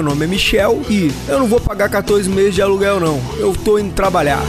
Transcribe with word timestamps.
Meu 0.00 0.08
nome 0.08 0.24
é 0.24 0.28
Michel 0.28 0.80
e 0.88 1.12
eu 1.28 1.38
não 1.38 1.46
vou 1.46 1.60
pagar 1.60 1.90
14 1.90 2.26
meses 2.30 2.54
de 2.54 2.62
aluguel 2.62 2.98
não. 2.98 3.20
Eu 3.36 3.54
tô 3.54 3.78
indo 3.78 3.92
trabalhar. 3.92 4.42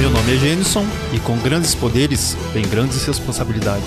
Meu 0.00 0.10
nome 0.10 0.34
é 0.34 0.36
Jenison 0.36 0.84
e 1.12 1.20
com 1.20 1.36
grandes 1.38 1.72
poderes 1.72 2.36
vem 2.52 2.66
grandes 2.66 3.04
responsabilidades. 3.06 3.86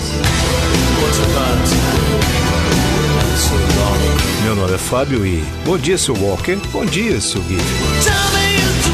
Meu 4.43 4.55
nome 4.55 4.75
é 4.75 4.77
Fábio 4.77 5.25
e 5.25 5.43
bom 5.65 5.77
dia, 5.77 5.97
seu 5.97 6.15
Walker. 6.15 6.55
Bom 6.71 6.85
dia, 6.85 7.19
seu 7.19 7.41
Guilherme. 7.41 8.92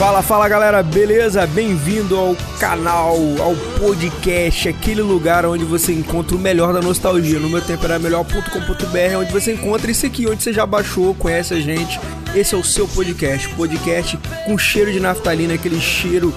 Fala, 0.00 0.22
fala 0.22 0.48
galera, 0.48 0.82
beleza? 0.82 1.46
Bem-vindo 1.46 2.16
ao 2.16 2.34
canal, 2.58 3.18
ao 3.38 3.54
podcast, 3.78 4.66
aquele 4.66 5.02
lugar 5.02 5.44
onde 5.44 5.62
você 5.62 5.92
encontra 5.92 6.34
o 6.34 6.40
melhor 6.40 6.72
da 6.72 6.80
nostalgia. 6.80 7.38
No 7.38 7.50
meu 7.50 7.60
tempo 7.60 7.84
era 7.84 7.98
melhor.com.br, 7.98 9.18
onde 9.18 9.30
você 9.30 9.52
encontra 9.52 9.90
isso 9.90 10.06
aqui, 10.06 10.26
onde 10.26 10.42
você 10.42 10.54
já 10.54 10.64
baixou, 10.64 11.14
conhece 11.14 11.52
a 11.52 11.60
gente. 11.60 12.00
Esse 12.34 12.54
é 12.54 12.58
o 12.58 12.64
seu 12.64 12.88
podcast, 12.88 13.46
podcast 13.50 14.18
com 14.46 14.56
cheiro 14.56 14.90
de 14.90 15.00
naftalina, 15.00 15.52
aquele 15.52 15.78
cheiro 15.78 16.32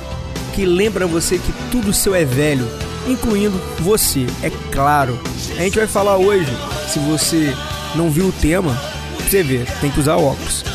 que 0.53 0.66
lembra 0.66 1.08
você 1.08 1.38
que 1.38 1.53
tudo 1.72 1.94
seu 1.94 2.14
é 2.14 2.25
velho, 2.25 2.67
incluindo 3.08 3.58
você, 3.80 4.27
é 4.44 4.52
claro. 4.73 5.17
A 5.58 5.61
gente 5.61 5.77
vai 5.77 5.88
falar 5.88 6.17
hoje, 6.17 6.52
se 6.89 7.00
você 7.00 7.55
não 7.95 8.11
viu 8.11 8.28
o 8.28 8.34
tema, 8.34 8.78
você 9.19 9.41
vê, 9.41 9.64
tem 9.80 9.89
que 9.89 10.02
usar 10.02 10.17
óculos 10.17 10.66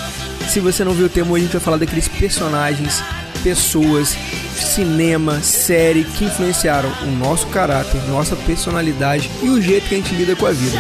se 0.49 0.61
você 0.61 0.83
não 0.83 0.95
viu 0.95 1.07
o 1.07 1.09
tema, 1.11 1.31
hoje 1.33 1.43
a 1.43 1.45
gente 1.45 1.53
vai 1.53 1.61
falar 1.61 1.77
daqueles 1.77 2.09
personagens, 2.09 3.03
pessoas, 3.43 4.17
cinema, 4.57 5.41
série 5.43 6.05
que 6.05 6.25
influenciaram 6.25 6.91
o 7.03 7.11
nosso 7.19 7.47
caráter, 7.49 8.01
nossa 8.09 8.35
personalidade 8.35 9.31
e 9.43 9.49
o 9.51 9.61
jeito 9.61 9.89
que 9.89 9.95
a 9.95 9.99
gente 9.99 10.15
lida 10.15 10.35
com 10.35 10.47
a 10.47 10.53
vida. 10.53 10.79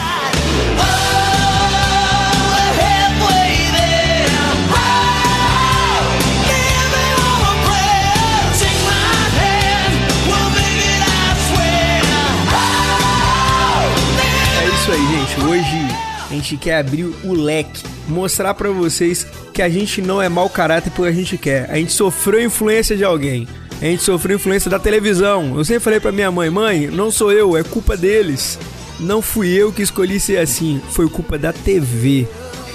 É 14.63 14.69
isso 14.75 14.93
aí, 14.93 15.07
gente. 15.07 15.41
Hoje 15.45 16.09
a 16.31 16.35
gente 16.35 16.57
quer 16.57 16.79
abrir 16.79 17.05
o 17.23 17.35
leque, 17.35 17.83
mostrar 18.09 18.55
para 18.55 18.71
vocês 18.71 19.27
que 19.59 19.63
a 19.63 19.69
gente 19.69 20.01
não 20.01 20.23
é 20.23 20.29
mau 20.29 20.49
caráter 20.49 20.89
porque 20.93 21.11
a 21.11 21.13
gente 21.13 21.37
quer. 21.37 21.69
A 21.69 21.75
gente 21.75 21.93
sofreu 21.93 22.41
influência 22.41 22.97
de 22.97 23.03
alguém. 23.03 23.49
A 23.83 23.87
gente 23.87 24.05
sofreu 24.05 24.37
influência 24.37 24.71
da 24.71 24.79
televisão. 24.79 25.57
Eu 25.57 25.65
sempre 25.65 25.83
falei 25.83 25.99
pra 25.99 26.13
minha 26.13 26.31
mãe: 26.31 26.49
mãe, 26.49 26.87
não 26.87 27.11
sou 27.11 27.33
eu, 27.33 27.57
é 27.57 27.65
culpa 27.65 27.97
deles. 27.97 28.57
Não 29.01 29.21
fui 29.21 29.49
eu 29.49 29.73
que 29.73 29.83
escolhi 29.83 30.21
ser 30.21 30.39
assim, 30.39 30.81
foi 30.93 31.09
culpa 31.09 31.37
da 31.37 31.53
TV. 31.53 32.29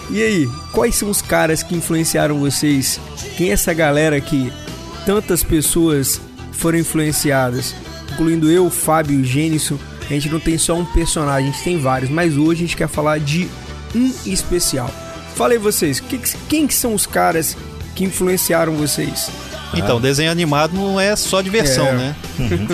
E 0.09 0.22
aí, 0.22 0.50
quais 0.73 0.95
são 0.95 1.09
os 1.09 1.22
caras 1.22 1.64
que 1.64 1.73
influenciaram 1.73 2.38
vocês? 2.38 3.00
Quem 3.38 3.52
é 3.52 3.54
essa 3.54 3.73
galera 3.73 4.20
que 4.20 4.52
tantas 5.06 5.42
pessoas 5.42 6.20
foram 6.52 6.80
influenciadas? 6.80 7.73
Incluindo 8.11 8.52
eu, 8.52 8.70
Fábio 8.70 9.22
e 9.22 9.23
Gênison. 9.23 9.80
A 10.02 10.14
gente 10.14 10.28
não 10.28 10.39
tem 10.42 10.58
só 10.58 10.76
um 10.76 10.84
personagem, 10.84 11.48
a 11.48 11.52
gente 11.54 11.64
tem 11.64 11.78
vários, 11.78 12.11
mas 12.11 12.36
hoje 12.36 12.66
a 12.66 12.67
gente 12.67 12.76
quer 12.76 12.89
falar 12.89 13.22
de 13.22 13.48
um 13.95 14.11
especial. 14.26 14.92
Fala 15.36 15.53
aí 15.53 15.59
vocês, 15.59 16.00
que, 16.00 16.17
quem 16.48 16.67
que 16.67 16.73
são 16.73 16.94
os 16.94 17.06
caras 17.06 17.58
que 17.95 18.04
influenciaram 18.04 18.73
vocês? 18.73 19.30
Então, 19.76 19.99
desenho 19.99 20.32
animado 20.32 20.73
não 20.76 20.99
é 20.99 21.16
só 21.16 21.42
diversão, 21.42 21.88
é. 21.88 21.94
né? 21.94 22.16
Uhum. 22.39 22.67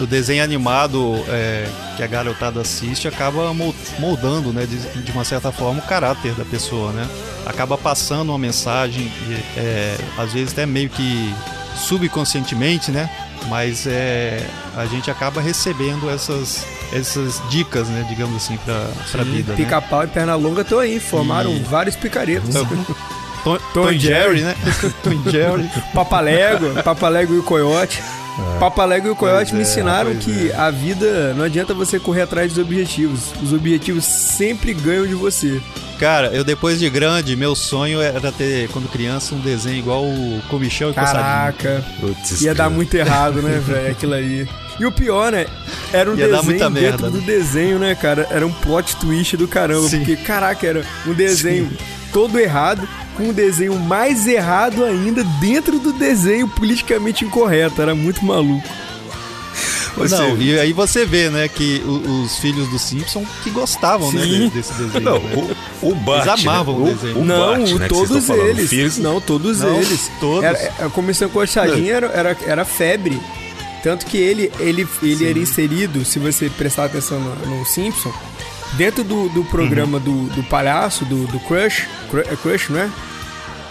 o, 0.00 0.04
o, 0.04 0.06
desenho 0.06 0.44
animado 0.44 1.14
é, 1.28 1.66
que 1.96 2.02
a 2.02 2.06
garotada 2.06 2.60
assiste 2.60 3.08
acaba 3.08 3.52
moldando, 3.98 4.52
né, 4.52 4.66
de, 4.66 5.02
de, 5.02 5.12
uma 5.12 5.24
certa 5.24 5.50
forma, 5.50 5.80
o 5.80 5.86
caráter 5.86 6.32
da 6.34 6.44
pessoa, 6.44 6.92
né? 6.92 7.08
Acaba 7.46 7.78
passando 7.78 8.30
uma 8.30 8.38
mensagem, 8.38 9.10
é, 9.56 9.96
às 10.18 10.32
vezes 10.32 10.52
até 10.52 10.66
meio 10.66 10.90
que 10.90 11.34
subconscientemente, 11.76 12.90
né? 12.90 13.08
Mas 13.48 13.86
é, 13.86 14.46
a 14.76 14.84
gente 14.84 15.10
acaba 15.10 15.40
recebendo 15.40 16.10
essas, 16.10 16.66
essas 16.92 17.40
dicas, 17.50 17.88
né, 17.88 18.04
digamos 18.08 18.36
assim, 18.36 18.56
pra, 18.58 18.88
pra 19.10 19.24
vida. 19.24 19.52
Né? 19.52 19.56
Pica-pau 19.56 20.00
né? 20.00 20.06
e 20.06 20.08
perna 20.08 20.34
longa 20.34 20.62
estão 20.62 20.78
aí, 20.78 20.98
formaram 21.00 21.52
e... 21.52 21.60
vários 21.60 21.96
picaretos. 21.96 22.54
Tom, 22.54 22.66
Tom, 23.44 23.58
Tom 23.72 23.92
Jerry, 23.92 24.42
né? 24.42 24.54
Tom 25.02 25.30
Jerry. 25.30 25.70
Papalego, 25.94 26.82
Papalego 26.82 27.34
e 27.34 27.38
o 27.38 27.42
Coyote. 27.42 28.02
É. 28.56 28.58
Papalego 28.58 29.08
e 29.08 29.10
o 29.10 29.16
Coyote 29.16 29.52
me 29.52 29.60
é, 29.60 29.62
ensinaram 29.62 30.14
que 30.14 30.50
é. 30.50 30.56
a 30.56 30.70
vida 30.70 31.34
não 31.34 31.44
adianta 31.44 31.74
você 31.74 31.98
correr 31.98 32.22
atrás 32.22 32.52
dos 32.52 32.62
objetivos. 32.62 33.32
Os 33.42 33.52
objetivos 33.52 34.04
sempre 34.04 34.72
ganham 34.74 35.06
de 35.06 35.14
você. 35.14 35.60
Cara, 36.00 36.28
eu 36.28 36.42
depois 36.42 36.78
de 36.78 36.88
grande, 36.88 37.36
meu 37.36 37.54
sonho 37.54 38.00
era 38.00 38.32
ter, 38.32 38.70
quando 38.70 38.90
criança, 38.90 39.34
um 39.34 39.38
desenho 39.38 39.76
igual 39.76 40.02
o 40.02 40.40
Comichão 40.48 40.90
e 40.90 40.94
Caraca, 40.94 41.84
Putz, 42.00 42.40
ia 42.40 42.54
dar 42.54 42.70
muito 42.70 42.94
errado, 42.94 43.42
né, 43.42 43.60
velho, 43.62 43.90
aquilo 43.90 44.14
aí. 44.14 44.48
E 44.78 44.86
o 44.86 44.90
pior, 44.90 45.30
né? 45.30 45.46
Era 45.92 46.10
um 46.10 46.16
Ia 46.16 46.26
desenho 46.26 46.52
dentro 46.56 46.70
merda, 46.70 47.10
do 47.10 47.18
né? 47.18 47.24
desenho, 47.26 47.78
né, 47.78 47.94
cara? 47.94 48.26
Era 48.30 48.46
um 48.46 48.52
plot 48.52 48.96
twist 48.96 49.36
do 49.36 49.46
caramba. 49.46 49.86
Sim. 49.90 49.98
Porque, 49.98 50.16
caraca, 50.16 50.66
era 50.66 50.86
um 51.06 51.12
desenho 51.12 51.68
Sim. 51.68 51.76
todo 52.14 52.38
errado, 52.38 52.88
com 53.14 53.24
um 53.24 53.32
desenho 53.34 53.78
mais 53.78 54.26
errado 54.26 54.82
ainda 54.82 55.22
dentro 55.38 55.78
do 55.78 55.92
desenho 55.92 56.48
politicamente 56.48 57.26
incorreto. 57.26 57.82
Era 57.82 57.94
muito 57.94 58.24
maluco. 58.24 58.66
Você... 59.96 60.16
Não, 60.16 60.36
e 60.36 60.58
aí 60.58 60.72
você 60.72 61.04
vê, 61.04 61.30
né, 61.30 61.48
que 61.48 61.82
os, 61.84 62.38
filhos 62.38 62.68
do 62.68 62.78
Simpson 62.78 63.24
que 63.42 63.50
gostavam, 63.50 64.10
né, 64.12 64.22
Sim. 64.22 64.38
né, 64.44 64.50
desse 64.54 64.72
desenho. 64.74 65.00
Não, 65.00 65.16
o, 65.18 65.90
o 65.90 65.94
Bart, 65.94 66.26
Eles 66.26 66.46
amavam 66.46 66.78
né? 66.78 66.90
o, 66.90 66.94
desenho. 66.94 67.18
O, 67.18 67.24
não, 67.24 67.58
Bart, 67.58 67.72
né, 67.72 67.88
todos 67.88 68.28
eles. 68.28 68.70
Filhos... 68.70 68.98
Não, 68.98 69.20
todos 69.20 69.60
não, 69.60 69.76
eles. 69.76 70.10
Todos. 70.20 70.44
Era, 70.44 70.86
a 70.86 70.90
comissão 70.90 71.28
coxadinha 71.28 71.94
era, 71.94 72.06
era, 72.06 72.36
era 72.46 72.64
febre. 72.64 73.20
Tanto 73.82 74.04
que 74.06 74.18
ele, 74.18 74.52
ele, 74.60 74.86
ele 75.02 75.28
era 75.28 75.38
inserido, 75.38 76.04
se 76.04 76.18
você 76.18 76.50
prestar 76.50 76.84
atenção 76.84 77.18
no, 77.18 77.58
no 77.58 77.64
Simpson, 77.64 78.12
dentro 78.72 79.02
do, 79.02 79.28
do 79.30 79.42
programa 79.44 79.98
uhum. 79.98 80.26
do, 80.28 80.34
do 80.34 80.42
palhaço, 80.44 81.04
do, 81.04 81.26
do 81.26 81.40
Crush, 81.40 81.86
é 82.30 82.36
Crush, 82.36 82.68
não 82.70 82.80
é? 82.80 82.90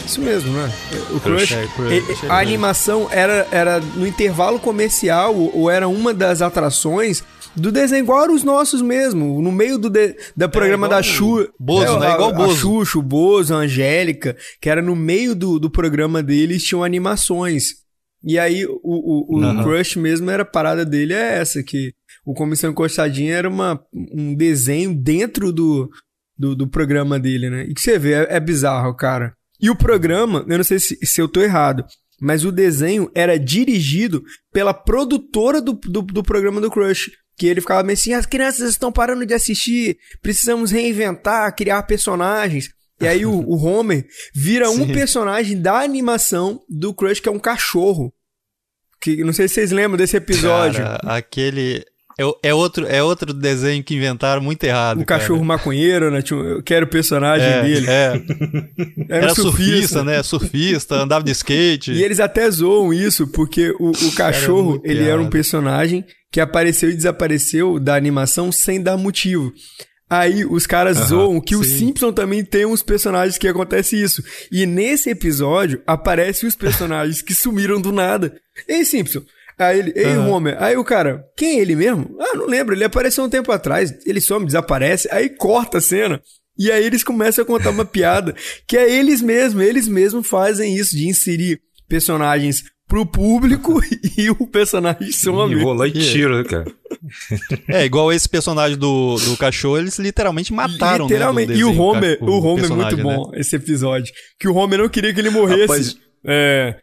Isso 0.09 0.21
mesmo, 0.21 0.51
né? 0.51 0.71
O 1.11 1.19
Crush, 1.19 1.53
Crush, 1.53 1.75
Crush 1.75 2.23
a, 2.27 2.39
animação 2.39 3.07
era, 3.11 3.47
era 3.51 3.79
no 3.79 4.07
intervalo 4.07 4.59
comercial 4.59 5.35
ou 5.35 5.69
era 5.69 5.87
uma 5.87 6.15
das 6.15 6.41
atrações 6.41 7.23
do 7.55 7.71
desenho 7.71 8.03
igual 8.03 8.27
os 8.31 8.43
nossos 8.43 8.81
mesmo, 8.81 9.39
no 9.39 9.51
meio 9.51 9.77
do 9.77 9.87
de, 9.87 10.15
da 10.35 10.45
é 10.45 10.47
programa 10.47 10.87
é 10.87 10.89
da 10.89 11.03
Xuxa. 11.03 11.51
Bozo, 11.59 11.97
é, 11.97 11.99
né? 11.99 12.13
Igual 12.13 12.29
a, 12.29 12.33
Bozo. 12.33 12.51
A 12.51 12.55
Xuxa, 12.55 12.97
o 12.97 13.03
Bozo, 13.03 13.53
a 13.53 13.57
Angélica, 13.57 14.35
que 14.59 14.67
era 14.67 14.81
no 14.81 14.95
meio 14.95 15.35
do, 15.35 15.59
do 15.59 15.69
programa 15.69 16.23
deles, 16.23 16.63
tinham 16.63 16.83
animações. 16.83 17.75
E 18.23 18.39
aí 18.39 18.65
o, 18.65 18.79
o, 18.83 19.35
o 19.35 19.39
uhum. 19.39 19.63
crush 19.63 19.95
mesmo 19.95 20.31
era 20.31 20.41
a 20.41 20.45
parada 20.45 20.83
dele 20.83 21.13
é 21.13 21.37
essa, 21.37 21.61
que 21.61 21.93
o 22.25 22.33
Comissão 22.33 22.71
Encostadinha 22.71 23.35
era 23.35 23.47
uma, 23.47 23.79
um 23.93 24.33
desenho 24.33 24.91
dentro 24.91 25.53
do, 25.53 25.87
do, 26.35 26.55
do 26.55 26.67
programa 26.67 27.19
dele, 27.19 27.49
né? 27.49 27.65
E 27.69 27.73
que 27.75 27.81
você 27.81 27.99
vê, 27.99 28.13
é, 28.13 28.27
é, 28.31 28.39
bizarro, 28.39 28.95
cara. 28.95 29.33
E 29.61 29.69
o 29.69 29.75
programa, 29.75 30.45
eu 30.47 30.57
não 30.57 30.63
sei 30.63 30.79
se, 30.79 30.97
se 31.03 31.21
eu 31.21 31.27
tô 31.27 31.41
errado, 31.41 31.85
mas 32.19 32.43
o 32.43 32.51
desenho 32.51 33.09
era 33.15 33.39
dirigido 33.39 34.23
pela 34.51 34.73
produtora 34.73 35.61
do, 35.61 35.73
do, 35.73 36.01
do 36.01 36.23
programa 36.23 36.59
do 36.59 36.69
Crush. 36.69 37.11
Que 37.37 37.47
ele 37.47 37.61
ficava 37.61 37.83
meio 37.83 37.97
assim, 37.97 38.13
as 38.13 38.25
crianças 38.25 38.69
estão 38.69 38.91
parando 38.91 39.25
de 39.25 39.33
assistir, 39.33 39.97
precisamos 40.21 40.71
reinventar, 40.71 41.55
criar 41.55 41.83
personagens. 41.83 42.69
E 43.01 43.07
aí 43.07 43.25
o, 43.25 43.31
o 43.31 43.55
Homer 43.63 44.05
vira 44.35 44.67
Sim. 44.71 44.81
um 44.81 44.87
personagem 44.93 45.61
da 45.61 45.79
animação 45.79 46.59
do 46.67 46.93
Crush, 46.93 47.21
que 47.21 47.29
é 47.29 47.31
um 47.31 47.39
cachorro. 47.39 48.13
Que 48.99 49.23
não 49.23 49.31
sei 49.31 49.47
se 49.47 49.53
vocês 49.55 49.71
lembram 49.71 49.97
desse 49.97 50.17
episódio. 50.17 50.83
Cara, 50.83 50.99
aquele. 51.15 51.85
É, 52.19 52.49
é, 52.49 52.53
outro, 52.53 52.85
é 52.85 53.01
outro 53.01 53.33
desenho 53.33 53.81
que 53.81 53.95
inventaram 53.95 54.41
muito 54.41 54.61
errado. 54.65 54.99
O 54.99 55.05
cachorro 55.05 55.43
maconheiro, 55.43 56.11
né? 56.11 56.21
Eu 56.29 56.61
quero 56.61 56.85
o 56.85 56.89
personagem 56.89 57.47
é, 57.47 57.61
dele. 57.61 57.87
É. 57.87 58.21
Era, 59.09 59.23
Era 59.25 59.35
surfista. 59.35 59.71
surfista. 59.71 60.03
né? 60.03 60.23
Surfista, 60.23 60.95
andava 60.95 61.23
de 61.23 61.31
skate. 61.31 61.93
E 61.93 62.03
eles 62.03 62.19
até 62.19 62.49
zoam 62.51 62.93
isso, 62.93 63.27
porque 63.27 63.73
o, 63.79 63.91
o 63.91 64.11
cachorro, 64.11 64.81
era 64.83 64.93
ele 64.93 65.07
era 65.07 65.21
um 65.21 65.29
personagem 65.29 66.03
que 66.31 66.41
apareceu 66.41 66.89
e 66.89 66.95
desapareceu 66.95 67.79
da 67.79 67.95
animação 67.95 68.51
sem 68.51 68.81
dar 68.81 68.97
motivo. 68.97 69.53
Aí 70.09 70.43
os 70.43 70.65
caras 70.65 70.99
uhum, 70.99 71.07
zoam 71.07 71.41
que 71.41 71.53
sim. 71.53 71.61
o 71.61 71.63
Simpson 71.63 72.11
também 72.11 72.43
tem 72.43 72.65
uns 72.65 72.81
personagens 72.81 73.37
que 73.37 73.47
acontece 73.47 74.01
isso. 74.01 74.23
E 74.51 74.65
nesse 74.65 75.09
episódio 75.09 75.81
aparecem 75.85 76.49
os 76.49 76.55
personagens 76.55 77.21
que 77.21 77.35
sumiram 77.35 77.79
do 77.79 77.91
nada. 77.91 78.35
Ei, 78.67 78.83
Simpson. 78.83 79.21
Aí 79.59 79.79
ele, 79.79 79.93
ei, 79.93 80.17
uhum. 80.17 80.31
Homer. 80.31 80.55
Aí 80.63 80.77
o 80.77 80.83
cara, 80.85 81.25
quem 81.35 81.59
é 81.59 81.61
ele 81.61 81.75
mesmo? 81.75 82.15
Ah, 82.17 82.35
não 82.35 82.45
lembro. 82.45 82.73
Ele 82.73 82.85
apareceu 82.85 83.25
um 83.25 83.29
tempo 83.29 83.51
atrás. 83.51 83.93
Ele 84.05 84.21
some, 84.21 84.45
desaparece. 84.45 85.09
Aí 85.11 85.29
corta 85.29 85.79
a 85.79 85.81
cena. 85.81 86.21
E 86.57 86.71
aí 86.71 86.85
eles 86.85 87.03
começam 87.03 87.43
a 87.43 87.47
contar 87.47 87.69
uma 87.69 87.83
piada 87.85 88.33
que 88.65 88.77
é 88.77 88.89
eles 88.89 89.21
mesmos. 89.21 89.61
Eles 89.63 89.87
mesmos 89.87 90.25
fazem 90.25 90.75
isso 90.75 90.95
de 90.95 91.07
inserir 91.07 91.59
personagens 91.89 92.63
pro 92.87 93.05
público 93.05 93.81
e 94.17 94.29
o 94.29 94.47
personagem 94.47 95.11
some. 95.11 95.53
E 95.53 95.61
rola 95.61 95.87
e 95.87 95.91
tiro, 95.91 96.37
né, 96.37 96.43
cara? 96.43 96.65
É, 97.69 97.85
igual 97.85 98.11
esse 98.11 98.27
personagem 98.27 98.77
do, 98.77 99.15
do 99.15 99.37
cachorro, 99.37 99.77
eles 99.77 99.97
literalmente 99.99 100.51
mataram, 100.51 101.05
né, 101.05 101.13
literalmente. 101.13 101.49
né? 101.49 101.53
Desenho, 101.55 101.73
e 101.73 101.77
o 101.77 101.81
Homer, 101.81 102.17
o, 102.19 102.25
o 102.25 102.43
Homer 102.43 102.65
é 102.65 102.67
muito 102.67 102.97
bom, 102.97 103.31
né? 103.31 103.39
esse 103.39 103.55
episódio. 103.55 104.11
Que 104.37 104.49
o 104.49 104.55
Homer 104.55 104.79
não 104.79 104.89
queria 104.89 105.13
que 105.13 105.19
ele 105.19 105.29
morresse. 105.29 105.61
Rapaz, 105.61 105.97
é. 106.25 106.75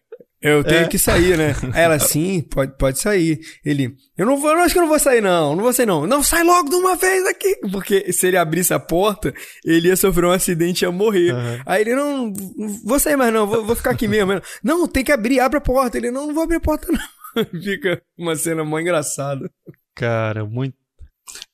Eu 0.47 0.63
tenho 0.63 0.85
é. 0.85 0.89
que 0.89 0.99
sair, 0.99 1.37
né? 1.37 1.55
Aí 1.75 1.83
ela, 1.83 1.99
sim, 1.99 2.41
pode, 2.41 2.77
pode 2.77 3.01
sair. 3.01 3.41
Ele, 3.65 3.97
eu 4.17 4.25
não 4.25 4.37
vou, 4.37 4.51
eu 4.51 4.59
acho 4.59 4.73
que 4.73 4.79
eu 4.79 4.83
não 4.83 4.89
vou 4.89 4.99
sair, 4.99 5.21
não, 5.21 5.57
não 5.57 5.63
vou 5.63 5.73
sair, 5.73 5.87
não. 5.87 6.07
Não, 6.07 6.23
sai 6.23 6.45
logo 6.45 6.69
de 6.69 6.77
uma 6.77 6.95
vez 6.95 7.27
aqui. 7.27 7.57
Porque 7.73 8.13
se 8.13 8.29
ele 8.29 8.37
abrisse 8.37 8.73
a 8.73 8.79
porta, 8.79 9.35
ele 9.65 9.89
ia 9.89 9.97
sofrer 9.97 10.27
um 10.27 10.31
acidente 10.31 10.83
e 10.83 10.87
ia 10.87 10.93
morrer. 10.93 11.33
Uhum. 11.33 11.63
Aí 11.67 11.81
ele, 11.81 11.97
não, 11.97 12.29
não 12.29 12.69
vou 12.85 13.01
sair 13.01 13.17
mais, 13.17 13.33
não, 13.33 13.47
vou, 13.47 13.65
vou 13.65 13.75
ficar 13.75 13.91
aqui 13.91 14.07
mesmo. 14.07 14.41
Não, 14.63 14.87
tem 14.87 15.03
que 15.03 15.13
abrir, 15.13 15.41
abre 15.41 15.59
a 15.59 15.61
porta. 15.61 15.99
Ele, 15.99 16.11
não, 16.11 16.29
não 16.29 16.35
vou 16.35 16.45
abrir 16.45 16.57
a 16.57 16.61
porta, 16.61 16.87
não. 16.91 17.45
Fica 17.63 18.01
uma 18.17 18.37
cena 18.37 18.65
mó 18.65 18.79
engraçada. 18.79 19.51
Cara, 19.95 20.45
muito. 20.45 20.77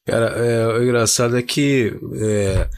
Cara, 0.04 0.26
é, 0.26 0.66
o 0.66 0.82
engraçado 0.82 1.38
é 1.38 1.42
que 1.42 1.92
é, 2.14 2.68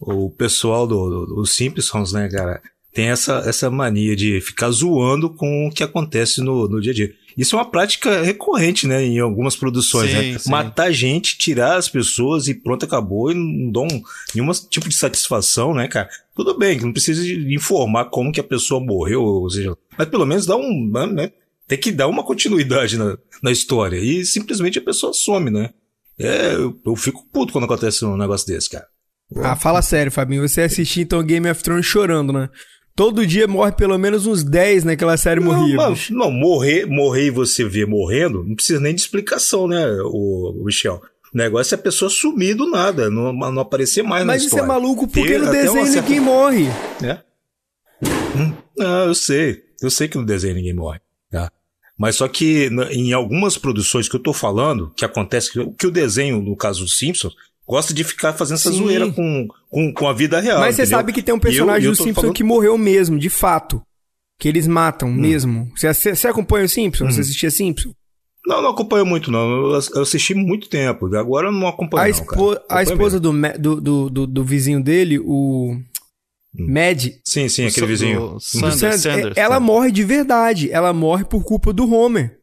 o 0.00 0.30
pessoal 0.30 0.86
do, 0.86 1.08
do, 1.08 1.26
do 1.36 1.46
Simpsons, 1.46 2.12
né, 2.12 2.28
cara? 2.28 2.60
Tem 2.92 3.08
essa, 3.08 3.42
essa 3.46 3.70
mania 3.70 4.14
de 4.14 4.40
ficar 4.40 4.70
zoando 4.70 5.30
com 5.30 5.66
o 5.66 5.70
que 5.70 5.82
acontece 5.82 6.40
no, 6.40 6.68
no 6.68 6.80
dia 6.80 6.92
a 6.92 6.94
dia. 6.94 7.14
Isso 7.36 7.56
é 7.56 7.58
uma 7.58 7.70
prática 7.70 8.22
recorrente, 8.22 8.86
né, 8.86 9.02
em 9.02 9.18
algumas 9.18 9.56
produções, 9.56 10.10
sim, 10.10 10.16
né? 10.16 10.38
Sim. 10.38 10.50
Matar 10.50 10.92
gente, 10.92 11.38
tirar 11.38 11.76
as 11.76 11.88
pessoas 11.88 12.46
e 12.46 12.54
pronto, 12.54 12.84
acabou 12.84 13.30
e 13.30 13.34
não 13.34 13.72
dão 13.72 14.02
nenhum 14.34 14.50
tipo 14.68 14.88
de 14.88 14.94
satisfação, 14.94 15.72
né, 15.72 15.88
cara? 15.88 16.10
Tudo 16.36 16.58
bem, 16.58 16.78
que 16.78 16.84
não 16.84 16.92
precisa 16.92 17.26
informar 17.50 18.06
como 18.06 18.32
que 18.32 18.40
a 18.40 18.44
pessoa 18.44 18.84
morreu, 18.84 19.22
ou 19.22 19.48
seja, 19.48 19.74
mas 19.96 20.08
pelo 20.08 20.26
menos 20.26 20.44
dá 20.44 20.56
um, 20.56 20.90
né, 21.12 21.32
tem 21.66 21.78
que 21.78 21.90
dar 21.90 22.06
uma 22.06 22.22
continuidade 22.22 22.98
na, 22.98 23.16
na 23.42 23.50
história 23.50 23.96
e 23.96 24.26
simplesmente 24.26 24.78
a 24.78 24.82
pessoa 24.82 25.14
some, 25.14 25.50
né? 25.50 25.70
É, 26.18 26.54
eu, 26.54 26.78
eu 26.84 26.94
fico 26.94 27.26
puto 27.32 27.52
quando 27.52 27.64
acontece 27.64 28.04
um 28.04 28.16
negócio 28.16 28.46
desse, 28.46 28.68
cara. 28.68 28.86
Ah, 29.36 29.56
fala 29.56 29.80
sério, 29.80 30.12
Fabinho. 30.12 30.46
Você 30.46 30.60
assistiu 30.60 31.02
então 31.02 31.22
Game 31.22 31.48
of 31.50 31.62
Thrones 31.62 31.86
chorando, 31.86 32.32
né? 32.32 32.50
Todo 32.94 33.26
dia 33.26 33.48
morre 33.48 33.72
pelo 33.72 33.96
menos 33.96 34.26
uns 34.26 34.44
10 34.44 34.84
naquela 34.84 35.16
série 35.16 35.40
não, 35.40 35.66
não, 36.10 36.30
morrer, 36.30 36.86
morrer 36.86 37.26
e 37.26 37.30
você 37.30 37.64
ver 37.64 37.86
morrendo, 37.86 38.44
não 38.44 38.54
precisa 38.54 38.80
nem 38.80 38.94
de 38.94 39.00
explicação, 39.00 39.66
né, 39.66 39.86
o, 40.04 40.62
Michel? 40.64 41.00
O 41.32 41.38
negócio 41.38 41.74
é 41.74 41.78
a 41.78 41.82
pessoa 41.82 42.10
sumir 42.10 42.54
do 42.54 42.70
nada, 42.70 43.08
não, 43.08 43.32
não 43.32 43.62
aparecer 43.62 44.02
mais 44.02 44.26
Mas 44.26 44.42
na 44.42 44.46
história. 44.46 44.66
Mas 44.66 44.74
isso 44.74 44.80
é 44.80 44.80
maluco 44.80 45.08
porque 45.08 45.26
Ter, 45.26 45.38
no 45.38 45.50
desenho 45.50 45.86
certa... 45.86 46.02
ninguém 46.02 46.20
morre. 46.20 46.66
É? 47.02 47.18
Hum, 48.36 48.52
não, 48.76 49.06
eu 49.06 49.14
sei. 49.14 49.62
Eu 49.80 49.90
sei 49.90 50.08
que 50.08 50.18
no 50.18 50.26
desenho 50.26 50.54
ninguém 50.54 50.74
morre. 50.74 51.00
Tá? 51.30 51.50
Mas 51.96 52.16
só 52.16 52.28
que 52.28 52.68
em 52.90 53.14
algumas 53.14 53.56
produções 53.56 54.08
que 54.08 54.16
eu 54.16 54.20
tô 54.20 54.34
falando, 54.34 54.92
que 54.94 55.04
acontece 55.04 55.50
que, 55.50 55.64
que 55.78 55.86
o 55.86 55.90
desenho, 55.90 56.42
no 56.42 56.56
caso 56.56 56.82
dos 56.82 56.98
Simpsons, 56.98 57.34
gosta 57.66 57.94
de 57.94 58.04
ficar 58.04 58.32
fazendo 58.32 58.56
essa 58.56 58.70
Sim. 58.70 58.78
zoeira 58.78 59.10
com, 59.10 59.48
com, 59.70 59.92
com 59.92 60.08
a 60.08 60.12
vida 60.12 60.40
real. 60.40 60.60
Mas 60.60 60.76
você 60.76 60.86
sabe 60.86 61.12
que 61.12 61.22
tem 61.22 61.34
um 61.34 61.38
personagem 61.38 61.84
eu, 61.84 61.92
eu 61.92 61.96
do 61.96 62.02
Simpson 62.02 62.20
falando... 62.20 62.34
que 62.34 62.44
morreu 62.44 62.76
mesmo, 62.76 63.18
de 63.18 63.30
fato. 63.30 63.82
Que 64.38 64.48
eles 64.48 64.66
matam 64.66 65.08
hum. 65.08 65.14
mesmo. 65.14 65.70
Você, 65.76 66.14
você 66.14 66.28
acompanha 66.28 66.64
o 66.64 66.68
Simpson? 66.68 67.04
Hum. 67.04 67.10
Você 67.10 67.20
assistia 67.20 67.50
Simpson? 67.50 67.92
Não, 68.44 68.60
não 68.60 68.70
acompanho 68.70 69.06
muito, 69.06 69.30
não. 69.30 69.70
Eu 69.70 70.02
assisti 70.02 70.34
muito 70.34 70.68
tempo. 70.68 71.14
Agora 71.14 71.46
eu 71.46 71.52
não 71.52 71.68
acompanho, 71.68 72.02
a, 72.02 72.34
não, 72.34 72.58
a 72.68 72.82
esposa 72.82 73.20
do, 73.20 73.32
do, 73.58 74.10
do, 74.10 74.26
do, 74.26 74.44
vizinho 74.44 74.82
dele, 74.82 75.20
o. 75.20 75.76
Hum. 76.58 76.66
Mad. 76.68 77.06
Sim, 77.24 77.48
sim, 77.48 77.66
aquele 77.66 77.86
vizinho. 77.86 78.38
Sanders, 78.40 78.74
Sanders, 78.74 79.00
Sanders, 79.02 79.36
ela 79.36 79.60
morre 79.60 79.92
de 79.92 80.02
verdade. 80.02 80.70
Ela 80.72 80.92
morre 80.92 81.24
por 81.24 81.44
culpa 81.44 81.72
do 81.72 81.88
Homer. 81.90 82.41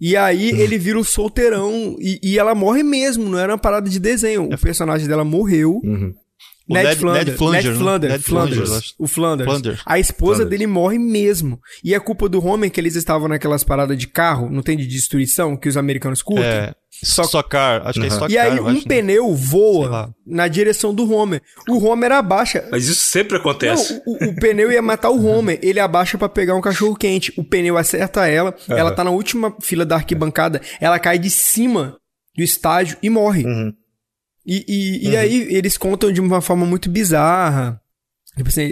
E 0.00 0.16
aí 0.16 0.50
ele 0.60 0.78
vira 0.78 0.98
o 0.98 1.04
solteirão 1.04 1.96
e, 1.98 2.18
e, 2.22 2.38
ela 2.38 2.54
morre 2.54 2.82
mesmo, 2.82 3.28
não 3.28 3.38
era 3.38 3.52
uma 3.52 3.58
parada 3.58 3.88
de 3.88 3.98
desenho. 3.98 4.44
O 4.44 4.58
personagem 4.58 5.06
dela 5.06 5.24
morreu. 5.24 5.80
Uhum. 5.84 6.14
Ned, 6.68 6.84
Ned, 6.84 6.96
Flanders, 7.00 7.26
Ned 7.26 7.36
Flanders, 7.36 7.64
Ned 7.64 7.78
Flanders, 7.78 8.12
Ned 8.12 8.22
Flanders, 8.22 8.68
Flanders, 8.68 8.94
o 8.96 9.06
Flanders. 9.08 9.50
Flanders. 9.50 9.82
A 9.84 9.98
esposa 9.98 10.36
Flanders. 10.36 10.50
dele 10.50 10.66
morre 10.68 10.98
mesmo. 11.00 11.58
E 11.82 11.94
é 11.94 11.98
culpa 11.98 12.28
do 12.28 12.44
Homer 12.44 12.70
que 12.70 12.80
eles 12.80 12.94
estavam 12.94 13.26
naquelas 13.26 13.64
paradas 13.64 13.98
de 13.98 14.06
carro, 14.06 14.48
não 14.48 14.62
tem 14.62 14.76
de 14.76 14.86
destruição, 14.86 15.56
que 15.56 15.68
os 15.68 15.76
americanos 15.76 16.22
curtem. 16.22 16.46
É, 16.46 16.74
só 17.24 17.42
car, 17.42 17.86
acho 17.86 17.98
uhum. 17.98 18.06
que 18.06 18.12
é 18.12 18.14
Stock 18.14 18.32
E 18.32 18.38
aí 18.38 18.60
um 18.60 18.68
acho, 18.68 18.86
pneu 18.86 19.28
né? 19.30 19.36
voa 19.36 20.14
na 20.26 20.48
direção 20.48 20.94
do 20.94 21.10
Homer. 21.10 21.40
O 21.68 21.78
Homer 21.84 22.12
abaixa. 22.12 22.68
Mas 22.70 22.86
isso 22.86 23.06
sempre 23.06 23.38
acontece. 23.38 23.94
Não, 23.94 24.02
o, 24.06 24.30
o, 24.30 24.34
pneu 24.34 24.70
ia 24.70 24.82
matar 24.82 25.10
o 25.10 25.24
Homer. 25.24 25.58
Ele 25.62 25.80
abaixa 25.80 26.18
para 26.18 26.28
pegar 26.28 26.54
um 26.54 26.60
cachorro 26.60 26.96
quente. 26.96 27.32
O 27.36 27.44
pneu 27.44 27.78
acerta 27.78 28.26
ela. 28.26 28.54
Uhum. 28.68 28.76
Ela 28.76 28.90
tá 28.92 29.02
na 29.04 29.10
última 29.10 29.56
fila 29.62 29.86
da 29.86 29.96
arquibancada. 29.96 30.60
Ela 30.80 30.98
cai 30.98 31.18
de 31.18 31.30
cima 31.30 31.96
do 32.36 32.42
estádio 32.42 32.98
e 33.02 33.08
morre. 33.08 33.44
Uhum. 33.44 33.72
E, 34.44 34.64
e, 34.68 35.06
uhum. 35.06 35.12
e 35.12 35.16
aí 35.16 35.46
eles 35.54 35.78
contam 35.78 36.12
de 36.12 36.20
uma 36.20 36.40
forma 36.40 36.66
muito 36.66 36.90
bizarra. 36.90 37.80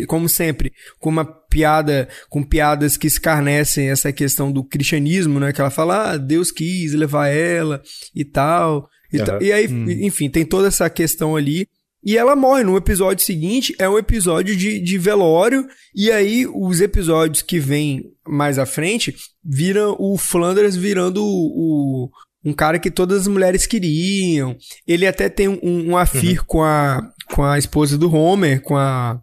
Como 0.07 0.29
sempre, 0.29 0.73
com 0.99 1.11
uma 1.11 1.25
piada, 1.25 2.09
com 2.31 2.43
piadas 2.43 2.97
que 2.97 3.07
escarnecem 3.07 3.91
essa 3.91 4.13
questão 4.13 4.53
do 4.53 4.65
cristianismo, 4.65 5.41
né? 5.41 5.53
Que 5.53 5.61
ela 5.61 5.71
fala, 5.71 6.13
ah, 6.13 6.17
Deus 6.17 6.51
quis 6.51 6.95
levar 6.95 7.29
ela 7.29 7.83
e 8.15 8.25
tal. 8.25 8.89
E, 9.13 9.21
uhum. 9.21 9.39
e 9.41 9.53
aí, 9.53 9.67
uhum. 9.67 9.91
enfim, 9.91 10.31
tem 10.31 10.45
toda 10.45 10.69
essa 10.69 10.89
questão 10.89 11.37
ali. 11.37 11.67
E 12.05 12.17
ela 12.17 12.37
morre 12.37 12.63
no 12.63 12.77
episódio 12.77 13.25
seguinte, 13.25 13.75
é 13.79 13.89
um 13.89 13.99
episódio 13.99 14.57
de, 14.57 14.79
de 14.79 14.97
velório, 14.97 15.67
e 15.95 16.13
aí 16.13 16.47
os 16.47 16.81
episódios 16.81 17.43
que 17.43 17.59
vêm 17.59 18.05
mais 18.27 18.57
à 18.59 18.65
frente 18.65 19.15
viram 19.45 19.97
o 19.99 20.17
Flanders 20.17 20.77
virando 20.77 21.23
o, 21.25 22.05
o 22.05 22.11
um 22.45 22.53
cara 22.53 22.79
que 22.79 22.91
todas 22.91 23.23
as 23.23 23.27
mulheres 23.27 23.67
queriam. 23.67 24.57
Ele 24.87 25.07
até 25.07 25.29
tem 25.29 25.49
um, 25.49 25.59
um 25.63 25.97
afir 25.97 26.39
uhum. 26.39 26.45
com, 26.47 26.63
a, 26.63 27.03
com 27.35 27.45
a 27.45 27.59
esposa 27.59 27.99
do 27.99 28.13
Homer, 28.15 28.63
com 28.63 28.77
a. 28.77 29.21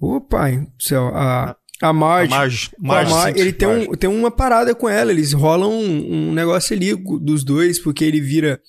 Ô 0.00 0.20
pai 0.20 0.58
do 0.58 0.82
céu, 0.82 1.08
a. 1.14 1.56
A 1.80 1.92
Marge. 1.92 2.32
A 2.32 2.36
Marge. 2.36 2.70
Marge, 2.76 3.12
Marge 3.12 3.40
ele 3.40 3.52
tem, 3.52 3.68
Um, 3.68 3.92
tem 3.92 4.10
uma 4.10 4.32
parada 4.32 4.74
com 4.74 4.88
ela. 4.88 5.12
Eles 5.12 5.32
rolam 5.32 5.70
um, 5.70 6.30
um 6.30 6.32
negócio 6.32 6.74
ali 6.74 6.92
dos 7.20 7.44
dois, 7.44 7.78
porque 7.78 8.04
ele 8.04 8.20
vira 8.20 8.60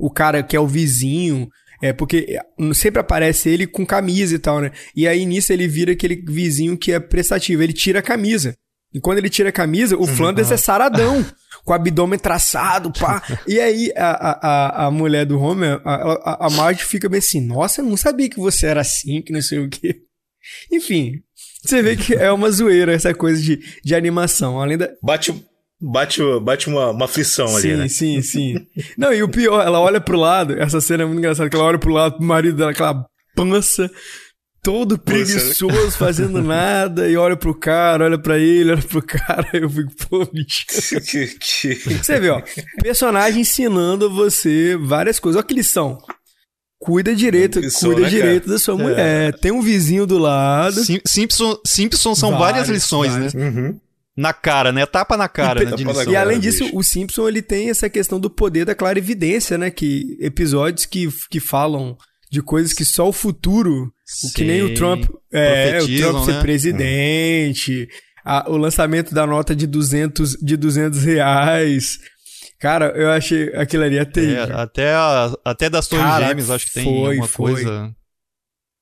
o 0.00 0.10
cara 0.10 0.42
que 0.42 0.56
é 0.56 0.60
o 0.60 0.66
vizinho. 0.66 1.48
É, 1.80 1.92
porque 1.92 2.38
sempre 2.74 3.00
aparece 3.00 3.48
ele 3.48 3.68
com 3.68 3.86
camisa 3.86 4.34
e 4.34 4.38
tal, 4.38 4.60
né? 4.60 4.72
E 4.96 5.06
aí 5.06 5.24
nisso 5.24 5.52
ele 5.52 5.68
vira 5.68 5.92
aquele 5.92 6.16
vizinho 6.26 6.76
que 6.76 6.90
é 6.90 6.98
prestativo. 6.98 7.62
Ele 7.62 7.72
tira 7.72 8.00
a 8.00 8.02
camisa. 8.02 8.56
E 8.92 8.98
quando 8.98 9.18
ele 9.18 9.30
tira 9.30 9.50
a 9.50 9.52
camisa, 9.52 9.94
o 9.94 10.00
uhum. 10.00 10.06
Flanders 10.06 10.50
é 10.50 10.56
saradão. 10.56 11.24
com 11.64 11.72
o 11.72 11.74
abdômen 11.74 12.18
traçado, 12.18 12.92
pá. 12.92 13.22
E 13.46 13.58
aí 13.58 13.92
a, 13.96 14.84
a, 14.84 14.86
a 14.86 14.90
mulher 14.90 15.26
do 15.26 15.38
Homer, 15.38 15.80
a, 15.84 15.94
a, 15.94 16.46
a 16.46 16.50
Marge 16.50 16.84
fica 16.84 17.08
bem 17.08 17.18
assim, 17.18 17.44
nossa, 17.44 17.80
eu 17.80 17.84
não 17.84 17.96
sabia 17.96 18.30
que 18.30 18.38
você 18.38 18.66
era 18.66 18.80
assim, 18.80 19.20
que 19.20 19.32
não 19.32 19.42
sei 19.42 19.58
o 19.58 19.68
quê. 19.68 20.05
Enfim, 20.70 21.22
você 21.62 21.82
vê 21.82 21.96
que 21.96 22.14
é 22.14 22.30
uma 22.30 22.50
zoeira 22.50 22.92
essa 22.92 23.12
coisa 23.14 23.40
de, 23.40 23.60
de 23.84 23.94
animação. 23.94 24.60
Além 24.60 24.78
da. 24.78 24.90
Bate, 25.02 25.34
bate, 25.80 26.20
bate 26.40 26.68
uma, 26.68 26.90
uma 26.90 27.04
aflição 27.04 27.48
sim, 27.48 27.54
ali, 27.54 27.76
né? 27.76 27.88
Sim, 27.88 28.22
sim, 28.22 28.54
Não, 28.96 29.12
e 29.12 29.22
o 29.22 29.28
pior, 29.28 29.64
ela 29.64 29.80
olha 29.80 30.00
pro 30.00 30.18
lado, 30.18 30.54
essa 30.60 30.80
cena 30.80 31.02
é 31.02 31.06
muito 31.06 31.18
engraçada, 31.18 31.50
que 31.50 31.56
ela 31.56 31.64
olha 31.64 31.78
pro 31.78 31.92
lado 31.92 32.16
pro 32.16 32.24
marido 32.26 32.56
dela, 32.56 32.70
aquela 32.70 33.04
pança 33.34 33.90
todo 34.66 34.98
preguiçoso, 34.98 35.92
fazendo 35.92 36.42
nada, 36.42 37.08
e 37.08 37.16
olha 37.16 37.36
pro 37.36 37.54
cara, 37.54 38.04
olha 38.04 38.18
pra 38.18 38.36
ele, 38.36 38.72
olha 38.72 38.82
pro 38.82 39.00
cara, 39.00 39.48
eu 39.52 39.70
fico, 39.70 39.92
pô, 40.08 40.26
bicho. 40.26 40.64
Você 42.02 42.18
vê, 42.18 42.30
ó, 42.30 42.42
personagem 42.82 43.42
ensinando 43.42 44.12
você 44.12 44.76
várias 44.76 45.20
coisas. 45.20 45.38
Olha 45.38 45.46
que 45.46 45.54
lição. 45.54 45.98
Cuida 46.78 47.14
direito, 47.14 47.58
lição, 47.58 47.90
cuida 47.90 48.02
né, 48.02 48.08
direito 48.10 48.44
cara? 48.44 48.52
da 48.52 48.58
sua 48.58 48.74
é. 48.74 48.82
mulher. 48.82 49.38
Tem 49.38 49.50
um 49.50 49.62
vizinho 49.62 50.06
do 50.06 50.18
lado. 50.18 50.84
Sim, 50.84 51.00
Simpson, 51.06 51.58
Simpson 51.64 52.14
são 52.14 52.30
várias, 52.32 52.50
várias 52.50 52.68
lições, 52.68 53.12
várias. 53.12 53.34
né? 53.34 53.48
Uhum. 53.48 53.80
Na 54.16 54.32
cara, 54.32 54.72
né? 54.72 54.84
Tapa 54.86 55.16
na 55.16 55.28
cara, 55.28 55.62
e, 55.62 55.66
né? 55.66 56.04
E 56.08 56.16
além 56.16 56.38
disso, 56.38 56.64
bicho. 56.64 56.76
o 56.76 56.82
Simpson 56.82 57.28
ele 57.28 57.42
tem 57.42 57.68
essa 57.68 57.88
questão 57.88 58.18
do 58.18 58.30
poder 58.30 58.64
da 58.64 58.74
clarividência, 58.74 59.58
né? 59.58 59.70
Que 59.70 60.16
episódios 60.20 60.86
que, 60.86 61.08
que 61.30 61.40
falam 61.40 61.96
de 62.30 62.42
coisas 62.42 62.72
que 62.72 62.84
só 62.84 63.08
o 63.08 63.12
futuro, 63.12 63.92
Sim. 64.04 64.28
o 64.28 64.32
que 64.32 64.44
nem 64.44 64.62
o 64.62 64.74
Trump, 64.74 65.04
é, 65.32 65.78
o 65.80 65.98
Trump 65.98 66.24
ser 66.24 66.32
né? 66.32 66.40
presidente, 66.40 67.88
a, 68.24 68.50
o 68.50 68.56
lançamento 68.56 69.14
da 69.14 69.26
nota 69.26 69.54
de 69.54 69.66
200, 69.66 70.32
de 70.32 70.56
200 70.56 71.02
reais. 71.02 71.98
Cara, 72.58 72.86
eu 72.96 73.10
achei 73.10 73.54
aquilo 73.54 73.84
ali 73.84 73.98
até 73.98 74.32
É, 74.32 74.52
até, 74.52 74.94
a, 74.94 75.32
até 75.44 75.68
das 75.68 75.86
Torres 75.88 76.04
Cara, 76.04 76.28
Gêmeas, 76.28 76.50
acho 76.50 76.66
que 76.66 76.72
tem 76.72 76.84
foi, 76.84 77.16
uma 77.16 77.28
foi. 77.28 77.52
coisa 77.52 77.94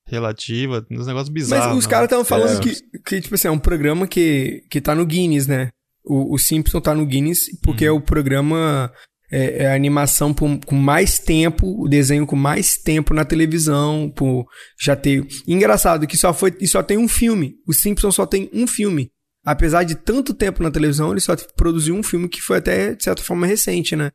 relativa, 0.07 0.87
uns 0.90 1.07
negócios 1.07 1.28
bizarros. 1.28 1.66
Mas 1.66 1.78
os 1.78 1.87
caras 1.87 2.07
estavam 2.07 2.25
falando 2.25 2.59
é. 2.59 2.61
que, 2.61 3.00
que, 3.00 3.21
tipo 3.21 3.35
assim, 3.35 3.49
é 3.49 3.50
um 3.50 3.59
programa 3.59 4.07
que, 4.07 4.62
que 4.71 4.81
tá 4.81 4.95
no 4.95 5.07
Guinness, 5.07 5.47
né? 5.47 5.71
O, 6.04 6.35
o 6.35 6.38
Simpson 6.38 6.81
tá 6.81 6.95
no 6.95 7.07
Guinness 7.07 7.47
porque 7.62 7.85
hum. 7.85 7.88
é 7.88 7.93
o 7.93 8.00
programa 8.00 8.93
é, 9.31 9.64
é 9.64 9.66
a 9.69 9.75
animação 9.75 10.35
por, 10.35 10.59
com 10.64 10.76
mais 10.76 11.19
tempo, 11.19 11.83
o 11.83 11.88
desenho 11.88 12.26
com 12.26 12.37
mais 12.37 12.76
tempo 12.76 13.14
na 13.14 13.25
televisão, 13.25 14.12
por 14.14 14.47
já 14.78 14.95
ter. 14.95 15.26
Engraçado 15.49 16.07
que 16.07 16.16
só 16.16 16.33
foi 16.33 16.54
e 16.61 16.69
só 16.69 16.83
tem 16.83 16.99
um 16.99 17.09
filme. 17.09 17.54
O 17.66 17.73
Simpsons 17.73 18.14
só 18.14 18.26
tem 18.26 18.50
um 18.52 18.66
filme 18.66 19.11
apesar 19.45 19.85
de 19.85 19.95
tanto 19.95 20.33
tempo 20.33 20.63
na 20.63 20.71
televisão, 20.71 21.11
ele 21.11 21.21
só 21.21 21.37
produziu 21.57 21.95
um 21.95 22.03
filme 22.03 22.29
que 22.29 22.41
foi 22.41 22.59
até, 22.59 22.95
de 22.95 23.05
certa 23.05 23.23
forma, 23.23 23.47
recente, 23.47 23.95
né? 23.95 24.11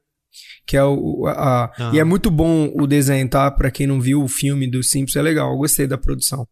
Que 0.66 0.78
é 0.78 0.84
o. 0.84 1.26
A, 1.28 1.66
a, 1.66 1.92
E 1.94 2.00
é 2.00 2.04
muito 2.04 2.30
bom 2.32 2.72
o 2.76 2.88
desenho, 2.88 3.28
tá? 3.30 3.50
Pra 3.52 3.72
quem 3.72 3.88
não 3.88 4.02
viu 4.02 4.24
o 4.24 4.28
filme 4.28 4.70
do 4.70 4.84
Simpsons, 4.84 5.16
é 5.16 5.22
legal. 5.22 5.52
Eu 5.52 5.58
gostei 5.58 5.88
da 5.88 5.98
produção. 5.98 6.48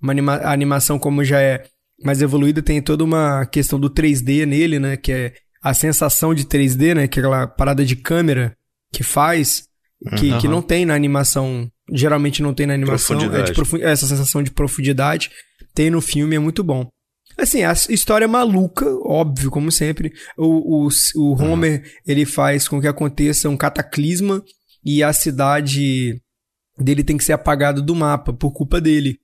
Uma 0.00 0.12
anima, 0.12 0.34
a 0.36 0.52
animação, 0.52 0.98
como 0.98 1.24
já 1.24 1.40
é 1.40 1.64
mais 2.02 2.22
evoluída, 2.22 2.62
tem 2.62 2.80
toda 2.80 3.02
uma 3.02 3.44
questão 3.46 3.78
do 3.78 3.90
3D 3.90 4.46
nele, 4.46 4.78
né? 4.78 4.96
Que 4.96 5.12
é 5.12 5.34
a 5.62 5.74
sensação 5.74 6.34
de 6.34 6.44
3D, 6.44 6.94
né? 6.94 7.08
Que 7.08 7.18
é 7.18 7.22
aquela 7.22 7.46
parada 7.46 7.84
de 7.84 7.96
câmera 7.96 8.56
que 8.92 9.02
faz, 9.02 9.64
que, 10.16 10.30
uhum. 10.30 10.38
que 10.38 10.48
não 10.48 10.62
tem 10.62 10.86
na 10.86 10.94
animação. 10.94 11.70
Geralmente 11.92 12.42
não 12.42 12.54
tem 12.54 12.66
na 12.66 12.74
animação. 12.74 13.18
É 13.82 13.90
essa 13.90 14.06
sensação 14.06 14.42
de 14.42 14.50
profundidade. 14.50 15.30
Tem 15.74 15.90
no 15.90 16.00
filme, 16.00 16.36
é 16.36 16.38
muito 16.38 16.62
bom. 16.62 16.88
Assim, 17.38 17.62
a 17.62 17.72
história 17.72 18.24
é 18.24 18.28
maluca, 18.28 18.84
óbvio, 19.04 19.48
como 19.48 19.70
sempre. 19.70 20.12
O, 20.36 20.86
o, 20.86 20.88
o 21.14 21.40
Homer, 21.40 21.80
uhum. 21.80 21.90
ele 22.04 22.26
faz 22.26 22.66
com 22.66 22.80
que 22.80 22.88
aconteça 22.88 23.48
um 23.48 23.56
cataclisma 23.56 24.42
e 24.84 25.04
a 25.04 25.12
cidade 25.12 26.20
dele 26.76 27.04
tem 27.04 27.16
que 27.16 27.24
ser 27.24 27.32
apagada 27.34 27.80
do 27.80 27.94
mapa 27.94 28.32
por 28.32 28.52
culpa 28.52 28.80
dele. 28.80 29.18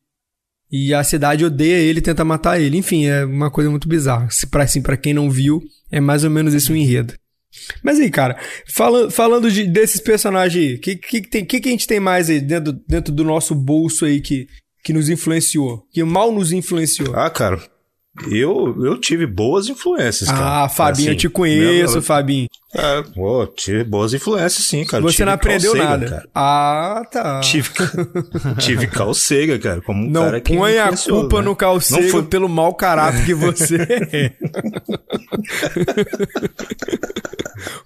E 0.71 0.95
a 0.95 1.03
cidade 1.03 1.45
odeia 1.45 1.77
ele 1.77 1.99
e 1.99 2.03
tenta 2.03 2.25
matar 2.25 2.61
ele. 2.61 2.77
Enfim, 2.77 3.07
é 3.07 3.25
uma 3.25 3.51
coisa 3.51 3.69
muito 3.69 3.89
bizarra. 3.89 4.29
Se 4.31 4.47
para 4.47 4.63
assim, 4.65 4.81
pra 4.81 4.97
quem 4.97 5.13
não 5.13 5.29
viu, 5.29 5.61
é 5.91 6.01
mais 6.01 6.25
ou 6.25 6.31
menos 6.31 6.55
esse 6.55 6.71
o 6.71 6.77
enredo. 6.77 7.15
Mas 7.83 8.01
aí, 8.01 8.11
cara, 8.11 8.39
fala, 8.67 9.11
falando 9.11 9.51
de, 9.51 9.67
desses 9.67 10.01
personagens 10.01 10.65
aí, 10.65 10.75
o 10.75 10.81
que, 10.81 10.97
que, 10.97 11.21
que, 11.21 11.45
que, 11.45 11.61
que 11.61 11.69
a 11.69 11.73
gente 11.73 11.87
tem 11.87 12.01
mais 12.01 12.29
aí 12.29 12.41
dentro, 12.41 12.73
dentro 12.89 13.13
do 13.13 13.25
nosso 13.25 13.55
bolso 13.55 14.05
aí 14.05 14.21
que, 14.21 14.47
que 14.85 14.93
nos 14.93 15.09
influenciou? 15.09 15.85
Que 15.93 16.03
mal 16.03 16.33
nos 16.33 16.51
influenciou? 16.51 17.15
Ah, 17.15 17.31
cara, 17.31 17.63
eu, 18.31 18.77
eu 18.85 18.99
tive 18.99 19.27
boas 19.27 19.69
influências, 19.69 20.31
cara. 20.31 20.65
Ah, 20.65 20.69
Fabinho, 20.69 20.93
assim, 20.93 21.09
eu 21.11 21.17
te 21.17 21.29
conheço, 21.29 21.95
minha... 21.95 22.03
Fabinho. 22.03 22.49
É, 22.75 23.03
pô, 23.15 23.47
tive 23.47 23.85
boas 23.85 24.13
influências, 24.13 24.67
sim, 24.67 24.85
cara. 24.85 25.01
Você 25.03 25.25
não 25.25 25.33
aprendeu 25.33 25.77
nada. 25.77 26.09
Cara. 26.09 26.29
Ah, 26.35 27.03
tá. 27.11 27.41
Tive, 27.41 27.71
tive 28.59 28.87
calcega, 28.89 29.59
cara, 29.59 29.81
como 29.81 30.05
um 30.05 30.11
não 30.11 30.25
cara 30.25 30.41
que 30.41 30.57
põe 30.57 30.79
a 30.79 30.91
culpa 30.97 31.39
né? 31.39 31.45
no 31.45 31.55
calcega 31.55 32.09
foi... 32.09 32.25
pelo 32.25 32.49
mau 32.49 32.75
caráter 32.75 33.25
que 33.25 33.35
você 33.35 33.77
é. 34.13 34.33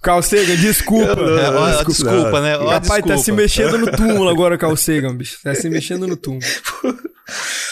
Calcega, 0.01 0.57
desculpa. 0.57 1.21
É, 1.21 1.49
ó, 1.49 1.67
desculpa, 1.67 1.91
desculpa, 1.91 2.41
né? 2.41 2.57
Ó, 2.57 2.69
Rapaz, 2.69 3.03
desculpa. 3.03 3.09
tá 3.09 3.17
se 3.17 3.31
mexendo 3.31 3.77
no 3.77 3.91
túmulo 3.91 4.29
agora, 4.29 4.57
Calcega, 4.57 5.13
bicho. 5.13 5.37
Tá 5.43 5.53
se 5.53 5.69
mexendo 5.69 6.07
no 6.07 6.17
túmulo. 6.17 6.43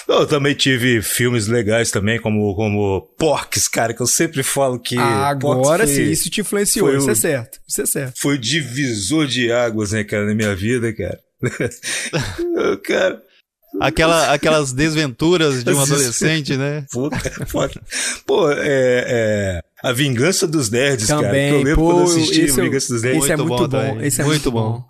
Eu 0.07 0.25
também 0.25 0.53
tive 0.53 1.01
filmes 1.01 1.47
legais 1.47 1.91
também, 1.91 2.19
como, 2.19 2.55
como 2.55 3.01
Porks, 3.17 3.67
cara, 3.67 3.93
que 3.93 4.01
eu 4.01 4.07
sempre 4.07 4.41
falo 4.41 4.79
que. 4.79 4.97
Ah, 4.97 5.27
agora 5.27 5.86
sim, 5.86 6.03
isso 6.03 6.29
te 6.29 6.41
influenciou, 6.41 6.89
isso 7.12 7.26
o, 7.26 7.30
é 7.30 7.32
certo. 7.32 7.60
Isso 7.68 7.82
é 7.82 7.86
certo. 7.86 8.20
Foi 8.20 8.36
o 8.36 8.40
divisor 8.40 9.28
de 9.28 9.52
águas, 9.52 9.92
né, 9.92 10.04
cara, 10.04 10.26
na 10.26 10.36
minha 10.36 10.56
vida, 10.56 10.94
cara. 10.94 11.20
cara. 12.84 13.24
Aquela, 13.80 14.34
aquelas 14.34 14.72
desventuras 14.72 15.64
de 15.64 15.72
um 15.72 15.80
adolescente, 15.80 16.58
né? 16.58 16.86
Pô, 16.92 17.10
cara, 17.10 17.46
pô 18.26 18.50
é, 18.52 19.04
é, 19.08 19.62
A 19.84 19.92
Vingança 19.92 20.48
dos 20.48 20.70
Nerds, 20.70 21.08
Também, 21.08 21.24
cara. 21.30 21.50
Que 21.50 21.54
eu 21.54 21.64
lembro 21.64 21.76
pô, 21.76 21.86
quando 21.92 22.00
eu 22.00 22.04
assisti 22.06 22.42
esse, 22.42 22.60
A 22.60 22.64
Vingança 22.64 22.94
dos 22.94 23.04
Nerds. 23.04 23.24
Esse 23.24 23.32
é 23.34 23.38
muito 23.38 23.68
bom. 23.68 24.02
Esse 24.02 24.22
é 24.22 24.24
muito, 24.24 24.52
bom. 24.52 24.84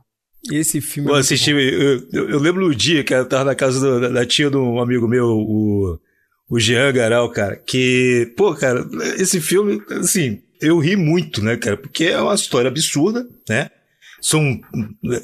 Esse 0.52 0.80
filme. 0.80 1.10
Eu 1.10 1.18
é 1.18 1.20
assisti, 1.20 1.52
eu, 1.52 1.60
eu, 1.60 2.30
eu, 2.30 2.40
lembro 2.40 2.66
no 2.66 2.74
dia 2.74 3.04
que 3.04 3.14
eu 3.14 3.26
tava 3.26 3.46
na 3.46 3.56
casa 3.56 3.80
do, 3.80 4.00
da, 4.00 4.10
da, 4.10 4.26
tia 4.26 4.50
de 4.50 4.56
um 4.56 4.80
amigo 4.80 5.08
meu, 5.08 5.26
o, 5.26 6.00
o 6.50 6.60
Jean 6.60 6.94
Garal, 6.94 7.30
cara, 7.32 7.58
que, 7.58 8.32
pô, 8.38 8.54
cara, 8.54 8.88
esse 9.18 9.42
filme, 9.42 9.82
assim, 10.00 10.42
eu 10.62 10.80
ri 10.80 10.96
muito, 10.96 11.44
né, 11.44 11.58
cara, 11.58 11.78
porque 11.78 12.06
é 12.06 12.22
uma 12.22 12.36
história 12.36 12.68
absurda, 12.68 13.28
né? 13.50 13.70
São, 14.22 14.60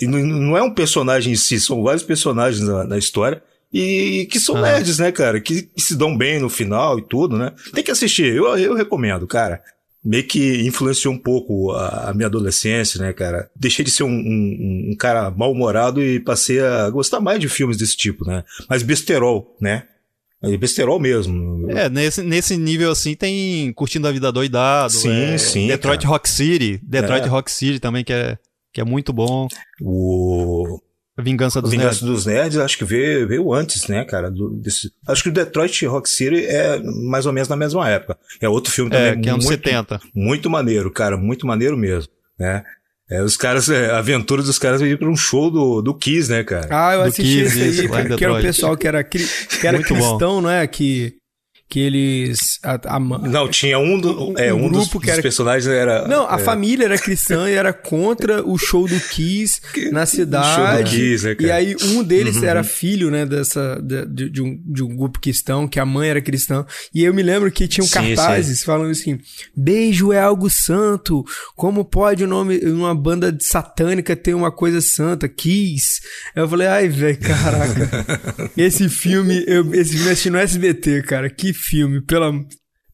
não 0.01 0.55
é 0.55 0.61
um 0.61 0.73
personagem 0.73 1.33
em 1.33 1.35
si, 1.35 1.59
são 1.59 1.81
vários 1.81 2.03
personagens 2.03 2.61
na, 2.61 2.83
na 2.83 2.97
história. 2.97 3.41
E 3.73 4.27
que 4.29 4.39
são 4.39 4.55
ah. 4.57 4.61
nerds, 4.61 4.99
né, 4.99 5.11
cara? 5.11 5.41
Que, 5.41 5.63
que, 5.63 5.81
se 5.81 5.95
dão 5.95 6.15
bem 6.15 6.39
no 6.39 6.47
final 6.47 6.99
e 6.99 7.01
tudo, 7.01 7.35
né? 7.35 7.51
Tem 7.73 7.83
que 7.83 7.89
assistir, 7.89 8.35
eu, 8.35 8.45
eu 8.55 8.75
recomendo, 8.75 9.25
cara 9.25 9.63
meio 10.03 10.27
que 10.27 10.67
influenciou 10.67 11.13
um 11.13 11.17
pouco 11.17 11.71
a, 11.71 12.09
a, 12.09 12.13
minha 12.13 12.27
adolescência, 12.27 12.99
né, 12.99 13.13
cara? 13.13 13.49
Deixei 13.55 13.85
de 13.85 13.91
ser 13.91 14.03
um, 14.03 14.09
um, 14.09 14.89
um 14.91 14.95
cara 14.97 15.31
mal-humorado 15.31 16.03
e 16.03 16.19
passei 16.19 16.59
a 16.59 16.89
gostar 16.89 17.21
mais 17.21 17.39
de 17.39 17.47
filmes 17.47 17.77
desse 17.77 17.95
tipo, 17.95 18.25
né? 18.25 18.43
Mas 18.67 18.83
besterol, 18.83 19.55
né? 19.61 19.83
É 20.43 20.57
besterol 20.57 20.99
mesmo. 20.99 21.71
É, 21.71 21.89
nesse, 21.89 22.21
nesse 22.21 22.57
nível 22.57 22.91
assim 22.91 23.15
tem 23.15 23.71
Curtindo 23.73 24.07
a 24.07 24.11
Vida 24.11 24.31
Doidado. 24.31 24.91
Sim, 24.91 25.33
é, 25.33 25.37
sim. 25.37 25.67
Detroit 25.67 26.01
cara. 26.01 26.13
Rock 26.13 26.29
City. 26.29 26.79
Detroit 26.83 27.23
é. 27.23 27.27
Rock 27.27 27.49
City 27.49 27.79
também, 27.79 28.03
que 28.03 28.11
é, 28.11 28.37
que 28.73 28.81
é 28.81 28.83
muito 28.83 29.13
bom. 29.13 29.47
O. 29.81 30.79
Vingança 31.17 31.61
dos 31.61 31.69
Vingança 31.69 32.03
Nerds. 32.03 32.23
dos 32.23 32.25
Nerds, 32.25 32.57
acho 32.57 32.75
que 32.75 32.83
veio, 32.83 33.27
veio 33.27 33.53
antes, 33.53 33.87
né, 33.87 34.03
cara? 34.03 34.31
Do, 34.31 34.49
desse... 34.49 34.91
Acho 35.07 35.21
que 35.21 35.29
o 35.29 35.31
Detroit 35.31 35.85
Rock 35.85 36.09
City 36.09 36.43
é 36.47 36.79
mais 36.79 37.27
ou 37.27 37.31
menos 37.31 37.47
na 37.47 37.55
mesma 37.55 37.87
época. 37.87 38.17
É 38.41 38.49
outro 38.49 38.73
filme 38.73 38.89
também. 38.89 39.11
É, 39.11 39.15
que 39.17 39.29
é 39.29 39.35
uns 39.35 39.45
muito, 39.45 39.63
70. 39.63 40.01
Muito 40.15 40.49
maneiro, 40.49 40.91
cara, 40.91 41.15
muito 41.15 41.45
maneiro 41.45 41.77
mesmo, 41.77 42.11
né? 42.39 42.63
É, 43.13 43.21
os 43.21 43.37
caras, 43.37 43.69
é, 43.69 43.91
a 43.91 43.99
aventura 43.99 44.41
dos 44.41 44.57
caras 44.57 44.81
ir 44.81 44.97
pra 44.97 45.07
um 45.07 45.15
show 45.15 45.51
do, 45.51 45.83
do 45.83 45.93
Kiss, 45.93 46.31
né, 46.31 46.43
cara? 46.43 46.67
Ah, 46.71 46.93
eu 46.95 47.01
do 47.03 47.07
assisti 47.09 47.43
Kiss, 47.43 47.61
esse 47.61 47.81
aí, 47.81 47.87
cara, 47.87 48.15
que 48.17 48.23
era 48.23 48.33
o 48.33 48.41
pessoal 48.41 48.75
que 48.75 48.87
era, 48.87 49.03
que 49.03 49.19
era 49.63 49.77
cristão, 49.83 50.17
bom. 50.35 50.41
não 50.41 50.49
é? 50.49 50.65
Que 50.65 51.13
que 51.73 51.79
eles. 51.79 52.59
A, 52.61 52.97
a, 52.97 52.99
não, 52.99 53.49
tinha 53.49 53.79
um, 53.79 53.99
do, 53.99 54.35
é, 54.37 54.53
um, 54.53 54.65
um 54.65 54.69
grupo 54.69 54.99
dos, 54.99 55.03
que 55.03 55.09
era, 55.09 55.17
dos 55.17 55.23
personagens 55.23 55.65
era. 55.65 56.07
Não, 56.07 56.29
a 56.29 56.35
é, 56.35 56.37
família 56.37 56.85
era 56.85 56.99
cristã 56.99 57.49
e 57.49 57.53
era 57.53 57.73
contra 57.73 58.47
o 58.47 58.59
show 58.59 58.87
do 58.87 58.99
Kiss 58.99 59.59
na 59.91 60.05
cidade. 60.05 60.95
Kiss, 60.95 61.25
né, 61.25 61.35
e 61.39 61.49
aí 61.49 61.75
um 61.81 62.03
deles 62.03 62.35
uhum. 62.35 62.43
era 62.43 62.63
filho, 62.63 63.09
né, 63.09 63.25
dessa, 63.25 63.81
de, 63.81 64.29
de, 64.29 64.39
um, 64.39 64.61
de 64.63 64.83
um 64.83 64.95
grupo 64.95 65.19
cristão, 65.19 65.67
que 65.67 65.79
a 65.79 65.85
mãe 65.85 66.09
era 66.09 66.21
cristã. 66.21 66.63
E 66.93 67.03
eu 67.03 67.11
me 67.11 67.23
lembro 67.23 67.51
que 67.51 67.67
tinham 67.67 67.87
sim, 67.87 67.93
cartazes 67.93 68.59
sim. 68.59 68.65
falando 68.65 68.91
assim: 68.91 69.19
beijo 69.55 70.13
é 70.13 70.19
algo 70.19 70.51
santo. 70.51 71.25
Como 71.55 71.83
pode 71.83 72.23
o 72.23 72.27
nome, 72.27 72.59
uma 72.59 72.93
banda 72.93 73.35
satânica 73.39 74.15
ter 74.15 74.35
uma 74.35 74.51
coisa 74.51 74.79
santa? 74.79 75.27
Kiss. 75.27 76.01
Eu 76.35 76.47
falei, 76.47 76.67
ai, 76.67 76.87
velho, 76.87 77.17
caraca. 77.17 78.05
esse 78.55 78.87
filme, 78.89 79.43
eu, 79.47 79.73
esse 79.73 79.93
filme 79.93 80.11
assisti 80.11 80.29
no 80.29 80.37
SBT, 80.37 81.01
cara. 81.01 81.31
Que 81.31 81.51
filme, 81.63 82.01
pela. 82.01 82.31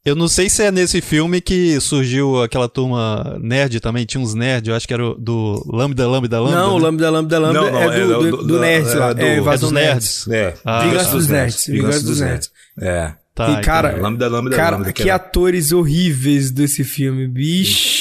Eu 0.05 0.15
não 0.15 0.27
sei 0.27 0.49
se 0.49 0.63
é 0.63 0.71
nesse 0.71 1.01
filme 1.01 1.41
que 1.41 1.79
surgiu 1.81 2.41
aquela 2.41 2.69
turma 2.69 3.37
nerd 3.41 3.79
também, 3.79 4.05
tinha 4.05 4.21
uns 4.21 4.33
nerds, 4.33 4.69
eu 4.69 4.75
acho 4.75 4.87
que 4.87 4.93
era 4.93 5.03
do 5.15 5.63
Lambda 5.67 6.07
Lambda 6.07 6.39
Lambda. 6.39 6.55
Não, 6.55 6.77
né? 6.77 6.85
Lambda 6.85 7.09
Lambda 7.09 7.39
Lambda 7.39 7.61
não, 7.61 7.71
não, 7.71 7.81
é, 7.81 7.89
do, 7.89 8.01
é 8.01 8.07
do, 8.07 8.31
do, 8.31 8.47
do 8.47 8.59
Nerds 8.59 8.93
lá, 8.93 9.13
é, 9.17 9.23
é 9.23 9.37
Invasão 9.37 9.69
é 9.69 9.73
Nerds. 9.73 10.27
É, 10.29 10.53
ah, 10.63 10.85
Vingança 10.85 11.11
dos 11.11 11.27
Nerds. 11.27 11.67
Vingança 11.67 12.03
dos 12.03 12.19
Nerds. 12.21 12.51
É. 12.79 13.13
Tá, 13.35 13.51
e, 13.51 13.61
cara, 13.61 13.91
então, 13.91 14.01
lambda, 14.01 14.27
lambda, 14.27 14.55
cara 14.55 14.77
lambda, 14.77 14.91
que, 14.91 15.03
que 15.03 15.09
atores 15.09 15.71
horríveis 15.71 16.51
desse 16.51 16.83
filme, 16.83 17.27
bicho. 17.27 17.98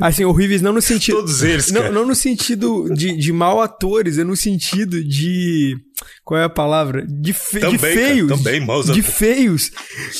Assim, 0.00 0.24
horríveis 0.24 0.62
não 0.62 0.72
no 0.72 0.82
sentido... 0.82 1.18
Todos 1.18 1.42
eles, 1.42 1.70
Não, 1.70 1.92
não 1.92 2.06
no 2.06 2.14
sentido 2.14 2.92
de, 2.94 3.16
de 3.16 3.32
mal 3.32 3.60
atores, 3.60 4.18
é 4.18 4.24
no 4.24 4.36
sentido 4.36 5.02
de... 5.02 5.76
Qual 6.24 6.40
é 6.40 6.44
a 6.44 6.48
palavra? 6.48 7.04
De, 7.06 7.32
fe, 7.32 7.60
também, 7.60 7.72
de 7.72 7.78
feios. 7.78 8.28
Cara, 8.28 8.42
também, 8.42 8.60
maus 8.60 8.86
De 8.86 9.02
feios. 9.02 9.70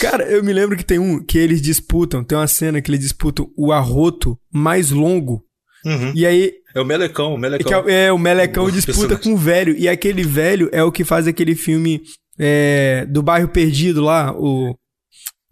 Cara, 0.00 0.24
eu 0.24 0.42
me 0.42 0.52
lembro 0.52 0.76
que 0.76 0.84
tem 0.84 0.98
um 0.98 1.24
que 1.24 1.38
eles 1.38 1.62
disputam, 1.62 2.24
tem 2.24 2.36
uma 2.36 2.48
cena 2.48 2.80
que 2.80 2.90
eles 2.90 3.00
disputam 3.00 3.48
o 3.56 3.72
arroto 3.72 4.36
mais 4.52 4.90
longo. 4.90 5.44
Uhum. 5.84 6.12
E 6.14 6.26
aí 6.26 6.52
é 6.74 6.80
o 6.80 6.84
Melecão, 6.84 7.34
o 7.34 7.38
Melecão. 7.38 7.88
É, 7.88 8.06
é, 8.06 8.12
o 8.12 8.18
Melecão 8.18 8.64
o 8.64 8.70
disputa 8.70 9.16
com 9.16 9.32
o 9.32 9.36
velho. 9.36 9.76
E 9.76 9.88
aquele 9.88 10.22
velho 10.22 10.68
é 10.72 10.82
o 10.82 10.92
que 10.92 11.04
faz 11.04 11.26
aquele 11.26 11.54
filme 11.54 12.02
é, 12.38 13.06
do 13.06 13.22
bairro 13.22 13.48
perdido 13.48 14.02
lá, 14.02 14.32
o 14.32 14.76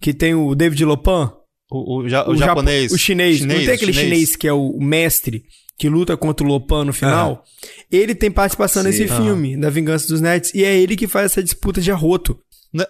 que 0.01 0.13
tem 0.13 0.35
o 0.35 0.55
David 0.55 0.85
Lopan. 0.85 1.33
O, 1.71 1.99
o, 1.99 2.09
ja, 2.09 2.27
o, 2.27 2.33
o 2.33 2.37
japonês. 2.37 2.93
o 2.93 2.99
chinês. 2.99 3.39
chinês. 3.39 3.59
Não 3.59 3.67
tem 3.67 3.75
aquele 3.75 3.93
chinês. 3.93 4.09
chinês. 4.11 4.37
que 4.37 4.47
é 4.47 4.53
o 4.53 4.79
mestre 4.79 5.45
que 5.79 5.89
luta 5.89 6.17
contra 6.17 6.45
o 6.45 6.49
Lopan 6.49 6.85
no 6.85 6.93
final? 6.93 7.45
Ele 7.91 8.15
tem 8.15 8.31
participação 8.31 8.83
Sim. 8.83 8.89
nesse 8.89 9.09
filme, 9.09 9.57
da 9.57 9.69
Vingança 9.69 10.09
dos 10.09 10.21
Nets, 10.21 10.55
e 10.55 10.65
é 10.65 10.75
ele 10.75 10.97
que 10.97 11.07
faz 11.07 11.27
essa 11.27 11.43
disputa 11.43 11.81
de 11.81 11.91
arroto. 11.93 12.39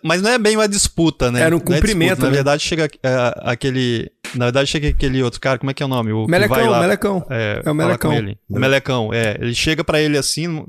Mas 0.03 0.23
não 0.23 0.31
é 0.31 0.39
bem 0.39 0.57
uma 0.57 0.69
disputa, 0.69 1.31
né? 1.31 1.43
Era 1.43 1.57
um 1.57 1.61
cumprimento. 1.61 2.21
É 2.21 2.23
Na 2.23 2.29
né? 2.29 2.35
verdade, 2.35 2.63
chega 2.63 2.89
é, 3.03 3.35
aquele. 3.43 4.11
Na 4.35 4.47
verdade, 4.47 4.69
chega 4.69 4.89
aquele 4.89 5.23
outro 5.23 5.41
cara, 5.41 5.59
como 5.59 5.71
é 5.71 5.75
que 5.75 5.83
é 5.83 5.87
o 5.87 5.89
nome? 5.89 6.13
O 6.13 6.27
Melecão, 6.27 6.71
lá, 6.71 6.81
Melecão. 6.81 7.27
É, 7.31 7.63
é 7.65 7.71
o 7.71 7.75
Melecão. 7.75 8.13
Ele. 8.13 8.39
O 8.49 8.59
Melecão, 8.59 9.13
é. 9.13 9.37
Ele 9.41 9.55
chega 9.55 9.85
para 9.85 10.01
ele 10.01 10.19
assim. 10.19 10.65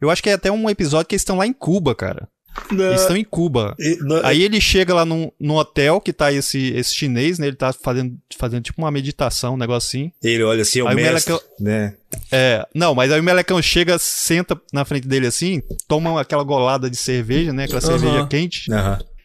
Eu 0.00 0.10
acho 0.10 0.22
que 0.22 0.30
é 0.30 0.34
até 0.34 0.50
um 0.50 0.70
episódio 0.70 1.06
que 1.06 1.14
eles 1.14 1.22
estão 1.22 1.36
lá 1.36 1.46
em 1.46 1.52
Cuba, 1.52 1.94
cara. 1.94 2.28
Não. 2.70 2.88
Eles 2.88 3.00
estão 3.02 3.16
em 3.16 3.24
Cuba. 3.24 3.74
Não. 4.00 4.24
Aí 4.24 4.42
ele 4.42 4.60
chega 4.60 4.94
lá 4.94 5.04
num, 5.04 5.30
num 5.38 5.56
hotel 5.56 6.00
que 6.00 6.12
tá 6.12 6.32
esse, 6.32 6.72
esse 6.74 6.94
chinês, 6.94 7.38
né? 7.38 7.46
Ele 7.46 7.56
tá 7.56 7.72
fazendo, 7.72 8.16
fazendo 8.36 8.62
tipo 8.62 8.80
uma 8.80 8.90
meditação, 8.90 9.54
um 9.54 9.56
negócio 9.56 9.88
assim. 9.88 10.12
Ele 10.22 10.42
olha 10.42 10.62
assim, 10.62 10.80
é 10.80 10.82
o 10.84 10.88
aí 10.88 10.94
mestre, 10.94 11.32
o 11.32 11.36
Melecão, 11.36 11.40
né? 11.60 11.94
É, 12.30 12.66
não, 12.74 12.94
mas 12.94 13.10
aí 13.10 13.20
o 13.20 13.22
Melecão 13.24 13.60
chega, 13.62 13.98
senta 13.98 14.60
na 14.72 14.84
frente 14.84 15.08
dele 15.08 15.26
assim, 15.26 15.62
toma 15.88 16.20
aquela 16.20 16.42
golada 16.42 16.90
de 16.90 16.96
cerveja, 16.96 17.52
né? 17.52 17.64
Aquela 17.64 17.80
cerveja 17.80 18.26
quente. 18.26 18.70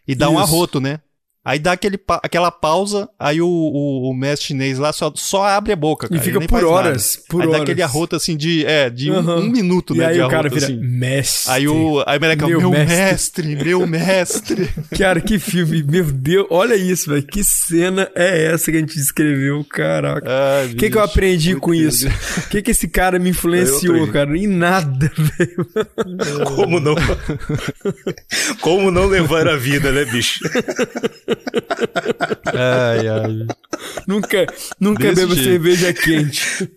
E 0.08 0.16
dá 0.16 0.28
Isso. 0.28 0.36
um 0.36 0.40
arroto, 0.40 0.80
né? 0.80 1.02
Aí 1.48 1.60
dá 1.60 1.72
aquele, 1.72 1.98
aquela 2.22 2.51
pausa, 2.51 3.08
aí 3.18 3.39
o, 3.39 3.48
o, 3.48 4.10
o 4.10 4.13
mestre 4.13 4.48
chinês 4.48 4.77
lá 4.77 4.92
só, 4.92 5.10
só 5.16 5.46
abre 5.46 5.72
a 5.72 5.77
boca, 5.77 6.10
cara. 6.10 6.20
E 6.20 6.22
fica 6.22 6.42
por 6.42 6.66
horas, 6.66 7.16
nada. 7.16 7.27
por 7.30 7.42
aí 7.42 7.48
horas. 7.48 7.58
dá 7.58 7.63
aquele 7.63 7.82
arroto 7.82 8.18
assim 8.18 8.36
de, 8.36 8.66
é, 8.66 8.89
de 8.89 9.10
uhum. 9.10 9.20
um, 9.20 9.39
um, 9.44 9.50
minuto, 9.50 9.96
e 9.96 10.00
né? 10.00 10.08
aí 10.08 10.16
de 10.16 10.24
o 10.24 10.27
cara 10.27 10.50
arroto, 10.50 10.56
vira 10.56 10.66
assim. 10.66 10.77
mestre. 10.77 11.54
Aí 11.54 11.66
o, 11.70 12.04
aí 12.06 12.18
o 12.18 12.22
moleque, 12.22 12.46
meu, 12.46 12.60
meu 12.60 12.72
mestre. 12.72 13.48
mestre, 13.48 13.63
meu 13.63 13.88
mestre. 13.88 14.70
cara, 14.98 15.22
que 15.22 15.39
filme, 15.39 15.82
meu 15.84 16.04
Deus, 16.04 16.48
olha 16.50 16.75
isso, 16.75 17.10
velho, 17.10 17.25
que 17.25 17.42
cena 17.42 18.12
é 18.13 18.51
essa 18.51 18.70
que 18.70 18.75
a 18.75 18.82
gente 18.82 18.96
descreveu, 18.96 19.63
caraca. 19.63 20.30
O 20.70 20.75
que 20.75 20.89
que 20.89 20.98
eu 20.98 21.01
aprendi 21.01 21.56
com 21.56 21.74
isso? 21.74 22.10
O 22.10 22.50
que 22.50 22.62
que 22.62 22.72
esse 22.72 22.89
cara 22.89 23.18
me 23.20 23.30
influenciou, 23.30 24.06
cara? 24.10 24.38
Em 24.38 24.48
nada, 24.48 25.10
velho. 25.16 26.46
Como 26.58 26.82
não? 26.82 26.96
Como 28.60 28.92
não 28.92 29.06
levar 29.06 29.48
a 29.48 29.56
vida, 29.56 29.94
né, 29.94 30.04
bicho? 30.04 30.42
Ai, 32.53 33.08
ai. 33.08 33.48
Nunca, 34.08 34.46
nunca 34.79 35.13
beba 35.13 35.36
cerveja 35.36 35.94
quente. 35.94 36.70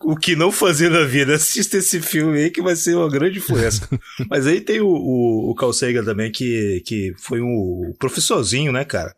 o 0.00 0.16
que 0.16 0.36
não 0.36 0.50
fazer 0.50 0.90
na 0.90 1.04
vida? 1.04 1.34
Assista 1.34 1.76
esse 1.76 2.00
filme 2.00 2.38
aí 2.38 2.50
que 2.50 2.62
vai 2.62 2.76
ser 2.76 2.96
uma 2.96 3.08
grande 3.08 3.38
influência. 3.38 3.88
Mas 4.28 4.46
aí 4.46 4.60
tem 4.60 4.80
o, 4.80 4.88
o, 4.88 5.50
o 5.50 5.54
Carl 5.54 5.72
Sagan 5.72 6.04
também, 6.04 6.30
que, 6.30 6.82
que 6.86 7.14
foi 7.18 7.40
um 7.40 7.94
professorzinho, 7.98 8.72
né, 8.72 8.84
cara? 8.84 9.14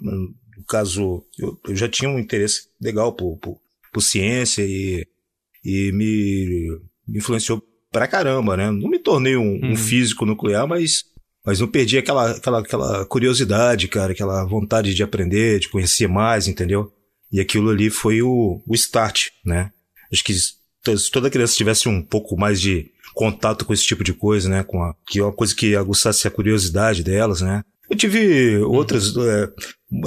No 0.00 0.64
caso, 0.68 1.24
eu, 1.38 1.58
eu 1.68 1.76
já 1.76 1.88
tinha 1.88 2.10
um 2.10 2.18
interesse 2.18 2.68
legal 2.80 3.12
por, 3.12 3.36
por, 3.38 3.60
por 3.92 4.00
ciência 4.00 4.62
e, 4.62 5.06
e 5.64 5.92
me, 5.92 6.78
me 7.06 7.18
influenciou 7.18 7.62
pra 7.90 8.06
caramba, 8.06 8.56
né? 8.56 8.70
Não 8.70 8.88
me 8.88 8.98
tornei 8.98 9.36
um, 9.36 9.72
um 9.72 9.76
físico 9.76 10.26
nuclear, 10.26 10.66
mas 10.66 11.04
mas 11.46 11.60
não 11.60 11.68
perdi 11.68 11.96
aquela, 11.96 12.32
aquela, 12.32 12.58
aquela 12.58 13.06
curiosidade, 13.06 13.86
cara, 13.86 14.10
aquela 14.10 14.44
vontade 14.44 14.92
de 14.92 15.02
aprender, 15.04 15.60
de 15.60 15.68
conhecer 15.68 16.08
mais, 16.08 16.48
entendeu? 16.48 16.92
E 17.30 17.38
aquilo 17.38 17.70
ali 17.70 17.88
foi 17.88 18.20
o, 18.20 18.60
o 18.66 18.74
start, 18.74 19.28
né? 19.44 19.70
Acho 20.12 20.24
que 20.24 20.34
se 20.34 21.10
toda 21.12 21.30
criança 21.30 21.56
tivesse 21.56 21.88
um 21.88 22.02
pouco 22.02 22.36
mais 22.36 22.60
de 22.60 22.90
contato 23.14 23.64
com 23.64 23.72
esse 23.72 23.84
tipo 23.84 24.02
de 24.02 24.12
coisa, 24.12 24.48
né? 24.48 24.64
Com 24.64 24.82
a, 24.82 24.92
que 25.06 25.20
é 25.20 25.22
uma 25.22 25.32
coisa 25.32 25.54
que 25.54 25.76
aguçasse 25.76 26.26
a 26.26 26.30
curiosidade 26.30 27.04
delas, 27.04 27.40
né? 27.40 27.62
Eu 27.88 27.96
tive 27.96 28.58
outras 28.58 29.14
é, 29.16 29.48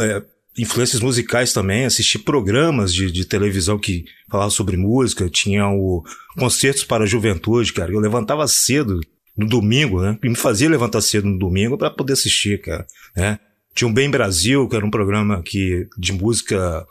é, 0.02 0.24
influências 0.58 1.02
musicais 1.02 1.54
também, 1.54 1.86
assisti 1.86 2.20
programas 2.20 2.94
de, 2.94 3.10
de 3.10 3.24
televisão 3.24 3.80
que 3.80 4.04
falavam 4.30 4.52
sobre 4.52 4.76
música, 4.76 5.30
tinha 5.30 5.70
o 5.70 6.04
Concertos 6.38 6.84
para 6.84 7.06
a 7.06 7.08
Juventude, 7.08 7.72
cara. 7.72 7.94
Eu 7.94 8.00
levantava 8.00 8.46
cedo 8.46 9.00
no 9.40 9.48
domingo, 9.48 10.02
né? 10.02 10.18
E 10.22 10.30
me 10.30 10.36
fazia 10.36 10.70
levantar 10.70 11.02
cedo 11.02 11.28
no 11.28 11.40
domingo 11.40 11.78
para 11.78 11.90
poder 11.90 12.14
assistir, 12.14 12.62
cara, 12.62 12.86
né? 13.16 13.40
Tinha 13.74 13.88
um 13.88 13.94
Bem 13.94 14.10
Brasil, 14.10 14.68
que 14.68 14.76
era 14.76 14.86
um 14.86 14.92
programa 14.92 15.42
que, 15.42 15.88
de 15.98 16.12
música 16.12 16.86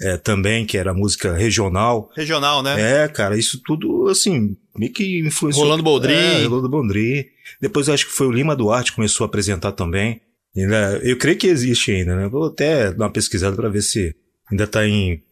é, 0.00 0.16
também, 0.18 0.66
que 0.66 0.76
era 0.76 0.92
música 0.92 1.32
regional. 1.32 2.10
Regional, 2.14 2.62
né? 2.62 3.04
É, 3.04 3.08
cara, 3.08 3.38
isso 3.38 3.60
tudo, 3.64 4.08
assim, 4.08 4.56
meio 4.76 4.92
que 4.92 5.20
influenciou. 5.20 5.64
Rolando 5.64 5.82
Boldrin. 5.82 6.12
É, 6.12 6.44
Rolando 6.44 6.68
Boldrin. 6.68 7.24
Depois 7.60 7.88
acho 7.88 8.06
que 8.06 8.12
foi 8.12 8.26
o 8.26 8.32
Lima 8.32 8.54
Duarte 8.54 8.90
que 8.90 8.96
começou 8.96 9.24
a 9.24 9.28
apresentar 9.28 9.72
também. 9.72 10.20
Eu 11.02 11.16
creio 11.16 11.38
que 11.38 11.46
existe 11.46 11.90
ainda, 11.90 12.14
né? 12.14 12.28
Vou 12.28 12.46
até 12.46 12.92
dar 12.92 13.06
uma 13.06 13.10
pesquisada 13.10 13.56
para 13.56 13.68
ver 13.68 13.82
se 13.82 14.14
ainda 14.50 14.66
tá 14.66 14.86
em... 14.86 15.22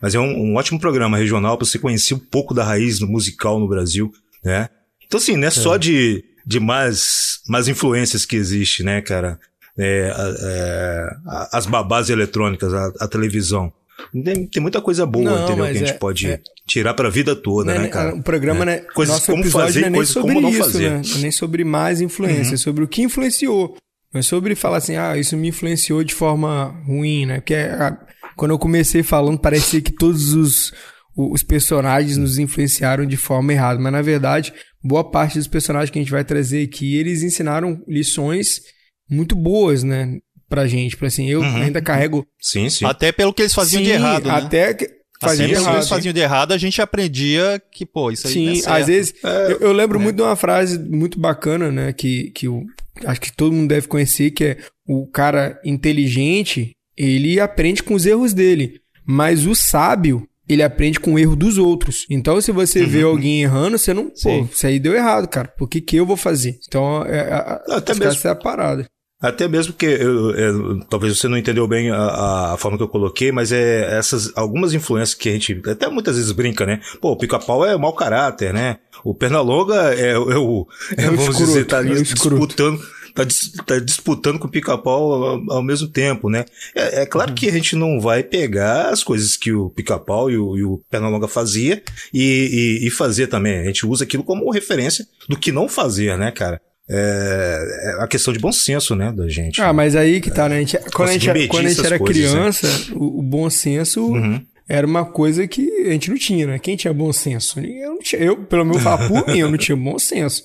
Mas 0.00 0.14
é 0.14 0.20
um, 0.20 0.50
um 0.50 0.54
ótimo 0.56 0.78
programa 0.78 1.16
regional 1.16 1.56
para 1.56 1.66
você 1.66 1.78
conhecer 1.78 2.14
um 2.14 2.18
pouco 2.18 2.52
da 2.52 2.62
raiz 2.62 2.98
do 2.98 3.08
musical 3.08 3.58
no 3.58 3.66
Brasil, 3.66 4.12
né? 4.44 4.68
Então, 5.08 5.18
assim, 5.18 5.36
não 5.36 5.44
é, 5.44 5.48
é. 5.48 5.50
só 5.50 5.76
de, 5.76 6.22
de 6.46 6.60
mais, 6.60 7.40
mais 7.48 7.66
influências 7.66 8.24
que 8.24 8.36
existe, 8.36 8.84
né, 8.84 9.00
cara? 9.00 9.40
É, 9.76 10.12
é, 10.40 11.08
as 11.52 11.66
babás 11.66 12.10
eletrônicas, 12.10 12.72
a, 12.72 12.92
a 13.00 13.08
televisão. 13.08 13.72
Tem, 14.12 14.46
tem, 14.46 14.62
muita 14.62 14.80
coisa 14.80 15.04
boa, 15.04 15.24
não, 15.24 15.44
entendeu? 15.44 15.64
Que 15.64 15.70
a 15.70 15.74
gente 15.74 15.90
é, 15.90 15.94
pode 15.94 16.26
é, 16.26 16.40
tirar 16.66 16.94
pra 16.94 17.10
vida 17.10 17.34
toda, 17.34 17.72
né, 17.72 17.78
né 17.80 17.88
cara? 17.88 18.14
O 18.14 18.22
programa, 18.22 18.64
né? 18.64 18.78
Coisas 18.94 19.16
nosso 19.16 19.32
como 19.32 19.44
fazer, 19.44 19.82
não 19.82 19.88
é 19.88 19.92
coisas 19.92 20.14
sobre 20.14 20.34
como 20.34 20.40
não 20.40 20.50
isso, 20.50 20.64
fazer. 20.64 20.90
né? 20.90 21.02
Nem 21.18 21.30
sobre 21.30 21.64
mais 21.64 22.00
influência, 22.00 22.52
uhum. 22.52 22.58
sobre 22.58 22.84
o 22.84 22.88
que 22.88 23.02
influenciou. 23.02 23.76
Não 24.12 24.20
é 24.20 24.22
sobre 24.22 24.54
falar 24.54 24.78
assim, 24.78 24.96
ah, 24.96 25.16
isso 25.16 25.36
me 25.36 25.48
influenciou 25.48 26.04
de 26.04 26.14
forma 26.14 26.74
ruim, 26.86 27.26
né? 27.26 27.36
Porque 27.36 27.54
a, 27.54 27.98
quando 28.36 28.52
eu 28.52 28.58
comecei 28.58 29.02
falando, 29.02 29.38
parecia 29.38 29.80
que 29.80 29.92
todos 29.92 30.32
os, 30.32 30.72
os 31.18 31.42
personagens 31.42 32.16
nos 32.16 32.38
influenciaram 32.38 33.04
de 33.04 33.16
forma 33.16 33.52
errada. 33.52 33.80
Mas 33.80 33.92
na 33.92 34.02
verdade, 34.02 34.52
boa 34.82 35.02
parte 35.02 35.36
dos 35.36 35.48
personagens 35.48 35.90
que 35.90 35.98
a 35.98 36.02
gente 36.02 36.12
vai 36.12 36.24
trazer 36.24 36.62
aqui, 36.62 36.96
eles 36.96 37.24
ensinaram 37.24 37.82
lições 37.88 38.62
muito 39.10 39.34
boas, 39.34 39.82
né? 39.82 40.18
Pra 40.48 40.68
gente. 40.68 40.96
Pra 40.96 41.08
assim, 41.08 41.28
eu 41.28 41.40
uhum. 41.40 41.56
ainda 41.56 41.82
carrego. 41.82 42.24
Sim, 42.40 42.70
sim. 42.70 42.84
Até 42.84 43.10
pelo 43.10 43.34
que 43.34 43.42
eles 43.42 43.54
faziam 43.54 43.80
sim, 43.80 43.86
de 43.86 43.90
errado. 43.90 44.28
Né? 44.28 44.34
Até 44.34 44.74
que. 44.74 44.98
Assim, 45.20 45.46
de 45.46 45.52
errado. 45.54 45.74
eles 45.74 45.88
faziam 45.88 46.12
de 46.12 46.20
errado, 46.20 46.52
a 46.52 46.58
gente 46.58 46.80
aprendia 46.80 47.60
que, 47.72 47.84
pô, 47.84 48.12
isso 48.12 48.28
aí 48.28 48.32
Sim, 48.32 48.62
é 48.64 48.70
às 48.70 48.86
vezes. 48.86 49.12
É, 49.24 49.52
eu, 49.52 49.58
eu, 49.62 49.72
lembro 49.72 49.98
né? 49.98 50.04
muito 50.04 50.16
de 50.16 50.22
uma 50.22 50.36
frase 50.36 50.78
muito 50.78 51.18
bacana, 51.18 51.72
né? 51.72 51.92
Que, 51.92 52.30
que 52.30 52.46
eu, 52.46 52.64
acho 53.04 53.20
que 53.20 53.32
todo 53.32 53.52
mundo 53.52 53.68
deve 53.68 53.88
conhecer, 53.88 54.30
que 54.30 54.44
é 54.44 54.58
o 54.86 55.08
cara 55.08 55.60
inteligente, 55.64 56.70
ele 56.96 57.40
aprende 57.40 57.82
com 57.82 57.94
os 57.94 58.06
erros 58.06 58.32
dele. 58.32 58.80
Mas 59.04 59.44
o 59.44 59.56
sábio, 59.56 60.28
ele 60.48 60.62
aprende 60.62 60.98
com 61.00 61.14
o 61.14 61.18
erro 61.18 61.36
dos 61.36 61.58
outros. 61.58 62.06
Então, 62.08 62.40
se 62.40 62.50
você 62.52 62.84
vê 62.84 63.02
alguém 63.02 63.42
errando, 63.42 63.78
você 63.78 63.92
não, 63.92 64.10
Sim. 64.14 64.44
pô, 64.46 64.48
isso 64.52 64.66
aí 64.66 64.78
deu 64.78 64.94
errado, 64.94 65.28
cara. 65.28 65.48
Por 65.48 65.68
que, 65.68 65.80
que 65.80 65.96
eu 65.96 66.06
vou 66.06 66.16
fazer? 66.16 66.58
Então, 66.66 67.04
é, 67.04 67.18
é, 67.18 67.74
Até 67.74 67.74
acho 67.74 67.82
que 67.84 67.92
mesmo. 67.94 68.04
essa 68.12 68.28
é 68.28 68.30
a 68.30 68.34
parada. 68.36 68.86
Até 69.20 69.48
mesmo 69.48 69.72
que 69.72 69.84
eu, 69.84 70.30
eu- 70.36 70.80
talvez 70.88 71.18
você 71.18 71.26
não 71.26 71.36
entendeu 71.36 71.66
bem 71.66 71.90
a, 71.90 72.52
a 72.52 72.56
forma 72.56 72.76
que 72.76 72.84
eu 72.84 72.88
coloquei, 72.88 73.32
mas 73.32 73.50
é 73.50 73.98
essas 73.98 74.30
algumas 74.36 74.72
influências 74.74 75.14
que 75.18 75.28
a 75.28 75.32
gente 75.32 75.60
até 75.68 75.88
muitas 75.88 76.14
vezes 76.16 76.30
brinca, 76.30 76.64
né? 76.64 76.80
Pô, 77.00 77.10
o 77.10 77.16
pica-pau 77.18 77.66
é 77.66 77.76
mau 77.76 77.92
caráter, 77.92 78.54
né? 78.54 78.76
O 79.04 79.12
Pernalonga 79.12 79.92
é, 79.94 80.10
é 80.12 80.18
o 80.18 80.66
é, 80.96 81.04
É 81.04 81.08
o 81.08 81.16
vamos 81.16 81.22
escroto, 81.30 81.44
dizer 81.46 81.64
tá 81.64 81.78
ali 81.78 81.98
é 81.98 82.02
disputando 82.02 82.80
tá, 83.18 83.24
dis- 83.24 83.52
tá 83.66 83.78
disputando 83.80 84.38
com 84.38 84.46
o 84.46 84.50
pica-pau 84.50 85.12
ao, 85.24 85.50
ao 85.56 85.62
mesmo 85.62 85.88
tempo, 85.88 86.30
né? 86.30 86.44
É, 86.74 87.02
é 87.02 87.06
claro 87.06 87.34
que 87.34 87.48
a 87.48 87.52
gente 87.52 87.74
não 87.74 88.00
vai 88.00 88.22
pegar 88.22 88.90
as 88.90 89.02
coisas 89.02 89.36
que 89.36 89.52
o 89.52 89.68
pica-pau 89.70 90.30
e 90.30 90.38
o, 90.38 90.56
e 90.56 90.64
o 90.64 90.78
Pernalonga 90.88 91.26
fazia 91.28 91.82
e, 92.14 92.78
e, 92.82 92.86
e 92.86 92.90
fazer 92.90 93.26
também. 93.26 93.58
A 93.58 93.64
gente 93.64 93.84
usa 93.86 94.04
aquilo 94.04 94.22
como 94.22 94.50
referência 94.50 95.04
do 95.28 95.36
que 95.36 95.50
não 95.50 95.68
fazer, 95.68 96.16
né, 96.16 96.30
cara? 96.30 96.60
É, 96.90 97.92
é 97.98 98.02
a 98.02 98.06
questão 98.06 98.32
de 98.32 98.38
bom 98.38 98.52
senso, 98.52 98.94
né, 98.94 99.12
da 99.12 99.28
gente. 99.28 99.60
Ah, 99.60 99.72
mas 99.72 99.94
aí 99.94 100.20
que 100.20 100.30
tá, 100.30 100.48
né? 100.48 100.56
A 100.56 100.60
gente- 100.60 100.78
quando 100.94 101.08
a 101.08 101.12
gente, 101.12 101.26
Conseguir 101.26 101.48
quando 101.48 101.66
a 101.66 101.68
gente 101.68 101.84
era 101.86 101.98
coisas, 101.98 102.24
né? 102.24 102.30
criança, 102.38 102.66
o, 102.94 103.18
o 103.18 103.22
bom 103.22 103.50
senso 103.50 104.06
Uhum. 104.06 104.40
era 104.68 104.86
uma 104.86 105.04
coisa 105.04 105.46
que 105.46 105.68
a 105.86 105.90
gente 105.92 106.08
não 106.10 106.16
tinha, 106.16 106.46
né? 106.46 106.58
Quem 106.58 106.76
tinha 106.76 106.94
bom 106.94 107.12
senso? 107.12 107.60
Eu, 107.60 107.90
não 107.90 107.98
tinha, 107.98 108.22
eu 108.22 108.36
pelo 108.38 108.64
menos, 108.64 108.78
eu 108.78 108.82
falo 108.84 109.06
por 109.08 109.26
mim, 109.28 109.40
eu 109.40 109.50
não 109.50 109.58
tinha 109.58 109.76
bom 109.76 109.98
senso. 109.98 110.44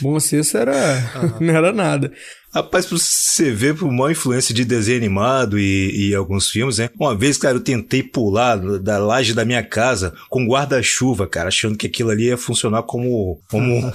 Bom 0.00 0.18
senso 0.20 0.56
era, 0.56 0.74
não 1.40 1.54
era 1.54 1.72
nada. 1.72 2.12
Rapaz, 2.54 2.84
pra 2.84 2.98
você 2.98 3.50
ver 3.50 3.74
por 3.74 3.88
uma 3.88 4.12
influência 4.12 4.54
de 4.54 4.62
desenho 4.62 4.98
animado 4.98 5.58
e, 5.58 6.10
e 6.10 6.14
alguns 6.14 6.50
filmes, 6.50 6.76
né? 6.76 6.90
Uma 7.00 7.16
vez, 7.16 7.38
cara, 7.38 7.56
eu 7.56 7.62
tentei 7.62 8.02
pular 8.02 8.56
da 8.78 8.98
laje 8.98 9.32
da 9.32 9.42
minha 9.42 9.62
casa 9.62 10.12
com 10.28 10.46
guarda-chuva, 10.46 11.26
cara, 11.26 11.48
achando 11.48 11.78
que 11.78 11.86
aquilo 11.86 12.10
ali 12.10 12.24
ia 12.24 12.36
funcionar 12.36 12.82
como, 12.82 13.40
como 13.50 13.74
um, 13.74 13.90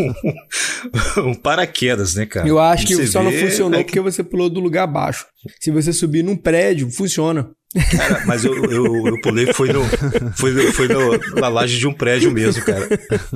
um 1.29 1.33
paraquedas, 1.35 2.15
né, 2.15 2.25
cara? 2.25 2.47
Eu 2.47 2.57
acho 2.57 2.87
que 2.87 3.05
só 3.05 3.21
não 3.21 3.29
vê, 3.29 3.47
funcionou 3.47 3.77
né, 3.77 3.83
porque 3.83 3.99
você 3.99 4.23
pulou 4.23 4.49
do 4.49 4.59
lugar 4.59 4.85
abaixo. 4.85 5.27
Se 5.59 5.69
você 5.69 5.93
subir 5.93 6.23
num 6.23 6.35
prédio, 6.35 6.89
funciona. 6.89 7.51
Cara, 7.95 8.21
mas 8.25 8.43
eu, 8.45 8.53
eu, 8.71 9.07
eu 9.09 9.17
pulei, 9.21 9.45
foi, 9.53 9.69
no, 9.69 9.81
foi, 10.35 10.51
no- 10.51 10.71
foi 10.73 10.87
no, 10.87 11.39
na 11.39 11.47
laje 11.47 11.77
de 11.77 11.87
um 11.87 11.93
prédio 11.93 12.31
mesmo, 12.31 12.63
cara. 12.63 12.87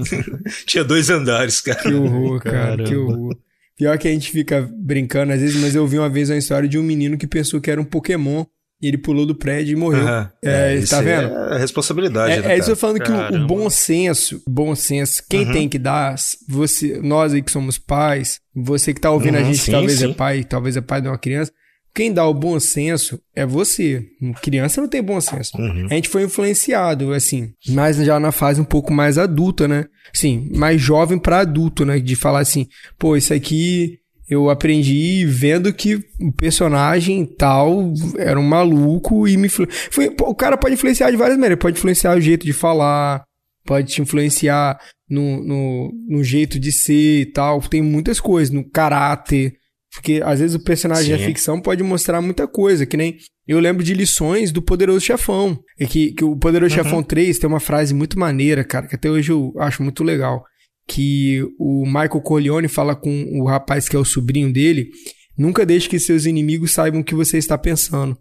Tinha 0.66 0.84
dois 0.84 1.10
andares, 1.10 1.62
cara. 1.62 1.80
Que 1.82 1.94
horror, 1.94 2.40
cara, 2.42 2.54
Caramba. 2.78 2.84
que 2.84 2.96
horror. 2.96 3.38
Pior 3.78 3.98
que 3.98 4.08
a 4.08 4.12
gente 4.12 4.32
fica 4.32 4.70
brincando 4.78 5.34
às 5.34 5.42
vezes, 5.42 5.62
mas 5.62 5.76
eu 5.76 5.86
vi 5.88 5.98
uma 5.98 6.10
vez 6.10 6.30
uma 6.30 6.38
história 6.38 6.68
de 6.70 6.78
um 6.78 6.84
menino 6.84 7.18
que 7.18 7.28
pensou 7.28 7.60
que 7.60 7.70
era 7.72 7.82
um 7.82 7.86
Pokémon 7.86 8.46
e 8.82 8.88
ele 8.88 8.98
pulou 8.98 9.26
do 9.26 9.36
prédio 9.36 9.74
e 9.74 9.76
morreu. 9.76 10.04
Aham. 10.08 10.32
É, 10.44 10.76
isso 10.76 10.90
tá 10.92 11.02
vendo? 11.02 11.28
É 11.34 11.56
a 11.56 11.58
responsabilidade, 11.58 12.34
É, 12.36 12.42
né, 12.42 12.54
é 12.54 12.58
isso 12.58 12.66
que 12.68 12.72
eu 12.72 12.76
falando 12.78 13.00
que 13.02 13.12
o- 13.12 13.16
o, 13.16 13.18
Caramba. 13.18 13.48
bom 13.48 13.70
senso, 13.70 14.42
bom 14.48 14.76
senso, 14.76 15.24
quem 15.30 15.46
Uhum. 15.46 15.52
tem 15.52 15.70
que 15.70 15.78
dar, 15.80 16.16
você, 16.48 17.00
nós 17.02 17.34
aí 17.34 17.42
que 17.42 17.52
somos 17.52 17.78
pais, 17.78 18.40
você 18.56 18.94
que 18.94 19.02
tá 19.02 19.12
ouvindo 19.12 19.36
a 19.38 19.40
Uhum, 19.40 19.46
gente, 19.46 19.60
que 19.60 19.66
sim, 19.66 19.72
talvez 19.72 20.02
é 20.02 20.08
sim. 20.08 20.14
pai, 20.14 20.44
talvez 20.44 20.78
é 20.78 20.82
pai 20.82 21.02
de 21.02 21.08
uma 21.08 21.18
criança, 21.18 21.52
quem 21.94 22.14
dá 22.14 22.26
o 22.26 22.34
bom 22.34 22.60
senso 22.60 23.20
é 23.36 23.46
você. 23.46 24.06
Criança 24.42 24.82
não 24.82 24.88
tem 24.88 25.02
bom 25.02 25.20
senso. 25.20 25.58
Uhum. 25.58 25.88
A 25.90 25.94
gente 25.96 26.10
foi 26.10 26.24
influenciado, 26.24 27.14
assim, 27.14 27.52
mas 27.70 27.98
já 27.98 28.20
na 28.20 28.32
fase 28.32 28.62
um 28.62 28.66
pouco 28.66 28.94
mais 28.94 29.18
adulta, 29.18 29.68
né? 29.68 29.86
Sim, 30.14 30.50
mais 30.56 30.82
jovem 30.82 31.20
pra 31.20 31.40
adulto, 31.40 31.86
né? 31.86 32.00
De 32.00 32.16
falar 32.16 32.40
assim, 32.40 32.68
pô, 32.98 33.16
isso 33.16 33.34
aqui 33.34 34.00
eu 34.30 34.50
aprendi 34.50 35.26
vendo 35.26 35.74
que 35.74 35.96
o 36.18 36.32
personagem 36.32 37.26
tal 37.26 37.94
era 38.18 38.40
um 38.40 38.44
maluco 38.44 39.28
e 39.28 39.36
me 39.36 39.48
influ... 39.48 39.68
foi, 39.70 40.16
o 40.22 40.34
cara 40.34 40.58
pode 40.58 40.76
influenciar 40.76 41.12
de 41.12 41.18
várias 41.18 41.38
maneiras, 41.38 41.60
pode 41.60 41.78
influenciar 41.78 42.16
o 42.16 42.22
jeito 42.22 42.46
de 42.46 42.54
falar, 42.54 43.26
pode 43.66 43.92
te 43.92 44.02
influenciar 44.02 44.80
no, 45.10 45.44
no, 45.44 45.92
no 46.08 46.24
jeito 46.24 46.58
de 46.58 46.72
ser 46.72 47.22
e 47.22 47.26
tal, 47.26 47.60
tem 47.60 47.82
muitas 47.82 48.22
coisas, 48.22 48.54
no 48.54 48.64
caráter. 48.64 49.56
Porque 49.94 50.22
às 50.24 50.40
vezes 50.40 50.56
o 50.56 50.64
personagem 50.64 51.14
Sim. 51.14 51.22
da 51.22 51.28
ficção 51.28 51.62
pode 51.62 51.84
mostrar 51.84 52.22
muita 52.22 52.48
coisa, 52.48 52.86
que 52.86 52.96
nem 52.96 53.18
eu 53.48 53.60
lembro 53.60 53.84
de 53.84 53.94
lições 53.94 54.52
do 54.52 54.62
Poderoso 54.62 55.06
Chefão. 55.06 55.60
É 55.80 55.86
que, 55.86 56.14
que 56.14 56.24
o 56.24 56.36
Poderoso 56.38 56.78
uhum. 56.78 56.84
Chefão 56.84 57.04
3 57.04 57.38
tem 57.38 57.48
uma 57.48 57.60
frase 57.60 57.94
muito 57.94 58.18
maneira, 58.18 58.64
cara, 58.64 58.88
que 58.88 58.96
até 58.96 59.10
hoje 59.10 59.32
eu 59.32 59.54
acho 59.58 59.84
muito 59.84 60.04
legal. 60.04 60.44
Que 60.88 61.42
o 61.60 61.86
Michael 61.86 62.22
Corleone 62.22 62.68
fala 62.68 62.96
com 62.96 63.26
o 63.40 63.46
rapaz 63.46 63.88
que 63.88 63.96
é 63.96 64.00
o 64.00 64.06
sobrinho 64.06 64.52
dele: 64.52 64.90
Nunca 65.38 65.66
deixe 65.66 65.90
que 65.90 66.00
seus 66.00 66.26
inimigos 66.26 66.72
saibam 66.72 67.02
o 67.02 67.04
que 67.04 67.16
você 67.16 67.38
está 67.38 67.58
pensando. 67.58 68.18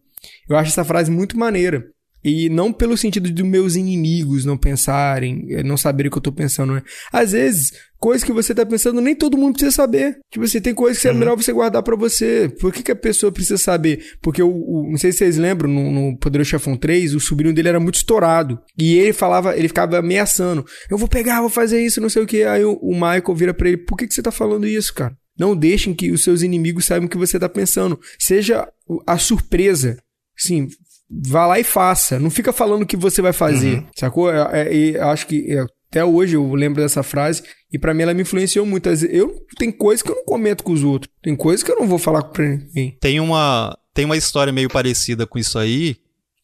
Eu 0.48 0.56
acho 0.56 0.70
essa 0.70 0.84
frase 0.84 1.10
muito 1.10 1.38
maneira. 1.38 1.84
E 2.24 2.48
não 2.48 2.72
pelo 2.72 2.96
sentido 2.96 3.30
de 3.30 3.42
meus 3.42 3.76
inimigos 3.76 4.44
não 4.44 4.56
pensarem, 4.56 5.46
eh, 5.50 5.62
não 5.62 5.76
saberem 5.76 6.08
o 6.08 6.12
que 6.12 6.18
eu 6.18 6.22
tô 6.22 6.32
pensando, 6.32 6.74
né? 6.74 6.82
Às 7.12 7.32
vezes, 7.32 7.72
coisas 7.98 8.24
que 8.24 8.32
você 8.32 8.54
tá 8.54 8.64
pensando, 8.64 9.00
nem 9.00 9.14
todo 9.14 9.36
mundo 9.36 9.52
precisa 9.52 9.70
saber. 9.70 10.18
Tipo 10.30 10.44
assim, 10.44 10.60
tem 10.60 10.74
coisas 10.74 11.00
que 11.00 11.08
é 11.08 11.12
uhum. 11.12 11.18
melhor 11.18 11.36
você 11.36 11.52
guardar 11.52 11.82
para 11.82 11.96
você. 11.96 12.52
Por 12.60 12.72
que, 12.72 12.82
que 12.82 12.92
a 12.92 12.96
pessoa 12.96 13.30
precisa 13.30 13.58
saber? 13.58 14.04
Porque 14.20 14.42
o, 14.42 14.50
o, 14.50 14.88
não 14.90 14.98
sei 14.98 15.12
se 15.12 15.18
vocês 15.18 15.36
lembram, 15.36 15.70
no, 15.70 15.90
no 15.90 16.18
Poderoso 16.18 16.50
Chefão 16.50 16.76
3, 16.76 17.14
o 17.14 17.20
sobrinho 17.20 17.54
dele 17.54 17.68
era 17.68 17.80
muito 17.80 17.96
estourado. 17.96 18.60
E 18.78 18.94
ele 18.98 19.12
falava, 19.12 19.56
ele 19.56 19.68
ficava 19.68 19.98
ameaçando. 19.98 20.64
Eu 20.90 20.98
vou 20.98 21.08
pegar, 21.08 21.40
vou 21.40 21.50
fazer 21.50 21.84
isso, 21.84 22.00
não 22.00 22.08
sei 22.08 22.22
o 22.22 22.26
que. 22.26 22.42
Aí 22.44 22.64
o, 22.64 22.74
o 22.82 22.94
Michael 22.94 23.34
vira 23.34 23.54
pra 23.54 23.68
ele, 23.68 23.78
por 23.78 23.96
que, 23.96 24.06
que 24.06 24.14
você 24.14 24.22
tá 24.22 24.30
falando 24.30 24.66
isso, 24.66 24.94
cara? 24.94 25.14
Não 25.38 25.56
deixem 25.56 25.94
que 25.94 26.10
os 26.10 26.22
seus 26.22 26.42
inimigos 26.42 26.84
saibam 26.84 27.06
o 27.06 27.08
que 27.08 27.16
você 27.16 27.38
tá 27.38 27.48
pensando. 27.48 27.98
Seja 28.18 28.68
a 29.06 29.16
surpresa. 29.16 29.96
Sim, 30.36 30.68
vá 31.10 31.46
lá 31.46 31.58
e 31.58 31.64
faça. 31.64 32.18
Não 32.18 32.30
fica 32.30 32.52
falando 32.52 32.82
o 32.82 32.86
que 32.86 32.96
você 32.96 33.20
vai 33.20 33.32
fazer, 33.32 33.78
uhum. 33.78 33.86
sacou? 33.96 34.30
É, 34.30 34.92
é, 34.92 35.00
acho 35.00 35.26
que 35.26 35.52
é, 35.52 35.64
até 35.90 36.04
hoje 36.04 36.36
eu 36.36 36.54
lembro 36.54 36.80
dessa 36.80 37.02
frase 37.02 37.42
e 37.72 37.78
para 37.78 37.92
mim 37.92 38.02
ela 38.02 38.14
me 38.14 38.22
influenciou 38.22 38.64
muito. 38.64 38.88
Eu 38.88 39.34
tem 39.58 39.72
coisas 39.72 40.02
que 40.02 40.10
eu 40.10 40.16
não 40.16 40.24
comento 40.24 40.62
com 40.62 40.72
os 40.72 40.84
outros, 40.84 41.12
tem 41.20 41.34
coisas 41.34 41.64
que 41.64 41.72
eu 41.72 41.80
não 41.80 41.88
vou 41.88 41.98
falar 41.98 42.22
com 42.22 42.42
ninguém. 42.42 42.96
Tem 43.00 43.18
uma 43.18 43.76
tem 43.92 44.04
uma 44.04 44.16
história 44.16 44.52
meio 44.52 44.68
parecida 44.68 45.26
com 45.26 45.38
isso 45.38 45.58
aí, 45.58 45.96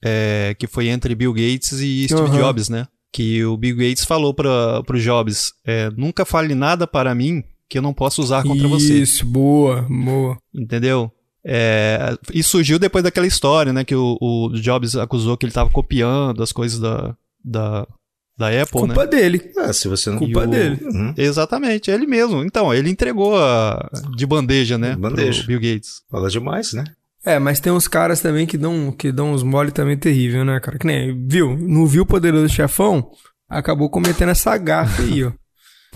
é, 0.05 0.55
que 0.59 0.66
foi 0.66 0.88
entre 0.88 1.14
Bill 1.14 1.33
Gates 1.33 1.72
e 1.72 2.05
Steve 2.07 2.22
uhum. 2.22 2.38
Jobs, 2.38 2.68
né? 2.68 2.88
Que 3.12 3.44
o 3.44 3.57
Bill 3.57 3.76
Gates 3.76 4.05
falou 4.05 4.35
para 4.35 4.83
pro 4.83 5.00
Jobs, 5.00 5.52
é, 5.64 5.90
nunca 5.96 6.24
fale 6.24 6.55
nada 6.55 6.87
para 6.87 7.14
mim 7.14 7.44
que 7.68 7.79
eu 7.79 7.83
não 7.83 7.94
posso 7.94 8.22
usar 8.22 8.42
contra 8.42 8.66
isso, 8.66 8.68
você. 8.68 8.98
Isso, 8.98 9.26
boa, 9.26 9.87
boa. 9.88 10.37
Entendeu? 10.55 11.11
É, 11.48 12.18
e 12.35 12.42
surgiu 12.42 12.76
depois 12.76 13.04
daquela 13.04 13.26
história, 13.26 13.72
né? 13.72 13.85
Que 13.85 13.94
o, 13.94 14.18
o 14.20 14.48
Jobs 14.54 14.96
acusou 14.96 15.37
que 15.37 15.46
ele 15.46 15.50
estava 15.50 15.70
copiando 15.70 16.42
as 16.42 16.50
coisas 16.50 16.80
da, 16.80 17.14
da, 17.44 17.87
da 18.37 18.48
Apple, 18.48 18.80
Culpa 18.80 19.04
né? 19.04 19.06
dele. 19.06 19.52
Ah, 19.56 19.72
se 19.72 19.87
você 19.87 20.11
não... 20.11 20.18
Culpa 20.18 20.40
o... 20.40 20.46
dele. 20.48 20.80
Uhum. 20.82 21.14
Exatamente, 21.16 21.88
ele 21.88 22.04
mesmo. 22.04 22.42
Então, 22.42 22.74
ele 22.74 22.90
entregou 22.90 23.38
a... 23.38 23.88
de 24.16 24.26
bandeja, 24.26 24.76
né? 24.76 24.96
bandeja. 24.96 25.44
Bill 25.46 25.61
Gates. 25.61 26.02
Fala 26.11 26.28
demais, 26.28 26.72
né? 26.72 26.82
É, 27.24 27.38
mas 27.38 27.61
tem 27.61 27.72
uns 27.72 27.87
caras 27.87 28.20
também 28.20 28.44
que 28.44 28.59
dão, 28.59 28.90
que 28.90 29.12
dão 29.12 29.32
uns 29.32 29.44
mole 29.44 29.70
também 29.70 29.96
terrível, 29.96 30.44
né, 30.44 30.59
cara? 30.59 30.78
Que 30.78 30.87
nem, 30.87 31.26
viu? 31.28 31.56
Não 31.56 31.87
viu 31.87 32.02
o 32.02 32.06
Poderoso 32.06 32.48
Chefão? 32.48 33.09
Acabou 33.48 33.88
cometendo 33.88 34.30
essa 34.30 34.56
gafe 34.56 35.02
aí, 35.02 35.24
ó. 35.24 35.32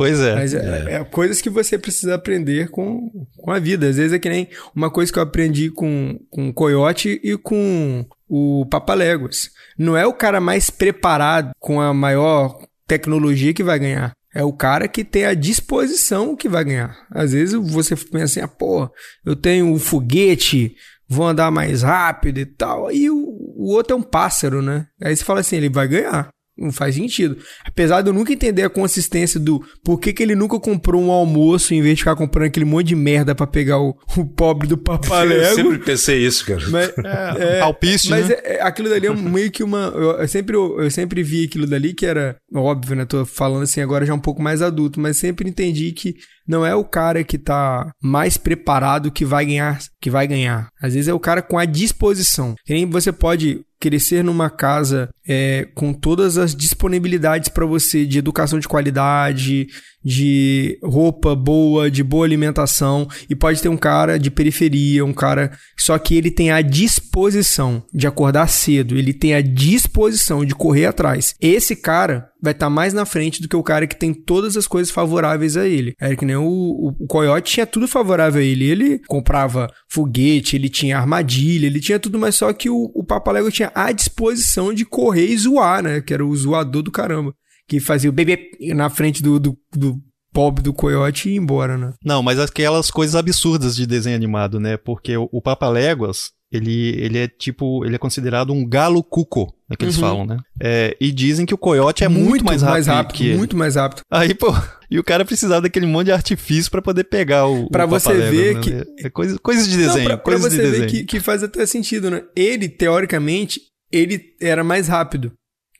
Pois 0.01 0.19
é. 0.19 0.35
Mas 0.35 0.55
é, 0.55 0.85
é. 0.89 0.95
é, 0.95 1.05
coisas 1.05 1.43
que 1.43 1.51
você 1.51 1.77
precisa 1.77 2.15
aprender 2.15 2.71
com, 2.71 3.11
com 3.37 3.51
a 3.51 3.59
vida. 3.59 3.87
Às 3.87 3.99
vezes 3.99 4.15
é 4.15 4.19
que 4.19 4.31
nem 4.31 4.49
uma 4.75 4.91
coisa 4.91 5.13
que 5.13 5.19
eu 5.19 5.23
aprendi 5.23 5.71
com, 5.71 6.19
com 6.31 6.49
o 6.49 6.55
Coyote 6.55 7.21
e 7.23 7.37
com 7.37 8.07
o 8.27 8.65
Papaléguas. 8.71 9.51
Não 9.79 9.95
é 9.95 10.07
o 10.07 10.15
cara 10.15 10.41
mais 10.41 10.71
preparado 10.71 11.51
com 11.59 11.83
a 11.83 11.93
maior 11.93 12.57
tecnologia 12.87 13.53
que 13.53 13.63
vai 13.63 13.79
ganhar. 13.79 14.13
É 14.35 14.43
o 14.43 14.55
cara 14.55 14.89
que 14.89 15.05
tem 15.05 15.27
a 15.27 15.35
disposição 15.35 16.35
que 16.35 16.49
vai 16.49 16.65
ganhar. 16.65 16.97
Às 17.11 17.33
vezes 17.33 17.53
você 17.53 17.95
pensa 17.95 18.25
assim, 18.25 18.41
ah, 18.41 18.49
pô, 18.49 18.91
eu 19.23 19.37
tenho 19.37 19.67
um 19.67 19.79
foguete, 19.79 20.77
vou 21.07 21.27
andar 21.27 21.51
mais 21.51 21.83
rápido 21.83 22.39
e 22.39 22.47
tal. 22.47 22.89
Aí 22.89 23.11
o, 23.11 23.19
o 23.19 23.71
outro 23.75 23.95
é 23.95 23.99
um 23.99 24.03
pássaro, 24.03 24.63
né? 24.63 24.87
Aí 25.03 25.15
você 25.15 25.23
fala 25.23 25.41
assim, 25.41 25.57
ele 25.57 25.69
vai 25.69 25.87
ganhar. 25.87 26.31
Não 26.61 26.71
faz 26.71 26.95
sentido. 26.95 27.39
Apesar 27.65 28.03
de 28.03 28.11
eu 28.11 28.13
nunca 28.13 28.35
entender 28.35 28.63
a 28.63 28.69
consistência 28.69 29.41
do 29.41 29.65
por 29.83 29.99
que, 29.99 30.13
que 30.13 30.23
ele 30.23 30.35
nunca 30.35 30.61
comprou 30.61 31.03
um 31.03 31.11
almoço 31.11 31.73
em 31.73 31.81
vez 31.81 31.95
de 31.95 32.03
ficar 32.03 32.15
comprando 32.15 32.49
aquele 32.49 32.67
monte 32.67 32.89
de 32.89 32.95
merda 32.95 33.35
para 33.35 33.47
pegar 33.47 33.79
o, 33.79 33.97
o, 34.15 34.27
pobre 34.27 34.69
do 34.69 34.77
papalego. 34.79 35.41
Eu 35.41 35.55
sempre 35.55 35.79
pensei 35.79 36.19
isso, 36.19 36.45
cara. 36.45 36.61
Mas, 36.69 36.93
é, 36.99 37.59
é, 37.59 37.61
Alpiste, 37.61 38.11
mas 38.11 38.29
né? 38.29 38.37
é, 38.45 38.57
é, 38.57 38.63
aquilo 38.63 38.91
dali 38.91 39.07
é 39.07 39.11
meio 39.17 39.51
que 39.51 39.65
uma. 39.65 39.91
Eu, 39.95 40.11
eu, 40.19 40.29
sempre, 40.29 40.55
eu, 40.55 40.83
eu, 40.83 40.91
sempre 40.91 41.23
vi 41.23 41.45
aquilo 41.45 41.67
dali 41.67 41.95
que 41.95 42.05
era. 42.05 42.37
Óbvio, 42.55 42.95
né? 42.95 43.07
Tô 43.07 43.25
falando 43.25 43.63
assim 43.63 43.81
agora 43.81 44.05
já 44.05 44.13
um 44.13 44.21
pouco 44.21 44.43
mais 44.43 44.61
adulto, 44.61 45.01
mas 45.01 45.17
sempre 45.17 45.49
entendi 45.49 45.93
que 45.93 46.17
não 46.51 46.67
é 46.67 46.75
o 46.75 46.85
cara 46.85 47.23
que 47.23 47.39
tá 47.39 47.93
mais 48.03 48.37
preparado 48.37 49.13
que 49.13 49.25
vai 49.25 49.47
ganhar, 49.47 49.79
que 50.01 50.11
vai 50.11 50.27
ganhar. 50.27 50.69
Às 50.83 50.95
vezes 50.95 51.07
é 51.07 51.15
o 51.15 51.21
cara 51.21 51.41
com 51.41 51.57
a 51.57 51.65
disposição. 51.65 52.57
Nem 52.69 52.91
você 52.91 53.13
pode 53.13 53.65
crescer 53.79 54.25
numa 54.25 54.51
casa 54.51 55.09
é, 55.27 55.69
com 55.77 55.93
todas 55.93 56.37
as 56.37 56.55
disponibilidades 56.55 57.49
para 57.49 57.65
você 57.65 58.05
de 58.05 58.19
educação 58.19 58.59
de 58.59 58.67
qualidade, 58.67 59.69
de 60.05 60.79
roupa 60.83 61.35
boa, 61.35 61.91
de 61.91 62.03
boa 62.03 62.25
alimentação, 62.25 63.09
e 63.29 63.35
pode 63.35 63.61
ter 63.61 63.69
um 63.69 63.77
cara 63.77 64.19
de 64.19 64.31
periferia, 64.31 65.05
um 65.05 65.13
cara. 65.13 65.53
Só 65.77 65.99
que 65.99 66.15
ele 66.15 66.31
tem 66.31 66.51
a 66.51 66.63
disposição 66.63 67.83
de 67.93 68.07
acordar 68.07 68.49
cedo, 68.49 68.97
ele 68.97 69.13
tem 69.13 69.35
a 69.35 69.41
disposição 69.41 70.45
de 70.45 70.55
correr 70.55 70.87
atrás. 70.87 71.35
Esse 71.41 71.77
cara 71.77 72.31
vai 72.43 72.53
estar 72.53 72.67
tá 72.67 72.71
mais 72.71 72.95
na 72.95 73.05
frente 73.05 73.43
do 73.43 73.49
que 73.49 73.57
o 73.57 73.63
cara 73.63 73.87
que 73.87 73.97
tem 73.97 74.15
todas 74.15 74.57
as 74.57 74.67
coisas 74.67 74.91
favoráveis 74.91 75.57
a 75.57 75.67
ele. 75.67 75.95
É 76.01 76.17
que 76.17 76.25
nem 76.25 76.37
o, 76.37 76.43
o, 76.45 76.95
o 77.01 77.07
Coyote 77.07 77.53
tinha 77.53 77.67
tudo 77.67 77.87
favorável 77.87 78.41
a 78.41 78.45
ele. 78.45 78.65
Ele 78.65 78.99
comprava 79.07 79.71
foguete, 79.89 80.57
ele 80.57 80.69
tinha 80.69 80.99
armadilha, 80.99 81.67
ele 81.67 81.81
tinha 81.81 81.99
tudo, 81.99 82.19
mas 82.19 82.35
só 82.35 82.53
que 82.53 82.71
o, 82.71 82.91
o 82.95 83.05
Papalego 83.05 83.51
tinha 83.51 83.71
a 83.75 83.93
disposição 83.93 84.73
de 84.73 84.85
correr 84.85 85.27
e 85.27 85.37
zoar, 85.37 85.83
né? 85.83 86.01
Que 86.01 86.15
era 86.15 86.25
o 86.25 86.35
zoador 86.35 86.83
do 86.83 86.91
caramba 86.91 87.35
que 87.71 87.79
fazia 87.79 88.11
o 88.11 88.13
bebê 88.13 88.51
na 88.75 88.91
frente 88.91 89.23
do, 89.23 89.39
do, 89.39 89.57
do 89.73 89.97
pobre 90.33 90.61
do 90.61 90.73
coiote 90.73 91.29
e 91.29 91.35
ir 91.35 91.37
embora, 91.37 91.79
né? 91.79 91.93
Não, 92.05 92.21
mas 92.21 92.41
aquelas 92.41 92.91
coisas 92.91 93.15
absurdas 93.15 93.77
de 93.77 93.87
desenho 93.87 94.17
animado, 94.17 94.59
né? 94.59 94.77
Porque 94.77 95.17
o, 95.17 95.29
o 95.31 95.41
Papa 95.41 95.69
Léguas, 95.69 96.33
ele, 96.51 96.89
ele 97.01 97.17
é 97.17 97.29
tipo, 97.29 97.85
ele 97.85 97.95
é 97.95 97.99
considerado 97.99 98.53
um 98.53 98.69
galo 98.69 99.05
cuco, 99.05 99.55
é 99.71 99.77
que 99.77 99.85
eles 99.85 99.95
uhum. 99.95 100.01
falam, 100.01 100.27
né? 100.27 100.39
É, 100.61 100.97
e 101.01 101.13
dizem 101.13 101.47
que 101.47 101.55
o 101.55 101.59
coiote 101.59 102.03
é 102.03 102.09
muito, 102.09 102.29
muito 102.29 102.45
mais 102.45 102.61
rápido, 102.61 102.73
mais 102.73 102.87
rápido 102.89 103.17
que 103.17 103.35
Muito 103.37 103.57
mais 103.57 103.77
rápido. 103.77 104.01
Aí, 104.11 104.35
pô, 104.35 104.53
e 104.91 104.99
o 104.99 105.05
cara 105.05 105.25
precisava 105.25 105.61
daquele 105.61 105.87
monte 105.87 106.07
de 106.07 106.13
artifício 106.13 106.73
para 106.73 106.83
poder 106.83 107.05
pegar 107.05 107.47
o 107.47 107.71
Para 107.71 107.87
você 107.87 108.13
ver 108.13 108.57
né? 108.57 108.61
que... 108.63 109.07
É 109.07 109.11
coisa, 109.11 109.39
coisas 109.39 109.69
de 109.69 109.77
desenho, 109.77 110.09
Não, 110.09 110.17
pra, 110.17 110.17
pra 110.19 110.39
você 110.39 110.57
de 110.57 110.57
ver 110.57 110.71
desenho. 110.73 110.91
Que, 110.91 111.05
que 111.05 111.21
faz 111.21 111.45
até 111.45 111.65
sentido, 111.67 112.11
né? 112.11 112.25
Ele, 112.35 112.69
teoricamente, 112.69 113.61
ele 113.93 114.35
era 114.41 114.65
mais 114.65 114.89
rápido. 114.89 115.33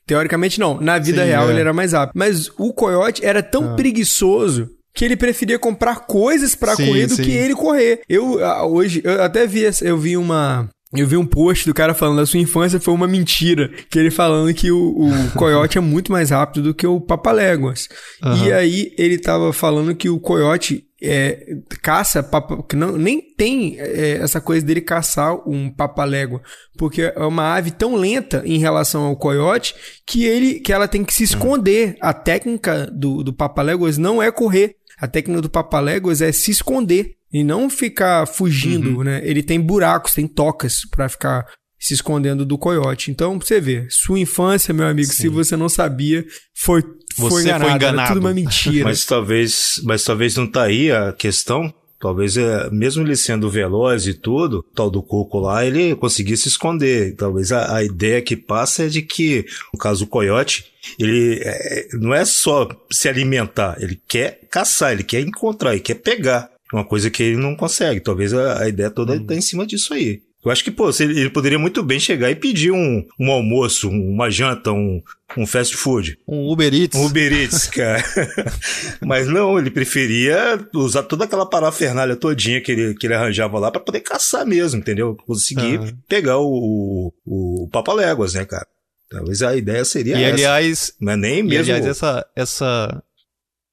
Teoricamente 0.05 0.59
não. 0.59 0.79
Na 0.79 0.99
vida 0.99 1.21
Sim, 1.21 1.27
real 1.27 1.47
é. 1.47 1.51
ele 1.51 1.59
era 1.59 1.73
mais 1.73 1.93
rápido. 1.93 2.13
Mas 2.15 2.49
o 2.57 2.73
Coyote 2.73 3.25
era 3.25 3.41
tão 3.41 3.73
ah. 3.73 3.75
preguiçoso 3.75 4.69
que 4.93 5.05
ele 5.05 5.15
preferia 5.15 5.57
comprar 5.57 6.01
coisas 6.01 6.53
para 6.53 6.75
correr 6.75 7.07
do 7.07 7.15
sim. 7.15 7.23
que 7.23 7.31
ele 7.31 7.55
correr. 7.55 8.01
Eu 8.09 8.43
ah, 8.43 8.65
hoje 8.65 9.01
eu 9.03 9.23
até 9.23 9.47
vi 9.47 9.63
eu 9.81 9.97
vi 9.97 10.17
uma 10.17 10.69
eu 10.93 11.07
vi 11.07 11.15
um 11.15 11.25
post 11.25 11.65
do 11.65 11.73
cara 11.73 11.93
falando 11.93 12.17
da 12.17 12.25
sua 12.25 12.39
infância 12.39 12.79
foi 12.79 12.93
uma 12.93 13.07
mentira. 13.07 13.69
Que 13.89 13.97
ele 13.97 14.11
falando 14.11 14.53
que 14.53 14.71
o, 14.71 14.77
o 14.77 15.31
coiote 15.37 15.77
é 15.77 15.81
muito 15.81 16.11
mais 16.11 16.31
rápido 16.31 16.63
do 16.63 16.73
que 16.73 16.85
o 16.85 16.99
papaléguas. 16.99 17.87
Uhum. 18.23 18.45
E 18.45 18.53
aí 18.53 18.93
ele 18.97 19.17
tava 19.17 19.53
falando 19.53 19.95
que 19.95 20.09
o 20.09 20.19
coiote 20.19 20.83
é, 21.01 21.55
caça, 21.81 22.21
papa, 22.21 22.61
que 22.63 22.75
não, 22.75 22.97
nem 22.97 23.19
tem 23.19 23.79
é, 23.79 24.19
essa 24.21 24.39
coisa 24.39 24.65
dele 24.65 24.81
caçar 24.81 25.35
um 25.47 25.69
papalégua, 25.69 26.41
porque 26.77 27.01
é 27.01 27.25
uma 27.25 27.55
ave 27.55 27.71
tão 27.71 27.95
lenta 27.95 28.43
em 28.45 28.59
relação 28.59 29.03
ao 29.03 29.15
coiote 29.15 29.73
que 30.05 30.25
ele 30.25 30.59
que 30.59 30.71
ela 30.71 30.87
tem 30.87 31.03
que 31.03 31.13
se 31.13 31.23
esconder. 31.23 31.95
A 31.99 32.13
técnica 32.13 32.85
do, 32.91 33.23
do 33.23 33.33
papaléguas 33.33 33.97
não 33.97 34.21
é 34.21 34.31
correr, 34.31 34.75
a 34.99 35.07
técnica 35.07 35.41
do 35.41 35.49
papaléguas 35.49 36.21
é 36.21 36.31
se 36.31 36.51
esconder 36.51 37.15
e 37.33 37.43
não 37.43 37.69
ficar 37.69 38.27
fugindo, 38.27 38.97
uhum. 38.97 39.03
né? 39.03 39.21
Ele 39.23 39.41
tem 39.41 39.59
buracos, 39.59 40.13
tem 40.13 40.27
tocas 40.27 40.81
para 40.85 41.09
ficar 41.09 41.47
se 41.81 41.95
escondendo 41.95 42.45
do 42.45 42.59
coiote. 42.59 43.09
Então, 43.09 43.39
você 43.39 43.59
vê, 43.59 43.87
sua 43.89 44.19
infância, 44.19 44.71
meu 44.71 44.85
amigo, 44.85 45.11
Sim. 45.11 45.23
se 45.23 45.27
você 45.27 45.57
não 45.57 45.67
sabia, 45.67 46.23
foi 46.53 46.83
você 47.17 47.29
foi 47.29 47.41
enganado, 47.41 47.65
foi 47.65 47.75
enganado. 47.75 48.13
tudo 48.13 48.19
uma 48.19 48.33
mentira. 48.33 48.85
mas 48.85 49.03
talvez, 49.03 49.81
mas 49.83 50.03
talvez 50.03 50.35
não 50.35 50.45
tá 50.45 50.63
aí 50.63 50.91
a 50.91 51.11
questão. 51.11 51.73
Talvez, 51.99 52.37
é, 52.37 52.69
mesmo 52.71 53.03
ele 53.03 53.15
sendo 53.15 53.49
veloz 53.49 54.07
e 54.07 54.13
tudo, 54.13 54.63
tal 54.75 54.89
do 54.89 55.03
coco 55.03 55.39
lá, 55.39 55.65
ele 55.65 55.95
conseguisse 55.95 56.47
esconder. 56.47 57.15
Talvez 57.15 57.51
a, 57.51 57.75
a 57.75 57.83
ideia 57.83 58.21
que 58.21 58.35
passa 58.35 58.85
é 58.85 58.87
de 58.87 59.01
que, 59.01 59.45
no 59.73 59.77
caso 59.77 60.05
do 60.05 60.09
coiote, 60.09 60.65
ele 60.99 61.39
é, 61.43 61.87
não 61.93 62.13
é 62.13 62.25
só 62.25 62.67
se 62.91 63.07
alimentar, 63.07 63.77
ele 63.79 63.99
quer 64.07 64.39
caçar, 64.49 64.93
ele 64.93 65.03
quer 65.03 65.21
encontrar, 65.21 65.73
ele 65.73 65.81
quer 65.81 65.95
pegar. 65.95 66.49
Uma 66.73 66.85
coisa 66.85 67.09
que 67.09 67.21
ele 67.21 67.37
não 67.37 67.55
consegue. 67.55 67.99
Talvez 67.99 68.33
a, 68.33 68.63
a 68.63 68.69
ideia 68.69 68.89
toda 68.89 69.15
está 69.15 69.33
hum. 69.33 69.37
em 69.37 69.41
cima 69.41 69.65
disso 69.67 69.93
aí. 69.93 70.21
Eu 70.43 70.51
acho 70.51 70.63
que, 70.63 70.71
pô, 70.71 70.89
ele 70.99 71.29
poderia 71.29 71.59
muito 71.59 71.83
bem 71.83 71.99
chegar 71.99 72.31
e 72.31 72.35
pedir 72.35 72.71
um, 72.71 73.05
um 73.19 73.31
almoço, 73.31 73.89
uma 73.89 74.29
janta, 74.29 74.71
um, 74.71 75.01
um 75.37 75.45
fast 75.45 75.75
food. 75.77 76.17
Um 76.27 76.51
Uber 76.51 76.73
Eats. 76.73 76.99
Um 76.99 77.05
Uber 77.05 77.31
Eats, 77.31 77.67
cara. 77.67 78.03
Mas 79.05 79.27
não, 79.27 79.59
ele 79.59 79.69
preferia 79.69 80.59
usar 80.73 81.03
toda 81.03 81.25
aquela 81.25 81.45
parafernália 81.45 82.15
todinha 82.15 82.59
que 82.59 82.71
ele, 82.71 82.95
que 82.95 83.05
ele 83.05 83.13
arranjava 83.13 83.59
lá 83.59 83.69
para 83.69 83.81
poder 83.81 83.99
caçar 83.99 84.45
mesmo, 84.45 84.79
entendeu? 84.79 85.15
Conseguir 85.27 85.79
uhum. 85.79 85.93
pegar 86.07 86.39
o, 86.39 87.13
o, 87.23 87.63
o 87.65 87.69
Papaléguas, 87.69 88.33
né, 88.33 88.43
cara? 88.43 88.65
Talvez 89.11 89.43
a 89.43 89.55
ideia 89.55 89.83
seria 89.83 90.17
e, 90.17 90.23
essa. 90.23 90.33
aliás, 90.33 90.93
não 90.99 91.13
é 91.13 91.17
nem 91.17 91.43
mesmo. 91.43 91.53
E, 91.53 91.73
aliás, 91.73 91.85
essa, 91.85 92.25
essa 92.35 93.03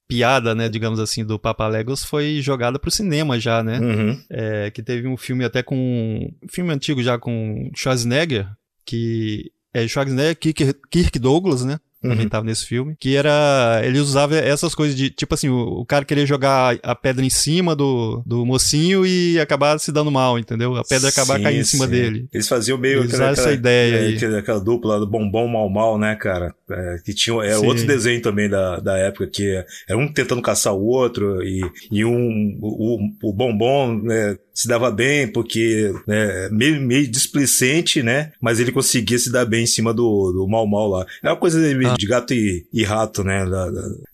piada, 0.08 0.54
né, 0.54 0.68
digamos 0.68 0.98
assim, 0.98 1.24
do 1.24 1.38
Papa 1.38 1.68
Legos 1.68 2.02
foi 2.02 2.40
jogada 2.40 2.78
pro 2.78 2.90
cinema 2.90 3.38
já, 3.38 3.62
né? 3.62 3.78
Uhum. 3.78 4.20
É, 4.30 4.70
que 4.70 4.82
teve 4.82 5.06
um 5.06 5.16
filme 5.16 5.44
até 5.44 5.62
com. 5.62 5.76
Um 5.76 6.48
filme 6.48 6.72
antigo 6.72 7.02
já 7.02 7.18
com 7.18 7.70
Schwarzenegger, 7.76 8.48
que. 8.84 9.52
É 9.72 9.86
Schwarzenegger, 9.86 10.36
Kirk, 10.36 10.74
Kirk 10.90 11.18
Douglas, 11.18 11.62
né? 11.62 11.78
Uhum. 12.02 12.10
também 12.10 12.28
tava 12.28 12.44
nesse 12.44 12.64
filme, 12.64 12.96
que 12.98 13.16
era. 13.16 13.80
Ele 13.84 13.98
usava 13.98 14.36
essas 14.36 14.74
coisas 14.74 14.96
de. 14.96 15.10
Tipo 15.10 15.34
assim, 15.34 15.48
o, 15.48 15.80
o, 15.80 15.84
cara 15.84 16.04
querer 16.04 16.26
jogar 16.26 16.78
a 16.82 16.94
pedra 16.94 17.24
em 17.24 17.30
cima 17.30 17.74
do, 17.74 18.22
do 18.26 18.44
mocinho 18.44 19.06
e 19.06 19.38
acabar 19.38 19.78
se 19.78 19.92
dando 19.92 20.10
mal, 20.10 20.38
entendeu? 20.38 20.76
A 20.76 20.84
pedra 20.84 21.10
sim, 21.10 21.20
acabar 21.20 21.40
caindo 21.40 21.60
em 21.60 21.64
cima 21.64 21.86
dele. 21.86 22.28
Eles 22.32 22.48
faziam 22.48 22.78
meio 22.78 23.00
Eles 23.00 23.14
aquela, 23.14 23.30
essa 23.30 23.52
ideia 23.52 23.96
é, 23.96 24.06
aí. 24.06 24.36
Aquela 24.38 24.60
dupla 24.60 24.98
do 24.98 25.06
bombom 25.06 25.48
mal 25.48 25.68
mal, 25.68 25.98
né, 25.98 26.14
cara? 26.14 26.54
É, 26.70 26.96
que 27.04 27.14
tinha. 27.14 27.42
É 27.42 27.54
sim. 27.54 27.66
outro 27.66 27.86
desenho 27.86 28.20
também 28.22 28.48
da, 28.48 28.78
da 28.80 28.96
época, 28.98 29.26
que 29.26 29.48
é, 29.48 29.66
é 29.88 29.96
um 29.96 30.12
tentando 30.12 30.42
caçar 30.42 30.74
o 30.74 30.84
outro 30.84 31.42
e, 31.42 31.62
e 31.90 32.04
um. 32.04 32.58
O, 32.60 32.98
o 33.22 33.32
bombom, 33.32 34.00
né? 34.02 34.36
se 34.58 34.66
dava 34.66 34.90
bem, 34.90 35.28
porque 35.28 35.92
né, 36.04 36.48
meio, 36.50 36.80
meio 36.80 37.06
displicente, 37.06 38.02
né? 38.02 38.32
Mas 38.40 38.58
ele 38.58 38.72
conseguia 38.72 39.16
se 39.16 39.30
dar 39.30 39.44
bem 39.44 39.62
em 39.62 39.68
cima 39.68 39.94
do, 39.94 40.32
do 40.32 40.48
mal 40.48 40.66
mal 40.66 40.88
lá. 40.88 41.06
É 41.22 41.28
uma 41.28 41.36
coisa 41.36 41.60
de, 41.60 41.76
ah. 41.92 41.96
de 41.96 42.06
gato 42.06 42.34
e, 42.34 42.66
e, 42.72 42.84
rato, 42.84 43.24
né? 43.24 43.44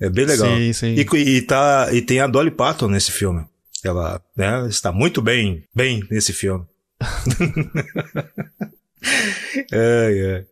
É 0.01 0.09
bem 0.09 0.25
legal. 0.25 0.57
Sim, 0.57 0.73
sim. 0.73 0.95
E, 0.95 1.07
e, 1.17 1.43
tá, 1.43 1.89
e 1.93 2.01
tem 2.03 2.21
a 2.21 2.27
Dolly 2.27 2.51
Parton 2.51 2.89
nesse 2.89 3.13
filme. 3.13 3.45
Ela 3.85 4.21
né, 4.37 4.67
está 4.69 4.91
muito 4.91 5.21
bem, 5.21 5.65
bem 5.75 6.03
nesse 6.11 6.33
filme. 6.33 6.65
é, 9.73 9.75
é. 10.41 10.45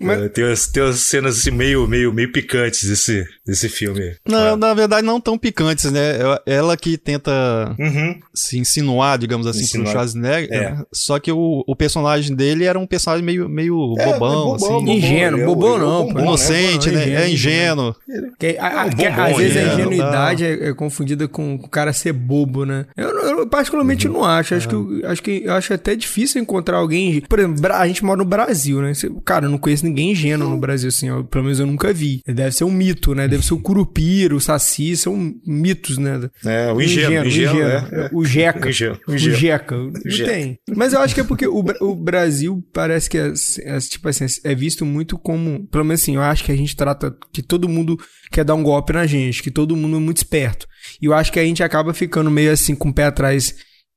Mas... 0.00 0.22
É, 0.22 0.28
tem, 0.28 0.44
umas, 0.44 0.66
tem 0.66 0.82
umas 0.82 1.00
cenas 1.00 1.38
assim 1.38 1.50
meio, 1.50 1.86
meio, 1.88 2.12
meio 2.12 2.30
picantes 2.30 2.88
desse, 2.88 3.26
desse 3.46 3.68
filme. 3.68 4.14
Não, 4.28 4.48
é. 4.48 4.56
na 4.56 4.74
verdade 4.74 5.06
não 5.06 5.20
tão 5.20 5.38
picantes, 5.38 5.90
né? 5.90 6.18
Ela 6.44 6.76
que 6.76 6.98
tenta 6.98 7.74
uhum. 7.78 8.18
se 8.34 8.58
insinuar, 8.58 9.18
digamos 9.18 9.46
assim, 9.46 9.62
insinuar. 9.62 9.86
pro 9.86 9.92
Schwarzenegger. 9.92 10.52
É. 10.52 10.70
Né? 10.70 10.82
Só 10.92 11.18
que 11.18 11.32
o, 11.32 11.64
o 11.66 11.74
personagem 11.76 12.36
dele 12.36 12.64
era 12.64 12.78
um 12.78 12.86
personagem 12.86 13.24
meio, 13.24 13.48
meio 13.48 13.94
é, 13.98 14.12
bobão, 14.12 14.54
assim. 14.54 14.66
Bobão, 14.66 14.92
ingênuo, 14.92 15.46
bobão 15.46 15.78
não. 15.78 16.12
Pô. 16.12 16.20
Inocente, 16.20 16.90
né? 16.90 17.24
É 17.24 17.30
ingênuo. 17.30 17.94
Que, 18.38 18.56
a, 18.58 18.82
a, 18.82 18.88
que, 18.90 19.06
às 19.06 19.36
vezes 19.36 19.56
a 19.56 19.74
ingenuidade 19.74 20.44
é, 20.44 20.74
confundida 20.74 21.26
com 21.26 21.54
o 21.54 21.68
cara 21.68 21.92
ser 21.92 22.12
bobo, 22.12 22.66
né? 22.66 22.86
Eu, 22.96 23.08
eu 23.08 23.46
particularmente 23.46 24.06
uhum. 24.08 24.14
não 24.14 24.24
acho. 24.24 24.54
Acho, 24.54 24.68
que, 24.68 24.74
eu, 24.74 25.00
acho 25.04 25.22
que 25.22 25.42
eu 25.44 25.54
acho 25.54 25.72
até 25.72 25.94
difícil 25.94 26.40
encontrar 26.40 26.76
alguém... 26.76 27.20
Por 27.22 27.38
exemplo, 27.38 27.72
a 27.72 27.86
gente 27.86 28.04
mora 28.04 28.18
no 28.18 28.24
Brasil, 28.24 28.82
né? 28.82 28.92
Cara, 29.24 29.46
eu 29.46 29.50
não 29.50 29.58
conheço 29.58 29.85
ninguém 29.86 30.12
ingênuo 30.12 30.50
no 30.50 30.58
Brasil, 30.58 30.88
assim, 30.88 31.08
pelo 31.24 31.44
menos 31.44 31.60
eu 31.60 31.66
nunca 31.66 31.92
vi. 31.92 32.20
Deve 32.26 32.52
ser 32.52 32.64
um 32.64 32.70
mito, 32.70 33.14
né? 33.14 33.26
Deve 33.28 33.44
ser 33.44 33.54
o 33.54 33.60
curupira, 33.60 34.34
o 34.34 34.40
saci, 34.40 34.96
são 34.96 35.34
mitos, 35.46 35.98
né? 35.98 36.28
É, 36.44 36.72
o 36.72 36.80
ingênuo, 36.80 37.26
ingênuo, 37.26 37.26
ingênuo, 37.26 37.56
ingênuo 37.56 37.70
é, 37.70 38.10
O 38.12 38.24
jeca. 38.24 38.66
O, 39.06 39.12
o 39.12 39.18
jeca. 39.18 39.76
Não 39.76 39.92
tem. 40.26 40.58
Mas 40.74 40.92
eu 40.92 41.00
acho 41.00 41.14
que 41.14 41.20
é 41.20 41.24
porque 41.24 41.46
o, 41.46 41.64
o 41.80 41.94
Brasil 41.94 42.64
parece 42.72 43.08
que, 43.08 43.18
é, 43.18 43.32
é, 43.64 43.78
tipo 43.78 44.08
assim, 44.08 44.26
é 44.44 44.54
visto 44.54 44.84
muito 44.84 45.18
como, 45.18 45.66
pelo 45.68 45.84
menos 45.84 46.02
assim, 46.02 46.16
eu 46.16 46.22
acho 46.22 46.44
que 46.44 46.52
a 46.52 46.56
gente 46.56 46.76
trata 46.76 47.14
que 47.32 47.42
todo 47.42 47.68
mundo 47.68 47.98
quer 48.30 48.44
dar 48.44 48.54
um 48.54 48.62
golpe 48.62 48.92
na 48.92 49.06
gente, 49.06 49.42
que 49.42 49.50
todo 49.50 49.76
mundo 49.76 49.96
é 49.96 50.00
muito 50.00 50.18
esperto. 50.18 50.66
E 51.00 51.06
eu 51.06 51.14
acho 51.14 51.32
que 51.32 51.38
a 51.38 51.44
gente 51.44 51.62
acaba 51.62 51.94
ficando 51.94 52.30
meio 52.30 52.52
assim 52.52 52.74
com 52.74 52.88
o 52.88 52.94
pé 52.94 53.04
atrás 53.04 53.54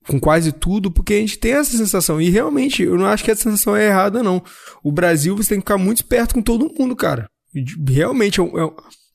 com 0.10 0.19
quase 0.19 0.52
tudo, 0.52 0.89
porque 0.89 1.13
a 1.13 1.17
gente 1.17 1.38
tem 1.38 1.54
essa 1.54 1.78
sensação. 1.78 2.19
E 2.19 2.30
realmente, 2.30 2.82
eu 2.82 2.98
não 2.98 3.06
acho 3.06 3.24
que 3.24 3.30
essa 3.30 3.43
sensação 3.43 3.76
é 3.76 3.88
errada, 3.88 4.24
não. 4.24 4.43
O 4.84 4.91
Brasil, 4.91 5.38
você 5.38 5.50
tem 5.50 5.60
que 5.60 5.65
ficar 5.65 5.78
muito 5.78 5.98
esperto 5.98 6.34
com 6.34 6.41
todo 6.41 6.74
mundo, 6.78 6.95
cara. 6.95 7.30
Realmente, 7.88 8.41
é, 8.41 8.43
é, 8.43 8.48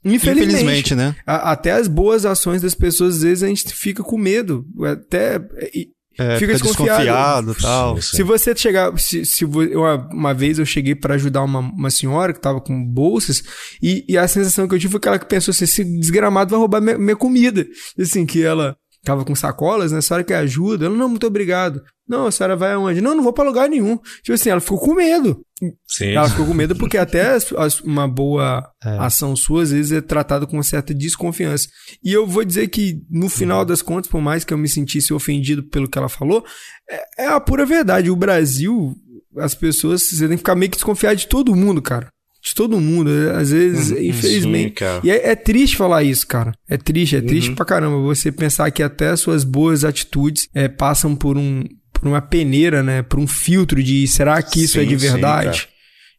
infelizmente, 0.05 0.55
infelizmente, 0.55 0.95
né? 0.95 1.17
A, 1.27 1.51
até 1.51 1.73
as 1.73 1.89
boas 1.89 2.25
ações 2.25 2.63
das 2.63 2.75
pessoas, 2.77 3.17
às 3.17 3.23
vezes, 3.23 3.43
a 3.43 3.49
gente 3.49 3.75
fica 3.75 4.05
com 4.05 4.17
medo. 4.17 4.65
Até. 4.85 5.41
É, 6.17 6.39
fica, 6.39 6.53
desconfiado. 6.53 7.53
desconfiado 7.53 7.55
tal. 7.61 8.01
Se 8.01 8.23
você 8.23 8.55
chegar. 8.55 8.97
Se, 8.97 9.25
se 9.25 9.45
uma, 9.45 10.09
uma 10.13 10.33
vez 10.33 10.61
eu 10.61 10.65
cheguei 10.65 10.95
para 10.95 11.15
ajudar 11.15 11.43
uma, 11.43 11.59
uma 11.59 11.91
senhora 11.91 12.33
que 12.33 12.41
tava 12.41 12.61
com 12.61 12.85
bolsas, 12.85 13.43
e, 13.83 14.05
e, 14.09 14.17
a 14.17 14.29
sensação 14.29 14.69
que 14.69 14.77
eu 14.77 14.79
tive 14.79 14.93
foi 14.93 15.01
que 15.01 15.09
ela 15.09 15.19
pensou 15.19 15.51
assim: 15.51 15.65
esse 15.65 15.83
desgramado 15.83 16.51
vai 16.51 16.59
roubar 16.61 16.81
minha, 16.81 16.97
minha 16.97 17.17
comida. 17.17 17.67
Assim, 17.99 18.25
que 18.25 18.45
ela 18.45 18.77
tava 19.05 19.25
com 19.25 19.35
sacolas, 19.35 19.93
né? 19.93 19.99
A 19.99 20.03
senhora 20.03 20.25
quer 20.25 20.37
ajuda? 20.37 20.87
Ela, 20.87 20.97
não, 20.97 21.09
muito 21.09 21.27
obrigado. 21.27 21.83
Não, 22.09 22.27
a 22.27 22.33
senhora 22.33 22.57
vai 22.57 22.73
aonde? 22.73 23.01
Não, 23.01 23.15
não 23.15 23.23
vou 23.23 23.33
para 23.33 23.45
lugar 23.45 23.69
nenhum. 23.69 23.97
Tipo 24.23 24.33
assim, 24.33 24.51
ela 24.51 24.61
ficou 24.61 24.79
com 24.79 24.95
medo. 24.95 25.45
Sim. 25.87 26.13
Ela 26.13 26.29
ficou 26.29 26.47
com 26.47 26.55
medo 26.55 26.77
porque 26.77 26.99
até 26.99 27.37
uma 27.85 28.07
boa 28.07 28.69
é. 28.85 28.99
ação 28.99 29.35
sua, 29.35 29.63
às 29.63 29.71
vezes, 29.71 29.93
é 29.93 30.01
tratada 30.01 30.47
com 30.47 30.57
uma 30.57 30.63
certa 30.63 30.93
desconfiança. 30.93 31.69
E 32.03 32.13
eu 32.13 32.27
vou 32.27 32.45
dizer 32.45 32.69
que, 32.69 33.03
no 33.11 33.29
final 33.29 33.61
uhum. 33.61 33.67
das 33.67 33.83
contas, 33.83 34.11
por 34.11 34.21
mais 34.21 34.45
que 34.45 34.53
eu 34.53 34.59
me 34.59 34.69
sentisse 34.69 35.15
ofendido 35.15 35.63
pelo 35.63 35.89
que 35.89 35.97
ela 35.97 36.09
falou, 36.09 36.45
é, 36.91 37.25
é 37.25 37.27
a 37.27 37.41
pura 37.41 37.65
verdade. 37.65 38.11
O 38.11 38.17
Brasil, 38.17 38.95
as 39.39 39.55
pessoas, 39.55 40.03
você 40.03 40.29
tem 40.29 40.37
que 40.37 40.39
ficar 40.39 40.55
meio 40.55 40.71
que 40.71 40.77
desconfiado 40.77 41.17
de 41.17 41.27
todo 41.27 41.57
mundo, 41.57 41.81
cara 41.81 42.14
de 42.45 42.55
todo 42.55 42.81
mundo. 42.81 43.11
Às 43.35 43.51
vezes, 43.51 43.91
uhum, 43.91 44.03
infelizmente. 44.03 44.85
Sim, 44.85 45.01
e 45.03 45.11
é, 45.11 45.31
é, 45.31 45.35
triste 45.35 45.77
falar 45.77 46.03
isso, 46.03 46.27
cara. 46.27 46.53
É 46.69 46.77
triste, 46.77 47.17
é 47.17 47.21
triste 47.23 47.51
uhum. 47.51 47.55
pra 47.57 47.65
caramba 47.65 47.99
você 47.99 48.31
pensar 48.31 48.71
que 48.71 48.83
até 48.83 49.09
as 49.09 49.21
suas 49.21 49.43
boas 49.43 49.83
atitudes 49.83 50.49
é, 50.55 50.69
passam 50.69 51.17
por 51.17 51.39
um 51.39 51.65
por 51.93 52.09
uma 52.09 52.21
peneira, 52.21 52.83
né? 52.83 53.03
Por 53.03 53.19
um 53.19 53.27
filtro 53.27 53.83
de 53.83 54.07
será 54.07 54.43
que 54.43 54.63
isso 54.63 54.75
sim, 54.75 54.81
é 54.81 54.85
de 54.85 54.97
verdade? 54.97 55.61
Sim, 55.61 55.67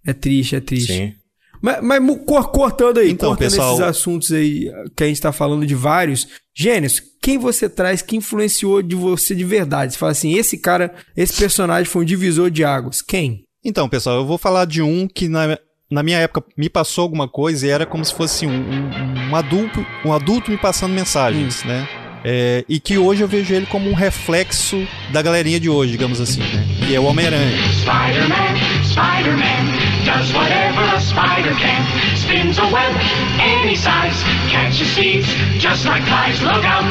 é 0.07 0.13
triste, 0.13 0.55
é 0.55 0.59
triste. 0.59 0.93
Sim. 0.93 1.13
Mas, 1.61 1.83
mas 1.83 2.01
cortando 2.25 2.99
aí, 2.99 3.11
então, 3.11 3.29
cortando 3.29 3.49
pessoal... 3.49 3.73
esses 3.73 3.85
assuntos 3.85 4.31
aí 4.31 4.71
que 4.95 5.03
a 5.03 5.07
gente 5.07 5.21
tá 5.21 5.31
falando 5.31 5.65
de 5.65 5.75
vários. 5.75 6.27
Gênesis, 6.55 7.01
quem 7.21 7.38
você 7.38 7.67
traz 7.67 8.01
que 8.01 8.15
influenciou 8.15 8.81
de 8.81 8.95
você 8.95 9.35
de 9.35 9.43
verdade? 9.43 9.93
Você 9.93 9.99
fala 9.99 10.11
assim, 10.11 10.33
esse 10.33 10.57
cara, 10.57 10.93
esse 11.15 11.33
personagem 11.33 11.85
foi 11.85 12.03
um 12.03 12.05
divisor 12.05 12.49
de 12.49 12.63
águas. 12.63 13.01
Quem? 13.01 13.43
Então, 13.63 13.89
pessoal, 13.89 14.17
eu 14.17 14.25
vou 14.25 14.38
falar 14.38 14.65
de 14.65 14.81
um 14.81 15.07
que 15.07 15.27
na, 15.27 15.57
na 15.89 16.01
minha 16.01 16.17
época 16.17 16.43
me 16.57 16.69
passou 16.69 17.03
alguma 17.03 17.27
coisa 17.27 17.67
e 17.67 17.69
era 17.69 17.85
como 17.85 18.03
se 18.03 18.13
fosse 18.13 18.45
um, 18.45 18.51
um, 18.51 19.29
um 19.31 19.35
adulto, 19.35 19.85
um 20.03 20.13
adulto 20.13 20.51
me 20.51 20.57
passando 20.57 20.93
mensagens, 20.93 21.63
hum. 21.63 21.67
né? 21.67 21.87
É, 22.27 22.65
e 22.67 22.79
que 22.79 22.97
hoje 22.97 23.21
eu 23.21 23.27
vejo 23.27 23.53
ele 23.53 23.67
como 23.67 23.87
um 23.87 23.93
reflexo 23.93 24.87
da 25.11 25.21
galerinha 25.21 25.59
de 25.59 25.69
hoje, 25.69 25.91
digamos 25.91 26.19
assim, 26.19 26.39
né? 26.39 26.65
E 26.89 26.95
é 26.95 26.99
o 26.99 27.03
Homem-Aranha. 27.03 27.55
Spider-Man, 27.71 28.55
Spider-Man, 28.83 29.65
does 30.05 30.33
whatever 30.33 30.81
a 30.95 30.99
spider 30.99 31.53
can. 31.59 31.85
Spins 32.15 32.57
a 32.57 32.65
web 32.65 32.95
any 33.39 33.75
size, 33.75 34.23
catches 34.49 34.91
thieves 34.95 35.27
just 35.59 35.85
like 35.85 36.03
flies. 36.07 36.41
Look 36.41 36.65
out, 36.65 36.83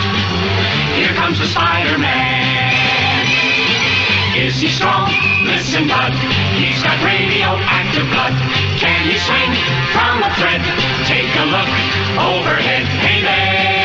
here 0.94 1.12
comes 1.14 1.40
the 1.40 1.46
Spider-Man. 1.46 2.93
Is 4.36 4.60
he 4.60 4.68
strong? 4.68 5.08
Listen, 5.46 5.86
bud. 5.86 6.12
He's 6.58 6.82
got 6.82 6.98
radioactive 7.04 8.08
blood. 8.10 8.34
Can 8.82 9.06
he 9.06 9.16
swing 9.16 9.54
from 9.94 10.22
a 10.24 10.30
thread? 10.34 10.60
Take 11.06 11.30
a 11.38 11.46
look 11.46 11.70
overhead. 12.18 12.82
Hey 12.98 13.22
there. 13.22 13.84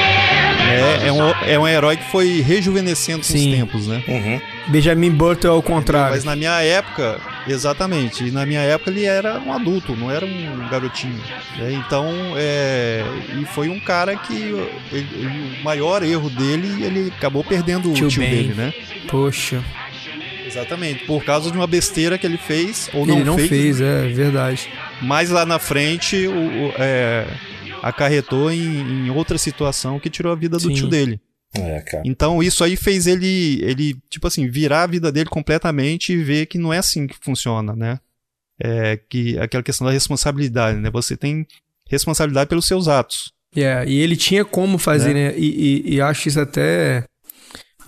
É, 0.71 1.07
é, 1.07 1.11
um, 1.11 1.29
é 1.45 1.59
um 1.59 1.67
herói 1.67 1.97
que 1.97 2.03
foi 2.05 2.41
rejuvenescendo 2.41 3.25
com 3.25 3.33
os 3.33 3.43
tempos, 3.43 3.87
né? 3.87 4.03
Uhum. 4.07 4.41
Benjamin 4.67 5.11
Button 5.11 5.49
ao 5.49 5.61
contrário. 5.61 6.11
Mas 6.11 6.23
na 6.23 6.35
minha 6.35 6.61
época, 6.61 7.19
exatamente, 7.47 8.25
e 8.25 8.31
na 8.31 8.45
minha 8.45 8.61
época 8.61 8.91
ele 8.91 9.03
era 9.03 9.39
um 9.39 9.51
adulto, 9.51 9.95
não 9.95 10.11
era 10.11 10.25
um 10.25 10.69
garotinho. 10.69 11.19
Né? 11.57 11.73
Então, 11.73 12.07
é, 12.35 13.03
e 13.39 13.45
foi 13.45 13.69
um 13.69 13.79
cara 13.79 14.15
que 14.15 14.33
ele, 14.33 14.69
ele, 14.91 15.59
o 15.59 15.63
maior 15.63 16.03
erro 16.03 16.29
dele, 16.29 16.83
ele 16.83 17.13
acabou 17.15 17.43
perdendo 17.43 17.91
tio 17.93 18.05
o 18.05 18.09
tio 18.09 18.21
dele, 18.21 18.53
né? 18.55 18.73
Poxa. 19.07 19.63
Exatamente, 20.49 21.05
por 21.05 21.23
causa 21.23 21.51
de 21.51 21.57
uma 21.57 21.67
besteira 21.67 22.17
que 22.17 22.25
ele 22.25 22.37
fez 22.37 22.89
ou 22.93 23.05
não 23.05 23.15
ele 23.15 23.23
não 23.23 23.35
fez. 23.37 23.49
fez, 23.49 23.81
é 23.81 24.07
verdade. 24.07 24.69
Mas 25.01 25.29
lá 25.29 25.45
na 25.45 25.59
frente 25.59 26.27
o, 26.27 26.31
o 26.31 26.73
é, 26.77 27.27
acarretou 27.83 28.51
em, 28.51 29.07
em, 29.07 29.09
outra 29.11 29.37
situação 29.37 29.99
que 29.99 30.09
tirou 30.09 30.31
a 30.31 30.35
vida 30.35 30.57
do 30.57 30.69
Sim. 30.69 30.73
tio 30.73 30.87
dele. 30.87 31.21
É, 31.53 31.81
cara. 31.81 32.03
Então 32.05 32.41
isso 32.41 32.63
aí 32.63 32.75
fez 32.75 33.05
ele, 33.05 33.61
ele, 33.63 33.95
tipo 34.09 34.27
assim, 34.27 34.47
virar 34.47 34.83
a 34.83 34.87
vida 34.87 35.11
dele 35.11 35.29
completamente 35.29 36.13
e 36.13 36.17
ver 36.17 36.47
que 36.47 36.57
não 36.57 36.73
é 36.73 36.79
assim 36.79 37.05
que 37.05 37.15
funciona, 37.21 37.75
né? 37.75 37.99
É 38.61 38.99
que 39.07 39.37
aquela 39.39 39.63
questão 39.63 39.85
da 39.85 39.93
responsabilidade, 39.93 40.79
né? 40.79 40.89
Você 40.91 41.15
tem 41.15 41.45
responsabilidade 41.87 42.49
pelos 42.49 42.65
seus 42.65 42.87
atos. 42.87 43.31
Yeah, 43.55 43.85
e 43.85 43.97
ele 43.99 44.15
tinha 44.15 44.45
como 44.45 44.77
fazer, 44.77 45.13
né? 45.13 45.29
né? 45.29 45.35
E, 45.37 45.83
e, 45.85 45.95
e 45.95 46.01
acho 46.01 46.27
isso 46.27 46.39
até 46.39 47.03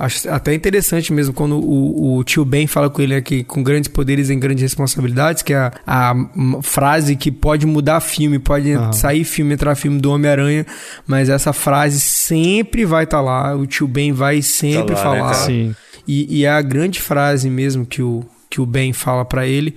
Acho 0.01 0.27
até 0.31 0.51
interessante 0.51 1.13
mesmo 1.13 1.31
quando 1.31 1.59
o, 1.59 2.17
o 2.17 2.23
tio 2.23 2.43
Ben 2.43 2.65
fala 2.65 2.89
com 2.89 3.03
ele 3.03 3.13
aqui, 3.13 3.43
com 3.43 3.61
grandes 3.61 3.87
poderes 3.87 4.31
e 4.31 4.35
grandes 4.35 4.63
responsabilidades, 4.63 5.43
que 5.43 5.53
é 5.53 5.57
a, 5.57 5.71
a 5.85 6.15
frase 6.63 7.15
que 7.15 7.31
pode 7.31 7.67
mudar 7.67 7.99
filme, 8.01 8.39
pode 8.39 8.75
uhum. 8.75 8.91
sair 8.91 9.23
filme, 9.23 9.53
entrar 9.53 9.75
filme 9.75 9.99
do 9.99 10.11
Homem-Aranha, 10.11 10.65
mas 11.05 11.29
essa 11.29 11.53
frase 11.53 11.99
sempre 11.99 12.83
vai 12.83 13.03
estar 13.03 13.17
tá 13.17 13.23
lá, 13.23 13.55
o 13.55 13.67
tio 13.67 13.87
Ben 13.87 14.11
vai 14.11 14.41
sempre 14.41 14.95
tá 14.95 15.03
lá, 15.03 15.13
né, 15.13 15.19
falar. 15.19 15.37
Né, 15.37 15.45
Sim. 15.45 15.75
E, 16.07 16.39
e, 16.39 16.45
é 16.45 16.49
a 16.49 16.63
grande 16.63 16.99
frase 16.99 17.47
mesmo 17.47 17.85
que 17.85 18.01
o, 18.01 18.25
que 18.49 18.59
o 18.59 18.65
Ben 18.65 18.93
fala 18.93 19.23
para 19.23 19.45
ele. 19.45 19.75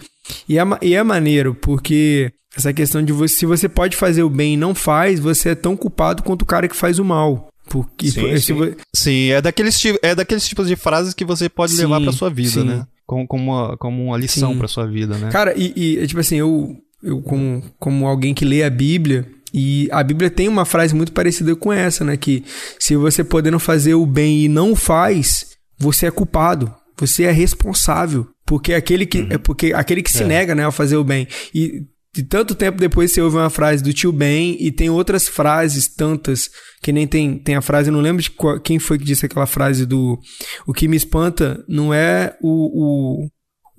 E 0.48 0.58
é, 0.58 0.62
e 0.80 0.94
é 0.94 1.02
maneiro, 1.02 1.54
porque 1.54 2.32
essa 2.56 2.72
questão 2.72 3.02
de 3.02 3.12
você, 3.12 3.34
se 3.34 3.44
você 3.44 3.68
pode 3.68 3.94
fazer 3.94 4.22
o 4.22 4.30
bem 4.30 4.54
e 4.54 4.56
não 4.56 4.74
faz, 4.74 5.20
você 5.20 5.50
é 5.50 5.54
tão 5.54 5.76
culpado 5.76 6.22
quanto 6.22 6.42
o 6.42 6.46
cara 6.46 6.66
que 6.66 6.74
faz 6.74 6.98
o 6.98 7.04
mal. 7.04 7.48
Porque 7.68 8.10
sim, 8.10 8.38
sim. 8.38 8.74
sim 8.94 9.30
é, 9.30 9.40
daqueles, 9.40 9.80
é 10.02 10.14
daqueles 10.14 10.46
tipos 10.46 10.68
de 10.68 10.76
frases 10.76 11.14
que 11.14 11.24
você 11.24 11.48
pode 11.48 11.72
sim, 11.72 11.80
levar 11.82 12.00
pra 12.00 12.12
sua 12.12 12.30
vida, 12.30 12.62
né? 12.62 12.86
Como, 13.06 13.26
como, 13.26 13.52
uma, 13.52 13.76
como 13.76 14.04
uma 14.04 14.16
lição 14.16 14.52
sim. 14.52 14.58
pra 14.58 14.68
sua 14.68 14.86
vida, 14.86 15.16
né? 15.18 15.30
Cara, 15.30 15.54
e, 15.56 15.72
e 15.76 15.98
é 15.98 16.06
tipo 16.06 16.20
assim, 16.20 16.36
eu, 16.36 16.76
eu 17.02 17.20
como, 17.22 17.62
como 17.78 18.06
alguém 18.06 18.34
que 18.34 18.44
lê 18.44 18.62
a 18.62 18.70
Bíblia, 18.70 19.26
e 19.56 19.88
a 19.92 20.02
Bíblia 20.02 20.28
tem 20.28 20.48
uma 20.48 20.64
frase 20.64 20.96
muito 20.96 21.12
parecida 21.12 21.54
com 21.54 21.72
essa, 21.72 22.04
né? 22.04 22.16
Que 22.16 22.42
se 22.76 22.96
você 22.96 23.22
podendo 23.22 23.60
fazer 23.60 23.94
o 23.94 24.04
bem 24.04 24.44
e 24.44 24.48
não 24.48 24.74
faz, 24.74 25.46
você 25.78 26.06
é 26.06 26.10
culpado. 26.10 26.74
Você 26.98 27.22
é 27.22 27.30
responsável. 27.30 28.26
Porque 28.44 28.74
aquele 28.74 29.06
que, 29.06 29.20
uhum. 29.20 29.28
é 29.30 29.38
porque 29.38 29.72
aquele 29.72 30.02
que 30.02 30.10
é. 30.10 30.12
se 30.12 30.24
nega 30.24 30.56
né, 30.56 30.66
a 30.66 30.72
fazer 30.72 30.96
o 30.96 31.04
bem. 31.04 31.28
E 31.54 31.84
de 32.14 32.22
tanto 32.22 32.54
tempo 32.54 32.78
depois 32.78 33.10
você 33.10 33.20
ouve 33.20 33.36
uma 33.36 33.50
frase 33.50 33.82
do 33.82 33.92
tio 33.92 34.12
Ben 34.12 34.56
e 34.60 34.70
tem 34.70 34.88
outras 34.88 35.26
frases, 35.26 35.88
tantas, 35.88 36.48
que 36.80 36.92
nem 36.92 37.08
tem, 37.08 37.36
tem 37.36 37.56
a 37.56 37.60
frase, 37.60 37.88
eu 37.88 37.92
não 37.92 38.00
lembro 38.00 38.22
de 38.22 38.30
qual, 38.30 38.60
quem 38.60 38.78
foi 38.78 38.98
que 38.98 39.04
disse 39.04 39.26
aquela 39.26 39.46
frase 39.46 39.84
do 39.84 40.16
o 40.64 40.72
que 40.72 40.86
me 40.86 40.96
espanta 40.96 41.64
não 41.68 41.92
é 41.92 42.36
o, 42.40 43.24
o, 43.24 43.28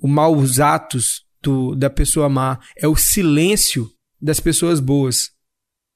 o 0.02 0.06
maus 0.06 0.60
atos 0.60 1.22
do, 1.42 1.74
da 1.74 1.88
pessoa 1.88 2.28
má, 2.28 2.60
é 2.76 2.86
o 2.86 2.94
silêncio 2.94 3.88
das 4.20 4.38
pessoas 4.38 4.80
boas. 4.80 5.30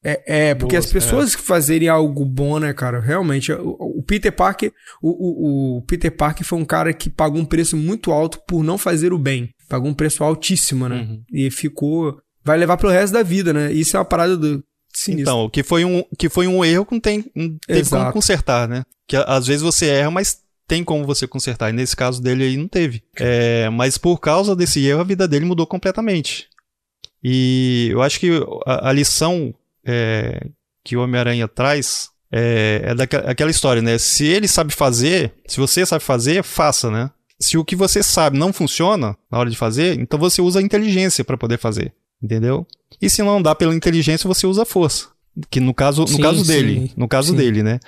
É, 0.03 0.51
é 0.51 0.55
porque 0.55 0.77
Boas, 0.77 0.87
as 0.87 0.91
pessoas 0.91 1.35
é. 1.35 1.37
fazerem 1.37 1.89
algo 1.89 2.25
bom, 2.25 2.59
né, 2.59 2.73
cara? 2.73 3.01
Realmente, 3.01 3.53
o, 3.53 3.77
o 3.99 4.03
Peter 4.03 4.33
Parker, 4.33 4.73
o, 5.03 5.11
o, 5.11 5.77
o, 5.77 5.83
Peter 5.83 6.11
Parker 6.11 6.47
foi 6.47 6.59
um 6.59 6.65
cara 6.65 6.91
que 6.95 7.11
pagou 7.11 7.39
um 7.39 7.45
preço 7.45 7.77
muito 7.77 8.11
alto 8.11 8.41
por 8.49 8.65
não 8.65 8.79
fazer 8.79 9.13
o 9.13 9.19
bem. 9.19 9.51
Pagou 9.69 9.91
um 9.91 9.95
preço 9.95 10.25
altíssimo, 10.25 10.89
né? 10.89 11.03
Uhum. 11.03 11.23
E 11.31 11.51
ficou 11.51 12.19
vai 12.45 12.59
levar 12.59 12.77
pro 12.77 12.89
resto 12.89 13.13
da 13.13 13.23
vida, 13.23 13.53
né? 13.53 13.73
Isso 13.73 13.97
é 13.97 14.01
uma 14.01 14.05
parada 14.05 14.37
do 14.37 14.63
sinistro. 14.93 15.33
Então, 15.33 15.51
que 15.51 15.63
foi 15.63 15.85
um, 15.85 16.05
que 16.19 16.29
foi 16.29 16.47
um 16.47 16.65
erro 16.65 16.87
que 16.87 16.93
não 16.93 17.01
tem, 17.01 17.25
não 17.35 17.57
tem 17.67 17.85
como 17.85 18.13
consertar, 18.13 18.69
né? 18.69 18.85
Que 19.07 19.17
às 19.17 19.47
vezes 19.47 19.63
você 19.63 19.87
erra, 19.87 20.11
mas 20.11 20.41
tem 20.67 20.85
como 20.85 21.05
você 21.05 21.27
consertar. 21.27 21.71
E 21.71 21.73
nesse 21.73 21.97
caso 21.97 22.23
dele 22.23 22.45
aí 22.45 22.57
não 22.57 22.69
teve. 22.69 23.03
É, 23.17 23.69
mas 23.71 23.99
por 23.99 24.19
causa 24.19 24.55
desse 24.55 24.85
erro, 24.87 25.01
a 25.01 25.05
vida 25.05 25.27
dele 25.27 25.45
mudou 25.45 25.67
completamente. 25.67 26.49
E 27.23 27.89
eu 27.91 28.03
acho 28.03 28.21
que 28.21 28.31
a, 28.67 28.89
a 28.89 28.93
lição 28.93 29.55
é, 29.85 30.47
que 30.85 30.97
o 30.97 31.03
Homem-Aranha 31.03 31.49
traz 31.49 32.11
é, 32.33 32.83
é 32.85 32.95
daquela 32.95 33.51
história, 33.51 33.83
né? 33.83 33.99
Se 33.99 34.25
ele 34.25 34.47
sabe 34.47 34.73
fazer, 34.73 35.35
se 35.47 35.59
você 35.59 35.85
sabe 35.85 36.05
fazer, 36.05 36.43
faça, 36.45 36.91
né? 36.91 37.11
Se 37.39 37.57
o 37.59 37.65
que 37.65 37.75
você 37.75 38.03
sabe 38.03 38.39
não 38.39 38.53
funciona 38.53 39.17
na 39.31 39.39
hora 39.39 39.51
de 39.51 39.57
fazer, 39.57 39.99
então 39.99 40.19
você 40.19 40.41
usa 40.43 40.61
a 40.61 40.63
inteligência 40.63 41.25
para 41.25 41.39
poder 41.39 41.59
fazer. 41.59 41.93
Entendeu? 42.23 42.67
E 43.01 43.09
se 43.09 43.23
não 43.23 43.41
dá 43.41 43.55
pela 43.55 43.75
inteligência, 43.75 44.29
você 44.29 44.47
usa 44.47 44.65
força. 44.65 45.09
Que 45.49 45.61
no 45.61 45.73
caso, 45.73 46.03
no 46.03 46.09
sim, 46.09 46.21
caso 46.21 46.47
dele. 46.47 46.89
Sim, 46.89 46.91
no 46.97 47.09
caso 47.09 47.31
sim. 47.31 47.37
dele, 47.37 47.63
né? 47.63 47.81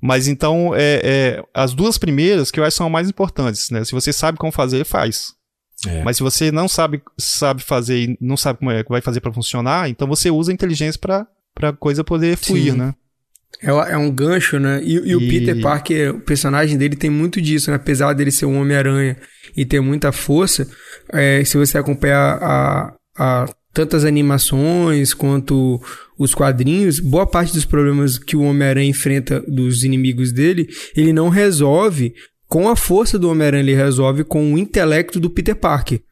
Mas 0.00 0.28
então, 0.28 0.72
é, 0.74 1.00
é, 1.02 1.44
as 1.54 1.72
duas 1.74 1.96
primeiras 1.96 2.50
que 2.50 2.58
eu 2.58 2.64
acho 2.64 2.76
são 2.76 2.86
as 2.86 2.92
mais 2.92 3.08
importantes, 3.08 3.70
né? 3.70 3.84
Se 3.84 3.92
você 3.92 4.12
sabe 4.12 4.36
como 4.36 4.52
fazer, 4.52 4.84
faz. 4.84 5.34
É. 5.86 6.02
Mas 6.02 6.16
se 6.16 6.22
você 6.22 6.52
não 6.52 6.68
sabe, 6.68 7.02
sabe 7.18 7.62
fazer 7.62 7.98
e 7.98 8.18
não 8.20 8.36
sabe 8.36 8.58
como 8.58 8.70
é 8.70 8.82
que 8.82 8.90
vai 8.90 9.00
fazer 9.00 9.20
para 9.20 9.32
funcionar, 9.32 9.88
então 9.88 10.06
você 10.06 10.30
usa 10.30 10.50
a 10.50 10.54
inteligência 10.54 11.00
para 11.00 11.26
a 11.62 11.72
coisa 11.72 12.04
poder 12.04 12.36
fluir, 12.36 12.74
né? 12.74 12.94
É, 13.60 13.70
é, 13.70 13.96
um 13.96 14.10
gancho, 14.10 14.58
né? 14.58 14.80
E, 14.82 14.96
e, 14.96 15.10
e, 15.10 15.16
o 15.16 15.20
Peter 15.20 15.60
Parker, 15.60 16.16
o 16.16 16.20
personagem 16.20 16.76
dele 16.76 16.96
tem 16.96 17.10
muito 17.10 17.40
disso, 17.40 17.70
né? 17.70 17.76
Apesar 17.76 18.12
dele 18.12 18.30
ser 18.30 18.46
um 18.46 18.60
Homem-Aranha 18.60 19.16
e 19.56 19.64
ter 19.64 19.80
muita 19.80 20.10
força, 20.10 20.68
é, 21.12 21.44
se 21.44 21.56
você 21.56 21.78
acompanhar 21.78 22.38
a, 22.42 22.94
a 23.16 23.46
tantas 23.72 24.04
animações 24.04 25.14
quanto 25.14 25.80
os 26.18 26.34
quadrinhos, 26.34 27.00
boa 27.00 27.26
parte 27.26 27.52
dos 27.52 27.64
problemas 27.64 28.18
que 28.18 28.36
o 28.36 28.42
Homem-Aranha 28.42 28.90
enfrenta 28.90 29.40
dos 29.40 29.82
inimigos 29.82 30.32
dele, 30.32 30.68
ele 30.94 31.12
não 31.12 31.28
resolve 31.28 32.14
com 32.46 32.68
a 32.68 32.76
força 32.76 33.18
do 33.18 33.30
Homem-Aranha, 33.30 33.62
ele 33.62 33.74
resolve 33.74 34.24
com 34.24 34.52
o 34.52 34.58
intelecto 34.58 35.18
do 35.18 35.30
Peter 35.30 35.56
Parker. 35.56 36.02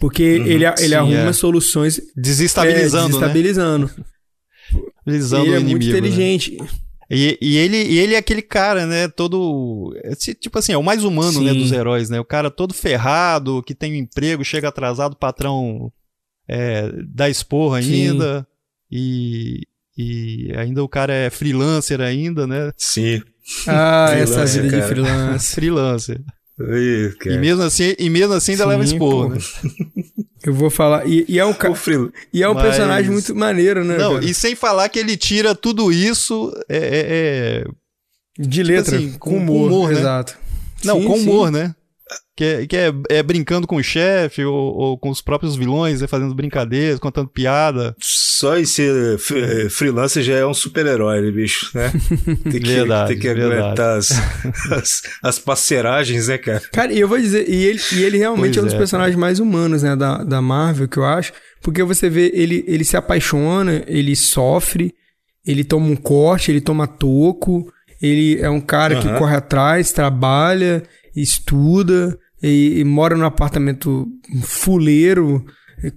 Porque 0.00 0.38
uhum, 0.38 0.46
ele, 0.46 0.64
ele 0.64 0.76
sim, 0.76 0.94
arruma 0.94 1.28
é. 1.28 1.32
soluções 1.32 2.00
desestabilizando, 2.16 3.04
é, 3.04 3.08
desestabilizando. 3.08 3.86
Né? 3.86 4.04
Desestabilizando 5.06 5.46
ele 5.46 5.54
é 5.54 5.58
muito 5.60 5.84
né? 5.84 5.90
inteligente. 5.90 6.56
Né? 6.56 6.68
E, 7.10 7.38
e, 7.40 7.56
ele, 7.58 7.76
e 7.76 7.98
ele 7.98 8.14
é 8.14 8.18
aquele 8.18 8.40
cara, 8.40 8.86
né, 8.86 9.08
todo. 9.08 9.92
Tipo 10.40 10.58
assim, 10.58 10.72
é 10.72 10.78
o 10.78 10.82
mais 10.82 11.02
humano, 11.02 11.32
Sim. 11.32 11.44
né, 11.44 11.52
dos 11.52 11.72
heróis, 11.72 12.08
né? 12.08 12.20
O 12.20 12.24
cara 12.24 12.50
todo 12.50 12.72
ferrado, 12.72 13.62
que 13.64 13.74
tem 13.74 13.92
um 13.92 13.96
emprego, 13.96 14.44
chega 14.44 14.68
atrasado, 14.68 15.14
o 15.14 15.18
patrão 15.18 15.92
é, 16.50 16.90
dá 17.06 17.30
esporro 17.30 17.74
ainda. 17.74 18.44
E, 18.90 19.60
e 19.96 20.52
ainda 20.56 20.82
o 20.82 20.88
cara 20.88 21.12
é 21.14 21.30
freelancer 21.30 22.00
ainda, 22.00 22.44
né? 22.44 22.72
Sim. 22.76 23.22
Ah, 23.68 24.10
essa 24.12 24.44
vida 24.44 24.68
cara. 24.68 24.82
de 24.82 24.88
freelancer. 24.88 25.54
freelancer. 25.54 26.20
e 27.24 27.38
mesmo 27.38 27.62
assim, 27.62 27.94
e 27.98 28.10
mesmo 28.10 28.34
assim 28.34 28.52
ainda 28.52 28.64
Sim, 28.64 28.70
leva 28.70 28.84
esporro, 28.84 29.28
né? 29.30 29.38
Eu 30.42 30.54
vou 30.54 30.70
falar. 30.70 31.06
E, 31.06 31.24
e 31.28 31.38
é 31.38 31.44
um, 31.44 31.52
ca... 31.52 31.72
e 32.32 32.42
é 32.42 32.48
um 32.48 32.54
Mas... 32.54 32.62
personagem 32.62 33.10
muito 33.10 33.34
maneiro, 33.34 33.84
né? 33.84 33.98
Não, 33.98 34.14
cara? 34.14 34.24
e 34.24 34.34
sem 34.34 34.54
falar 34.54 34.88
que 34.88 34.98
ele 34.98 35.16
tira 35.16 35.54
tudo 35.54 35.92
isso 35.92 36.50
é, 36.68 36.76
é, 36.76 37.06
é... 37.08 37.64
de 38.38 38.48
tipo 38.48 38.66
letra, 38.66 38.96
assim, 38.96 39.12
com 39.18 39.36
humor, 39.36 39.70
humor 39.70 39.92
né? 39.92 40.00
exato. 40.00 40.38
Não, 40.82 40.98
sim, 40.98 41.06
com 41.06 41.14
humor, 41.14 41.48
sim. 41.48 41.54
né? 41.54 41.74
Que, 42.36 42.44
é, 42.44 42.66
que 42.66 42.76
é, 42.76 42.92
é, 43.10 43.22
brincando 43.22 43.66
com 43.66 43.76
o 43.76 43.82
chefe 43.82 44.42
ou, 44.44 44.54
ou, 44.54 44.98
com 44.98 45.10
os 45.10 45.20
próprios 45.20 45.56
vilões, 45.56 46.00
né, 46.00 46.06
fazendo 46.06 46.34
brincadeiras, 46.34 46.98
contando 46.98 47.28
piada. 47.28 47.94
Só 48.00 48.58
em 48.58 48.64
ser 48.64 49.18
freelancer 49.70 50.22
já 50.22 50.34
é 50.34 50.46
um 50.46 50.54
super-herói, 50.54 51.20
né, 51.20 51.30
bicho, 51.30 51.70
né? 51.74 51.92
Tem 52.50 52.60
que, 52.60 52.72
verdade, 52.72 53.10
tem 53.10 53.18
que 53.18 53.28
aguentar 53.28 53.98
as, 53.98 54.10
as, 54.72 55.02
as, 55.22 55.38
parceiragens, 55.38 56.28
né, 56.28 56.38
cara? 56.38 56.62
Cara, 56.72 56.92
e 56.92 57.00
eu 57.00 57.08
vou 57.08 57.18
dizer, 57.18 57.46
e 57.46 57.64
ele, 57.64 57.80
e 57.92 58.02
ele 58.02 58.16
realmente 58.16 58.54
pois 58.54 58.56
é 58.56 58.60
um 58.60 58.64
dos 58.64 58.74
é, 58.74 58.78
personagens 58.78 59.16
cara. 59.16 59.20
mais 59.20 59.38
humanos, 59.38 59.82
né, 59.82 59.94
da, 59.94 60.24
da 60.24 60.40
Marvel, 60.40 60.88
que 60.88 60.96
eu 60.96 61.04
acho, 61.04 61.34
porque 61.60 61.82
você 61.82 62.08
vê, 62.08 62.30
ele, 62.34 62.64
ele 62.66 62.84
se 62.84 62.96
apaixona, 62.96 63.84
ele 63.86 64.16
sofre, 64.16 64.94
ele 65.46 65.62
toma 65.62 65.86
um 65.86 65.96
corte, 65.96 66.50
ele 66.50 66.60
toma 66.60 66.86
toco, 66.86 67.70
ele 68.00 68.40
é 68.40 68.48
um 68.48 68.60
cara 68.60 68.96
uhum. 68.96 69.02
que 69.02 69.18
corre 69.18 69.36
atrás, 69.36 69.92
trabalha, 69.92 70.82
estuda, 71.14 72.18
e, 72.42 72.80
e 72.80 72.84
mora 72.84 73.16
num 73.16 73.24
apartamento 73.24 74.06
fuleiro, 74.42 75.44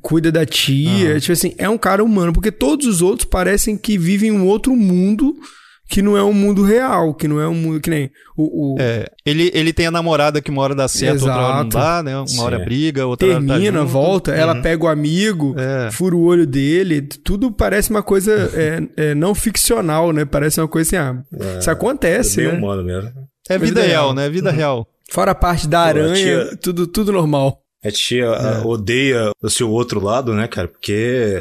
cuida 0.02 0.32
da 0.32 0.45
tia. 0.45 1.19
Tipo 1.19 1.34
assim, 1.34 1.54
é 1.58 1.69
um 1.69 1.78
cara 1.78 2.04
humano, 2.04 2.34
porque 2.34 2.52
todos 2.52 2.88
os 2.88 3.02
outros 3.02 3.28
parecem 3.28 3.78
que 3.78 3.97
vivem 3.97 4.32
um 4.32 4.47
outro 4.47 4.76
mundo 4.76 5.36
que 5.89 6.02
não 6.02 6.17
é 6.17 6.23
um 6.23 6.34
mundo 6.34 6.63
real, 6.63 7.13
que 7.13 7.28
não 7.28 7.39
é 7.39 7.47
um 7.47 7.54
mundo 7.54 7.80
que 7.80 7.89
nem 7.89 8.10
o. 8.36 8.73
o... 8.73 8.76
É, 8.80 9.06
ele, 9.26 9.52
ele 9.54 9.73
tem 9.73 9.86
a 9.86 9.91
namorada 9.91 10.41
que 10.41 10.49
uma 10.49 10.62
hora 10.62 10.73
dá 10.73 10.88
certo, 10.88 11.17
Exato. 11.17 11.30
outra 11.30 11.45
hora 11.45 11.63
não 11.63 11.69
dá, 11.69 12.04
né? 12.04 12.17
Uma 12.17 12.28
Sim. 12.28 12.39
hora 12.39 12.60
briga, 12.60 13.06
outra 13.06 13.28
Termina, 13.28 13.56
hora 13.56 13.71
tá 13.80 13.84
volta, 13.84 14.32
uhum. 14.32 14.38
ela 14.38 14.62
pega 14.62 14.86
o 14.86 14.88
amigo, 14.88 15.54
é. 15.58 15.91
fura 15.91 16.15
o 16.15 16.23
olho 16.23 16.47
dele, 16.47 17.02
tudo 17.02 17.52
parece 17.52 17.89
uma 17.89 18.02
coisa 18.02 18.49
é, 18.54 19.10
é, 19.10 19.15
não 19.15 19.36
ficcional, 19.36 20.12
né? 20.12 20.26
Parece 20.26 20.60
uma 20.60 20.67
coisa 20.67 20.88
assim, 20.88 20.95
ah, 20.95 21.60
isso 21.60 21.69
acontece, 21.69 22.41
é 22.41 22.52
né? 22.52 22.58
humano 22.58 22.84
mesmo. 22.84 23.12
É 23.49 23.58
vida, 23.58 23.65
vida 23.65 23.82
real, 23.82 24.06
real, 24.06 24.13
né? 24.15 24.30
Vida 24.30 24.49
uhum. 24.49 24.56
real. 24.56 24.88
Fora 25.13 25.30
a 25.30 25.36
parte 25.36 25.67
da 25.67 25.82
aranha, 25.82 26.15
tia, 26.15 26.58
tudo, 26.58 26.88
tudo 26.88 27.12
normal. 27.12 27.62
A 27.85 27.92
tia 27.92 28.25
é. 28.25 28.65
odeia 28.65 29.29
o 29.44 29.48
seu 29.48 29.69
outro 29.69 30.00
lado, 30.00 30.33
né, 30.33 30.48
cara? 30.48 30.67
Porque 30.67 31.40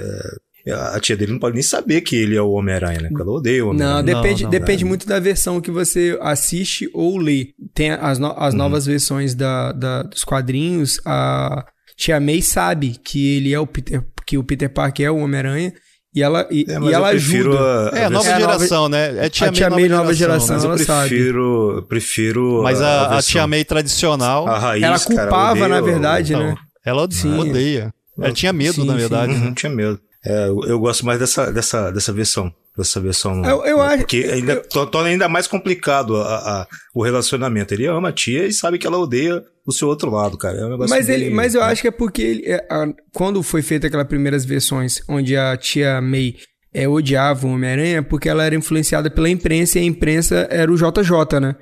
é, 0.66 0.72
a 0.74 1.00
tia 1.00 1.16
dele 1.16 1.32
não 1.32 1.38
pode 1.38 1.54
nem 1.54 1.62
saber 1.62 2.02
que 2.02 2.14
ele 2.14 2.36
é 2.36 2.42
o 2.42 2.50
Homem-Aranha, 2.50 3.00
né? 3.00 3.08
Porque 3.08 3.22
ela 3.22 3.32
odeia 3.32 3.64
o 3.64 3.70
Homem-Aranha. 3.70 4.02
Não, 4.02 4.04
depende, 4.04 4.42
não, 4.42 4.50
não, 4.50 4.58
depende 4.58 4.84
muito 4.84 5.06
da 5.06 5.18
versão 5.18 5.58
que 5.58 5.70
você 5.70 6.18
assiste 6.20 6.90
ou 6.92 7.16
lê. 7.16 7.54
Tem 7.72 7.92
as, 7.92 8.18
no, 8.18 8.34
as 8.36 8.52
uhum. 8.52 8.58
novas 8.58 8.84
versões 8.84 9.34
da, 9.34 9.72
da, 9.72 10.02
dos 10.02 10.22
quadrinhos, 10.22 11.00
a 11.06 11.64
tia 11.96 12.20
May 12.20 12.42
sabe 12.42 12.98
que 13.02 13.38
ele 13.38 13.54
é 13.54 13.58
o 13.58 13.66
Peter, 13.66 14.04
que 14.26 14.36
o 14.36 14.44
Peter 14.44 14.68
Parker 14.68 15.06
é 15.06 15.10
o 15.10 15.16
Homem-Aranha 15.16 15.72
e 16.14 16.22
ela, 16.22 16.46
e, 16.50 16.66
é, 16.68 16.78
e 16.78 16.92
ela 16.92 17.08
ajuda. 17.08 17.58
A, 17.58 17.94
a 17.94 17.98
é, 17.98 18.04
a 18.04 18.10
nova 18.10 18.28
é 18.28 18.40
geração, 18.40 18.82
nova, 18.82 18.88
né? 18.90 19.26
É 19.26 19.28
tia, 19.30 19.48
a 19.48 19.52
tia 19.52 19.70
May, 19.70 19.88
nova, 19.88 20.02
nova 20.02 20.14
geração, 20.14 20.60
geração 20.60 20.70
mas 20.70 20.80
eu 20.80 20.86
prefiro, 20.86 21.74
sabe. 21.74 21.86
prefiro 21.86 22.62
Mas 22.62 22.82
a, 22.82 23.18
a, 23.18 23.22
tia 23.22 23.46
May 23.46 23.64
tradicional... 23.64 24.46
A 24.46 24.58
raiz, 24.58 24.82
ela 24.82 24.98
culpava, 24.98 25.60
cara, 25.60 25.68
na 25.68 25.80
verdade, 25.80 26.36
né? 26.36 26.54
Ela 26.84 27.08
Sim. 27.10 27.38
odeia. 27.38 27.94
Ela 28.18 28.32
tinha 28.32 28.52
medo, 28.52 28.74
sim, 28.74 28.86
na 28.86 28.94
verdade. 28.94 29.32
Sim, 29.32 29.38
né? 29.38 29.46
Não 29.46 29.54
tinha 29.54 29.72
medo. 29.72 29.98
É, 30.24 30.48
eu, 30.48 30.60
eu, 30.64 30.78
gosto 30.78 31.04
mais 31.04 31.18
dessa, 31.18 31.50
dessa, 31.50 31.90
dessa 31.90 32.12
versão. 32.12 32.52
Essa 32.78 33.00
versão. 33.00 33.44
Eu, 33.44 33.64
eu 33.64 33.82
acho. 33.82 33.98
Porque 33.98 34.28
ainda 34.32 34.62
eu... 34.74 34.86
torna 34.86 35.10
ainda 35.10 35.28
mais 35.28 35.46
complicado 35.46 36.16
a, 36.16 36.36
a, 36.36 36.66
o 36.94 37.02
relacionamento. 37.02 37.74
Ele 37.74 37.86
ama 37.86 38.08
a 38.08 38.12
tia 38.12 38.46
e 38.46 38.52
sabe 38.52 38.78
que 38.78 38.86
ela 38.86 38.98
odeia 38.98 39.42
o 39.66 39.72
seu 39.72 39.88
outro 39.88 40.10
lado, 40.10 40.38
cara. 40.38 40.58
É 40.58 40.66
um 40.66 40.78
mas, 40.88 41.08
ele, 41.08 41.30
mas 41.30 41.54
eu 41.54 41.60
né? 41.60 41.66
acho 41.68 41.82
que 41.82 41.88
é 41.88 41.92
porque 41.92 42.22
ele, 42.22 42.42
é, 42.46 42.66
a, 42.70 42.86
quando 43.12 43.42
foi 43.42 43.62
feita 43.62 43.86
aquelas 43.86 44.08
primeiras 44.08 44.44
versões 44.44 45.02
onde 45.08 45.36
a 45.36 45.56
tia 45.56 46.00
May 46.00 46.36
é, 46.72 46.88
odiava 46.88 47.46
o 47.46 47.50
Homem-Aranha, 47.50 48.02
porque 48.02 48.28
ela 48.28 48.44
era 48.44 48.54
influenciada 48.54 49.10
pela 49.10 49.28
imprensa 49.28 49.78
e 49.78 49.82
a 49.82 49.84
imprensa 49.84 50.48
era 50.50 50.72
o 50.72 50.76
JJ, 50.76 51.40
né? 51.40 51.56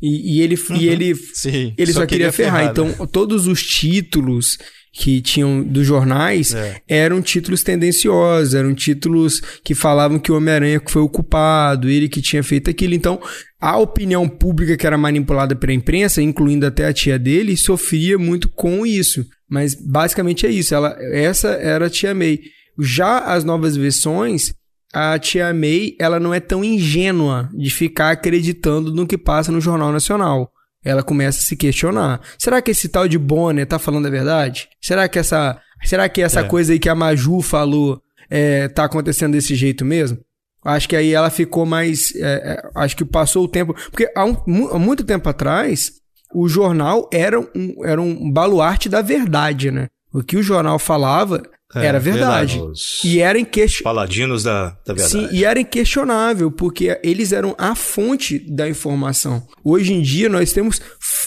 E, 0.00 0.38
e 0.38 0.42
ele, 0.42 0.56
uhum. 0.56 0.76
e 0.76 0.88
ele, 0.88 1.14
Sim, 1.14 1.74
ele 1.76 1.92
só, 1.92 2.00
só 2.00 2.06
queria, 2.06 2.30
queria 2.30 2.32
ferrar. 2.32 2.60
ferrar. 2.60 2.70
Então, 2.70 3.06
todos 3.06 3.46
os 3.46 3.62
títulos 3.62 4.58
que 4.98 5.20
tinham 5.20 5.62
dos 5.62 5.86
jornais 5.86 6.54
é. 6.54 6.80
eram 6.88 7.20
títulos 7.20 7.62
tendenciosos, 7.62 8.54
eram 8.54 8.74
títulos 8.74 9.40
que 9.62 9.74
falavam 9.74 10.18
que 10.18 10.32
o 10.32 10.36
Homem-Aranha 10.36 10.80
foi 10.86 11.02
o 11.02 11.08
culpado, 11.08 11.90
ele 11.90 12.08
que 12.08 12.22
tinha 12.22 12.42
feito 12.42 12.70
aquilo. 12.70 12.94
Então, 12.94 13.20
a 13.60 13.76
opinião 13.76 14.26
pública 14.26 14.74
que 14.74 14.86
era 14.86 14.96
manipulada 14.96 15.54
pela 15.54 15.74
imprensa, 15.74 16.22
incluindo 16.22 16.64
até 16.64 16.86
a 16.86 16.94
tia 16.94 17.18
dele, 17.18 17.58
sofria 17.58 18.18
muito 18.18 18.48
com 18.48 18.86
isso. 18.86 19.22
Mas 19.48 19.74
basicamente 19.74 20.46
é 20.46 20.50
isso. 20.50 20.74
Ela, 20.74 20.96
essa 21.12 21.48
era 21.48 21.86
a 21.86 21.90
tia 21.90 22.14
May. 22.14 22.40
Já 22.78 23.18
as 23.18 23.44
novas 23.44 23.76
versões, 23.76 24.54
a 24.94 25.18
tia 25.18 25.52
May, 25.52 25.94
ela 26.00 26.18
não 26.18 26.32
é 26.32 26.40
tão 26.40 26.64
ingênua 26.64 27.50
de 27.52 27.68
ficar 27.68 28.12
acreditando 28.12 28.94
no 28.94 29.06
que 29.06 29.18
passa 29.18 29.52
no 29.52 29.60
Jornal 29.60 29.92
Nacional 29.92 30.50
ela 30.86 31.02
começa 31.02 31.40
a 31.40 31.42
se 31.42 31.56
questionar. 31.56 32.20
Será 32.38 32.62
que 32.62 32.70
esse 32.70 32.88
tal 32.88 33.08
de 33.08 33.18
Bonner 33.18 33.66
tá 33.66 33.76
falando 33.76 34.06
a 34.06 34.10
verdade? 34.10 34.68
Será 34.80 35.08
que 35.08 35.18
essa, 35.18 35.60
será 35.84 36.08
que 36.08 36.22
essa 36.22 36.40
é. 36.40 36.44
coisa 36.44 36.72
aí 36.72 36.78
que 36.78 36.88
a 36.88 36.94
Maju 36.94 37.42
falou 37.42 38.00
é, 38.30 38.68
tá 38.68 38.84
acontecendo 38.84 39.32
desse 39.32 39.56
jeito 39.56 39.84
mesmo? 39.84 40.18
Acho 40.64 40.88
que 40.88 40.94
aí 40.94 41.12
ela 41.12 41.28
ficou 41.28 41.66
mais. 41.66 42.14
É, 42.16 42.52
é 42.52 42.70
acho 42.76 42.96
que 42.96 43.04
passou 43.04 43.44
o 43.44 43.48
tempo. 43.48 43.74
Porque 43.90 44.10
há, 44.14 44.24
um, 44.24 44.36
há 44.70 44.78
muito 44.78 45.04
tempo 45.04 45.28
atrás, 45.28 45.92
o 46.32 46.48
jornal 46.48 47.08
era 47.12 47.38
um, 47.38 47.84
era 47.84 48.00
um 48.00 48.30
baluarte 48.30 48.88
da 48.88 49.02
verdade, 49.02 49.72
né? 49.72 49.88
O 50.12 50.22
que 50.22 50.36
o 50.36 50.42
jornal 50.42 50.78
falava 50.78 51.42
é, 51.74 51.84
era 51.84 51.98
verdade. 51.98 52.58
verdade. 52.58 52.80
E 53.04 53.20
era 53.20 53.38
inquestionável. 53.38 53.84
Paladinos 53.84 54.42
da, 54.44 54.76
da 54.86 54.94
verdade. 54.94 55.10
Sim, 55.10 55.28
e 55.32 55.44
era 55.44 55.58
inquestionável, 55.58 56.50
porque 56.50 56.98
eles 57.02 57.32
eram 57.32 57.54
a 57.58 57.74
fonte 57.74 58.38
da 58.38 58.68
informação. 58.68 59.46
Hoje 59.64 59.92
em 59.92 60.00
dia 60.00 60.28
nós 60.28 60.52
temos 60.52 60.80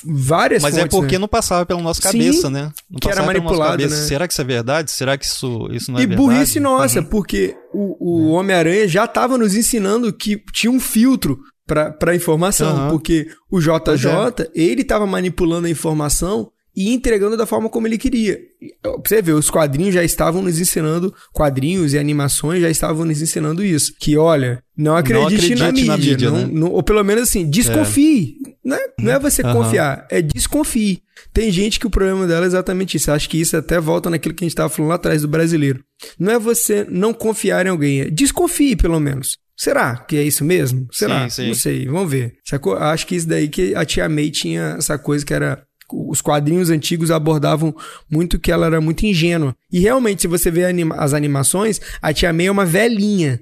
várias 0.03 0.63
Mas 0.63 0.77
é 0.77 0.81
fontes. 0.81 0.93
Mas 0.93 0.99
é 0.99 1.01
porque 1.01 1.15
né? 1.15 1.19
não 1.19 1.27
passava 1.27 1.65
pela 1.65 1.81
nossa 1.81 2.01
cabeça, 2.01 2.47
Sim, 2.47 2.53
né? 2.53 2.71
Não 2.89 2.99
que 2.99 3.09
era 3.09 3.23
manipulado. 3.23 3.83
Né? 3.83 3.89
Será 3.89 4.27
que 4.27 4.33
isso 4.33 4.41
é 4.41 4.45
verdade? 4.45 4.91
Será 4.91 5.17
que 5.17 5.25
isso, 5.25 5.67
isso 5.71 5.91
não 5.91 5.99
é 5.99 6.03
e 6.03 6.05
verdade? 6.07 6.29
E 6.29 6.33
burrice 6.33 6.59
nossa, 6.59 6.99
uhum. 6.99 7.05
porque 7.05 7.55
o, 7.73 8.29
o 8.29 8.35
é. 8.35 8.39
Homem-Aranha 8.39 8.87
já 8.87 9.03
estava 9.03 9.37
nos 9.37 9.55
ensinando 9.55 10.11
que 10.13 10.41
tinha 10.53 10.71
um 10.71 10.79
filtro 10.79 11.39
para 11.67 12.15
informação, 12.15 12.85
uhum. 12.85 12.89
porque 12.89 13.27
o 13.51 13.59
JJ, 13.59 14.09
é. 14.39 14.49
ele 14.55 14.81
estava 14.81 15.05
manipulando 15.05 15.67
a 15.67 15.69
informação 15.69 16.49
e 16.75 16.93
entregando 16.93 17.35
da 17.35 17.45
forma 17.45 17.69
como 17.69 17.87
ele 17.87 17.97
queria. 17.97 18.39
Pra 18.81 18.93
você 19.05 19.21
ver, 19.21 19.33
os 19.33 19.49
quadrinhos 19.49 19.93
já 19.93 20.03
estavam 20.03 20.41
nos 20.41 20.59
ensinando, 20.59 21.13
quadrinhos 21.33 21.93
e 21.93 21.97
animações 21.97 22.61
já 22.61 22.69
estavam 22.69 23.05
nos 23.05 23.21
ensinando 23.21 23.63
isso. 23.63 23.93
Que, 23.99 24.17
olha, 24.17 24.63
não 24.77 24.95
acredite, 24.95 25.55
não 25.55 25.67
acredite 25.67 25.87
na, 25.87 25.97
mídia. 25.97 25.97
Na 25.97 25.97
mídia 25.97 26.31
não, 26.31 26.37
né? 26.37 26.49
não, 26.51 26.71
ou 26.71 26.83
pelo 26.83 27.03
menos 27.03 27.23
assim, 27.23 27.49
desconfie. 27.49 28.37
É. 28.45 28.49
Não, 28.63 28.77
é, 28.77 28.87
não 28.99 29.11
é 29.11 29.19
você 29.19 29.41
uhum. 29.41 29.53
confiar, 29.53 30.07
é 30.09 30.21
desconfie. 30.21 31.01
Tem 31.33 31.51
gente 31.51 31.79
que 31.79 31.87
o 31.87 31.89
problema 31.89 32.25
dela 32.25 32.45
é 32.45 32.47
exatamente 32.47 32.97
isso. 32.97 33.11
Acho 33.11 33.29
que 33.29 33.39
isso 33.39 33.57
até 33.57 33.79
volta 33.79 34.09
naquilo 34.09 34.33
que 34.33 34.43
a 34.43 34.45
gente 34.45 34.53
estava 34.53 34.69
falando 34.69 34.89
lá 34.89 34.95
atrás 34.95 35.21
do 35.21 35.27
brasileiro. 35.27 35.83
Não 36.17 36.31
é 36.31 36.39
você 36.39 36.85
não 36.89 37.13
confiar 37.13 37.65
em 37.65 37.69
alguém, 37.69 38.01
é 38.01 38.09
desconfie 38.09 38.75
pelo 38.75 38.99
menos. 38.99 39.37
Será 39.59 39.97
que 39.97 40.15
é 40.15 40.23
isso 40.23 40.45
mesmo? 40.45 40.87
Será? 40.89 41.29
Sim, 41.29 41.41
sim. 41.41 41.47
Não 41.49 41.53
sei, 41.53 41.85
vamos 41.85 42.09
ver. 42.09 42.35
Acho 42.79 43.05
que 43.05 43.15
isso 43.17 43.27
daí 43.27 43.49
que 43.49 43.75
a 43.75 43.83
tia 43.83 44.07
May 44.07 44.31
tinha 44.31 44.75
essa 44.77 44.97
coisa 44.97 45.25
que 45.25 45.33
era 45.33 45.61
os 45.91 46.21
quadrinhos 46.21 46.69
antigos 46.69 47.11
abordavam 47.11 47.75
muito 48.09 48.39
que 48.39 48.51
ela 48.51 48.65
era 48.65 48.81
muito 48.81 49.05
ingênua. 49.05 49.55
E 49.71 49.79
realmente, 49.79 50.21
se 50.21 50.27
você 50.27 50.49
vê 50.51 50.65
anima 50.65 50.95
as 50.95 51.13
animações, 51.13 51.79
a 52.01 52.13
Tia 52.13 52.33
May 52.33 52.47
é 52.47 52.51
uma 52.51 52.65
velhinha. 52.65 53.39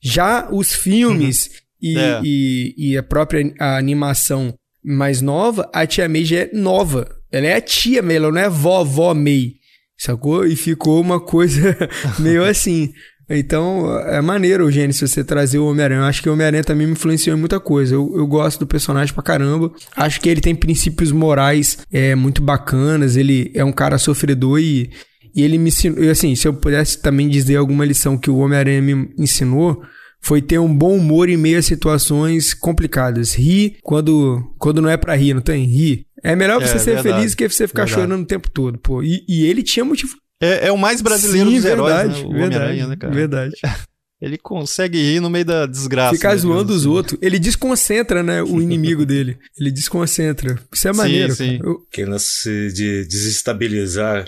Já 0.00 0.48
os 0.50 0.72
filmes 0.72 1.46
uhum. 1.46 1.52
e, 1.82 1.98
é. 1.98 2.20
e, 2.24 2.74
e, 2.76 2.96
a 2.96 3.02
própria 3.02 3.52
a 3.58 3.76
animação 3.76 4.54
mais 4.82 5.20
nova, 5.20 5.68
a 5.72 5.86
Tia 5.86 6.08
May 6.08 6.24
já 6.24 6.40
é 6.40 6.50
nova. 6.52 7.08
Ela 7.30 7.46
é 7.46 7.54
a 7.54 7.60
tia 7.60 8.02
May, 8.02 8.16
ela 8.16 8.32
não 8.32 8.40
é 8.40 8.48
vovó 8.48 9.14
May. 9.14 9.54
Sacou? 9.96 10.46
E 10.46 10.56
ficou 10.56 11.00
uma 11.00 11.20
coisa 11.20 11.76
meio 12.18 12.44
assim. 12.44 12.92
Então, 13.30 13.96
é 14.00 14.20
maneiro, 14.20 14.64
Eugênio, 14.64 14.92
se 14.92 15.06
você 15.06 15.22
trazer 15.22 15.58
o 15.58 15.66
Homem-Aranha. 15.66 16.00
Eu 16.00 16.04
acho 16.04 16.20
que 16.20 16.28
o 16.28 16.32
Homem-Aranha 16.32 16.64
também 16.64 16.86
me 16.86 16.94
influenciou 16.94 17.36
em 17.36 17.38
muita 17.38 17.60
coisa. 17.60 17.94
Eu, 17.94 18.12
eu 18.16 18.26
gosto 18.26 18.58
do 18.58 18.66
personagem 18.66 19.14
pra 19.14 19.22
caramba. 19.22 19.72
Acho 19.96 20.20
que 20.20 20.28
ele 20.28 20.40
tem 20.40 20.52
princípios 20.52 21.12
morais 21.12 21.78
é, 21.92 22.16
muito 22.16 22.42
bacanas. 22.42 23.16
Ele 23.16 23.52
é 23.54 23.64
um 23.64 23.70
cara 23.70 23.98
sofredor 23.98 24.58
e, 24.58 24.90
e 25.32 25.42
ele 25.42 25.58
me 25.58 25.68
ensinou. 25.68 26.10
Assim, 26.10 26.34
se 26.34 26.48
eu 26.48 26.54
pudesse 26.54 27.00
também 27.00 27.28
dizer 27.28 27.54
alguma 27.54 27.84
lição 27.84 28.18
que 28.18 28.28
o 28.28 28.38
Homem-Aranha 28.38 28.82
me 28.82 29.10
ensinou, 29.16 29.80
foi 30.20 30.42
ter 30.42 30.58
um 30.58 30.74
bom 30.74 30.96
humor 30.96 31.28
em 31.28 31.36
meio 31.36 31.58
a 31.58 31.62
situações 31.62 32.52
complicadas. 32.52 33.34
Rir 33.34 33.76
quando, 33.82 34.42
quando 34.58 34.82
não 34.82 34.90
é 34.90 34.96
para 34.96 35.14
rir, 35.14 35.34
não 35.34 35.40
tem? 35.40 35.64
Rir. 35.64 36.04
É 36.22 36.34
melhor 36.34 36.60
você 36.60 36.76
é, 36.76 36.78
ser 36.78 36.94
verdade, 36.94 37.16
feliz 37.16 37.34
que 37.36 37.48
você 37.48 37.68
ficar 37.68 37.84
verdade. 37.84 38.02
chorando 38.02 38.22
o 38.22 38.26
tempo 38.26 38.50
todo, 38.50 38.76
pô. 38.76 39.02
E, 39.02 39.24
e 39.28 39.44
ele 39.46 39.62
tinha 39.62 39.84
motivo 39.84 40.14
é, 40.40 40.68
é 40.68 40.72
o 40.72 40.78
mais 40.78 41.00
brasileiro 41.02 41.48
Sim, 41.50 41.56
dos 41.56 41.64
verdade, 41.64 42.20
heróis, 42.20 42.22
né? 42.22 42.28
O 42.28 42.32
verdade, 42.32 42.86
né, 42.86 42.96
cara? 42.96 43.12
Verdade. 43.12 43.54
Ele 44.20 44.36
consegue 44.36 44.98
rir 44.98 45.18
no 45.18 45.30
meio 45.30 45.46
da 45.46 45.64
desgraça. 45.64 46.14
Ficar 46.14 46.32
né, 46.32 46.36
zoando 46.36 46.74
os 46.74 46.84
outros. 46.84 47.18
Ele 47.22 47.38
desconcentra, 47.38 48.22
né, 48.22 48.42
o 48.42 48.60
inimigo 48.60 49.06
dele. 49.06 49.38
Ele 49.58 49.70
desconcentra. 49.70 50.58
Isso 50.70 50.88
é 50.88 50.92
maneiro. 50.92 51.32
Sim, 51.32 51.52
sim. 51.52 51.60
Eu... 51.62 51.86
Que 51.90 52.04
lance 52.04 52.70
de 52.72 53.06
desestabilizar. 53.06 54.26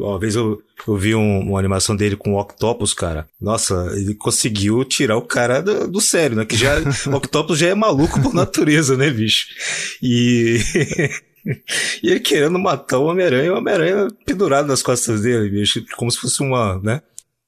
Uma 0.00 0.18
vez 0.18 0.34
eu, 0.34 0.60
eu 0.88 0.96
vi 0.96 1.14
um, 1.14 1.40
uma 1.40 1.58
animação 1.58 1.94
dele 1.94 2.16
com 2.16 2.32
o 2.32 2.40
Octopus, 2.40 2.92
cara. 2.92 3.28
Nossa, 3.40 3.92
ele 3.94 4.14
conseguiu 4.14 4.84
tirar 4.84 5.16
o 5.16 5.22
cara 5.22 5.60
do, 5.60 5.86
do 5.86 6.00
sério, 6.00 6.36
né? 6.36 6.44
Que 6.44 6.56
já, 6.56 6.74
o 6.80 7.14
Octopus 7.14 7.58
já 7.58 7.68
é 7.68 7.74
maluco 7.76 8.20
por 8.20 8.34
natureza, 8.34 8.96
né, 8.96 9.08
bicho? 9.08 9.46
E... 10.02 10.58
e 12.02 12.10
ele 12.10 12.20
querendo 12.20 12.58
matar 12.58 12.98
o 12.98 13.06
Homem-Aranha, 13.06 13.54
o 13.54 13.58
Homem-Aranha 13.58 14.08
pendurado 14.26 14.66
nas 14.66 14.82
costas 14.82 15.20
dele, 15.20 15.48
bicho, 15.48 15.84
como 15.96 16.10
se 16.10 16.18
fosse 16.18 16.42
uma, 16.42 16.80
né? 16.82 17.00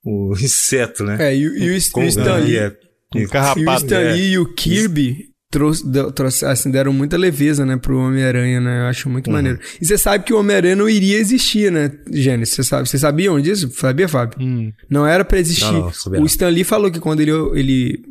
Um 0.06 0.32
inseto, 0.40 1.04
né? 1.04 1.16
É, 1.18 1.36
e, 1.36 1.40
e 1.40 1.70
o, 1.70 1.74
o 1.74 2.04
Stan 2.04 2.36
Lee, 2.36 2.56
é, 2.56 2.72
um 3.14 3.26
carrapato, 3.26 3.60
e 3.60 3.66
o 3.66 3.74
Stan 3.74 3.98
Lee 3.98 4.22
é. 4.22 4.28
e 4.28 4.38
o 4.38 4.54
Kirby 4.54 5.26
trouxe, 5.50 5.84
trouxe, 6.14 6.44
assim, 6.44 6.70
deram 6.70 6.92
muita 6.92 7.16
leveza, 7.16 7.64
né, 7.64 7.76
pro 7.76 7.98
Homem-Aranha, 7.98 8.60
né? 8.60 8.80
Eu 8.82 8.86
acho 8.86 9.08
muito 9.08 9.28
uhum. 9.28 9.32
maneiro. 9.32 9.58
E 9.80 9.86
você 9.86 9.96
sabe 9.96 10.24
que 10.24 10.32
o 10.32 10.38
Homem-Aranha 10.38 10.76
não 10.76 10.88
iria 10.88 11.18
existir, 11.18 11.72
né, 11.72 11.90
Gênesis? 12.10 12.54
Você 12.54 12.62
sabe, 12.62 12.88
vocês 12.88 13.00
sabiam 13.00 13.40
disso? 13.40 13.70
Sabia, 13.70 14.08
Fábio? 14.08 14.38
Hum. 14.40 14.72
Não 14.88 15.06
era 15.06 15.24
para 15.24 15.38
existir. 15.38 15.64
Não, 15.64 15.90
não, 16.06 16.22
o 16.22 16.26
Stan 16.26 16.48
Lee 16.48 16.64
falou 16.64 16.90
que 16.90 17.00
quando 17.00 17.20
ele, 17.20 17.32
ele 17.54 18.02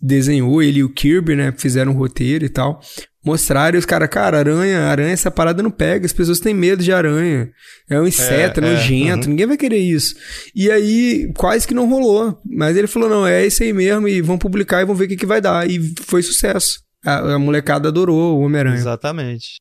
desenhou, 0.00 0.62
ele 0.62 0.80
e 0.80 0.84
o 0.84 0.88
Kirby, 0.88 1.36
né, 1.36 1.52
fizeram 1.56 1.92
um 1.92 1.96
roteiro 1.96 2.44
e 2.44 2.48
tal 2.48 2.80
mostraram 3.24 3.76
e 3.76 3.78
os 3.78 3.86
caras, 3.86 4.08
cara, 4.08 4.38
aranha, 4.38 4.80
aranha, 4.82 5.12
essa 5.12 5.30
parada 5.30 5.62
não 5.62 5.70
pega, 5.70 6.04
as 6.04 6.12
pessoas 6.12 6.38
têm 6.38 6.52
medo 6.52 6.82
de 6.82 6.92
aranha. 6.92 7.50
É 7.88 7.98
um 7.98 8.06
inseto, 8.06 8.60
é, 8.60 8.66
é 8.66 8.70
nojento, 8.70 9.26
é, 9.26 9.30
ninguém 9.30 9.46
vai 9.46 9.56
querer 9.56 9.78
isso. 9.78 10.14
E 10.54 10.70
aí, 10.70 11.32
quase 11.34 11.66
que 11.66 11.74
não 11.74 11.88
rolou. 11.88 12.38
Mas 12.44 12.76
ele 12.76 12.86
falou: 12.86 13.08
não, 13.08 13.26
é 13.26 13.46
isso 13.46 13.62
aí 13.62 13.72
mesmo, 13.72 14.06
e 14.06 14.20
vão 14.20 14.36
publicar 14.36 14.82
e 14.82 14.84
vão 14.84 14.94
ver 14.94 15.06
o 15.06 15.08
que, 15.08 15.16
que 15.16 15.26
vai 15.26 15.40
dar. 15.40 15.68
E 15.68 15.94
foi 16.02 16.22
sucesso. 16.22 16.80
A, 17.04 17.34
a 17.34 17.38
molecada 17.38 17.88
adorou 17.88 18.38
o 18.38 18.40
Homem-Aranha. 18.40 18.76
Exatamente. 18.76 19.60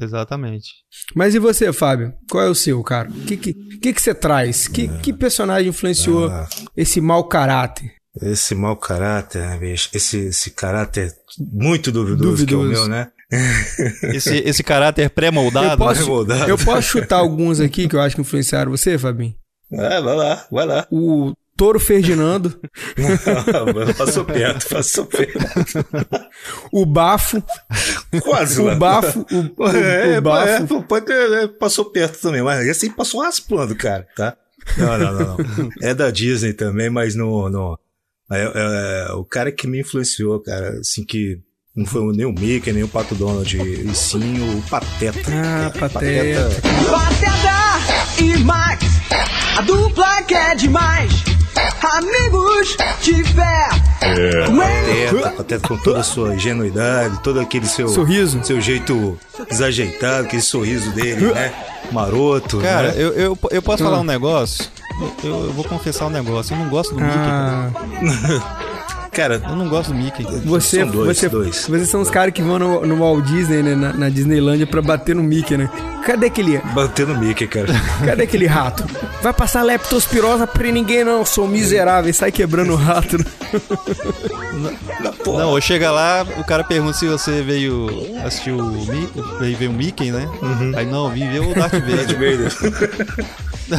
Exatamente. 0.00 0.68
Mas 1.14 1.34
e 1.34 1.38
você, 1.38 1.72
Fábio? 1.72 2.14
Qual 2.30 2.42
é 2.42 2.48
o 2.48 2.54
seu, 2.54 2.82
cara? 2.82 3.10
O 3.10 3.24
que, 3.26 3.36
que, 3.36 3.52
que, 3.52 3.92
que 3.92 4.00
você 4.00 4.14
traz? 4.14 4.66
Que, 4.66 4.88
que 5.00 5.12
personagem 5.12 5.68
influenciou 5.68 6.28
ah. 6.28 6.48
esse 6.74 7.00
mau 7.00 7.24
caráter? 7.24 7.99
Esse 8.22 8.54
mau 8.54 8.76
caráter, 8.76 9.58
bicho. 9.58 9.88
Esse, 9.92 10.26
esse 10.26 10.50
caráter 10.50 11.12
muito 11.38 11.92
duvidoso, 11.92 12.30
duvidoso. 12.30 12.46
que 12.46 12.54
é 12.54 12.56
o 12.56 12.62
meu, 12.62 12.88
né? 12.88 13.08
esse, 14.14 14.38
esse 14.38 14.62
caráter 14.62 15.08
pré-moldado. 15.10 15.72
Eu, 15.72 15.78
posso, 15.78 16.26
eu 16.48 16.58
posso 16.58 16.82
chutar 16.82 17.18
alguns 17.18 17.60
aqui 17.60 17.86
que 17.86 17.94
eu 17.94 18.00
acho 18.00 18.16
que 18.16 18.20
influenciaram 18.20 18.72
você, 18.72 18.98
Fabinho? 18.98 19.34
É, 19.72 20.00
vai 20.00 20.16
lá, 20.16 20.46
vai 20.50 20.66
lá. 20.66 20.86
O 20.90 21.32
Toro 21.56 21.78
Ferdinando. 21.78 22.58
Não, 22.98 23.94
passou 23.94 24.24
perto, 24.24 24.68
passou 24.68 25.06
perto. 25.06 25.38
o 26.72 26.84
Bafo. 26.84 27.40
Quase 28.22 28.60
o 28.60 28.64
lá. 28.64 28.74
Bafo. 28.74 29.24
O, 29.30 29.62
o, 29.62 29.68
é, 29.68 30.18
o 30.18 30.22
Bafo. 30.22 30.74
É, 30.74 30.82
pode, 30.82 31.12
é, 31.12 31.46
passou 31.46 31.84
perto 31.84 32.20
também, 32.20 32.42
mas 32.42 32.66
esse 32.66 32.90
passou 32.90 33.22
raspando, 33.22 33.76
cara, 33.76 34.08
tá? 34.16 34.36
Não, 34.76 34.98
não, 34.98 35.12
não, 35.12 35.36
não. 35.36 35.70
É 35.80 35.94
da 35.94 36.10
Disney 36.10 36.52
também, 36.52 36.90
mas 36.90 37.14
no, 37.14 37.48
no, 37.48 37.78
é, 38.30 38.52
é, 39.08 39.12
o 39.14 39.24
cara 39.24 39.50
que 39.50 39.66
me 39.66 39.80
influenciou, 39.80 40.40
cara, 40.40 40.78
assim, 40.80 41.04
que 41.04 41.38
não 41.74 41.86
foi 41.86 42.14
nem 42.14 42.26
o 42.26 42.32
Mickey, 42.32 42.72
nem 42.72 42.82
o 42.82 42.88
Pato 42.88 43.14
Donald, 43.14 43.56
e 43.56 43.94
sim 43.94 44.40
o 44.40 44.62
Pateta. 44.68 45.30
Ah, 45.32 45.72
Pateta. 45.78 46.50
Pateta 46.90 48.22
e 48.22 48.38
Max, 48.44 48.84
a 49.56 49.62
dupla 49.62 50.22
que 50.22 50.34
é 50.34 50.54
demais. 50.54 51.29
Amigos 51.82 52.76
tiver. 53.00 53.68
É, 54.02 54.46
pateta, 54.46 55.30
pateta 55.36 55.68
com 55.68 55.76
toda 55.78 56.00
a 56.00 56.02
sua 56.02 56.34
ingenuidade, 56.34 57.20
todo 57.22 57.40
aquele 57.40 57.66
seu 57.66 57.88
sorriso, 57.88 58.42
seu 58.44 58.60
jeito 58.60 59.18
desajeitado, 59.48 60.26
aquele 60.26 60.42
sorriso 60.42 60.90
dele, 60.92 61.32
né? 61.32 61.52
Maroto. 61.92 62.58
Cara, 62.58 62.92
né? 62.92 63.02
eu, 63.02 63.12
eu, 63.12 63.38
eu 63.50 63.62
posso 63.62 63.82
falar 63.82 64.00
um 64.00 64.04
negócio? 64.04 64.64
Eu, 65.22 65.46
eu, 65.46 65.52
vou 65.52 65.64
confessar 65.64 66.06
um 66.06 66.10
negócio. 66.10 66.54
Eu 66.54 66.58
não 66.58 66.68
gosto 66.68 66.94
do 66.94 67.00
Mickey, 67.00 67.18
ah. 67.18 67.70
cara. 69.10 69.42
Eu 69.48 69.56
não 69.56 69.68
gosto 69.68 69.92
do 69.92 69.94
Mickey. 69.94 70.24
Você, 70.44 70.80
são 70.80 70.88
dois, 70.88 71.18
você, 71.18 71.28
dois. 71.28 71.66
Vocês 71.66 71.88
são 71.88 72.00
os 72.00 72.10
caras 72.10 72.32
que 72.32 72.42
vão 72.42 72.58
no, 72.58 72.86
no 72.86 72.98
Walt 72.98 73.24
Disney, 73.24 73.62
né? 73.62 73.74
Na, 73.74 73.92
na 73.92 74.08
Disneylândia 74.08 74.66
pra 74.66 74.80
bater 74.80 75.14
no 75.14 75.22
Mickey, 75.22 75.56
né? 75.56 75.70
Cadê 76.04 76.26
aquele. 76.26 76.58
Bater 76.74 77.06
no 77.06 77.18
Mickey, 77.18 77.46
cara. 77.46 77.68
Cadê 78.04 78.22
aquele 78.22 78.46
rato? 78.46 78.84
Vai 79.22 79.32
passar 79.32 79.62
leptospirose 79.62 80.46
pra 80.46 80.70
ninguém, 80.70 81.04
não. 81.04 81.24
Sou 81.24 81.46
miserável. 81.46 82.12
Sai 82.14 82.32
quebrando 82.32 82.72
o 82.72 82.76
rato. 82.76 83.18
Não, 85.24 85.38
não, 85.38 85.60
chega 85.60 85.90
lá, 85.90 86.24
o 86.38 86.44
cara 86.44 86.62
pergunta 86.62 86.92
se 86.92 87.06
você 87.06 87.42
veio 87.42 87.88
assistir 88.24 88.52
o 88.52 88.62
Mickey, 88.62 89.22
veio 89.38 89.56
ver 89.56 89.68
o 89.68 89.72
Mickey, 89.72 90.10
né? 90.10 90.28
Uhum. 90.40 90.72
Aí 90.76 90.86
não, 90.86 91.10
vim 91.10 91.28
ver 91.28 91.40
o 91.40 91.54
Darth 91.54 91.72
Vader. 91.72 92.52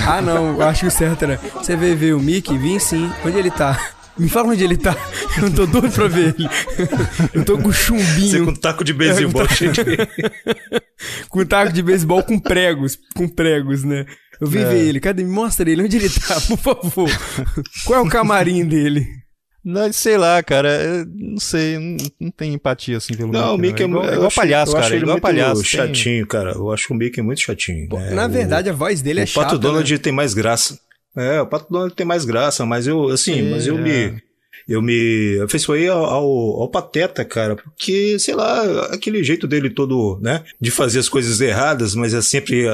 ah, 0.07 0.21
não, 0.21 0.55
eu 0.55 0.61
acho 0.63 0.81
que 0.81 0.87
o 0.87 0.91
certo 0.91 1.23
era. 1.23 1.39
Você 1.55 1.75
veio 1.75 1.97
ver 1.97 2.13
o 2.13 2.19
Mickey? 2.19 2.57
Vim 2.57 2.79
sim. 2.79 3.09
Onde 3.25 3.37
ele 3.37 3.51
tá? 3.51 3.79
Me 4.17 4.29
fala 4.29 4.49
onde 4.49 4.63
ele 4.63 4.77
tá. 4.77 4.95
Eu 5.37 5.43
não 5.43 5.51
tô 5.51 5.65
doido 5.65 5.91
pra 5.91 6.07
ver 6.07 6.35
ele. 6.37 6.49
Eu 7.33 7.45
tô 7.45 7.57
com 7.57 7.71
chumbinho. 7.71 8.29
Você 8.29 8.39
com 8.41 8.53
taco 8.53 8.83
de 8.83 8.93
beisebol 8.93 9.43
é, 9.43 9.49
cheio 9.49 9.71
de... 9.71 9.83
com 11.29 11.45
taco 11.45 11.71
de 11.71 11.81
beisebol 11.81 12.21
com 12.23 12.37
pregos. 12.37 12.97
Com 13.15 13.27
pregos, 13.27 13.83
né? 13.83 14.05
Eu 14.39 14.47
vim 14.47 14.59
é. 14.59 14.65
ver 14.65 14.87
ele. 14.87 14.99
Cadê? 14.99 15.23
Me 15.23 15.31
mostra 15.31 15.69
ele. 15.69 15.83
Onde 15.83 15.97
ele 15.97 16.09
tá, 16.09 16.39
por 16.41 16.57
favor. 16.57 17.09
Qual 17.85 17.99
é 17.99 18.03
o 18.03 18.09
camarim 18.09 18.65
dele? 18.65 19.07
Não, 19.63 19.93
sei 19.93 20.17
lá, 20.17 20.41
cara. 20.41 21.05
não 21.05 21.39
sei, 21.39 21.77
não, 21.77 21.97
não 22.19 22.31
tem 22.31 22.53
empatia 22.53 22.97
assim 22.97 23.13
pelo 23.13 23.31
Não, 23.31 23.55
Mickey, 23.57 23.83
o 23.83 23.83
Mickey 23.83 23.83
é, 23.83 23.85
igual, 23.85 24.09
é 24.09 24.13
igual 24.15 24.31
palhaço, 24.31 24.73
cara. 24.73 24.87
Ele 24.87 24.95
igual 24.97 25.13
muito 25.13 25.21
palhaço. 25.21 25.63
chatinho, 25.63 26.25
tem... 26.25 26.25
cara. 26.25 26.51
Eu 26.53 26.71
acho 26.71 26.91
o 26.91 26.97
Mickey 26.97 27.21
muito 27.21 27.41
chatinho. 27.41 27.87
Né? 27.87 28.09
Na 28.11 28.27
verdade, 28.27 28.69
a 28.69 28.73
voz 28.73 29.01
dele 29.01 29.21
é 29.21 29.25
chata. 29.25 29.39
O 29.39 29.43
Pato 29.43 29.59
Donald 29.59 29.91
né? 29.91 29.99
tem 29.99 30.11
mais 30.11 30.33
graça. 30.33 30.79
É, 31.15 31.41
o 31.41 31.47
Pato 31.47 31.67
Donald 31.69 31.93
tem 31.93 32.05
mais 32.05 32.25
graça, 32.25 32.65
mas 32.65 32.87
eu, 32.87 33.09
assim, 33.09 33.39
é, 33.39 33.51
mas 33.51 33.67
eu 33.67 33.77
me. 33.77 33.91
É. 33.91 34.31
Eu 34.67 34.79
me 34.79 35.41
afeiçoei 35.43 35.87
ao, 35.87 36.05
ao, 36.05 36.61
ao, 36.61 36.69
Pateta, 36.69 37.25
cara, 37.25 37.55
porque, 37.55 38.19
sei 38.19 38.35
lá, 38.35 38.85
aquele 38.85 39.23
jeito 39.23 39.47
dele 39.47 39.71
todo, 39.71 40.19
né, 40.21 40.43
de 40.61 40.69
fazer 40.69 40.99
as 40.99 41.09
coisas 41.09 41.41
erradas, 41.41 41.95
mas 41.95 42.13
é 42.13 42.21
sempre 42.21 42.67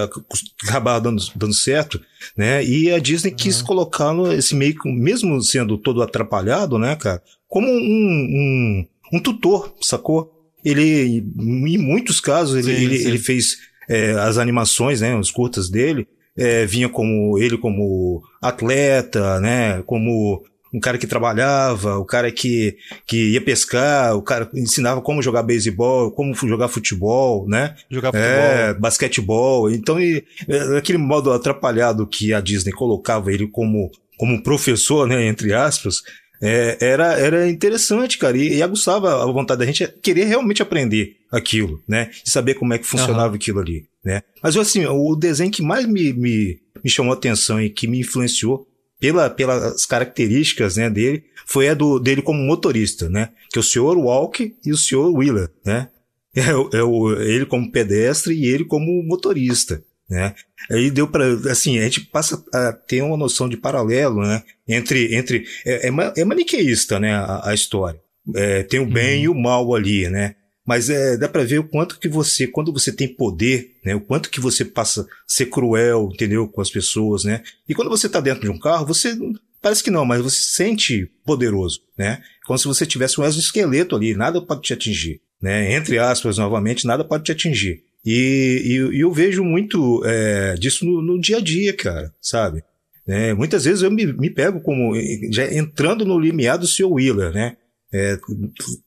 acabar 0.61 0.99
dando, 0.99 1.23
dando 1.33 1.53
certo, 1.53 1.99
né, 2.35 2.63
e 2.63 2.91
a 2.91 2.99
Disney 2.99 3.31
uhum. 3.31 3.38
quis 3.38 3.61
colocá-lo, 3.61 4.31
esse 4.33 4.53
meio, 4.53 4.75
mesmo 4.85 5.41
sendo 5.41 5.77
todo 5.77 6.03
atrapalhado, 6.03 6.77
né, 6.77 6.95
cara, 6.97 7.23
como 7.47 7.67
um, 7.67 7.71
um, 7.71 8.88
um 9.13 9.19
tutor, 9.19 9.73
sacou? 9.81 10.33
Ele, 10.63 11.23
em 11.38 11.77
muitos 11.77 12.19
casos, 12.19 12.57
ele, 12.57 12.77
sim, 12.77 12.83
ele, 12.83 12.97
sim. 12.97 13.07
ele 13.07 13.17
fez 13.17 13.57
é, 13.89 14.11
as 14.11 14.38
animações, 14.38 14.99
né, 14.99 15.17
os 15.17 15.31
curtas 15.31 15.69
dele, 15.69 16.07
é, 16.38 16.65
vinha 16.65 16.88
como 16.88 17.38
ele 17.39 17.57
como 17.57 18.21
atleta, 18.41 19.39
né, 19.39 19.81
como 19.85 20.43
um 20.73 20.79
cara 20.79 20.97
que 20.97 21.07
trabalhava, 21.07 21.97
o 21.97 22.05
cara 22.05 22.31
que, 22.31 22.77
que 23.05 23.31
ia 23.33 23.41
pescar, 23.41 24.15
o 24.15 24.21
cara 24.21 24.49
ensinava 24.53 25.01
como 25.01 25.21
jogar 25.21 25.43
beisebol, 25.43 26.11
como 26.11 26.33
jogar 26.35 26.67
futebol, 26.67 27.47
né? 27.47 27.75
Jogar 27.89 28.11
futebol. 28.11 28.29
É, 28.29 28.73
basquetebol. 28.73 29.71
Então, 29.71 29.99
e, 29.99 30.23
é, 30.47 30.77
aquele 30.77 30.97
modo 30.97 31.31
atrapalhado 31.31 32.05
que 32.05 32.33
a 32.33 32.41
Disney 32.41 32.73
colocava 32.73 33.31
ele 33.31 33.47
como, 33.47 33.89
como 34.17 34.43
professor, 34.43 35.07
né, 35.07 35.25
entre 35.27 35.53
aspas, 35.53 36.01
é, 36.41 36.77
era, 36.79 37.13
era 37.13 37.49
interessante, 37.49 38.17
cara, 38.17 38.38
e, 38.38 38.55
e 38.55 38.63
aguçava 38.63 39.23
a 39.23 39.25
vontade 39.25 39.59
da 39.59 39.65
gente 39.65 39.88
querer 40.01 40.25
realmente 40.25 40.61
aprender 40.61 41.17
aquilo, 41.31 41.81
né? 41.88 42.09
E 42.25 42.29
saber 42.29 42.53
como 42.53 42.73
é 42.73 42.77
que 42.77 42.85
funcionava 42.85 43.29
uhum. 43.29 43.35
aquilo 43.35 43.59
ali 43.59 43.88
né? 44.07 44.23
Mas 44.41 44.55
assim, 44.55 44.85
o 44.85 45.15
desenho 45.17 45.51
que 45.51 45.61
mais 45.61 45.85
me, 45.85 46.13
me, 46.13 46.61
me 46.81 46.89
chamou 46.89 47.11
a 47.11 47.17
atenção 47.17 47.61
e 47.61 47.69
que 47.69 47.88
me 47.88 47.99
influenciou 47.99 48.65
pela, 48.97 49.29
pelas 49.29 49.85
características 49.85 50.77
né, 50.77 50.89
dele 50.89 51.25
foi 51.45 51.67
a 51.67 51.73
do, 51.73 51.99
dele 51.99 52.21
como 52.21 52.41
motorista, 52.41 53.09
né? 53.09 53.29
Que 53.51 53.59
é 53.59 53.61
o 53.61 53.63
senhor 53.63 53.97
Walk 53.97 54.55
e 54.65 54.71
o 54.71 54.77
senhor 54.77 55.11
Wheeler, 55.13 55.51
né? 55.65 55.89
É, 56.38 56.51
é 56.51 56.83
o, 56.83 57.13
ele 57.19 57.47
como 57.47 57.71
pedestre 57.71 58.35
e 58.35 58.45
ele 58.45 58.63
como 58.63 59.01
motorista, 59.01 59.83
né? 60.09 60.33
Aí 60.71 60.89
deu 60.89 61.07
para 61.07 61.25
assim, 61.51 61.79
a 61.79 61.83
gente 61.83 62.01
passa 62.01 62.43
a 62.53 62.71
ter 62.71 63.01
uma 63.01 63.17
noção 63.17 63.47
de 63.47 63.57
paralelo, 63.57 64.21
né? 64.21 64.43
Entre, 64.67 65.15
entre 65.15 65.45
é, 65.65 65.87
é, 65.87 65.91
é 66.17 66.25
maniqueísta, 66.25 66.99
né? 66.99 67.13
A, 67.13 67.49
a 67.49 67.53
história. 67.53 67.99
É, 68.35 68.63
tem 68.63 68.79
o 68.79 68.85
bem 68.85 69.19
uhum. 69.19 69.23
e 69.23 69.29
o 69.29 69.41
mal 69.41 69.73
ali, 69.73 70.09
né? 70.09 70.35
Mas 70.65 70.89
é, 70.89 71.15
dá 71.15 71.29
para 71.29 71.45
ver 71.45 71.59
o 71.59 71.67
quanto 71.67 71.97
que 71.97 72.09
você, 72.09 72.45
quando 72.45 72.73
você 72.73 72.91
tem 72.91 73.07
poder, 73.07 73.77
né, 73.85 73.95
o 73.95 74.01
quanto 74.01 74.29
que 74.29 74.41
você 74.41 74.65
passa 74.65 75.03
a 75.03 75.05
ser 75.25 75.45
cruel, 75.45 76.09
entendeu, 76.11 76.45
com 76.45 76.59
as 76.59 76.69
pessoas, 76.69 77.23
né? 77.23 77.41
E 77.69 77.73
quando 77.73 77.89
você 77.89 78.09
tá 78.09 78.19
dentro 78.19 78.41
de 78.41 78.49
um 78.49 78.59
carro, 78.59 78.85
você 78.85 79.17
parece 79.61 79.81
que 79.81 79.89
não, 79.89 80.03
mas 80.03 80.21
você 80.21 80.41
se 80.41 80.55
sente 80.55 81.09
poderoso, 81.25 81.79
né? 81.97 82.21
Como 82.45 82.59
se 82.59 82.67
você 82.67 82.85
tivesse 82.85 83.19
um 83.19 83.23
exoesqueleto 83.23 83.95
ali, 83.95 84.13
nada 84.13 84.41
pode 84.41 84.61
te 84.61 84.73
atingir, 84.73 85.21
né? 85.41 85.73
Entre 85.73 85.97
aspas, 85.97 86.37
novamente, 86.37 86.85
nada 86.85 87.05
pode 87.05 87.23
te 87.23 87.31
atingir. 87.31 87.86
E, 88.09 88.61
e, 88.63 88.95
e 88.95 89.01
eu 89.01 89.11
vejo 89.11 89.43
muito 89.43 90.01
é, 90.05 90.53
disso 90.53 90.85
no, 90.85 91.01
no, 91.01 91.19
dia 91.19 91.37
a 91.37 91.41
dia, 91.41 91.73
cara, 91.73 92.09
sabe? 92.21 92.63
É, 93.05 93.33
muitas 93.33 93.65
vezes 93.65 93.83
eu 93.83 93.91
me, 93.91 94.05
me 94.13 94.29
pego 94.29 94.61
como 94.61 94.93
já 95.29 95.53
entrando 95.53 96.05
no 96.05 96.17
limiar 96.17 96.57
do 96.57 96.65
seu 96.65 96.93
Wheeler, 96.93 97.33
né? 97.33 97.57
É, 97.93 98.17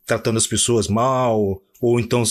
tratando 0.07 0.39
as 0.39 0.47
pessoas 0.47 0.89
mal, 0.89 1.63
ou 1.83 2.01
então 2.01 2.23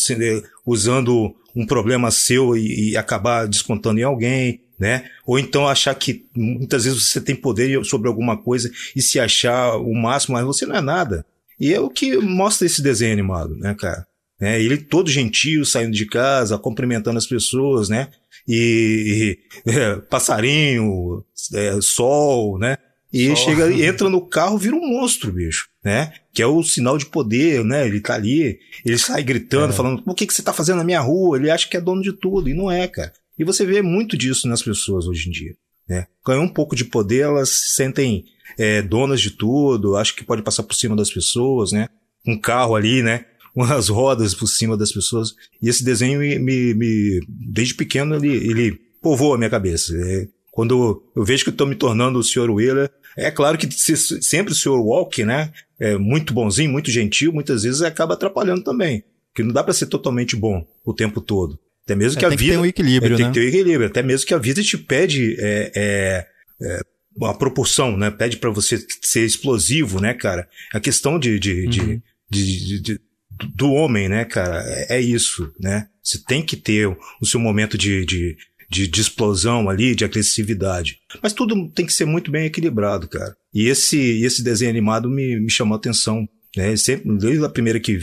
usando 0.66 1.36
um 1.56 1.64
problema 1.64 2.10
seu 2.10 2.58
e, 2.58 2.90
e, 2.90 2.98
acabar 2.98 3.48
descontando 3.48 4.00
em 4.00 4.04
alguém, 4.04 4.64
né? 4.80 5.08
Ou 5.28 5.38
então 5.38 5.68
achar 5.68 5.94
que 5.94 6.26
muitas 6.36 6.86
vezes 6.86 7.08
você 7.08 7.22
tem 7.22 7.36
poder 7.36 7.86
sobre 7.86 8.08
alguma 8.08 8.36
coisa 8.36 8.68
e 8.96 9.02
se 9.02 9.20
achar 9.20 9.78
o 9.78 9.94
máximo, 9.94 10.34
mas 10.34 10.46
você 10.46 10.66
não 10.66 10.76
é 10.76 10.82
nada. 10.82 11.24
E 11.60 11.72
é 11.72 11.80
o 11.80 11.90
que 11.90 12.18
mostra 12.18 12.66
esse 12.66 12.82
desenho 12.82 13.14
animado, 13.14 13.56
né, 13.58 13.76
cara? 13.78 14.08
É, 14.40 14.62
ele 14.62 14.78
todo 14.78 15.10
gentil, 15.10 15.66
saindo 15.66 15.92
de 15.92 16.06
casa, 16.06 16.58
cumprimentando 16.58 17.18
as 17.18 17.26
pessoas, 17.26 17.90
né? 17.90 18.10
E, 18.48 19.38
e 19.66 19.70
é, 19.70 19.96
passarinho, 19.98 21.24
é, 21.54 21.80
sol, 21.82 22.58
né? 22.58 22.78
E 23.12 23.28
Só. 23.30 23.36
chega, 23.36 23.72
entra 23.84 24.10
no 24.10 24.22
carro, 24.22 24.58
vira 24.58 24.76
um 24.76 24.88
monstro, 24.88 25.32
bicho, 25.32 25.68
né? 25.84 26.14
Que 26.34 26.42
é 26.42 26.48
o 26.48 26.64
sinal 26.64 26.98
de 26.98 27.06
poder, 27.06 27.64
né? 27.66 27.86
Ele 27.86 28.00
tá 28.00 28.16
ali, 28.16 28.60
ele 28.86 28.98
sai 28.98 29.24
gritando, 29.24 29.74
é. 29.74 29.76
falando, 29.76 30.04
o 30.06 30.16
que, 30.16 30.26
que 30.26 30.34
você 30.34 30.42
tá 30.42 30.54
fazendo 30.54 30.78
na 30.78 30.84
minha 30.84 31.02
rua? 31.02 31.38
Ele 31.38 31.52
acha 31.52 31.68
que 31.68 31.76
é 31.76 31.82
dono 31.82 32.02
de 32.02 32.14
tudo, 32.14 32.50
e 32.50 32.54
não 32.54 32.72
é, 32.72 32.88
cara. 32.88 33.12
E 33.38 33.44
você 33.44 33.66
vê 33.66 33.82
muito 33.82 34.18
disso 34.18 34.48
nas 34.48 34.62
pessoas 34.62 35.06
hoje 35.06 35.30
em 35.30 35.32
dia, 35.32 35.56
né? 35.88 36.08
Ganhou 36.26 36.44
um 36.44 36.54
pouco 36.54 36.76
de 36.76 36.86
poder, 36.86 37.22
elas 37.22 37.50
se 37.50 37.76
sentem 37.76 38.26
é, 38.58 38.82
donas 38.82 39.22
de 39.22 39.32
tudo, 39.32 39.96
acho 39.96 40.16
que 40.16 40.24
pode 40.24 40.42
passar 40.42 40.64
por 40.64 40.76
cima 40.76 40.96
das 40.96 41.12
pessoas, 41.12 41.72
né? 41.72 41.88
Um 42.28 42.38
carro 42.38 42.76
ali, 42.76 43.02
né? 43.02 43.26
Umas 43.60 43.90
rodas 43.90 44.34
por 44.34 44.48
cima 44.48 44.78
das 44.78 44.92
pessoas. 44.92 45.34
E 45.62 45.68
esse 45.68 45.84
desenho 45.84 46.20
me, 46.20 46.74
me, 46.74 47.20
desde 47.28 47.74
pequeno, 47.74 48.16
ele, 48.16 48.30
ele 48.30 48.80
povoa 49.02 49.36
a 49.36 49.38
minha 49.38 49.50
cabeça. 49.50 49.94
É, 49.98 50.28
quando 50.50 51.04
eu 51.16 51.24
vejo 51.24 51.44
que 51.44 51.50
estou 51.50 51.68
me 51.68 51.76
tornando 51.76 52.20
o 52.20 52.24
Sr. 52.24 52.50
Wheeler, 52.50 52.90
é 53.18 53.30
claro 53.30 53.58
que 53.58 53.68
sempre 53.72 54.54
o 54.54 54.56
Sr. 54.56 54.80
Walk, 54.80 55.26
né? 55.26 55.52
É 55.80 55.98
muito 55.98 56.34
bonzinho, 56.34 56.72
muito 56.72 56.90
gentil, 56.90 57.34
muitas 57.34 57.64
vezes 57.64 57.82
acaba 57.82 58.14
atrapalhando 58.14 58.64
também. 58.64 59.04
Porque 59.28 59.44
não 59.44 59.54
dá 59.54 59.64
para 59.64 59.74
ser 59.74 59.88
totalmente 59.88 60.36
bom 60.36 60.66
o 60.86 60.94
tempo 60.94 61.20
todo. 61.20 61.60
Até 61.84 61.96
mesmo 61.96 62.18
é, 62.18 62.20
que 62.20 62.26
a 62.26 62.30
vida. 62.30 62.40
Tem 62.40 62.48
que 62.48 62.54
ter 62.54 62.60
um 62.60 62.66
equilíbrio, 62.66 63.16
é, 63.16 63.18
né? 63.18 63.24
Tem 63.24 63.28
que 63.28 63.40
ter 63.40 63.46
um 63.46 63.50
equilíbrio. 63.50 63.88
Até 63.88 64.04
mesmo 64.04 64.26
que 64.26 64.34
a 64.34 64.38
vida 64.38 64.62
te 64.64 64.78
pede 64.78 65.36
é, 65.40 65.72
é, 65.76 66.28
é 66.62 66.82
uma 67.16 67.38
proporção, 67.38 67.98
né? 67.98 68.10
Pede 68.10 68.38
para 68.38 68.50
você 68.50 68.86
ser 69.02 69.26
explosivo, 69.26 70.00
né, 70.00 70.14
cara? 70.14 70.48
A 70.74 70.80
questão 70.80 71.20
de, 71.20 71.40
de, 71.40 71.66
uhum. 71.66 72.02
de, 72.30 72.82
de 72.82 73.02
do 73.56 73.72
homem, 73.72 74.10
né, 74.10 74.26
cara? 74.26 74.64
É, 74.66 74.98
é, 74.98 75.02
isso, 75.02 75.52
né? 75.60 75.88
Você 76.04 76.20
tem 76.24 76.44
que 76.44 76.56
ter 76.56 76.88
o 77.22 77.26
seu 77.26 77.40
momento 77.40 77.78
de, 77.78 78.06
de, 78.06 78.38
de, 78.70 78.88
de 78.88 79.02
explosão 79.02 79.70
ali, 79.70 79.96
de 79.96 80.06
agressividade. 80.06 81.00
Mas 81.22 81.34
tudo 81.34 81.70
tem 81.70 81.86
que 81.86 81.94
ser 81.94 82.06
muito 82.06 82.32
bem 82.32 82.46
equilibrado, 82.46 83.08
cara. 83.08 83.36
E 83.54 83.68
esse, 83.68 83.98
esse 84.24 84.44
desenho 84.44 84.72
animado 84.72 85.10
me, 85.10 85.40
me 85.40 85.50
chamou 85.50 85.76
a 85.76 85.78
atenção. 85.78 86.28
Né? 86.56 86.76
Sempre, 86.76 87.18
desde 87.18 87.44
a 87.46 87.50
primeira 87.50 87.80
que, 87.80 88.00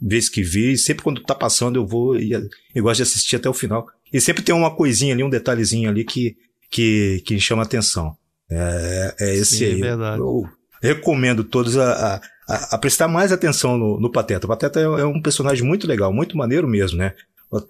vez 0.00 0.28
que 0.28 0.42
vi, 0.42 0.76
sempre 0.76 1.02
quando 1.02 1.22
tá 1.22 1.34
passando 1.34 1.76
eu 1.76 1.86
vou 1.86 2.18
e 2.18 2.32
eu 2.32 2.82
gosto 2.82 2.98
de 2.98 3.02
assistir 3.02 3.36
até 3.36 3.48
o 3.48 3.54
final. 3.54 3.86
E 4.12 4.20
sempre 4.20 4.42
tem 4.42 4.54
uma 4.54 4.74
coisinha 4.74 5.14
ali, 5.14 5.22
um 5.22 5.30
detalhezinho 5.30 5.88
ali 5.88 6.04
que, 6.04 6.36
que, 6.70 7.22
que 7.24 7.38
chama 7.38 7.62
atenção. 7.62 8.16
É, 8.50 9.14
é 9.20 9.34
esse 9.36 9.56
Sim, 9.56 9.64
aí. 9.64 9.80
É 9.80 9.84
verdade. 9.84 10.20
Eu, 10.20 10.44
eu 10.82 10.94
recomendo 10.94 11.44
todos 11.44 11.76
a, 11.76 12.14
a, 12.14 12.22
a, 12.48 12.78
prestar 12.78 13.08
mais 13.08 13.30
atenção 13.30 13.76
no, 13.76 14.00
no 14.00 14.10
Pateta. 14.10 14.46
O 14.46 14.48
Pateta 14.48 14.80
é, 14.80 14.84
é, 14.84 15.04
um 15.04 15.20
personagem 15.20 15.64
muito 15.64 15.86
legal, 15.86 16.12
muito 16.12 16.36
maneiro 16.36 16.66
mesmo, 16.66 16.98
né? 16.98 17.14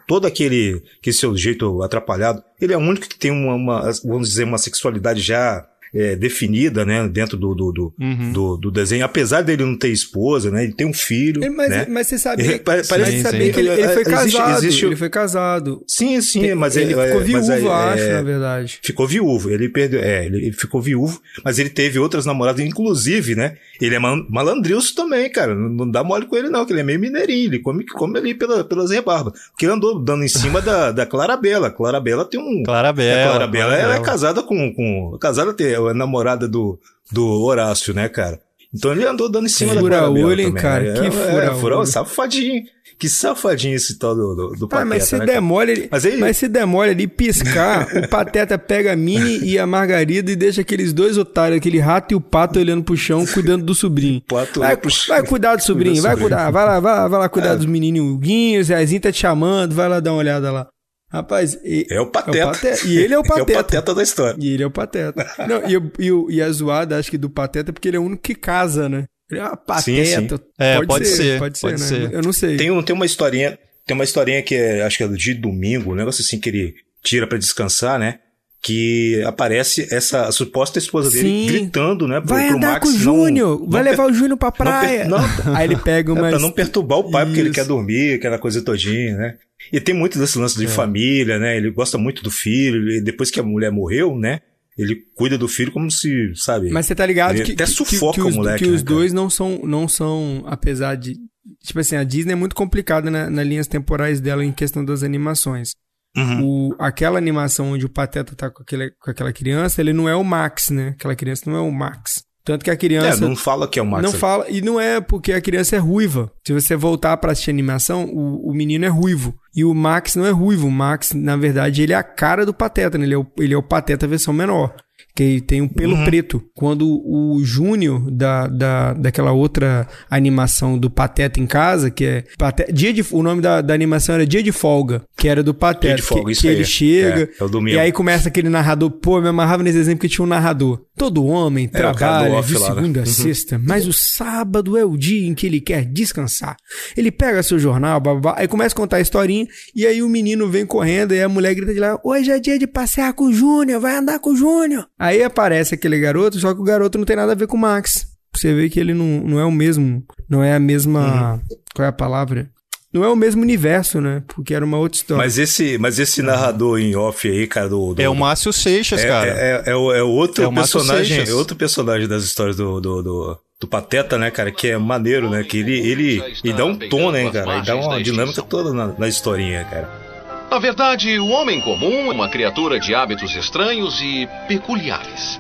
todo 0.09 0.26
aquele 0.26 0.83
que 1.01 1.12
seu 1.12 1.37
jeito 1.37 1.83
atrapalhado, 1.83 2.43
ele 2.61 2.72
é 2.72 2.76
o 2.76 2.81
único 2.81 3.09
que 3.09 3.18
tem 3.18 3.31
uma, 3.31 3.55
uma, 3.55 3.93
vamos 4.05 4.31
dizer, 4.31 4.43
uma 4.43 4.59
sexualidade 4.59 5.20
já 5.20 5.64
é, 5.95 6.16
definida, 6.16 6.84
né, 6.84 7.09
dentro 7.09 7.36
do, 7.36 7.55
do, 7.55 7.72
do, 7.72 7.95
uhum. 7.99 8.32
do, 8.32 8.57
do, 8.57 8.70
desenho, 8.70 9.05
apesar 9.05 9.43
dele 9.43 9.64
não 9.64 9.76
ter 9.76 9.89
esposa, 9.89 10.51
né, 10.51 10.64
ele 10.64 10.72
tem 10.72 10.86
um 10.86 10.93
filho, 10.93 11.43
ele, 11.43 11.55
mas, 11.55 11.70
né? 11.70 11.86
mas 11.89 12.07
você 12.07 12.18
sabia, 12.18 12.47
ele, 12.47 12.59
parece 12.59 13.12
sim, 13.12 13.22
saber 13.22 13.47
sim. 13.47 13.53
que 13.53 13.61
ele, 13.61 13.68
ele 13.70 13.89
foi 13.89 14.05
casado, 14.05 14.51
existe, 14.51 14.66
existe... 14.66 14.86
ele 14.86 14.97
foi 14.97 15.11
casado. 15.11 15.84
Sim, 15.86 16.20
sim, 16.20 16.41
tem, 16.41 16.55
mas 16.55 16.76
ele, 16.76 16.93
ele 16.93 17.07
ficou 17.07 17.20
viúvo, 17.20 17.53
é, 17.53 17.72
acho, 17.72 18.03
é, 18.03 18.12
na 18.12 18.22
verdade. 18.22 18.80
Ficou 18.82 19.07
viúvo, 19.07 19.51
ele 19.51 19.68
perdeu, 19.68 20.01
é, 20.01 20.26
ele 20.26 20.53
ficou 20.53 20.80
viúvo, 20.80 21.20
mas 21.45 21.59
ele 21.59 21.70
teve 21.70 21.99
outras 21.99 22.26
namoradas, 22.26 22.64
inclusive, 22.64 23.34
né, 23.34 23.57
ele 23.80 23.95
é 23.95 23.99
malandrilso 23.99 24.95
também, 24.95 25.30
cara, 25.30 25.55
não, 25.55 25.68
não 25.68 25.91
dá 25.91 26.05
mole 26.05 26.26
com 26.26 26.36
ele 26.36 26.49
não, 26.49 26.64
que 26.64 26.72
ele 26.72 26.80
é 26.80 26.84
meio 26.84 27.01
mineirinho, 27.01 27.49
ele 27.49 27.59
come, 27.61 27.84
come 27.86 28.18
ali 28.18 28.34
pela, 28.34 28.64
pelas 28.64 28.91
rebarbas, 28.91 29.32
porque 29.51 29.64
ele 29.64 29.72
andou 29.72 29.99
dando 29.99 30.24
em 30.24 30.28
cima 30.28 30.61
da, 30.61 30.93
da 30.93 31.07
Clarabella, 31.07 31.70
Clarabella 31.70 32.24
tem 32.24 32.41
um... 32.41 32.62
Clarabella. 32.62 33.24
A 33.24 33.30
Clarabella, 33.30 33.74
ela 33.74 33.97
é 33.97 34.01
casada 34.01 34.43
com, 34.43 34.72
com 34.74 35.16
casada, 35.18 35.55
é 35.87 35.95
namorada 35.95 36.49
do, 36.49 36.79
do 37.12 37.26
Horácio, 37.43 37.95
né, 37.95 38.09
cara? 38.09 38.41
Então 38.74 38.93
ele 38.93 39.07
andou 39.07 39.31
dando 39.31 39.47
em 39.47 39.49
cima 39.49 39.74
que 39.74 39.89
da 39.89 40.11
olho, 40.11 40.41
hein, 40.41 40.53
cara? 40.53 40.89
É, 40.89 40.93
que 40.93 41.07
é, 41.07 41.11
fura 41.11 41.45
é, 41.45 41.55
fura 41.55 41.87
safadinho. 41.87 42.64
Que 42.99 43.09
safadinho 43.09 43.76
esse 43.76 43.97
tal 43.99 44.14
do, 44.14 44.35
do, 44.35 44.66
do 44.66 44.68
ah, 44.72 44.85
mas 44.85 45.05
se 45.05 45.16
né, 45.16 45.24
demole, 45.24 45.70
ele, 45.72 45.89
mas, 45.91 46.05
ele... 46.05 46.16
mas 46.16 46.37
se 46.37 46.49
demole 46.49 46.91
ali 46.91 47.07
piscar, 47.07 47.87
o 47.97 48.09
Pateta 48.09 48.59
pega 48.59 48.93
a 48.93 48.97
Mini 48.97 49.39
e 49.45 49.57
a 49.57 49.66
Margarida 49.66 50.31
e 50.31 50.37
deixa 50.37 50.62
aqueles 50.62 50.93
dois 50.93 51.16
otários, 51.16 51.59
aquele 51.59 51.79
rato 51.79 52.12
e 52.12 52.14
o 52.16 52.20
pato 52.20 52.59
olhando 52.59 52.83
pro 52.83 52.97
chão, 52.97 53.24
cuidando 53.24 53.64
do 53.64 53.74
sobrinho. 53.74 54.20
Pato 54.26 54.61
vai, 54.61 54.76
vai 55.07 55.22
cuidar 55.24 55.57
do 55.57 55.62
sobrinho, 55.62 55.95
Cuida 55.95 56.09
vai 56.09 56.16
sobrinho. 56.16 56.37
cuidar, 56.37 56.51
vai 56.51 56.66
lá, 56.66 56.81
vai, 56.81 57.09
vai 57.09 57.20
lá 57.20 57.29
cuidar 57.29 57.51
é. 57.51 57.57
dos 57.57 57.66
menininhos, 57.66 58.66
Zezinho 58.66 59.01
tá 59.01 59.12
te 59.12 59.20
chamando, 59.20 59.74
vai 59.74 59.89
lá 59.89 60.01
dar 60.01 60.12
uma 60.12 60.18
olhada 60.18 60.51
lá. 60.51 60.68
Rapaz, 61.11 61.59
e, 61.64 61.86
é 61.90 62.00
o 62.00 62.06
Pateta. 62.06 62.38
É 62.38 62.44
o 62.44 62.48
pateta. 62.48 62.86
E 62.86 62.98
ele 62.98 63.14
é 63.14 63.18
o 63.18 63.22
Pateta. 63.22 63.50
é 63.52 63.54
o 63.54 63.64
Pateta 63.64 63.94
da 63.94 64.02
história. 64.02 64.36
E 64.38 64.52
ele 64.52 64.62
é 64.62 64.66
o 64.66 64.70
Pateta. 64.70 65.26
Não, 65.48 65.62
e, 65.66 65.74
e, 66.06 66.36
e 66.36 66.42
a 66.42 66.50
zoada, 66.50 66.98
acho 66.98 67.11
que 67.11 67.16
do 67.16 67.30
Pateta, 67.30 67.70
é 67.70 67.72
porque 67.72 67.88
ele 67.88 67.96
é 67.96 68.00
o 68.00 68.04
único 68.04 68.22
que 68.22 68.34
casa, 68.34 68.88
né? 68.88 69.06
Ele 69.30 69.40
é 69.40 69.44
uma 69.44 69.56
pateta. 69.56 69.82
Sim, 69.82 70.04
sim. 70.04 70.28
É, 70.59 70.76
pode, 70.76 70.86
pode 70.86 71.06
ser, 71.06 71.16
ser, 71.16 71.38
Pode 71.38 71.59
ser, 71.59 71.66
pode 71.66 71.80
né? 71.80 71.86
ser. 71.86 72.12
Eu 72.12 72.22
não 72.22 72.32
sei. 72.32 72.56
Tem, 72.56 72.70
um, 72.70 72.82
tem 72.82 72.94
uma 72.94 73.06
historinha, 73.06 73.59
tem 73.86 73.94
uma 73.94 74.04
historinha 74.04 74.42
que 74.42 74.54
é, 74.54 74.82
acho 74.82 74.96
que 74.96 75.04
é 75.04 75.09
do 75.09 75.16
dia 75.16 75.34
de 75.34 75.40
domingo, 75.40 75.92
um 75.92 75.94
negócio 75.94 76.22
assim 76.22 76.38
que 76.38 76.48
ele 76.48 76.74
tira 77.02 77.26
para 77.26 77.38
descansar, 77.38 77.98
né? 77.98 78.20
Que 78.61 79.22
aparece 79.24 79.86
essa 79.94 80.26
a 80.26 80.32
suposta 80.32 80.78
esposa 80.78 81.11
dele 81.11 81.28
Sim. 81.28 81.46
gritando, 81.46 82.09
né? 82.09 82.20
Pro, 82.20 82.30
vai 82.30 82.48
pro 82.48 82.59
Max, 82.59 82.80
com 82.80 82.94
o 82.94 82.98
Júnior, 82.98 83.64
vai 83.68 83.84
levar 83.84 84.06
o 84.06 84.12
Júnior 84.12 84.36
pra 84.36 84.50
praia. 84.50 85.06
Não, 85.06 85.18
não, 85.18 85.54
Aí 85.54 85.66
ele 85.66 85.76
pega 85.76 86.12
uma. 86.12 86.26
É 86.28 86.30
pra 86.30 86.40
não 86.40 86.50
perturbar 86.50 86.98
o 86.98 87.11
pai, 87.11 87.22
Isso. 87.22 87.30
porque 87.30 87.40
ele 87.40 87.54
quer 87.54 87.64
dormir, 87.64 88.14
aquela 88.14 88.38
coisa 88.38 88.61
todinha, 88.61 89.16
né? 89.16 89.36
E 89.72 89.80
tem 89.80 89.94
muito 89.94 90.18
desse 90.18 90.38
lance 90.38 90.56
de 90.56 90.64
é. 90.64 90.68
família, 90.68 91.38
né? 91.38 91.56
Ele 91.56 91.70
gosta 91.70 91.96
muito 91.96 92.22
do 92.22 92.30
filho, 92.30 92.90
e 92.90 93.00
depois 93.00 93.30
que 93.30 93.38
a 93.38 93.42
mulher 93.42 93.70
morreu, 93.70 94.16
né? 94.16 94.40
Ele 94.76 94.96
cuida 95.16 95.36
do 95.36 95.48
filho 95.48 95.72
como 95.72 95.90
se, 95.90 96.32
sabe? 96.36 96.70
Mas 96.70 96.86
você 96.86 96.94
tá 96.94 97.04
ligado 97.04 97.42
que, 97.42 97.52
até 97.52 97.66
sufoca 97.66 98.14
que, 98.14 98.22
que 98.22 98.28
os, 98.28 98.34
o 98.34 98.38
moleque. 98.38 98.64
Que 98.64 98.70
né, 98.70 98.76
os 98.76 98.82
dois 98.82 99.12
não 99.12 99.28
são, 99.28 99.61
não 99.64 99.88
são, 99.88 100.44
apesar 100.46 100.94
de. 100.94 101.16
Tipo 101.64 101.80
assim, 101.80 101.96
a 101.96 102.04
Disney 102.04 102.32
é 102.32 102.36
muito 102.36 102.54
complicada 102.54 103.11
na, 103.11 103.28
nas 103.28 103.46
linhas 103.46 103.66
temporais 103.66 104.20
dela 104.20 104.44
em 104.44 104.52
questão 104.52 104.84
das 104.84 105.02
animações. 105.02 105.72
Uhum. 106.18 106.70
O, 106.70 106.76
aquela 106.78 107.18
animação 107.18 107.72
onde 107.72 107.86
o 107.86 107.88
Pateta 107.88 108.34
tá 108.34 108.50
com, 108.50 108.62
aquele, 108.62 108.90
com 109.00 109.10
aquela 109.10 109.32
criança, 109.32 109.80
ele 109.80 109.92
não 109.92 110.08
é 110.08 110.14
o 110.14 110.24
Max, 110.24 110.70
né? 110.70 110.90
Aquela 110.90 111.14
criança 111.14 111.44
não 111.46 111.56
é 111.56 111.60
o 111.60 111.70
Max. 111.70 112.24
Tanto 112.44 112.64
que 112.64 112.70
a 112.70 112.76
criança. 112.76 113.24
É, 113.24 113.28
não 113.28 113.36
fala 113.36 113.68
que 113.68 113.78
é 113.78 113.82
o 113.82 113.86
Max. 113.86 114.02
Não 114.02 114.12
fala. 114.12 114.48
E 114.48 114.62
não 114.62 114.80
é 114.80 115.02
porque 115.02 115.34
a 115.34 115.40
criança 115.40 115.76
é 115.76 115.78
ruiva. 115.78 116.32
Se 116.46 116.52
você 116.52 116.74
voltar 116.74 117.14
para 117.18 117.32
assistir 117.32 117.50
animação, 117.50 118.06
o, 118.06 118.50
o 118.50 118.54
menino 118.54 118.86
é 118.86 118.88
ruivo. 118.88 119.34
E 119.54 119.64
o 119.64 119.74
Max 119.74 120.16
não 120.16 120.24
é 120.24 120.30
ruivo. 120.30 120.66
O 120.66 120.70
Max, 120.70 121.12
na 121.12 121.36
verdade, 121.36 121.82
ele 121.82 121.92
é 121.92 121.96
a 121.96 122.02
cara 122.02 122.46
do 122.46 122.54
Pateta, 122.54 122.96
né? 122.96 123.04
Ele 123.04 123.14
é 123.14 123.18
o, 123.18 123.26
ele 123.38 123.52
é 123.52 123.56
o 123.56 123.62
Pateta 123.62 124.06
versão 124.06 124.32
menor 124.32 124.74
que 125.18 125.40
tem 125.40 125.60
um 125.60 125.66
pelo 125.66 125.96
uhum. 125.96 126.04
preto. 126.04 126.40
Quando 126.54 126.86
o 126.86 127.40
Júnior 127.42 128.08
da, 128.08 128.46
da, 128.46 128.92
daquela 128.92 129.32
outra 129.32 129.88
animação 130.08 130.78
do 130.78 130.88
Pateta 130.88 131.40
em 131.40 131.46
casa, 131.46 131.90
que 131.90 132.04
é 132.04 132.24
Pateta, 132.38 132.72
dia 132.72 132.92
de, 132.92 133.04
o 133.10 133.20
nome 133.20 133.42
da, 133.42 133.60
da 133.60 133.74
animação 133.74 134.14
era 134.14 134.24
Dia 134.24 134.44
de 134.44 134.52
Folga, 134.52 135.02
que 135.16 135.26
era 135.26 135.42
do 135.42 135.52
Pateta, 135.52 135.88
dia 135.88 135.96
de 135.96 136.02
folga, 136.02 136.32
que, 136.32 136.40
que 136.40 136.46
ele 136.46 136.64
chega 136.64 137.22
é, 137.22 137.70
é 137.70 137.72
e 137.72 137.78
aí 137.78 137.90
começa 137.90 138.28
aquele 138.28 138.48
narrador, 138.48 138.90
pô, 138.90 139.20
me 139.20 139.26
amarrava 139.26 139.64
nesse 139.64 139.78
exemplo 139.78 140.02
que 140.02 140.08
tinha 140.08 140.24
um 140.24 140.28
narrador. 140.28 140.80
Todo 140.96 141.24
homem 141.24 141.64
é, 141.64 141.68
trabalha 141.68 142.40
de 142.40 142.54
lá, 142.56 142.68
né? 142.68 142.74
segunda 142.74 143.00
né? 143.00 143.02
a 143.02 143.06
sexta, 143.06 143.58
mas 143.58 143.88
o 143.88 143.92
sábado 143.92 144.76
é 144.76 144.84
o 144.84 144.96
dia 144.96 145.26
em 145.26 145.34
que 145.34 145.46
ele 145.46 145.60
quer 145.60 145.84
descansar. 145.84 146.56
Ele 146.96 147.10
pega 147.10 147.42
seu 147.42 147.58
jornal, 147.58 148.00
babá, 148.00 148.34
aí 148.36 148.46
começa 148.46 148.72
a 148.72 148.76
contar 148.76 148.96
a 148.98 149.00
historinha 149.00 149.46
e 149.74 149.84
aí 149.84 150.00
o 150.00 150.08
menino 150.08 150.48
vem 150.48 150.64
correndo 150.64 151.12
e 151.12 151.20
a 151.20 151.28
mulher 151.28 151.54
grita 151.54 151.74
de 151.74 151.80
lá: 151.80 151.98
"Hoje 152.04 152.30
é 152.30 152.38
dia 152.38 152.58
de 152.58 152.68
passear 152.68 153.12
com 153.14 153.24
o 153.24 153.32
Júnior, 153.32 153.80
vai 153.80 153.96
andar 153.96 154.20
com 154.20 154.30
o 154.30 154.36
Júnior". 154.36 154.86
Aí 154.98 155.07
aparece 155.22 155.74
aquele 155.74 155.98
garoto, 155.98 156.38
só 156.38 156.54
que 156.54 156.61
o 156.61 156.64
garoto 156.64 156.98
não 156.98 157.04
tem 157.04 157.16
nada 157.16 157.32
a 157.32 157.34
ver 157.34 157.46
com 157.46 157.56
o 157.56 157.61
Max. 157.61 158.06
Você 158.34 158.54
vê 158.54 158.68
que 158.68 158.78
ele 158.78 158.94
não, 158.94 159.20
não 159.20 159.40
é 159.40 159.44
o 159.44 159.50
mesmo. 159.50 160.04
Não 160.28 160.42
é 160.42 160.54
a 160.54 160.61
mesma. 160.61 161.34
Uhum. 161.34 161.56
Qual 161.74 161.86
é 161.86 161.88
a 161.88 161.92
palavra? 161.92 162.48
Não 162.92 163.04
é 163.04 163.09
o 163.09 163.16
mesmo 163.16 163.42
universo, 163.42 164.00
né? 164.00 164.22
Porque 164.28 164.54
era 164.54 164.64
uma 164.64 164.78
outra 164.78 164.96
história. 164.96 165.22
Mas 165.22 165.38
esse, 165.38 165.76
mas 165.76 165.98
esse 165.98 166.22
narrador 166.22 166.78
em 166.78 166.96
off 166.96 167.28
aí, 167.28 167.46
cara, 167.46 167.68
do. 167.68 167.94
do 167.94 168.00
é 168.00 168.09
o 168.09 168.14
Márcio 168.14 168.52
Seixas, 168.52 169.04
é, 169.04 169.09
cara. 169.09 169.28
É, 169.28 169.62
é, 169.66 169.70
é, 169.72 169.76
o, 169.76 169.92
é 169.92 170.02
outro 170.02 170.44
é 170.44 170.54
personagem. 170.54 171.28
É 171.28 171.34
outro 171.34 171.54
personagem 171.54 172.09
das 172.09 172.24
histórias 172.24 172.56
do, 172.56 172.80
do, 172.80 173.02
do, 173.02 173.38
do, 173.61 173.68
Pateta, 173.68 174.16
né, 174.16 174.30
cara? 174.30 174.50
Que 174.50 174.68
é 174.68 174.78
maneiro, 174.78 175.28
né? 175.28 175.44
Que 175.44 175.59
ele, 175.59 175.78
ele, 175.78 176.22
ele 176.42 176.54
dá 176.54 176.64
um 176.64 176.78
tom, 176.78 177.11
né, 177.11 177.30
cara? 177.30 177.59
Ele 177.59 177.66
dá 177.66 177.76
uma 177.76 178.02
dinâmica 178.02 178.42
toda 178.42 178.72
na, 178.72 178.86
na 178.98 179.06
historinha, 179.06 179.64
cara. 179.64 180.07
Na 180.51 180.59
verdade, 180.59 181.18
o 181.18 181.26
homem 181.26 181.61
comum 181.61 182.11
é 182.11 182.14
uma 182.14 182.28
criatura 182.28 182.80
de 182.80 182.94
hábitos 182.94 183.36
estranhos 183.36 184.01
e 184.01 184.26
peculiares. 184.49 185.38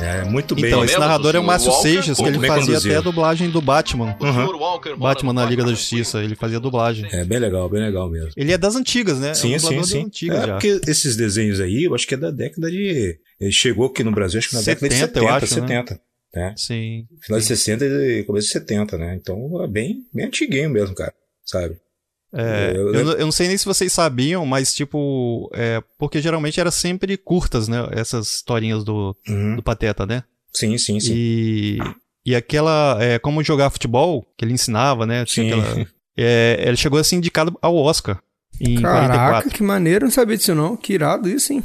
É, 0.00 0.24
muito 0.24 0.54
bem. 0.54 0.66
Então, 0.66 0.84
esse 0.84 0.96
narrador 0.96 1.34
é 1.34 1.40
o 1.40 1.44
Márcio 1.44 1.72
Seixas, 1.72 2.18
que 2.18 2.24
ele 2.24 2.38
fazia 2.38 2.66
conduzido. 2.66 2.94
até 2.94 2.96
a 2.96 3.00
dublagem 3.00 3.50
do 3.50 3.60
Batman. 3.60 4.16
Uhum. 4.20 4.96
Batman 4.96 5.32
na 5.32 5.44
Liga 5.44 5.64
da 5.64 5.70
Justiça, 5.70 6.22
ele 6.22 6.36
fazia 6.36 6.60
dublagem. 6.60 7.08
É, 7.10 7.24
bem 7.24 7.38
legal, 7.38 7.68
bem 7.68 7.80
legal 7.80 8.08
mesmo. 8.08 8.30
Ele 8.36 8.52
é 8.52 8.58
das 8.58 8.76
antigas, 8.76 9.18
né? 9.18 9.34
Sim, 9.34 9.54
é 9.54 9.56
um 9.56 9.58
sim, 9.58 9.82
sim. 9.82 10.04
Antigas 10.04 10.42
é, 10.42 10.46
já. 10.46 10.52
porque 10.52 10.80
esses 10.86 11.16
desenhos 11.16 11.60
aí, 11.60 11.84
eu 11.84 11.94
acho 11.94 12.06
que 12.06 12.14
é 12.14 12.16
da 12.16 12.30
década 12.30 12.70
de... 12.70 13.18
Ele 13.40 13.52
chegou 13.52 13.86
aqui 13.86 14.04
no 14.04 14.12
Brasil, 14.12 14.38
acho 14.38 14.50
que 14.50 14.54
na 14.54 14.62
70, 14.62 14.88
década 14.88 14.94
de 14.94 15.00
70, 15.00 15.18
eu 15.18 15.34
acho, 15.34 15.46
70. 15.46 15.94
Né? 15.94 16.00
né? 16.34 16.54
Sim. 16.56 17.06
Final 17.22 17.40
sim. 17.40 17.48
de 17.48 17.56
60 17.56 17.84
e 17.84 18.24
começo 18.24 18.46
de 18.46 18.52
70, 18.52 18.98
né? 18.98 19.18
Então 19.20 19.62
é 19.62 19.66
bem, 19.66 20.04
bem 20.12 20.26
antiguinho 20.26 20.70
mesmo, 20.70 20.94
cara, 20.94 21.12
sabe? 21.44 21.76
É, 22.36 22.72
eu, 22.74 22.92
eu, 22.92 23.10
eu, 23.12 23.24
não 23.24 23.32
sei 23.32 23.46
nem 23.46 23.56
se 23.56 23.64
vocês 23.64 23.92
sabiam, 23.92 24.44
mas 24.44 24.74
tipo, 24.74 25.48
é, 25.54 25.82
porque 25.96 26.20
geralmente 26.20 26.58
era 26.58 26.70
sempre 26.70 27.16
curtas, 27.16 27.68
né? 27.68 27.86
Essas 27.92 28.34
historinhas 28.34 28.82
do, 28.82 29.16
uhum. 29.28 29.56
do 29.56 29.62
Pateta, 29.62 30.04
né? 30.04 30.24
Sim, 30.52 30.76
sim, 30.76 30.98
sim. 30.98 31.12
E, 31.14 31.78
e 32.26 32.34
aquela, 32.34 32.98
é, 33.00 33.18
como 33.18 33.42
jogar 33.42 33.70
futebol, 33.70 34.26
que 34.36 34.44
ele 34.44 34.52
ensinava, 34.52 35.06
né? 35.06 35.24
Sim. 35.26 35.46
Aquela, 35.52 35.86
é, 36.16 36.64
ele 36.66 36.76
chegou 36.76 36.98
a 36.98 37.04
ser 37.04 37.16
indicado 37.16 37.56
ao 37.62 37.76
Oscar 37.76 38.20
em 38.60 38.80
Caraca, 38.80 39.08
44. 39.08 39.50
que 39.50 39.62
maneiro, 39.62 40.04
não 40.04 40.12
sabia 40.12 40.36
disso 40.36 40.54
não. 40.54 40.76
Que 40.76 40.94
irado 40.94 41.28
isso, 41.28 41.52
hein? 41.52 41.62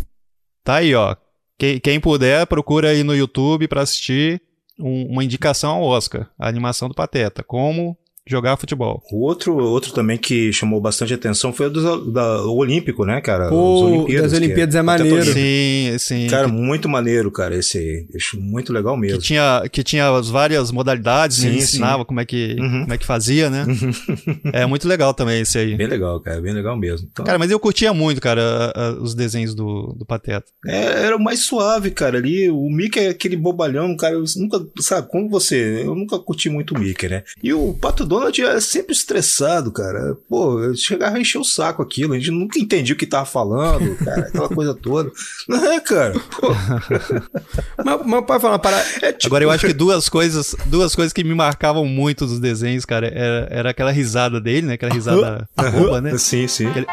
Tá 0.63 0.75
aí, 0.75 0.93
ó. 0.93 1.15
Quem, 1.57 1.79
quem 1.79 1.99
puder, 1.99 2.45
procura 2.47 2.89
aí 2.89 3.03
no 3.03 3.15
YouTube 3.15 3.67
para 3.67 3.81
assistir 3.81 4.41
um, 4.79 5.07
uma 5.07 5.23
indicação 5.23 5.71
ao 5.71 5.83
Oscar, 5.83 6.29
a 6.37 6.47
animação 6.47 6.87
do 6.87 6.95
Pateta. 6.95 7.43
Como 7.43 7.97
jogar 8.27 8.57
futebol. 8.57 9.01
O 9.11 9.25
outro, 9.25 9.57
outro 9.57 9.91
também 9.91 10.17
que 10.17 10.53
chamou 10.53 10.79
bastante 10.79 11.13
atenção 11.13 11.51
foi 11.51 11.67
o 11.67 11.69
do, 11.69 12.11
da, 12.11 12.43
o 12.43 12.57
Olímpico, 12.57 13.05
né, 13.05 13.19
cara? 13.21 13.49
Pô, 13.49 13.85
Olimpíadas, 13.85 14.31
das 14.31 14.39
Olimpíadas 14.39 14.75
é, 14.75 14.77
é 14.77 14.81
maneiro. 14.81 15.25
Sim, 15.25 15.95
sim. 15.97 16.27
Cara, 16.27 16.47
muito 16.47 16.87
maneiro, 16.87 17.31
cara, 17.31 17.55
esse 17.55 17.77
aí. 17.77 18.07
Acho 18.15 18.39
muito 18.39 18.71
legal 18.71 18.95
mesmo. 18.95 19.19
Que 19.19 19.25
tinha, 19.25 19.63
que 19.71 19.83
tinha 19.83 20.09
as 20.09 20.29
várias 20.29 20.71
modalidades, 20.71 21.37
sim, 21.37 21.43
né? 21.43 21.49
Ele 21.49 21.57
ensinava 21.59 22.05
como 22.05 22.19
é, 22.19 22.25
que, 22.25 22.55
uhum. 22.59 22.81
como 22.81 22.93
é 22.93 22.97
que 22.97 23.05
fazia, 23.05 23.49
né? 23.49 23.65
é 24.53 24.65
muito 24.65 24.87
legal 24.87 25.13
também 25.13 25.41
esse 25.41 25.57
aí. 25.57 25.75
Bem 25.75 25.87
legal, 25.87 26.19
cara, 26.19 26.39
bem 26.39 26.53
legal 26.53 26.77
mesmo. 26.77 27.07
Então... 27.11 27.25
Cara, 27.25 27.39
mas 27.39 27.49
eu 27.49 27.59
curtia 27.59 27.93
muito, 27.93 28.21
cara, 28.21 28.73
os 29.01 29.15
desenhos 29.15 29.55
do, 29.55 29.95
do 29.97 30.05
Pateta. 30.05 30.45
É, 30.65 31.05
era 31.05 31.17
mais 31.17 31.39
suave, 31.41 31.91
cara, 31.91 32.17
ali. 32.17 32.49
O 32.49 32.69
Mickey 32.69 32.99
é 32.99 33.09
aquele 33.09 33.35
bobalhão, 33.35 33.95
cara, 33.95 34.13
eu 34.13 34.23
nunca, 34.37 34.63
sabe, 34.79 35.09
como 35.09 35.29
você, 35.29 35.83
eu 35.83 35.95
nunca 35.95 36.19
curti 36.19 36.49
muito 36.49 36.75
o 36.75 36.79
Mickey, 36.79 37.09
né? 37.09 37.23
E 37.41 37.53
o 37.53 37.73
Pato 37.73 38.05
Donald 38.19 38.43
é 38.43 38.59
sempre 38.59 38.91
estressado, 38.91 39.71
cara. 39.71 40.17
Pô, 40.27 40.59
eu 40.59 40.75
chegava 40.75 41.15
a 41.15 41.19
encher 41.19 41.39
o 41.39 41.43
saco 41.43 41.81
aquilo, 41.81 42.13
a 42.13 42.17
gente 42.17 42.31
nunca 42.31 42.59
entendia 42.59 42.93
o 42.93 42.97
que 42.97 43.05
tava 43.05 43.25
falando, 43.25 43.95
cara, 44.03 44.21
aquela 44.21 44.49
coisa 44.49 44.73
toda. 44.73 45.09
Não 45.47 45.71
é, 45.71 45.79
cara? 45.79 46.13
mas, 47.83 47.99
mas 48.05 48.25
pode 48.25 48.41
falar 48.41 48.59
para 48.59 48.77
é, 49.01 49.13
tipo... 49.13 49.27
Agora 49.27 49.43
eu 49.43 49.51
acho 49.51 49.65
que 49.65 49.73
duas 49.73 50.09
coisas, 50.09 50.55
duas 50.65 50.93
coisas 50.95 51.13
que 51.13 51.23
me 51.23 51.33
marcavam 51.33 51.85
muito 51.85 52.25
dos 52.25 52.39
desenhos, 52.39 52.83
cara, 52.83 53.07
era, 53.07 53.47
era 53.49 53.69
aquela 53.69 53.91
risada 53.91 54.41
dele, 54.41 54.67
né? 54.67 54.73
Aquela 54.73 54.93
risada 54.93 55.47
boba, 55.55 56.01
né? 56.01 56.17
Sim, 56.17 56.47
sim. 56.47 56.67
Aquele... 56.67 56.85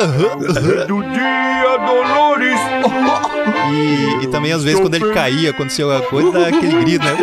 Do 0.86 1.02
dia, 1.02 1.76
Dolores! 1.78 2.60
E, 3.68 4.24
e 4.24 4.26
também 4.28 4.52
às 4.52 4.62
vezes 4.62 4.78
quando 4.78 4.94
ele 4.94 5.12
caía, 5.12 5.50
acontecia 5.50 5.84
alguma 5.84 6.02
coisa, 6.08 6.46
aquele 6.46 6.84
grito, 6.84 7.04
né? 7.04 7.16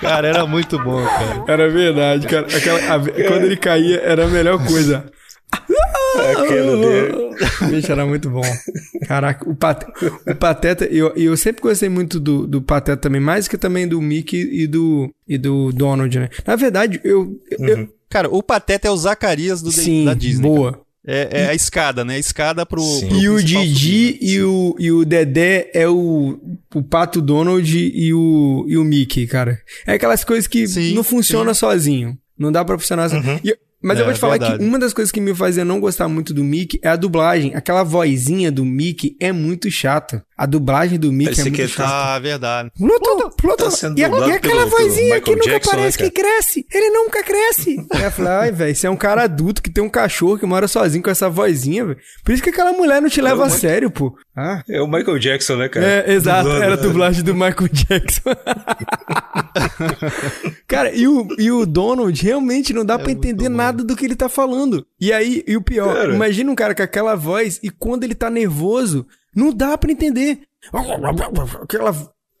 Cara, 0.00 0.28
era 0.28 0.46
muito 0.46 0.78
bom, 0.78 1.04
cara. 1.04 1.44
Era 1.46 1.68
verdade, 1.68 2.26
cara. 2.26 2.46
Aquela, 2.46 2.78
a, 2.78 2.98
quando 3.28 3.44
ele 3.44 3.56
caía, 3.56 4.00
era 4.00 4.24
a 4.24 4.28
melhor 4.28 4.64
coisa. 4.66 5.04
A 5.52 6.46
queda 6.46 6.76
dele. 6.76 7.30
Bicho, 7.70 7.92
era 7.92 8.04
muito 8.04 8.30
bom. 8.30 8.42
Caraca, 9.06 9.48
o, 9.48 9.54
Pat... 9.54 9.84
o 10.26 10.34
Pateta, 10.34 10.84
eu, 10.84 11.12
eu 11.16 11.36
sempre 11.36 11.62
gostei 11.62 11.88
muito 11.88 12.20
do, 12.20 12.46
do 12.46 12.60
Pateta 12.60 12.96
também, 12.96 13.20
mais 13.20 13.48
que 13.48 13.56
também 13.56 13.86
do 13.88 14.00
Mickey 14.00 14.48
e 14.52 14.66
do, 14.66 15.10
e 15.26 15.38
do 15.38 15.72
Donald, 15.72 16.18
né? 16.18 16.28
Na 16.46 16.56
verdade, 16.56 17.00
eu. 17.04 17.22
Uhum. 17.58 17.68
eu... 17.68 17.88
Cara, 18.08 18.28
o 18.28 18.42
Pateta 18.42 18.88
é 18.88 18.90
o 18.90 18.96
Zacarias 18.96 19.62
do, 19.62 19.70
Sim, 19.70 20.04
da 20.04 20.14
Disney. 20.14 20.48
Boa. 20.48 20.72
Cara. 20.72 20.84
É, 21.06 21.28
é, 21.32 21.48
a 21.48 21.54
escada, 21.54 22.04
né? 22.04 22.14
A 22.14 22.18
escada 22.18 22.66
pro. 22.66 22.82
pro 22.82 23.16
e 23.16 23.28
o 23.28 23.42
Didi 23.42 24.18
e 24.20 24.42
o, 24.42 24.76
e 24.78 24.92
o 24.92 25.04
Dedé 25.04 25.70
é 25.72 25.88
o, 25.88 26.38
o 26.74 26.82
Pato 26.82 27.22
Donald 27.22 27.78
e 27.78 28.12
o, 28.12 28.66
e 28.68 28.76
o 28.76 28.84
Mickey, 28.84 29.26
cara. 29.26 29.58
É 29.86 29.94
aquelas 29.94 30.24
coisas 30.24 30.46
que 30.46 30.66
sim, 30.68 30.94
não 30.94 31.02
funciona 31.02 31.54
sim. 31.54 31.60
sozinho. 31.60 32.18
Não 32.38 32.52
dá 32.52 32.64
pra 32.64 32.78
funcionar 32.78 33.04
assim. 33.04 33.16
Uhum. 33.16 33.40
E, 33.42 33.56
mas 33.82 33.98
é, 33.98 34.02
eu 34.02 34.04
vou 34.04 34.14
te 34.14 34.20
falar 34.20 34.38
verdade. 34.38 34.58
que 34.58 34.64
uma 34.64 34.78
das 34.78 34.92
coisas 34.92 35.10
que 35.10 35.20
me 35.20 35.34
fazia 35.34 35.64
não 35.64 35.80
gostar 35.80 36.08
muito 36.08 36.34
do 36.34 36.44
Mickey 36.44 36.78
é 36.82 36.88
a 36.88 36.96
dublagem. 36.96 37.54
Aquela 37.54 37.82
vozinha 37.82 38.52
do 38.52 38.64
Mickey 38.64 39.16
é 39.18 39.32
muito 39.32 39.70
chata. 39.70 40.24
A 40.36 40.46
dublagem 40.46 40.98
do 40.98 41.12
Mickey 41.12 41.40
é 41.40 41.44
muito 41.44 41.68
chata. 41.68 41.90
Ah, 41.90 42.18
verdade. 42.18 42.70
Pluto, 42.76 43.36
Pluto. 43.36 43.70
Tá 43.70 43.88
e, 43.96 44.00
e, 44.00 44.04
aquela 44.04 44.66
pelo, 44.66 44.70
vozinha 44.70 45.20
pelo 45.20 45.22
que 45.22 45.30
nunca 45.36 45.50
Jackson, 45.50 45.70
parece 45.70 46.02
né, 46.02 46.08
que 46.08 46.10
cresce. 46.10 46.66
Ele 46.72 46.90
nunca 46.90 47.22
cresce. 47.22 47.86
Aí 47.92 48.04
eu 48.04 48.10
falei, 48.10 48.32
ai, 48.32 48.52
velho, 48.52 48.74
você 48.74 48.86
é 48.86 48.90
um 48.90 48.96
cara 48.96 49.24
adulto 49.24 49.62
que 49.62 49.70
tem 49.70 49.82
um 49.84 49.88
cachorro 49.88 50.38
que 50.38 50.46
mora 50.46 50.66
sozinho 50.68 51.02
com 51.02 51.10
essa 51.10 51.28
vozinha, 51.28 51.84
velho. 51.84 51.98
Por 52.24 52.32
isso 52.32 52.42
que 52.42 52.50
aquela 52.50 52.72
mulher 52.72 53.00
não 53.02 53.08
te 53.08 53.20
leva 53.20 53.44
é 53.44 53.46
a 53.46 53.50
sério, 53.50 53.90
pô. 53.90 54.14
Ah. 54.36 54.62
É 54.68 54.80
o 54.80 54.86
Michael 54.86 55.18
Jackson, 55.18 55.56
né, 55.56 55.68
cara? 55.68 55.86
É, 55.86 56.12
exato. 56.12 56.44
Dublando, 56.44 56.64
era 56.64 56.74
a 56.74 56.76
né? 56.76 56.82
dublagem 56.82 57.22
do 57.22 57.34
Michael 57.34 57.68
Jackson. 57.72 58.30
cara, 60.68 60.94
e 60.94 61.08
o, 61.08 61.26
e 61.38 61.50
o 61.50 61.64
Donald 61.64 62.22
realmente 62.22 62.72
não 62.72 62.84
dá 62.84 62.94
é 62.94 62.98
pra 62.98 63.10
entender 63.10 63.48
nada 63.48 63.70
nada 63.70 63.84
do 63.84 63.96
que 63.96 64.04
ele 64.04 64.16
tá 64.16 64.28
falando. 64.28 64.86
E 65.00 65.12
aí, 65.12 65.42
e 65.46 65.56
o 65.56 65.62
pior, 65.62 65.94
cara. 65.94 66.14
imagina 66.14 66.50
um 66.50 66.54
cara 66.54 66.74
com 66.74 66.82
aquela 66.82 67.14
voz 67.14 67.60
e 67.62 67.70
quando 67.70 68.04
ele 68.04 68.14
tá 68.14 68.28
nervoso, 68.28 69.06
não 69.34 69.52
dá 69.52 69.76
para 69.78 69.92
entender. 69.92 70.40
Aquela 71.62 71.90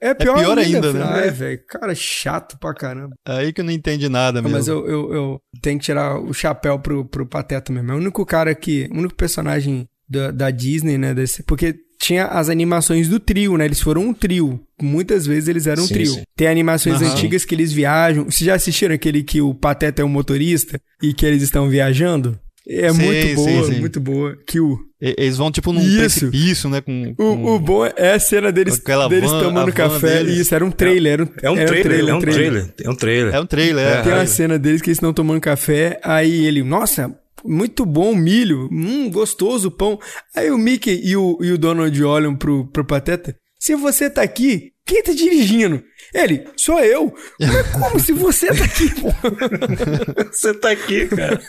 é 0.00 0.14
pior, 0.14 0.38
é 0.38 0.42
pior 0.42 0.58
ainda, 0.58 0.88
ainda 0.88 0.92
né? 0.92 1.04
Ai, 1.04 1.30
velho, 1.30 1.64
cara 1.66 1.94
chato 1.94 2.58
pra 2.58 2.74
caramba. 2.74 3.14
Aí 3.26 3.52
que 3.52 3.62
não 3.62 3.72
entende 3.72 4.08
nada 4.08 4.40
mesmo. 4.40 4.56
Mas 4.56 4.68
eu, 4.68 4.86
eu, 4.86 5.14
eu, 5.14 5.40
tenho 5.62 5.78
que 5.78 5.84
tirar 5.84 6.18
o 6.18 6.32
chapéu 6.32 6.78
pro, 6.78 7.04
pro 7.04 7.26
Pateta 7.26 7.72
mesmo. 7.72 7.92
É 7.92 7.94
o 7.94 7.98
único 7.98 8.24
cara 8.26 8.54
que, 8.54 8.88
o 8.90 8.98
único 8.98 9.14
personagem 9.14 9.88
da, 10.10 10.32
da 10.32 10.50
Disney, 10.50 10.98
né, 10.98 11.14
desse, 11.14 11.44
porque 11.44 11.76
tinha 12.00 12.26
as 12.26 12.48
animações 12.48 13.08
do 13.08 13.20
trio, 13.20 13.56
né? 13.58 13.66
Eles 13.66 13.80
foram 13.80 14.08
um 14.08 14.14
trio. 14.14 14.58
Muitas 14.80 15.26
vezes 15.26 15.48
eles 15.48 15.66
eram 15.66 15.86
sim, 15.86 15.92
um 15.92 15.96
trio. 15.96 16.12
Sim. 16.12 16.22
Tem 16.34 16.48
animações 16.48 17.00
uhum. 17.00 17.08
antigas 17.08 17.44
que 17.44 17.54
eles 17.54 17.72
viajam. 17.72 18.24
Vocês 18.24 18.46
já 18.46 18.54
assistiram 18.54 18.94
aquele 18.94 19.22
que 19.22 19.42
o 19.42 19.52
Pateta 19.52 20.00
é 20.00 20.04
um 20.04 20.08
motorista 20.08 20.80
e 21.02 21.12
que 21.12 21.26
eles 21.26 21.42
estão 21.42 21.68
viajando? 21.68 22.38
É 22.66 22.90
sim, 22.92 23.02
muito 23.02 23.34
boa, 23.34 23.64
sim, 23.64 23.72
sim. 23.72 23.80
muito 23.80 24.00
boa. 24.00 24.38
Que 24.46 24.60
o... 24.60 24.78
Eles 25.00 25.36
vão, 25.36 25.50
tipo, 25.50 25.72
num 25.72 25.80
isso. 25.80 25.98
precipício, 25.98 26.70
né? 26.70 26.80
Com, 26.80 27.14
com... 27.14 27.22
O, 27.22 27.54
o, 27.54 27.58
bom 27.58 27.84
é 27.84 28.12
a 28.12 28.18
cena 28.18 28.52
deles, 28.52 28.78
deles 29.08 29.30
van, 29.30 29.42
tomando 29.42 29.72
café. 29.72 30.18
Deles. 30.18 30.38
Isso, 30.38 30.54
era 30.54 30.64
um 30.64 30.70
trailer. 30.70 31.12
Era 31.12 31.24
um, 31.24 31.28
é 31.42 31.50
um, 31.50 31.56
era 31.56 31.66
trailer, 31.68 31.90
trailer, 31.90 32.10
é 32.10 32.14
um 32.14 32.20
trailer. 32.20 32.74
É 32.82 32.90
um 32.90 32.94
trailer. 32.94 33.34
É 33.34 33.40
um 33.40 33.46
trailer, 33.46 33.86
é. 33.86 34.02
Tem 34.02 34.12
uma 34.12 34.26
cena 34.26 34.58
deles 34.58 34.80
que 34.80 34.88
eles 34.88 34.96
estão 34.96 35.12
tomando 35.12 35.40
café, 35.40 35.98
aí 36.02 36.46
ele, 36.46 36.62
nossa, 36.62 37.14
muito 37.44 37.84
bom 37.84 38.14
milho, 38.14 38.68
hum, 38.70 39.10
gostoso 39.10 39.68
o 39.68 39.70
pão. 39.70 39.98
Aí 40.34 40.50
o 40.50 40.58
Mickey 40.58 41.00
e 41.02 41.16
o, 41.16 41.38
e 41.40 41.52
o 41.52 41.58
Donald 41.58 42.04
olham 42.04 42.36
pro, 42.36 42.66
pro 42.68 42.84
Pateta. 42.84 43.36
Se 43.58 43.74
você 43.74 44.08
tá 44.08 44.22
aqui, 44.22 44.72
quem 44.86 45.02
tá 45.02 45.12
dirigindo? 45.12 45.82
Ele, 46.14 46.44
sou 46.56 46.80
eu. 46.80 47.14
Mas 47.38 47.70
como 47.72 48.00
se 48.00 48.12
você 48.12 48.46
tá 48.48 48.64
aqui, 48.64 48.90
pô? 49.00 49.08
você 50.32 50.54
tá 50.54 50.70
aqui, 50.70 51.06
cara. 51.06 51.40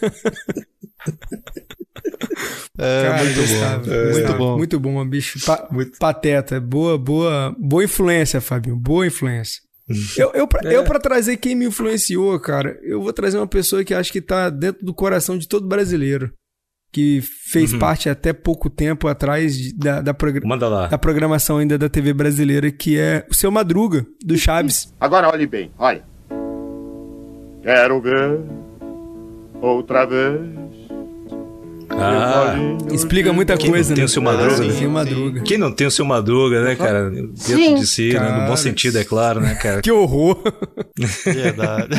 É, 2.78 3.04
cara, 3.04 3.24
muito 3.24 3.42
bom. 3.48 3.94
É, 3.94 4.12
muito 4.12 4.34
bom. 4.34 4.58
Muito 4.58 4.80
bom, 4.80 5.06
bicho. 5.08 5.46
Pa 5.46 5.68
muito. 5.72 5.98
Pateta. 5.98 6.60
Boa, 6.60 6.98
boa, 6.98 7.56
boa 7.58 7.84
influência, 7.84 8.42
Fabinho. 8.42 8.76
Boa 8.76 9.08
influência. 9.08 9.62
Eu, 10.18 10.32
eu, 10.34 10.48
pra, 10.48 10.70
é. 10.70 10.76
eu, 10.76 10.84
pra 10.84 11.00
trazer 11.00 11.38
quem 11.38 11.56
me 11.56 11.66
influenciou, 11.66 12.40
cara, 12.40 12.80
eu 12.84 13.02
vou 13.02 13.12
trazer 13.12 13.38
uma 13.38 13.48
pessoa 13.48 13.84
que 13.84 13.94
acho 13.94 14.12
que 14.12 14.22
tá 14.22 14.50
dentro 14.50 14.86
do 14.86 14.94
coração 14.94 15.38
de 15.38 15.48
todo 15.48 15.68
brasileiro. 15.68 16.32
Que 16.94 17.22
fez 17.22 17.72
uhum. 17.72 17.80
parte 17.80 18.10
até 18.10 18.34
pouco 18.34 18.70
tempo 18.70 19.08
atrás 19.08 19.74
da, 19.78 20.02
da, 20.02 20.12
da, 20.12 20.98
programação 20.98 21.58
ainda 21.58 21.78
da 21.78 21.88
TV 21.88 22.14
brasileira, 22.14 22.70
que 22.70 23.00
é 23.00 23.26
o 23.30 23.34
seu 23.34 23.50
Madruga, 23.50 24.06
do 24.22 24.38
Chaves. 24.38 24.94
Agora 25.00 25.30
olhe 25.30 25.48
bem, 25.48 25.72
olha. 25.78 26.04
Quero 27.64 28.02
ver 28.02 28.42
outra 29.62 30.06
vez 30.06 30.61
ah, 31.98 32.56
explica 32.92 33.34
muita 33.34 33.58
Quem 33.58 33.70
coisa, 33.70 33.90
não 33.90 33.96
tem 33.96 34.02
né? 34.02 34.06
o 34.06 34.10
seu 34.10 34.22
Madruga, 34.22 34.68
né? 34.68 34.88
Madruga. 34.88 35.42
Quem 35.42 35.58
não 35.58 35.72
tem 35.72 35.88
o 35.88 35.92
seu 35.92 36.06
Madruga, 36.06 36.64
né, 36.64 36.76
cara? 36.76 37.10
Dentro 37.10 37.36
Sim. 37.36 37.76
de 37.76 37.88
si, 37.88 38.12
cara, 38.12 38.32
né? 38.32 38.42
no 38.42 38.48
bom 38.48 38.56
sentido, 38.56 38.98
é 38.98 39.04
claro, 39.04 39.40
né, 39.40 39.56
cara? 39.56 39.82
Que 39.82 39.92
horror! 39.92 40.42
Verdade. 41.26 41.96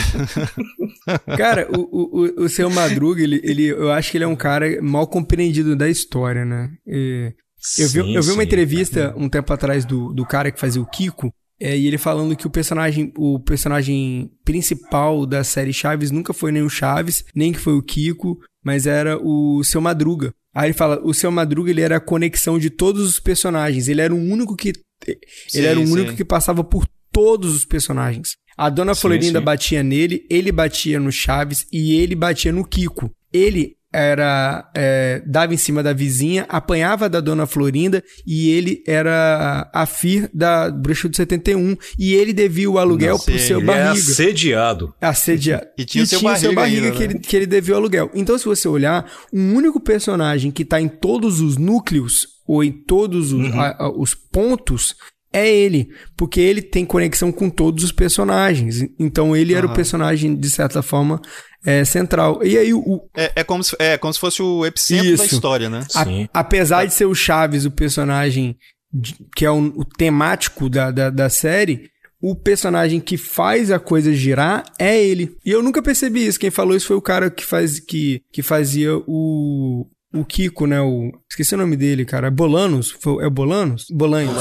cara, 1.37 1.69
o, 1.71 1.81
o, 1.81 2.45
o 2.45 2.49
seu 2.49 2.71
Madruga, 2.71 3.23
ele, 3.23 3.41
ele, 3.45 3.67
eu 3.67 3.91
acho 3.91 4.11
que 4.11 4.17
ele 4.17 4.25
é 4.25 4.29
um 4.29 4.37
cara 4.37 4.81
mal 4.81 5.07
compreendido 5.07 5.77
da 5.77 5.89
história, 5.89 6.45
né? 6.45 6.71
E 6.87 7.33
eu, 7.79 7.89
vi, 7.89 8.03
sim, 8.03 8.17
eu 8.17 8.23
vi 8.23 8.31
uma 8.31 8.43
sim, 8.43 8.47
entrevista 8.47 9.15
um 9.17 9.29
tempo 9.29 9.53
atrás 9.53 9.85
do, 9.85 10.13
do 10.13 10.27
cara 10.27 10.51
que 10.51 10.61
fazia 10.61 10.83
o 10.83 10.87
Kiko, 10.87 11.33
é, 11.61 11.79
e 11.79 11.87
ele 11.87 11.97
falando 11.97 12.35
que 12.35 12.47
o 12.47 12.51
personagem, 12.51 13.13
o 13.17 13.39
personagem 13.39 14.33
principal 14.45 15.25
da 15.25 15.45
série 15.45 15.73
Chaves 15.73 16.11
nunca 16.11 16.33
foi 16.33 16.51
nem 16.51 16.63
o 16.63 16.69
Chaves, 16.69 17.25
nem 17.33 17.53
que 17.53 17.61
foi 17.61 17.75
o 17.75 17.83
Kiko, 17.83 18.41
mas 18.65 18.87
era 18.87 19.19
o 19.19 19.63
Seu 19.65 19.81
Madruga. 19.81 20.35
Aí 20.55 20.69
ele 20.69 20.75
fala, 20.75 21.01
o 21.03 21.15
Seu 21.15 21.31
Madruga 21.31 21.71
ele 21.71 21.81
era 21.81 21.97
a 21.97 22.01
conexão 22.01 22.59
de 22.59 22.71
todos 22.71 23.07
os 23.07 23.19
personagens. 23.19 23.89
Ele 23.89 24.01
era 24.01 24.15
o 24.15 24.19
único 24.19 24.55
que 24.55 24.69
ele 24.69 25.19
sim, 25.49 25.61
era 25.63 25.79
o 25.79 25.83
único 25.83 26.11
sim. 26.11 26.17
que 26.17 26.25
passava 26.25 26.63
por 26.63 26.87
todos 27.11 27.55
os 27.55 27.65
personagens. 27.65 28.37
A 28.57 28.69
Dona 28.69 28.95
sim, 28.95 29.01
Florinda 29.01 29.41
batia 29.41 29.83
nele, 29.83 30.27
ele 30.31 30.53
batia 30.53 31.01
no 31.01 31.11
Chaves 31.11 31.67
e 31.73 31.95
ele 31.95 32.15
batia 32.15 32.53
no 32.53 32.65
Kiko. 32.65 33.11
Ele 33.33 33.77
era 33.93 34.71
é, 34.75 35.23
dava 35.27 35.53
em 35.53 35.57
cima 35.57 35.83
da 35.83 35.93
vizinha, 35.93 36.47
apanhava 36.49 37.09
da 37.09 37.21
dona 37.21 37.47
Florinda 37.47 38.03
e 38.27 38.51
ele 38.51 38.83
era 38.87 39.69
a 39.73 39.85
FIR 39.87 40.31
da 40.33 40.71
Bruxa 40.71 41.09
de 41.09 41.17
71 41.17 41.77
e 41.99 42.15
ele 42.15 42.33
devia 42.33 42.71
o 42.71 42.79
aluguel 42.79 43.17
Não, 43.17 43.25
pro 43.25 43.39
seu 43.39 43.61
barriga. 43.61 43.89
É 43.89 43.91
assediado. 43.91 44.95
Assediado. 45.01 45.67
E 45.77 45.85
tinha, 45.85 46.05
e 46.05 46.07
seu, 46.07 46.19
tinha 46.19 46.31
barriga 46.31 46.49
seu 46.49 46.55
barriga 46.55 46.87
ainda, 46.87 46.97
que, 46.97 47.07
né? 47.07 47.15
ele, 47.15 47.19
que 47.19 47.37
ele 47.37 47.47
devia 47.47 47.75
o 47.75 47.79
aluguel. 47.79 48.11
Então, 48.15 48.39
se 48.39 48.45
você 48.47 48.67
olhar, 48.67 49.11
um 49.33 49.55
único 49.55 49.79
personagem 49.81 50.51
que 50.51 50.65
tá 50.65 50.81
em 50.81 50.89
todos 50.89 51.41
os 51.41 51.57
núcleos 51.57 52.29
ou 52.47 52.65
em 52.65 52.73
todos 52.73 53.33
os, 53.33 53.49
uhum. 53.49 53.61
a, 53.61 53.85
a, 53.85 53.91
os 53.91 54.15
pontos 54.15 54.95
é 55.33 55.51
ele, 55.51 55.89
porque 56.17 56.41
ele 56.41 56.61
tem 56.61 56.85
conexão 56.85 57.33
com 57.33 57.49
todos 57.49 57.85
os 57.85 57.93
personagens. 57.93 58.85
Então 58.99 59.37
ele 59.37 59.55
era 59.55 59.67
o 59.67 59.73
personagem, 59.73 60.37
de 60.37 60.51
certa 60.51 60.83
forma, 60.83 61.21
é, 61.65 61.85
central. 61.85 62.41
E 62.45 62.59
aí 62.59 62.75
o. 62.75 63.09
É, 63.17 63.33
é, 63.37 63.45
como 63.45 63.63
se, 63.63 63.77
é 63.79 63.97
como 63.97 64.13
se 64.13 64.21
fosse 64.21 64.43
o 64.43 64.67
epicentro 64.67 65.07
Isso. 65.07 65.19
da 65.19 65.27
história, 65.27 65.71
né? 65.71 65.87
A, 65.95 66.41
apesar 66.41 66.85
de 66.85 66.95
ser 66.95 67.07
o 67.07 67.15
Chaves, 67.15 67.65
o 67.65 67.71
personagem 67.71 68.57
de, 68.93 69.17
que 69.35 69.45
é 69.45 69.51
o, 69.51 69.59
o 69.77 69.85
temático 69.85 70.69
da, 70.69 70.91
da, 70.91 71.09
da 71.09 71.31
série, 71.31 71.91
o 72.21 72.37
personagem 72.37 73.01
que 73.01 73.17
faz 73.17 73.71
a 73.71 73.79
coisa 73.79 74.13
girar 74.13 74.65
é 74.79 75.03
ele. 75.03 75.35
E 75.45 75.51
eu 75.51 75.63
nunca 75.63 75.83
percebi 75.83 76.27
isso. 76.27 76.39
Quem 76.39 76.51
falou 76.51 76.77
isso 76.77 76.87
foi 76.87 76.97
o 76.97 77.03
cara 77.03 77.31
que, 77.31 77.45
faz, 77.45 77.81
que, 77.81 78.23
que 78.33 78.43
fazia 78.43 78.97
o, 79.07 79.87
o 80.15 80.25
Kiko, 80.25 80.67
né? 80.67 80.81
O, 80.81 81.11
esqueci 81.29 81.55
o 81.55 81.59
nome 81.59 81.77
dele, 81.77 82.05
cara. 82.05 82.31
Bolanos? 82.31 82.97
É 83.21 83.31
Bolanos? 83.31 83.87
Bolanhos. 83.91 84.35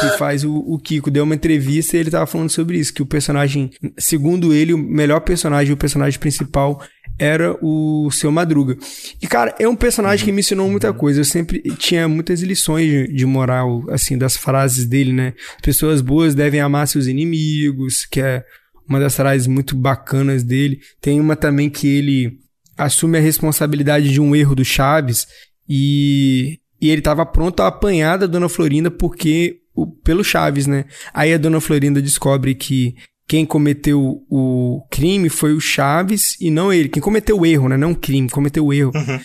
Que 0.00 0.18
faz 0.18 0.44
o, 0.44 0.52
o, 0.52 0.78
Kiko. 0.78 1.10
Deu 1.10 1.24
uma 1.24 1.34
entrevista 1.34 1.96
e 1.96 2.00
ele 2.00 2.10
tava 2.10 2.26
falando 2.26 2.50
sobre 2.50 2.78
isso. 2.78 2.92
Que 2.92 3.02
o 3.02 3.06
personagem, 3.06 3.70
segundo 3.96 4.52
ele, 4.52 4.74
o 4.74 4.78
melhor 4.78 5.20
personagem, 5.20 5.72
o 5.72 5.76
personagem 5.76 6.18
principal 6.18 6.82
era 7.18 7.56
o 7.62 8.10
Seu 8.10 8.32
Madruga. 8.32 8.76
E, 9.22 9.26
cara, 9.26 9.54
é 9.58 9.68
um 9.68 9.76
personagem 9.76 10.24
que 10.24 10.32
me 10.32 10.40
ensinou 10.40 10.68
muita 10.68 10.92
coisa. 10.92 11.20
Eu 11.20 11.24
sempre 11.24 11.62
tinha 11.78 12.08
muitas 12.08 12.42
lições 12.42 12.86
de, 12.86 13.06
de 13.14 13.24
moral, 13.24 13.84
assim, 13.90 14.18
das 14.18 14.36
frases 14.36 14.84
dele, 14.84 15.12
né? 15.12 15.34
Pessoas 15.62 16.00
boas 16.00 16.34
devem 16.34 16.60
amar 16.60 16.88
seus 16.88 17.06
inimigos, 17.06 18.04
que 18.04 18.20
é 18.20 18.44
uma 18.88 18.98
das 18.98 19.14
frases 19.14 19.46
muito 19.46 19.76
bacanas 19.76 20.42
dele. 20.42 20.80
Tem 21.00 21.20
uma 21.20 21.36
também 21.36 21.70
que 21.70 21.88
ele 21.88 22.43
assume 22.76 23.18
a 23.18 23.20
responsabilidade 23.20 24.10
de 24.10 24.20
um 24.20 24.34
erro 24.34 24.54
do 24.54 24.64
Chaves 24.64 25.26
e, 25.68 26.58
e 26.80 26.90
ele 26.90 27.00
estava 27.00 27.24
pronto 27.24 27.60
a 27.60 27.68
apanhar 27.68 28.18
da 28.18 28.26
Dona 28.26 28.48
Florinda 28.48 28.90
porque 28.90 29.60
o, 29.74 29.86
pelo 29.86 30.24
Chaves, 30.24 30.66
né? 30.66 30.84
Aí 31.12 31.32
a 31.32 31.38
Dona 31.38 31.60
Florinda 31.60 32.00
descobre 32.00 32.54
que 32.54 32.94
quem 33.26 33.46
cometeu 33.46 34.22
o 34.30 34.86
crime 34.90 35.28
foi 35.28 35.54
o 35.54 35.60
Chaves 35.60 36.36
e 36.40 36.50
não 36.50 36.72
ele. 36.72 36.88
Quem 36.88 37.02
cometeu 37.02 37.40
o 37.40 37.46
erro, 37.46 37.68
né? 37.68 37.76
Não 37.76 37.92
o 37.92 37.96
crime, 37.96 38.28
cometeu 38.28 38.66
o 38.66 38.72
erro. 38.72 38.92
Uhum, 38.94 39.20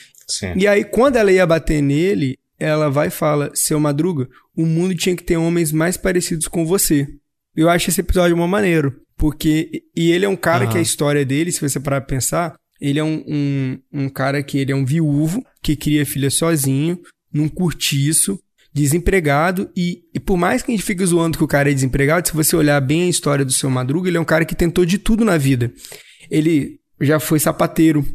e 0.56 0.68
aí, 0.68 0.84
quando 0.84 1.16
ela 1.16 1.32
ia 1.32 1.46
bater 1.46 1.82
nele, 1.82 2.38
ela 2.60 2.90
vai 2.90 3.08
e 3.08 3.12
fala: 3.12 3.52
Seu 3.54 3.80
Madruga, 3.80 4.28
o 4.56 4.66
mundo 4.66 4.96
tinha 4.96 5.16
que 5.16 5.24
ter 5.24 5.38
homens 5.38 5.72
mais 5.72 5.98
parecidos 5.98 6.48
com 6.48 6.66
você. 6.66 7.08
Eu 7.56 7.70
acho 7.70 7.90
esse 7.90 8.02
episódio 8.02 8.36
uma 8.36 8.48
maneiro. 8.48 9.02
Porque. 9.18 9.84
E 9.96 10.12
ele 10.12 10.26
é 10.26 10.30
um 10.30 10.36
cara 10.36 10.66
uhum. 10.66 10.72
que 10.72 10.78
a 10.78 10.82
história 10.82 11.26
dele, 11.26 11.52
se 11.52 11.62
você 11.62 11.80
parar 11.80 12.02
pra 12.02 12.16
pensar, 12.16 12.56
Ele 12.80 13.00
é 13.00 13.04
um, 13.04 13.24
um, 13.28 13.80
um 13.92 14.10
cara 14.10 14.42
que 14.42 14.58
ele 14.58 14.72
é 14.72 14.76
um 14.76 14.86
viúvo, 14.86 15.44
que 15.62 15.76
cria 15.76 16.06
filha 16.06 16.30
sozinho, 16.30 17.00
num 17.34 17.50
curtiço, 17.50 18.40
desempregado, 18.74 19.70
e, 19.76 20.04
e 20.14 20.20
por 20.20 20.38
mais 20.38 20.62
que 20.62 20.72
a 20.72 20.76
gente 20.76 20.86
fique 20.86 21.06
zoando 21.06 21.38
que 21.38 21.44
o 21.44 21.48
cara 21.48 21.72
é 21.72 21.74
desempregado, 21.74 22.28
se 22.28 22.34
você 22.34 22.56
olhar 22.56 22.80
bem 22.80 23.04
a 23.04 23.10
história 23.10 23.44
do 23.44 23.52
seu 23.52 23.70
Madruga, 23.70 24.10
ele 24.10 24.18
é 24.18 24.22
um 24.22 24.26
cara 24.26 24.46
que 24.46 24.56
tentou 24.56 24.86
de 24.86 24.98
tudo 24.98 25.26
na 25.26 25.38
vida. 25.38 25.72
Ele 26.30 26.80
já 27.02 27.20
foi 27.20 27.40
sapateiro, 27.40 28.06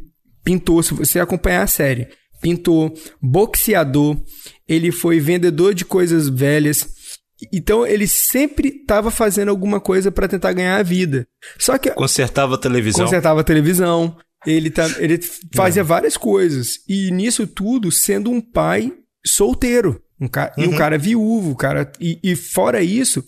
pintor, 0.42 0.84
se 0.84 0.94
você 0.94 1.18
acompanhar 1.18 1.62
a 1.62 1.66
série, 1.66 2.08
pintor, 2.40 2.92
boxeador, 3.20 4.16
ele 4.68 4.92
foi 4.92 5.18
vendedor 5.18 5.74
de 5.74 5.84
coisas 5.84 6.28
velhas. 6.28 6.88
Então 7.52 7.86
ele 7.86 8.06
sempre 8.06 8.68
estava 8.68 9.10
fazendo 9.10 9.48
alguma 9.48 9.80
coisa 9.80 10.12
para 10.12 10.28
tentar 10.28 10.52
ganhar 10.52 10.76
a 10.76 10.82
vida. 10.82 11.26
Só 11.58 11.76
que 11.78 11.90
consertava 11.90 12.54
a 12.54 12.58
televisão. 12.58 13.04
Consertava 13.04 13.40
a 13.40 13.44
televisão. 13.44 14.16
Ele, 14.46 14.70
tá, 14.70 14.86
ele 14.98 15.18
fazia 15.54 15.80
é. 15.80 15.84
várias 15.84 16.16
coisas. 16.16 16.80
E 16.88 17.10
nisso 17.10 17.46
tudo, 17.46 17.90
sendo 17.90 18.30
um 18.30 18.40
pai 18.40 18.92
solteiro. 19.24 20.00
Um 20.20 20.28
ca 20.28 20.52
uhum. 20.56 20.64
E 20.64 20.66
um 20.66 20.70
uhum. 20.72 20.78
cara 20.78 20.98
viúvo, 20.98 21.56
cara. 21.56 21.90
E, 22.00 22.18
e 22.22 22.36
fora 22.36 22.82
isso, 22.82 23.24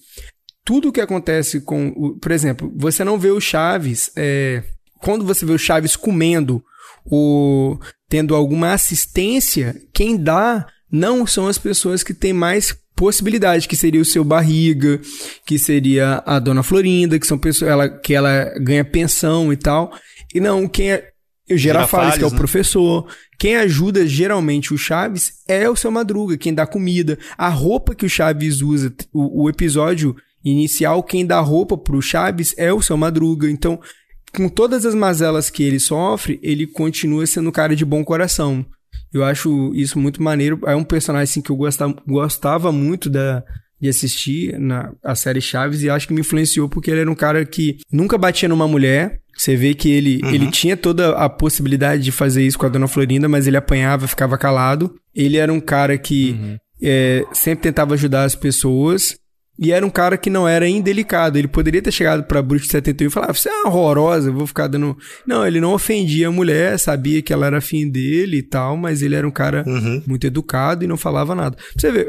tudo 0.65 0.93
que 0.93 1.01
acontece 1.01 1.61
com. 1.61 1.89
O, 1.89 2.19
por 2.19 2.33
exemplo, 2.33 2.73
você 2.77 3.05
não 3.05 3.19
vê 3.19 3.31
o 3.31 3.41
Chaves. 3.41 4.11
É, 4.17 4.63
quando 5.01 5.25
você 5.25 5.45
vê 5.45 5.53
o 5.53 5.59
Chaves 5.59 5.97
comendo, 5.97 6.63
o, 7.05 7.79
tendo 8.09 8.35
alguma 8.35 8.73
assistência, 8.73 9.75
quem 9.93 10.17
dá 10.17 10.67
não 10.91 11.27
são 11.27 11.49
as 11.49 11.59
pessoas 11.59 12.03
que 12.03 12.15
têm 12.15 12.33
mais 12.33 12.77
possibilidade, 12.97 13.69
que 13.69 13.77
seria 13.77 14.01
o 14.01 14.05
seu 14.05 14.25
barriga, 14.25 14.99
que 15.45 15.59
seria 15.59 16.23
a 16.25 16.39
dona 16.39 16.63
Florinda, 16.63 17.19
que 17.19 17.27
são 17.27 17.39
pessoas 17.39 17.71
ela, 17.71 17.89
que 17.89 18.15
ela 18.15 18.55
ganha 18.59 18.85
pensão 18.85 19.53
e 19.53 19.57
tal. 19.57 19.93
E 20.37 20.41
não, 20.41 20.69
quem 20.69 20.93
é. 20.93 21.11
O 21.49 21.57
Girafales, 21.57 22.19
que 22.19 22.25
é 22.25 22.27
o 22.27 22.31
né? 22.31 22.37
professor. 22.37 23.07
Quem 23.39 23.55
ajuda 23.57 24.05
geralmente 24.05 24.75
o 24.75 24.79
Chaves 24.79 25.45
é 25.47 25.71
o 25.71 25.77
seu 25.77 25.93
Madruga, 25.93 26.37
quem 26.37 26.53
dá 26.53 26.67
comida. 26.67 27.17
A 27.39 27.49
roupa 27.49 27.95
que 27.95 28.05
o 28.05 28.09
Chaves 28.09 28.63
usa, 28.63 28.93
o, 29.13 29.45
o 29.45 29.49
episódio 29.49 30.17
inicial, 30.45 31.05
quem 31.05 31.25
dá 31.25 31.39
roupa 31.39 31.79
pro 31.79 32.03
Chaves 32.03 32.53
é 32.59 32.73
o 32.73 32.83
seu 32.83 32.97
Madruga. 32.97 33.49
Então, 33.49 33.81
com 34.35 34.49
todas 34.49 34.85
as 34.85 34.95
mazelas 34.95 35.49
que 35.49 35.63
ele 35.63 35.79
sofre, 35.79 36.41
ele 36.43 36.67
continua 36.67 37.25
sendo 37.27 37.49
um 37.49 37.53
cara 37.53 37.77
de 37.77 37.85
bom 37.85 38.05
coração. 38.05 38.67
Eu 39.13 39.25
acho 39.25 39.73
isso 39.75 39.99
muito 39.99 40.23
maneiro. 40.23 40.61
É 40.67 40.75
um 40.75 40.85
personagem 40.85 41.31
assim, 41.31 41.41
que 41.41 41.51
eu 41.51 41.57
gostava, 41.57 41.95
gostava 42.07 42.73
muito 42.73 43.09
da, 43.09 43.43
de 43.81 43.89
assistir 43.89 44.59
na 44.59 44.93
a 45.03 45.15
série 45.15 45.41
Chaves 45.41 45.83
e 45.83 45.91
acho 45.91 46.09
que 46.09 46.15
me 46.15 46.21
influenciou 46.21 46.69
porque 46.69 46.91
ele 46.91 47.01
era 47.01 47.11
um 47.11 47.15
cara 47.15 47.45
que 47.45 47.79
nunca 47.91 48.19
batia 48.19 48.49
numa 48.49 48.67
mulher. 48.67 49.21
Você 49.37 49.55
vê 49.55 49.75
que 49.75 49.91
ele, 49.91 50.21
uhum. 50.25 50.31
ele 50.31 50.51
tinha 50.51 50.77
toda 50.77 51.11
a 51.17 51.29
possibilidade 51.29 52.03
de 52.03 52.11
fazer 52.11 52.45
isso 52.45 52.59
com 52.59 52.67
a 52.67 52.71
dona 52.71 52.89
Florinda, 52.89 53.29
mas 53.29 53.47
ele 53.47 53.57
apanhava, 53.57 54.09
ficava 54.09 54.39
calado. 54.39 54.95
Ele 55.15 55.37
era 55.37 55.53
um 55.53 55.61
cara 55.61 55.99
que 55.99 56.33
uhum. 56.33 56.57
é, 56.83 57.25
sempre 57.33 57.63
tentava 57.65 57.95
ajudar 57.95 58.25
as 58.25 58.35
pessoas. 58.35 59.17
E 59.59 59.73
era 59.73 59.87
um 59.87 59.91
cara 59.91 60.19
que 60.19 60.29
não 60.29 60.47
era 60.47 60.69
indelicado. 60.69 61.39
Ele 61.39 61.49
poderia 61.49 61.81
ter 61.81 61.91
chegado 61.91 62.25
pra 62.25 62.43
Bruxa 62.43 62.67
71 62.67 63.07
e 63.07 63.11
falar: 63.11 63.33
Você 63.33 63.49
é 63.49 63.63
horrorosa, 63.67 64.29
eu 64.29 64.35
vou 64.35 64.47
ficar 64.47 64.67
dando. 64.67 64.97
Não, 65.27 65.47
ele 65.47 65.61
não 65.61 65.73
ofendia 65.73 66.29
a 66.29 66.33
mulher, 66.33 66.79
sabia 66.79 67.23
que 67.23 67.33
ela 67.33 67.47
era 67.47 67.59
afim 67.59 67.89
dele 67.89 68.39
e 68.39 68.43
tal, 68.43 68.77
mas 68.77 69.01
ele 69.01 69.15
era 69.15 69.27
um 69.27 69.31
cara 69.31 69.65
uhum. 69.67 70.03
muito 70.07 70.27
educado 70.27 70.85
e 70.85 70.87
não 70.87 70.99
falava 70.99 71.35
nada. 71.35 71.57
Pra 71.57 71.65
você 71.79 71.91
vê, 71.91 72.07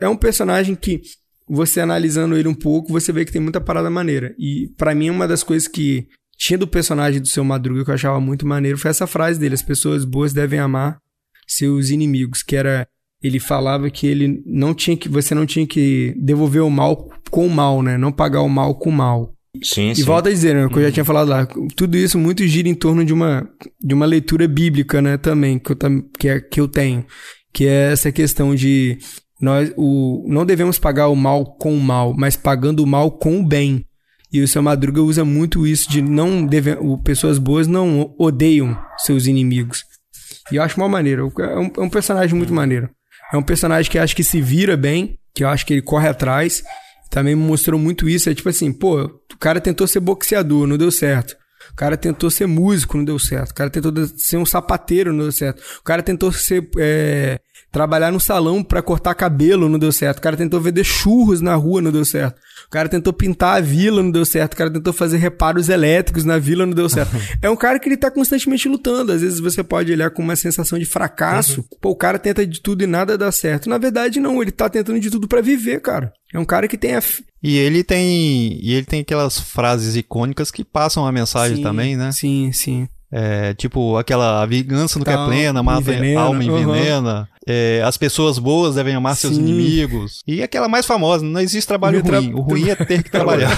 é 0.00 0.08
um 0.08 0.16
personagem 0.16 0.76
que 0.76 1.00
você 1.48 1.80
analisando 1.80 2.36
ele 2.36 2.48
um 2.48 2.54
pouco, 2.54 2.92
você 2.92 3.12
vê 3.12 3.24
que 3.24 3.32
tem 3.32 3.42
muita 3.42 3.60
parada 3.60 3.90
maneira. 3.90 4.34
E 4.38 4.68
para 4.76 4.94
mim, 4.94 5.10
uma 5.10 5.26
das 5.26 5.42
coisas 5.42 5.66
que 5.66 6.06
tinha 6.36 6.58
do 6.58 6.66
personagem 6.66 7.20
do 7.20 7.28
seu 7.28 7.44
Madruga 7.44 7.84
que 7.84 7.90
eu 7.90 7.94
achava 7.94 8.20
muito 8.20 8.46
maneiro 8.46 8.78
foi 8.78 8.90
essa 8.90 9.06
frase 9.06 9.38
dele: 9.38 9.54
As 9.54 9.62
pessoas 9.62 10.04
boas 10.04 10.32
devem 10.32 10.58
amar 10.58 10.98
seus 11.46 11.90
inimigos, 11.90 12.42
que 12.42 12.56
era 12.56 12.86
ele 13.22 13.40
falava 13.40 13.90
que 13.90 14.06
ele 14.06 14.42
não 14.44 14.74
tinha 14.74 14.96
que 14.96 15.08
você 15.08 15.34
não 15.34 15.46
tinha 15.46 15.66
que 15.66 16.14
devolver 16.18 16.62
o 16.62 16.70
mal 16.70 17.10
com 17.30 17.46
o 17.46 17.50
mal, 17.50 17.82
né? 17.82 17.96
Não 17.96 18.12
pagar 18.12 18.42
o 18.42 18.48
mal 18.48 18.74
com 18.74 18.90
o 18.90 18.92
mal. 18.92 19.32
Sim, 19.62 19.90
e 19.90 19.96
sim. 19.96 20.02
volta 20.02 20.28
a 20.28 20.32
dizer, 20.32 20.54
né, 20.54 20.68
que 20.68 20.76
eu 20.76 20.82
já 20.82 20.92
tinha 20.92 21.04
falado 21.04 21.28
lá, 21.28 21.48
tudo 21.74 21.96
isso 21.96 22.18
muito 22.18 22.46
gira 22.46 22.68
em 22.68 22.74
torno 22.74 23.02
de 23.02 23.12
uma 23.12 23.48
de 23.82 23.94
uma 23.94 24.04
leitura 24.04 24.46
bíblica, 24.46 25.00
né, 25.00 25.16
também 25.16 25.58
que 25.58 25.72
eu 25.72 25.76
que, 26.18 26.28
é, 26.28 26.40
que 26.40 26.60
eu 26.60 26.68
tenho, 26.68 27.06
que 27.54 27.66
é 27.66 27.92
essa 27.92 28.12
questão 28.12 28.54
de 28.54 28.98
nós 29.40 29.72
o 29.76 30.26
não 30.28 30.44
devemos 30.44 30.78
pagar 30.78 31.08
o 31.08 31.16
mal 31.16 31.56
com 31.56 31.74
o 31.74 31.80
mal, 31.80 32.14
mas 32.14 32.36
pagando 32.36 32.82
o 32.82 32.86
mal 32.86 33.10
com 33.10 33.40
o 33.40 33.46
bem. 33.46 33.84
E 34.36 34.42
o 34.42 34.46
seu 34.46 34.62
Madruga 34.62 35.00
usa 35.00 35.24
muito 35.24 35.66
isso 35.66 35.90
de 35.90 36.02
não 36.02 36.44
deve, 36.44 36.76
pessoas 37.02 37.38
boas 37.38 37.66
não 37.66 38.14
odeiam 38.18 38.78
seus 38.98 39.26
inimigos. 39.26 39.82
E 40.52 40.56
eu 40.56 40.62
acho 40.62 40.76
uma 40.76 40.90
maneira, 40.90 41.22
é 41.22 41.58
um, 41.58 41.70
é 41.74 41.80
um 41.80 41.88
personagem 41.88 42.36
muito 42.36 42.52
maneiro. 42.52 42.90
É 43.32 43.36
um 43.38 43.42
personagem 43.42 43.90
que 43.90 43.98
acho 43.98 44.14
que 44.14 44.22
se 44.22 44.42
vira 44.42 44.76
bem, 44.76 45.18
que 45.34 45.42
eu 45.42 45.48
acho 45.48 45.64
que 45.64 45.72
ele 45.72 45.80
corre 45.80 46.06
atrás. 46.06 46.62
Também 47.10 47.34
me 47.34 47.42
mostrou 47.42 47.80
muito 47.80 48.10
isso. 48.10 48.28
É 48.28 48.34
tipo 48.34 48.50
assim, 48.50 48.70
pô, 48.70 49.04
o 49.04 49.38
cara 49.40 49.58
tentou 49.58 49.86
ser 49.86 50.00
boxeador, 50.00 50.66
não 50.66 50.76
deu 50.76 50.90
certo. 50.90 51.34
O 51.72 51.74
cara 51.74 51.96
tentou 51.96 52.30
ser 52.30 52.46
músico, 52.46 52.98
não 52.98 53.06
deu 53.06 53.18
certo. 53.18 53.52
O 53.52 53.54
cara 53.54 53.70
tentou 53.70 53.90
ser 54.18 54.36
um 54.36 54.44
sapateiro, 54.44 55.14
não 55.14 55.24
deu 55.24 55.32
certo. 55.32 55.62
O 55.80 55.82
cara 55.82 56.02
tentou 56.02 56.30
ser 56.30 56.68
é, 56.78 57.40
trabalhar 57.70 58.10
no 58.10 58.20
salão 58.20 58.62
para 58.62 58.80
cortar 58.80 59.14
cabelo, 59.14 59.68
não 59.68 59.78
deu 59.78 59.92
certo. 59.92 60.18
O 60.18 60.20
cara 60.22 60.36
tentou 60.36 60.60
vender 60.60 60.84
churros 60.84 61.40
na 61.40 61.54
rua, 61.54 61.82
não 61.82 61.92
deu 61.92 62.04
certo. 62.04 62.38
O 62.66 62.70
cara 62.70 62.88
tentou 62.88 63.12
pintar 63.12 63.58
a 63.58 63.60
vila, 63.60 64.02
não 64.02 64.10
deu 64.10 64.24
certo. 64.24 64.54
O 64.54 64.56
cara 64.56 64.70
tentou 64.70 64.92
fazer 64.92 65.18
reparos 65.18 65.68
elétricos 65.68 66.24
na 66.24 66.38
vila, 66.38 66.64
não 66.66 66.72
deu 66.72 66.88
certo. 66.88 67.10
é 67.42 67.50
um 67.50 67.56
cara 67.56 67.78
que 67.78 67.88
ele 67.88 67.96
tá 67.96 68.10
constantemente 68.10 68.68
lutando. 68.68 69.12
Às 69.12 69.20
vezes 69.20 69.40
você 69.40 69.62
pode 69.62 69.92
olhar 69.92 70.10
com 70.10 70.22
uma 70.22 70.36
sensação 70.36 70.78
de 70.78 70.84
fracasso. 70.84 71.60
Uhum. 71.60 71.78
Pô, 71.80 71.90
o 71.90 71.96
cara 71.96 72.18
tenta 72.18 72.46
de 72.46 72.60
tudo 72.60 72.82
e 72.82 72.86
nada 72.86 73.18
dá 73.18 73.30
certo. 73.30 73.68
Na 73.68 73.78
verdade, 73.78 74.20
não. 74.20 74.40
Ele 74.40 74.50
tá 74.50 74.68
tentando 74.68 74.98
de 74.98 75.10
tudo 75.10 75.28
para 75.28 75.40
viver, 75.40 75.80
cara. 75.80 76.12
É 76.32 76.38
um 76.38 76.44
cara 76.44 76.66
que 76.66 76.78
tem 76.78 76.94
a. 76.94 77.02
E 77.42 77.56
ele 77.56 77.84
tem. 77.84 78.58
E 78.62 78.74
ele 78.74 78.86
tem 78.86 79.00
aquelas 79.00 79.38
frases 79.38 79.96
icônicas 79.96 80.50
que 80.50 80.64
passam 80.64 81.06
a 81.06 81.12
mensagem 81.12 81.58
sim, 81.58 81.62
também, 81.62 81.96
né? 81.96 82.10
Sim, 82.12 82.50
sim. 82.52 82.88
É, 83.10 83.54
tipo, 83.54 83.96
aquela 83.96 84.44
vingança 84.46 84.98
nunca 84.98 85.12
é 85.12 85.26
plena, 85.26 85.62
mata 85.62 85.80
envenena, 85.80 86.20
alma 86.20 86.42
envenena. 86.42 87.20
Uhum. 87.20 87.36
É, 87.48 87.80
as 87.84 87.96
pessoas 87.96 88.38
boas 88.38 88.74
devem 88.74 88.94
amar 88.94 89.14
Sim. 89.14 89.28
seus 89.28 89.38
inimigos. 89.38 90.22
E 90.26 90.42
aquela 90.42 90.68
mais 90.68 90.84
famosa, 90.84 91.24
não 91.24 91.40
existe 91.40 91.68
trabalho 91.68 92.00
ruim. 92.00 92.30
Tra... 92.30 92.36
O 92.36 92.40
ruim 92.40 92.68
é 92.68 92.74
ter 92.74 93.04
que 93.04 93.10
trabalhar. 93.10 93.56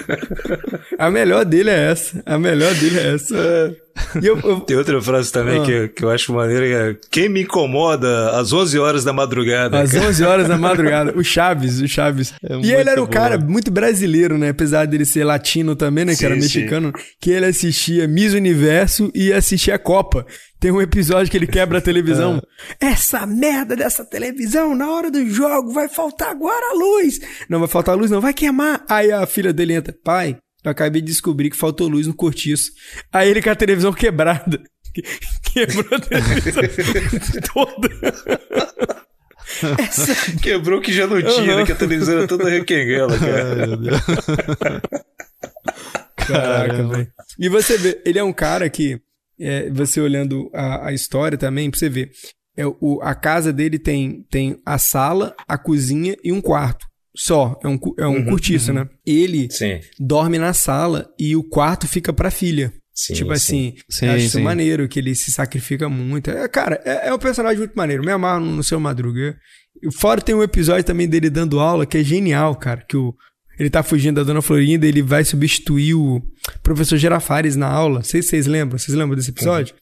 a 0.98 1.10
melhor 1.10 1.46
dele 1.46 1.70
é 1.70 1.90
essa. 1.90 2.22
A 2.26 2.38
melhor 2.38 2.74
dele 2.74 2.98
é 2.98 3.14
essa. 3.14 3.74
Eu, 4.22 4.38
eu... 4.40 4.60
Tem 4.60 4.76
outra 4.76 5.00
frase 5.00 5.32
também 5.32 5.60
ah. 5.60 5.64
que, 5.64 5.88
que 5.88 6.04
eu 6.04 6.10
acho 6.10 6.32
maneira, 6.32 6.66
que 6.66 6.74
é 6.74 7.08
Quem 7.10 7.28
me 7.28 7.42
incomoda 7.42 8.30
às 8.38 8.52
11 8.52 8.78
horas 8.78 9.04
da 9.04 9.12
madrugada. 9.12 9.80
Às 9.80 9.94
11 9.94 10.24
horas 10.24 10.48
da 10.48 10.58
madrugada. 10.58 11.12
O 11.16 11.24
Chaves, 11.24 11.80
o 11.80 11.88
Chaves. 11.88 12.32
É 12.42 12.56
e 12.56 12.72
ele 12.72 12.90
era 12.90 13.02
um 13.02 13.06
cara 13.06 13.38
muito 13.38 13.70
brasileiro, 13.70 14.38
né? 14.38 14.50
Apesar 14.50 14.86
dele 14.86 15.04
ser 15.04 15.24
latino 15.24 15.74
também, 15.76 16.04
né? 16.04 16.12
Sim, 16.12 16.18
que 16.18 16.24
era 16.24 16.34
mexicano. 16.34 16.92
Sim. 16.96 17.04
Que 17.20 17.30
ele 17.30 17.46
assistia 17.46 18.08
Miss 18.08 18.34
Universo 18.34 19.10
e 19.14 19.32
assistia 19.32 19.74
a 19.74 19.78
Copa. 19.78 20.26
Tem 20.60 20.70
um 20.70 20.80
episódio 20.80 21.30
que 21.30 21.36
ele 21.36 21.46
quebra 21.46 21.78
a 21.78 21.82
televisão. 21.82 22.40
É. 22.80 22.92
Essa 22.92 23.26
merda 23.26 23.74
dessa 23.74 24.04
televisão, 24.04 24.74
na 24.74 24.90
hora 24.90 25.10
do 25.10 25.28
jogo, 25.28 25.72
vai 25.72 25.88
faltar 25.88 26.30
agora 26.30 26.70
a 26.70 26.74
luz. 26.74 27.18
Não 27.48 27.58
vai 27.58 27.68
faltar 27.68 27.94
a 27.94 27.98
luz, 27.98 28.10
não, 28.10 28.20
vai 28.20 28.32
queimar. 28.32 28.84
Aí 28.88 29.10
a 29.10 29.26
filha 29.26 29.52
dele 29.52 29.74
entra, 29.74 29.94
pai, 30.04 30.36
eu 30.64 30.70
acabei 30.70 31.00
de 31.00 31.08
descobrir 31.08 31.50
que 31.50 31.56
faltou 31.56 31.88
luz 31.88 32.06
no 32.06 32.14
cortiço. 32.14 32.70
Aí 33.12 33.28
ele 33.28 33.42
com 33.42 33.50
a 33.50 33.54
televisão 33.54 33.92
quebrada. 33.92 34.62
Quebrou 35.52 35.86
a 35.92 36.00
televisão 36.00 36.62
toda. 37.52 37.88
Essa... 39.82 40.36
Quebrou 40.40 40.80
que 40.80 40.92
já 40.92 41.06
não 41.06 41.20
tinha, 41.20 41.52
uhum. 41.52 41.58
né? 41.58 41.66
Que 41.66 41.72
a 41.72 41.76
televisão 41.76 42.18
era 42.18 42.28
toda 42.28 42.48
requenguela, 42.48 43.18
cara. 43.18 44.82
Caraca, 46.16 46.88
velho. 46.88 47.12
E 47.38 47.48
você 47.48 47.76
vê, 47.76 48.00
ele 48.04 48.18
é 48.18 48.24
um 48.24 48.32
cara 48.32 48.70
que, 48.70 49.00
é, 49.40 49.68
você 49.70 50.00
olhando 50.00 50.50
a, 50.54 50.88
a, 50.88 50.92
história 50.92 51.36
também, 51.36 51.70
pra 51.70 51.78
você 51.78 51.88
ver, 51.88 52.10
é, 52.56 52.64
o, 52.66 53.00
a 53.02 53.14
casa 53.14 53.52
dele 53.52 53.78
tem, 53.78 54.24
tem 54.30 54.60
a 54.64 54.78
sala, 54.78 55.34
a 55.48 55.58
cozinha 55.58 56.16
e 56.22 56.32
um 56.32 56.40
quarto 56.40 56.91
só, 57.14 57.58
é 57.62 57.68
um, 57.68 57.78
é 57.98 58.06
um 58.06 58.16
uhum, 58.16 58.24
cortiço, 58.24 58.70
uhum. 58.70 58.78
né? 58.78 58.88
Ele 59.06 59.48
sim. 59.50 59.80
dorme 59.98 60.38
na 60.38 60.52
sala 60.52 61.08
e 61.18 61.36
o 61.36 61.42
quarto 61.42 61.86
fica 61.86 62.12
pra 62.12 62.30
filha. 62.30 62.72
Sim, 62.94 63.14
tipo 63.14 63.32
assim, 63.32 63.74
sim, 63.88 64.06
acho 64.06 64.26
isso 64.26 64.40
maneiro, 64.40 64.86
que 64.86 64.98
ele 64.98 65.14
se 65.14 65.32
sacrifica 65.32 65.88
muito. 65.88 66.30
É, 66.30 66.46
cara, 66.46 66.80
é, 66.84 67.08
é, 67.08 67.14
um 67.14 67.18
personagem 67.18 67.58
muito 67.58 67.74
maneiro. 67.74 68.04
Me 68.04 68.12
amarro 68.12 68.44
no 68.44 68.62
seu 68.62 68.78
Madruga. 68.78 69.36
Fora 69.94 70.20
tem 70.20 70.34
um 70.34 70.42
episódio 70.42 70.84
também 70.84 71.08
dele 71.08 71.30
dando 71.30 71.58
aula 71.58 71.86
que 71.86 71.98
é 71.98 72.04
genial, 72.04 72.54
cara. 72.54 72.84
Que 72.86 72.96
o, 72.96 73.14
ele 73.58 73.70
tá 73.70 73.82
fugindo 73.82 74.16
da 74.16 74.22
Dona 74.22 74.42
Florinda 74.42 74.86
ele 74.86 75.02
vai 75.02 75.24
substituir 75.24 75.94
o 75.94 76.22
professor 76.62 76.98
Gerafares 76.98 77.56
na 77.56 77.66
aula. 77.66 77.96
Não 77.96 78.04
sei 78.04 78.22
se 78.22 78.28
vocês 78.28 78.46
lembram. 78.46 78.78
Vocês 78.78 78.96
lembram 78.96 79.16
desse 79.16 79.30
episódio? 79.30 79.74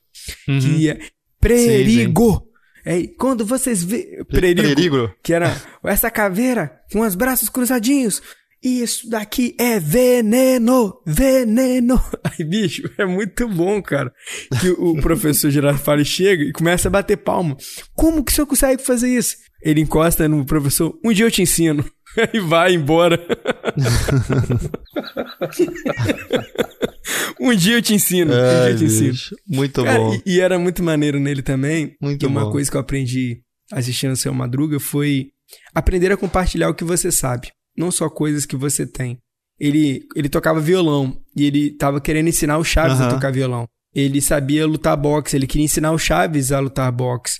Uhum. 0.48 0.60
Que 0.60 0.90
é 0.90 0.98
perigo! 1.40 2.49
É, 2.84 3.06
quando 3.18 3.44
vocês 3.44 3.82
vê. 3.82 4.24
Perigo, 4.28 4.62
perigo. 4.62 5.14
Que 5.22 5.32
era 5.34 5.54
essa 5.84 6.10
caveira 6.10 6.80
com 6.92 7.00
os 7.00 7.14
braços 7.14 7.48
cruzadinhos. 7.48 8.22
Isso 8.62 9.08
daqui 9.08 9.54
é 9.58 9.80
veneno, 9.80 11.00
veneno. 11.06 11.98
Aí, 12.22 12.44
bicho, 12.44 12.90
é 12.98 13.06
muito 13.06 13.48
bom, 13.48 13.82
cara. 13.82 14.12
Que 14.60 14.68
o 14.70 14.96
professor 15.00 15.50
Girafales 15.50 16.08
chega 16.08 16.44
e 16.44 16.52
começa 16.52 16.88
a 16.88 16.90
bater 16.90 17.16
palma. 17.16 17.56
Como 17.94 18.22
que 18.22 18.32
o 18.32 18.34
senhor 18.34 18.46
consegue 18.46 18.82
fazer 18.82 19.08
isso? 19.08 19.36
Ele 19.62 19.80
encosta 19.80 20.28
no 20.28 20.44
professor, 20.44 20.98
um 21.02 21.12
dia 21.12 21.24
eu 21.24 21.30
te 21.30 21.42
ensino. 21.42 21.84
Aí 22.16 22.40
vai 22.46 22.74
embora. 22.74 23.18
um 27.40 27.54
dia 27.54 27.76
eu 27.76 27.82
te 27.82 27.94
ensino. 27.94 28.32
Ai, 28.32 28.40
um 28.40 28.42
dia 28.42 28.70
eu 28.70 28.78
te 28.78 28.84
ensino. 28.84 29.12
Bicho, 29.12 29.36
muito 29.46 29.84
cara, 29.84 29.98
bom. 29.98 30.14
E, 30.14 30.22
e, 30.34 30.40
era 30.40 30.58
muito 30.58 30.82
maneiro 30.82 31.20
nele 31.20 31.42
também. 31.42 31.94
Muito 32.00 32.24
e 32.24 32.26
uma 32.26 32.44
bom. 32.44 32.52
coisa 32.52 32.70
que 32.70 32.76
eu 32.76 32.80
aprendi 32.80 33.42
assistindo 33.72 34.12
o 34.12 34.16
seu 34.16 34.34
Madruga 34.34 34.80
foi 34.80 35.28
aprender 35.74 36.12
a 36.12 36.16
compartilhar 36.16 36.68
o 36.68 36.74
que 36.74 36.84
você 36.84 37.12
sabe, 37.12 37.48
não 37.76 37.90
só 37.90 38.08
coisas 38.08 38.44
que 38.44 38.56
você 38.56 38.86
tem. 38.86 39.18
Ele, 39.58 40.06
ele 40.16 40.28
tocava 40.28 40.60
violão 40.60 41.16
e 41.36 41.44
ele 41.44 41.76
tava 41.76 42.00
querendo 42.00 42.28
ensinar 42.28 42.58
o 42.58 42.64
Chaves 42.64 43.00
a 43.00 43.10
tocar 43.10 43.30
violão. 43.30 43.66
Ele 43.94 44.20
sabia 44.20 44.66
lutar 44.66 44.96
boxe, 44.96 45.36
ele 45.36 45.46
queria 45.46 45.64
ensinar 45.64 45.92
o 45.92 45.98
Chaves 45.98 46.50
a 46.50 46.60
lutar 46.60 46.90
boxe. 46.90 47.38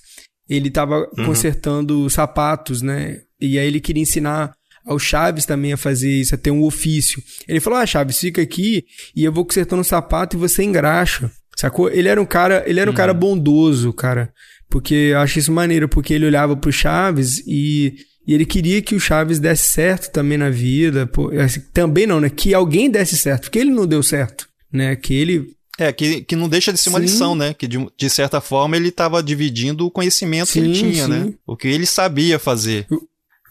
Ele 0.49 0.71
tava 0.71 1.09
uhum. 1.17 1.27
consertando 1.27 2.11
sapatos, 2.11 2.83
né? 2.83 3.23
E 3.41 3.59
aí 3.59 3.67
ele 3.67 3.81
queria 3.81 4.03
ensinar 4.03 4.53
ao 4.87 4.99
Chaves 4.99 5.45
também 5.45 5.73
a 5.73 5.77
fazer 5.77 6.11
isso, 6.11 6.35
a 6.35 6.39
ter 6.39 6.51
um 6.51 6.63
ofício. 6.63 7.23
Ele 7.47 7.61
falou: 7.61 7.79
Ah, 7.79 7.87
Chaves, 7.87 8.19
fica 8.19 8.41
aqui 8.41 8.85
e 9.15 9.25
eu 9.25 9.33
vou 9.33 9.45
consertando 9.45 9.83
o 9.83 9.85
sapato 9.85 10.37
e 10.37 10.39
você 10.39 10.63
engraxa. 10.63 11.31
Sacou? 11.57 11.91
Ele 11.91 12.09
era 12.09 12.21
um 12.21 12.25
cara, 12.25 12.65
ele 12.67 12.81
era 12.81 12.91
um 12.91 12.95
cara 12.95 13.13
uhum. 13.13 13.19
bondoso, 13.19 13.93
cara. 13.93 14.33
Porque 14.69 14.95
eu 14.95 15.19
acho 15.19 15.39
isso 15.39 15.53
maneiro, 15.53 15.89
porque 15.89 16.15
ele 16.15 16.25
olhava 16.25 16.57
pro 16.57 16.73
Chaves 16.73 17.43
e, 17.47 17.95
e 18.27 18.33
ele 18.33 18.47
queria 18.47 18.81
que 18.81 18.95
o 18.95 19.01
Chaves 19.01 19.39
desse 19.39 19.73
certo 19.73 20.11
também 20.11 20.39
na 20.39 20.49
vida. 20.49 21.07
Pô, 21.07 21.31
assim, 21.39 21.61
também 21.73 22.07
não, 22.07 22.21
né? 22.21 22.31
Que 22.31 22.55
alguém 22.55 22.89
desse 22.89 23.17
certo, 23.17 23.43
porque 23.43 23.59
ele 23.59 23.71
não 23.71 23.87
deu 23.87 24.03
certo, 24.03 24.49
né? 24.73 24.97
Que 24.97 25.13
ele 25.13 25.49
é, 25.81 25.93
que, 25.93 26.21
que 26.21 26.37
não 26.37 26.47
deixa 26.47 26.73
de 26.73 26.79
ser 26.79 26.91
uma 26.91 26.99
sim. 26.99 27.07
lição, 27.07 27.35
né? 27.35 27.55
Que 27.55 27.67
de, 27.67 27.79
de 27.97 28.11
certa 28.11 28.41
forma 28.41 28.77
ele 28.77 28.89
estava 28.89 29.23
dividindo 29.23 29.87
o 29.87 29.91
conhecimento 29.91 30.49
sim, 30.49 30.61
que 30.61 30.67
ele 30.67 30.75
tinha, 30.75 31.09
né? 31.09 31.19
sim. 31.21 31.25
né? 31.27 31.35
O 31.47 31.57
que 31.57 31.69
ele 31.69 31.87
sabia 31.87 32.39
fazer. 32.39 32.87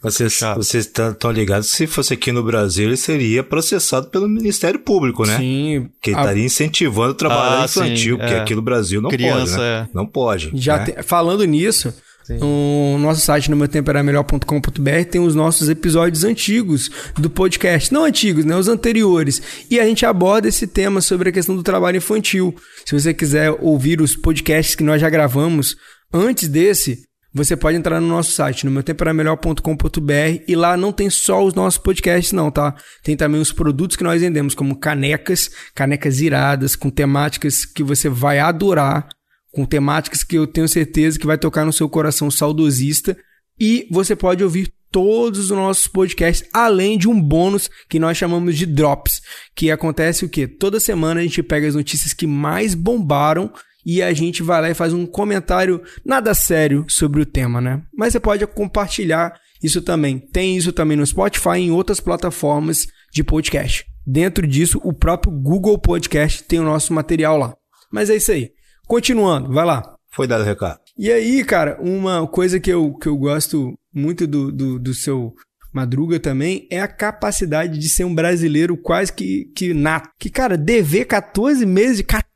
Vocês, 0.02 0.40
vocês 0.56 0.86
estão 0.86 1.30
ligados 1.30 1.70
se 1.70 1.86
fosse 1.86 2.14
aqui 2.14 2.32
no 2.32 2.42
Brasil, 2.42 2.86
ele 2.86 2.96
seria 2.96 3.42
processado 3.42 4.08
pelo 4.08 4.26
Ministério 4.26 4.80
Público, 4.80 5.26
né? 5.26 5.36
Sim. 5.36 5.90
Que 6.00 6.14
a... 6.14 6.20
estaria 6.20 6.44
incentivando 6.44 7.10
o 7.10 7.14
trabalho 7.14 7.62
ah, 7.62 7.64
infantil, 7.66 8.16
sim, 8.16 8.18
porque 8.18 8.34
é. 8.34 8.40
aqui 8.40 8.54
no 8.54 8.62
Brasil 8.62 9.02
não 9.02 9.10
Criança, 9.10 9.56
pode, 9.56 9.62
né? 9.62 9.88
É. 9.88 9.88
Não 9.92 10.06
pode. 10.06 10.50
Já 10.54 10.78
né? 10.78 10.86
te... 10.86 11.02
Falando 11.02 11.44
nisso, 11.44 11.92
Sim. 12.22 12.38
No 12.38 12.98
nosso 12.98 13.20
site, 13.22 13.50
no 13.50 13.56
meu 13.56 13.66
tempo 13.66 13.90
era 13.90 14.02
melhor.com.br, 14.02 15.04
tem 15.10 15.20
os 15.20 15.34
nossos 15.34 15.68
episódios 15.68 16.22
antigos 16.22 16.88
do 17.18 17.28
podcast. 17.28 17.92
Não 17.92 18.04
antigos, 18.04 18.44
né? 18.44 18.54
Os 18.54 18.68
anteriores. 18.68 19.42
E 19.68 19.80
a 19.80 19.84
gente 19.84 20.06
aborda 20.06 20.46
esse 20.46 20.66
tema 20.66 21.00
sobre 21.00 21.30
a 21.30 21.32
questão 21.32 21.56
do 21.56 21.62
trabalho 21.62 21.96
infantil. 21.96 22.54
Se 22.84 22.98
você 22.98 23.12
quiser 23.12 23.50
ouvir 23.60 24.00
os 24.00 24.14
podcasts 24.14 24.76
que 24.76 24.84
nós 24.84 25.00
já 25.00 25.10
gravamos 25.10 25.76
antes 26.12 26.46
desse, 26.46 27.02
você 27.32 27.56
pode 27.56 27.76
entrar 27.76 28.00
no 28.00 28.08
nosso 28.08 28.32
site, 28.32 28.66
no 28.66 28.72
melhor.com.br 29.14 30.42
e 30.48 30.56
lá 30.56 30.76
não 30.76 30.92
tem 30.92 31.08
só 31.08 31.44
os 31.44 31.54
nossos 31.54 31.78
podcasts 31.78 32.32
não, 32.32 32.50
tá? 32.50 32.74
Tem 33.04 33.16
também 33.16 33.40
os 33.40 33.52
produtos 33.52 33.96
que 33.96 34.02
nós 34.02 34.20
vendemos, 34.20 34.54
como 34.54 34.76
canecas, 34.76 35.50
canecas 35.74 36.20
iradas, 36.20 36.74
com 36.74 36.90
temáticas 36.90 37.64
que 37.64 37.84
você 37.84 38.08
vai 38.08 38.40
adorar, 38.40 39.08
com 39.52 39.64
temáticas 39.64 40.24
que 40.24 40.36
eu 40.36 40.46
tenho 40.46 40.68
certeza 40.68 41.18
que 41.18 41.26
vai 41.26 41.38
tocar 41.38 41.64
no 41.64 41.72
seu 41.72 41.88
coração 41.88 42.30
saudosista 42.30 43.16
e 43.58 43.86
você 43.90 44.16
pode 44.16 44.42
ouvir 44.42 44.72
todos 44.90 45.38
os 45.38 45.50
nossos 45.50 45.86
podcasts, 45.86 46.48
além 46.52 46.98
de 46.98 47.08
um 47.08 47.20
bônus 47.20 47.70
que 47.88 48.00
nós 48.00 48.16
chamamos 48.16 48.56
de 48.56 48.66
Drops, 48.66 49.22
que 49.54 49.70
acontece 49.70 50.24
o 50.24 50.28
quê? 50.28 50.48
Toda 50.48 50.80
semana 50.80 51.20
a 51.20 51.22
gente 51.22 51.42
pega 51.44 51.68
as 51.68 51.76
notícias 51.76 52.12
que 52.12 52.26
mais 52.26 52.74
bombaram 52.74 53.52
e 53.84 54.02
a 54.02 54.12
gente 54.12 54.42
vai 54.42 54.60
lá 54.60 54.70
e 54.70 54.74
faz 54.74 54.92
um 54.92 55.06
comentário 55.06 55.82
nada 56.04 56.34
sério 56.34 56.84
sobre 56.88 57.22
o 57.22 57.26
tema, 57.26 57.60
né? 57.60 57.82
Mas 57.96 58.12
você 58.12 58.20
pode 58.20 58.46
compartilhar 58.46 59.34
isso 59.62 59.82
também. 59.82 60.18
Tem 60.18 60.56
isso 60.56 60.72
também 60.72 60.96
no 60.96 61.06
Spotify 61.06 61.56
e 61.56 61.66
em 61.66 61.70
outras 61.70 62.00
plataformas 62.00 62.86
de 63.12 63.22
podcast. 63.22 63.84
Dentro 64.06 64.46
disso, 64.46 64.80
o 64.82 64.92
próprio 64.92 65.32
Google 65.32 65.78
Podcast 65.78 66.42
tem 66.44 66.58
o 66.58 66.64
nosso 66.64 66.92
material 66.92 67.36
lá. 67.36 67.54
Mas 67.92 68.10
é 68.10 68.16
isso 68.16 68.32
aí. 68.32 68.50
Continuando, 68.86 69.52
vai 69.52 69.64
lá. 69.64 69.82
Foi 70.12 70.26
dado 70.26 70.42
o 70.42 70.46
recado. 70.46 70.80
E 70.98 71.10
aí, 71.10 71.44
cara, 71.44 71.78
uma 71.80 72.26
coisa 72.26 72.58
que 72.58 72.70
eu, 72.70 72.94
que 72.94 73.06
eu 73.06 73.16
gosto 73.16 73.78
muito 73.94 74.26
do, 74.26 74.50
do, 74.50 74.78
do 74.78 74.94
seu 74.94 75.32
Madruga 75.72 76.18
também 76.18 76.66
é 76.70 76.80
a 76.80 76.88
capacidade 76.88 77.78
de 77.78 77.88
ser 77.88 78.04
um 78.04 78.14
brasileiro 78.14 78.76
quase 78.76 79.12
que, 79.12 79.50
que 79.54 79.72
nato. 79.72 80.10
Que, 80.18 80.28
cara, 80.28 80.56
dever 80.56 81.04
14 81.04 81.64
meses 81.64 81.98
de 81.98 82.04
14 82.04 82.29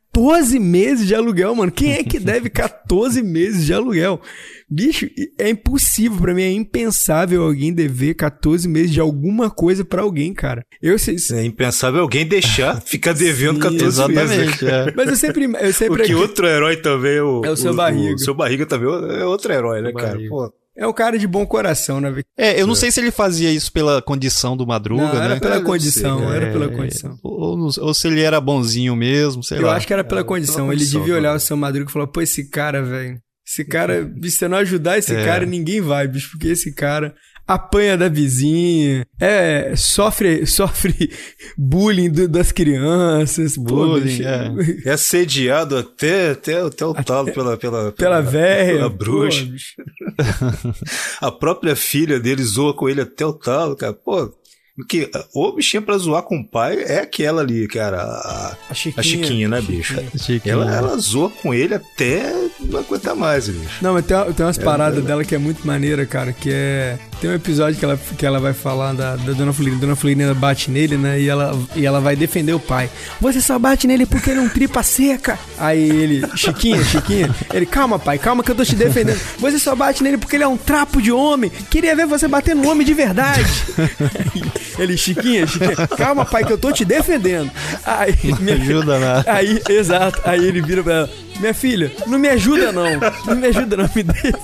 meses 0.59 1.07
de 1.07 1.15
aluguel, 1.15 1.55
mano. 1.55 1.73
Quem 1.73 1.93
é 1.93 2.05
que 2.05 2.19
deve 2.21 2.49
14 2.49 3.23
meses 3.23 3.67
de 3.67 3.73
aluguel? 3.75 4.21
Bicho, 4.69 5.07
é 5.39 5.51
impossível 5.51 6.19
para 6.19 6.35
mim, 6.35 6.43
é 6.43 6.51
impensável 6.51 7.43
alguém 7.43 7.73
dever 7.73 8.15
14 8.15 8.67
meses 8.69 8.91
de 8.91 9.01
alguma 9.01 9.51
coisa 9.51 9.85
para 9.85 10.03
alguém, 10.03 10.33
cara. 10.33 10.65
Eu 10.83 10.99
sei, 10.99 11.17
É 11.33 11.45
impensável 11.45 12.01
alguém 12.01 12.27
deixar 12.27 12.81
ficar 12.85 13.13
devendo 13.13 13.57
Sim, 13.57 13.61
14 13.61 13.85
exatamente, 13.85 14.29
meses. 14.29 14.63
É. 14.63 14.93
Mas 14.97 15.09
eu 15.09 15.17
sempre, 15.17 15.45
eu 15.45 15.73
sempre 15.73 15.97
Porque 15.99 16.15
outro 16.15 16.47
herói 16.47 16.77
também, 16.77 17.21
o, 17.21 17.45
é 17.45 17.51
o 17.51 17.57
seu 17.57 17.73
o, 17.73 17.75
barriga. 17.75 18.15
O 18.15 18.19
seu 18.19 18.35
barriga 18.35 18.67
também 18.67 18.89
é 18.89 19.25
outro 19.25 19.53
herói, 19.53 19.83
né, 19.83 19.93
cara? 19.93 20.19
Pô. 20.29 20.53
É 20.77 20.87
um 20.87 20.93
cara 20.93 21.17
de 21.17 21.27
bom 21.27 21.47
coração, 21.47 22.01
né, 22.01 22.11
Victor? 22.11 22.33
É, 22.37 22.61
eu 22.61 22.67
não 22.67 22.75
sei 22.75 22.91
se 22.91 23.01
ele 23.01 23.13
fazia 23.13 23.51
isso 23.51 23.73
pela 23.73 24.03
condição 24.03 24.57
do 24.57 24.67
Madruga, 24.67 25.05
não, 25.05 25.23
era 25.23 25.35
né? 25.35 25.41
pela 25.41 25.61
condição, 25.61 26.33
era 26.33 26.51
pela 26.51 26.65
é, 26.65 26.69
condição. 26.69 27.17
Ou, 27.23 27.71
ou, 27.81 27.95
se 27.95 28.09
ele 28.09 28.21
era 28.21 28.41
bonzinho 28.41 28.97
mesmo, 28.97 29.43
sei 29.43 29.59
eu 29.59 29.63
lá. 29.63 29.69
Eu 29.69 29.77
acho 29.77 29.87
que 29.87 29.93
era 29.93 30.03
pela 30.03 30.23
é, 30.23 30.25
condição. 30.25 30.67
Pela 30.67 30.73
ele 30.75 30.85
devia 30.85 31.15
olhar 31.15 31.37
o 31.37 31.41
seu 31.41 31.57
Madruga 31.57 31.89
e 31.89 31.93
falar, 31.93 32.09
pô, 32.09 32.21
esse 32.21 32.51
cara, 32.51 32.83
velho. 32.83 33.21
Esse 33.47 33.65
cara, 33.65 34.11
se 34.23 34.31
você 34.31 34.49
não 34.49 34.59
ajudar 34.59 34.99
esse 34.99 35.15
é. 35.15 35.25
cara, 35.25 35.47
ninguém 35.47 35.81
vai, 35.81 36.09
bicho, 36.09 36.31
porque 36.33 36.49
esse 36.49 36.75
cara 36.75 37.15
apanha 37.47 37.97
da 37.97 38.09
vizinha, 38.09 39.07
é, 39.21 39.75
sofre, 39.77 40.47
sofre 40.47 41.11
bullying 41.57 42.11
do, 42.11 42.29
das 42.29 42.53
crianças, 42.53 43.57
bullying, 43.57 44.23
é. 44.23 44.89
é 44.89 44.93
assediado 44.93 45.77
até, 45.77 46.31
até, 46.31 46.61
até 46.61 46.85
o 46.87 46.95
talo 46.95 47.33
pela, 47.33 47.57
pela, 47.57 47.93
pela, 47.93 48.21
velha, 48.21 48.75
pela 48.75 48.91
bruxa. 48.91 49.47
Pô, 49.47 50.75
a 51.27 51.31
própria 51.31 51.77
filha 51.77 52.19
dele 52.19 52.43
zoa 52.43 52.75
com 52.75 52.89
ele 52.89 53.01
até 53.01 53.25
o 53.25 53.33
talo, 53.33 53.77
cara. 53.77 53.93
Pô, 53.93 54.33
porque 54.77 55.09
o 55.33 55.53
bichinho 55.53 55.85
pra 55.85 55.97
zoar 55.97 56.25
com 56.25 56.39
o 56.39 56.45
pai 56.45 56.83
é 56.83 56.99
aquela 56.99 57.43
ali, 57.43 57.69
cara. 57.69 58.03
A, 58.03 58.57
a, 58.71 58.75
Chiquinha, 58.75 59.01
a 59.01 59.03
Chiquinha, 59.05 59.49
né, 59.49 59.61
bicho? 59.61 59.95
Chiquinha. 60.19 60.53
Ela, 60.53 60.75
ela 60.75 60.99
zoa 60.99 61.31
com 61.31 61.55
ele 61.55 61.75
até 61.75 62.49
não 62.59 62.81
aguentar 62.81 63.15
mais, 63.15 63.49
bicho. 63.49 63.79
Não, 63.81 63.93
mas 63.93 64.05
tem, 64.05 64.17
tem 64.33 64.45
umas 64.45 64.59
é, 64.59 64.65
paradas 64.65 64.99
é, 64.99 65.07
dela 65.07 65.25
que 65.25 65.33
é 65.33 65.39
muito 65.39 65.65
maneira, 65.65 66.05
cara, 66.05 66.33
que 66.33 66.51
é... 66.53 66.99
Tem 67.21 67.31
um 67.31 67.35
episódio 67.35 67.79
que 67.79 67.85
ela, 67.85 67.97
que 67.97 68.27
ela 68.27 68.41
vai 68.41 68.53
falar 68.53 68.93
da, 68.93 69.17
da 69.17 69.33
Dona 69.33 69.53
Florinda. 69.53 69.81
Dona 69.81 69.97
Florinda 69.97 70.35
bate 70.35 70.71
nele, 70.71 70.97
né, 70.97 71.21
e 71.21 71.29
ela, 71.29 71.59
e 71.75 71.87
ela 71.87 72.01
vai 72.01 72.17
defender 72.17 72.53
o 72.53 72.61
pai. 72.61 72.91
Você 73.21 73.41
só 73.41 73.59
bate 73.59 73.87
nele 73.87 74.07
porque 74.07 74.31
ele 74.31 74.41
é 74.41 74.43
um 74.43 74.49
tripa 74.49 74.83
seca. 74.83 75.39
Aí 75.59 75.81
ele, 75.81 76.25
Chiquinha, 76.37 76.83
Chiquinha, 76.85 77.35
ele, 77.53 77.67
calma, 77.67 77.99
pai, 77.99 78.19
calma 78.19 78.43
que 78.43 78.51
eu 78.51 78.55
tô 78.55 78.65
te 78.65 78.75
defendendo. 78.75 79.21
Você 79.39 79.59
só 79.59 79.75
bate 79.75 80.03
nele 80.03 80.19
porque 80.19 80.37
ele 80.37 80.45
é 80.45 80.49
um 80.49 80.57
trapo 80.57 81.01
de 81.01 81.13
homem. 81.13 81.51
Queria 81.71 81.95
ver 81.97 82.07
você 82.07 82.29
bater 82.29 82.55
no 82.55 82.69
homem 82.69 82.87
de 82.87 82.95
verdade. 82.95 83.45
Ele, 84.79 84.97
Chiquinha, 84.97 85.47
Chiquinha, 85.47 85.87
calma, 85.97 86.25
pai, 86.25 86.45
que 86.45 86.53
eu 86.53 86.59
tô 86.59 86.73
te 86.73 86.85
defendendo. 86.85 87.51
Aí, 87.85 88.15
me 88.41 88.53
ajuda 88.53 88.99
nada. 88.99 89.33
Aí, 89.33 89.63
exato. 89.69 90.21
Aí 90.25 90.45
ele 90.45 90.61
vira 90.61 90.83
pra 90.83 90.93
ela, 90.93 91.11
minha 91.41 91.55
filha, 91.55 91.93
não 92.07 92.19
me 92.19 92.29
ajuda 92.29 92.73
não. 92.73 93.01
Não 93.27 93.37
me 93.37 93.47
ajuda 93.49 93.77
não, 93.77 93.91
me 93.95 94.03
deixa, 94.03 94.39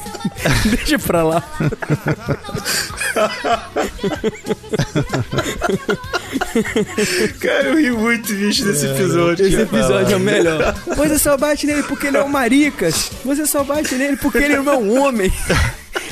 deixa 0.64 0.98
pra 0.98 1.22
lá. 1.22 1.42
Cara, 7.40 7.64
eu 7.68 7.76
ri 7.76 7.90
muito, 7.90 8.32
bicho, 8.32 8.64
desse 8.64 8.86
é, 8.86 8.90
episódio. 8.92 9.46
Esse 9.46 9.60
episódio 9.60 10.14
é 10.14 10.16
o 10.16 10.20
melhor. 10.20 10.74
Você 10.96 11.18
só 11.18 11.36
bate 11.36 11.66
nele 11.66 11.82
porque 11.84 12.08
ele 12.08 12.16
é 12.16 12.24
um 12.24 12.28
maricas. 12.28 13.10
Você 13.24 13.46
só 13.46 13.62
bate 13.64 13.94
nele 13.94 14.16
porque 14.16 14.38
ele 14.38 14.56
não 14.56 14.72
é 14.72 14.76
um 14.76 15.00
homem. 15.02 15.32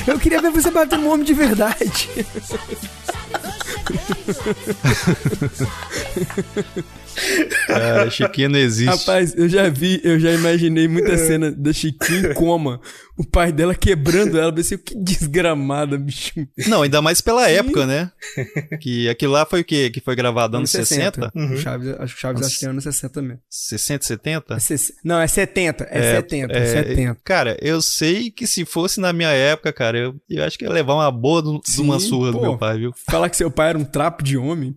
Eu 0.07 0.19
queria 0.19 0.41
ver 0.41 0.51
você 0.51 0.71
bater 0.71 0.97
um 0.97 1.09
homem 1.09 1.25
de 1.25 1.33
verdade. 1.33 2.09
Cara, 7.67 8.09
Chiquinha 8.09 8.49
não 8.49 8.59
existe. 8.59 8.89
Rapaz, 8.89 9.35
eu 9.35 9.49
já 9.49 9.69
vi, 9.69 9.99
eu 10.03 10.19
já 10.19 10.31
imaginei 10.31 10.87
muita 10.87 11.17
cena 11.17 11.51
da 11.51 11.73
Chiquinha 11.73 12.31
em 12.31 12.33
coma. 12.33 12.79
O 13.17 13.25
pai 13.25 13.51
dela 13.51 13.75
quebrando 13.75 14.39
ela. 14.39 14.53
Pensei, 14.53 14.77
que 14.77 14.95
desgramada, 14.95 15.97
bicho. 15.97 16.31
Não, 16.67 16.83
ainda 16.83 17.01
mais 17.01 17.19
pela 17.19 17.45
Sim. 17.45 17.53
época, 17.55 17.85
né? 17.85 18.11
Que 18.79 19.09
aquilo 19.09 19.33
lá 19.33 19.45
foi 19.45 19.59
o 19.61 19.65
quê? 19.65 19.89
Que 19.89 19.99
foi 19.99 20.15
gravado 20.15 20.55
anos 20.55 20.69
60? 20.69 21.29
60? 21.29 21.31
Uhum. 21.35 21.57
Chaves, 21.57 21.95
acho 21.99 22.15
que 22.15 22.21
Chaves 22.21 22.45
acho 22.45 22.59
que 22.59 22.65
é 22.65 22.69
anos 22.69 22.83
60 22.83 23.21
mesmo. 23.21 23.39
60, 23.49 24.05
70? 24.05 24.53
É 24.53 24.57
não, 25.03 25.19
é 25.19 25.27
70. 25.27 25.83
É, 25.89 25.97
é 25.97 26.15
70, 26.15 26.53
é, 26.53 26.65
70. 26.65 27.17
Cara, 27.23 27.57
eu 27.61 27.81
sei 27.81 28.31
que 28.31 28.47
se 28.47 28.63
fosse 28.63 29.01
na 29.01 29.11
minha 29.11 29.31
época, 29.31 29.73
cara, 29.73 29.97
eu, 29.97 30.15
eu 30.29 30.43
acho 30.45 30.57
que 30.57 30.63
ia 30.63 30.71
levar 30.71 30.93
uma 30.93 31.11
boa 31.11 31.41
de 31.41 31.81
uma 31.81 31.99
surra 31.99 32.31
pô, 32.31 32.37
do 32.37 32.41
meu 32.41 32.57
pai, 32.57 32.77
viu? 32.77 32.93
Falar 33.19 33.29
que 33.29 33.35
seu 33.35 33.51
pai 33.51 33.71
era 33.71 33.77
um 33.77 33.83
trapo 33.83 34.23
de 34.23 34.37
homem, 34.37 34.73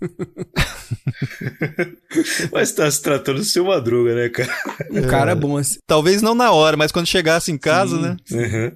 mas 2.52 2.72
tá 2.72 2.90
se 2.90 3.00
tratando 3.00 3.38
do 3.38 3.44
seu 3.44 3.66
madruga, 3.66 4.16
né, 4.16 4.28
cara? 4.28 4.52
Um 4.90 5.02
cara 5.02 5.30
é. 5.30 5.34
bom 5.36 5.56
assim. 5.56 5.78
Talvez 5.86 6.20
não 6.20 6.34
na 6.34 6.50
hora, 6.50 6.76
mas 6.76 6.90
quando 6.90 7.06
chegasse 7.06 7.52
em 7.52 7.56
casa, 7.56 7.96
Sim. 7.96 8.02
né? 8.02 8.16
Uhum. 8.32 8.72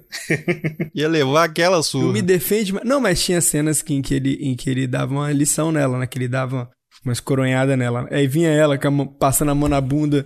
Ia 0.95 1.09
levar 1.09 1.43
aquela 1.43 1.83
sua. 1.83 2.13
Me 2.13 2.21
defende, 2.21 2.73
não, 2.85 3.01
mas 3.01 3.21
tinha 3.21 3.41
cenas 3.41 3.81
que, 3.81 3.93
em, 3.93 4.01
que 4.01 4.13
ele, 4.13 4.35
em 4.35 4.55
que 4.55 4.69
ele 4.69 4.87
dava 4.87 5.11
uma 5.11 5.29
lição 5.33 5.69
nela, 5.69 5.99
né? 5.99 6.07
Que 6.07 6.17
ele 6.17 6.29
dava 6.29 6.71
umas 7.05 7.19
coronhadas 7.19 7.77
nela. 7.77 8.07
Aí 8.11 8.27
vinha 8.27 8.49
ela 8.49 8.77
passando 9.19 9.51
a 9.51 9.55
mão 9.55 9.69
na 9.69 9.81
bunda, 9.81 10.25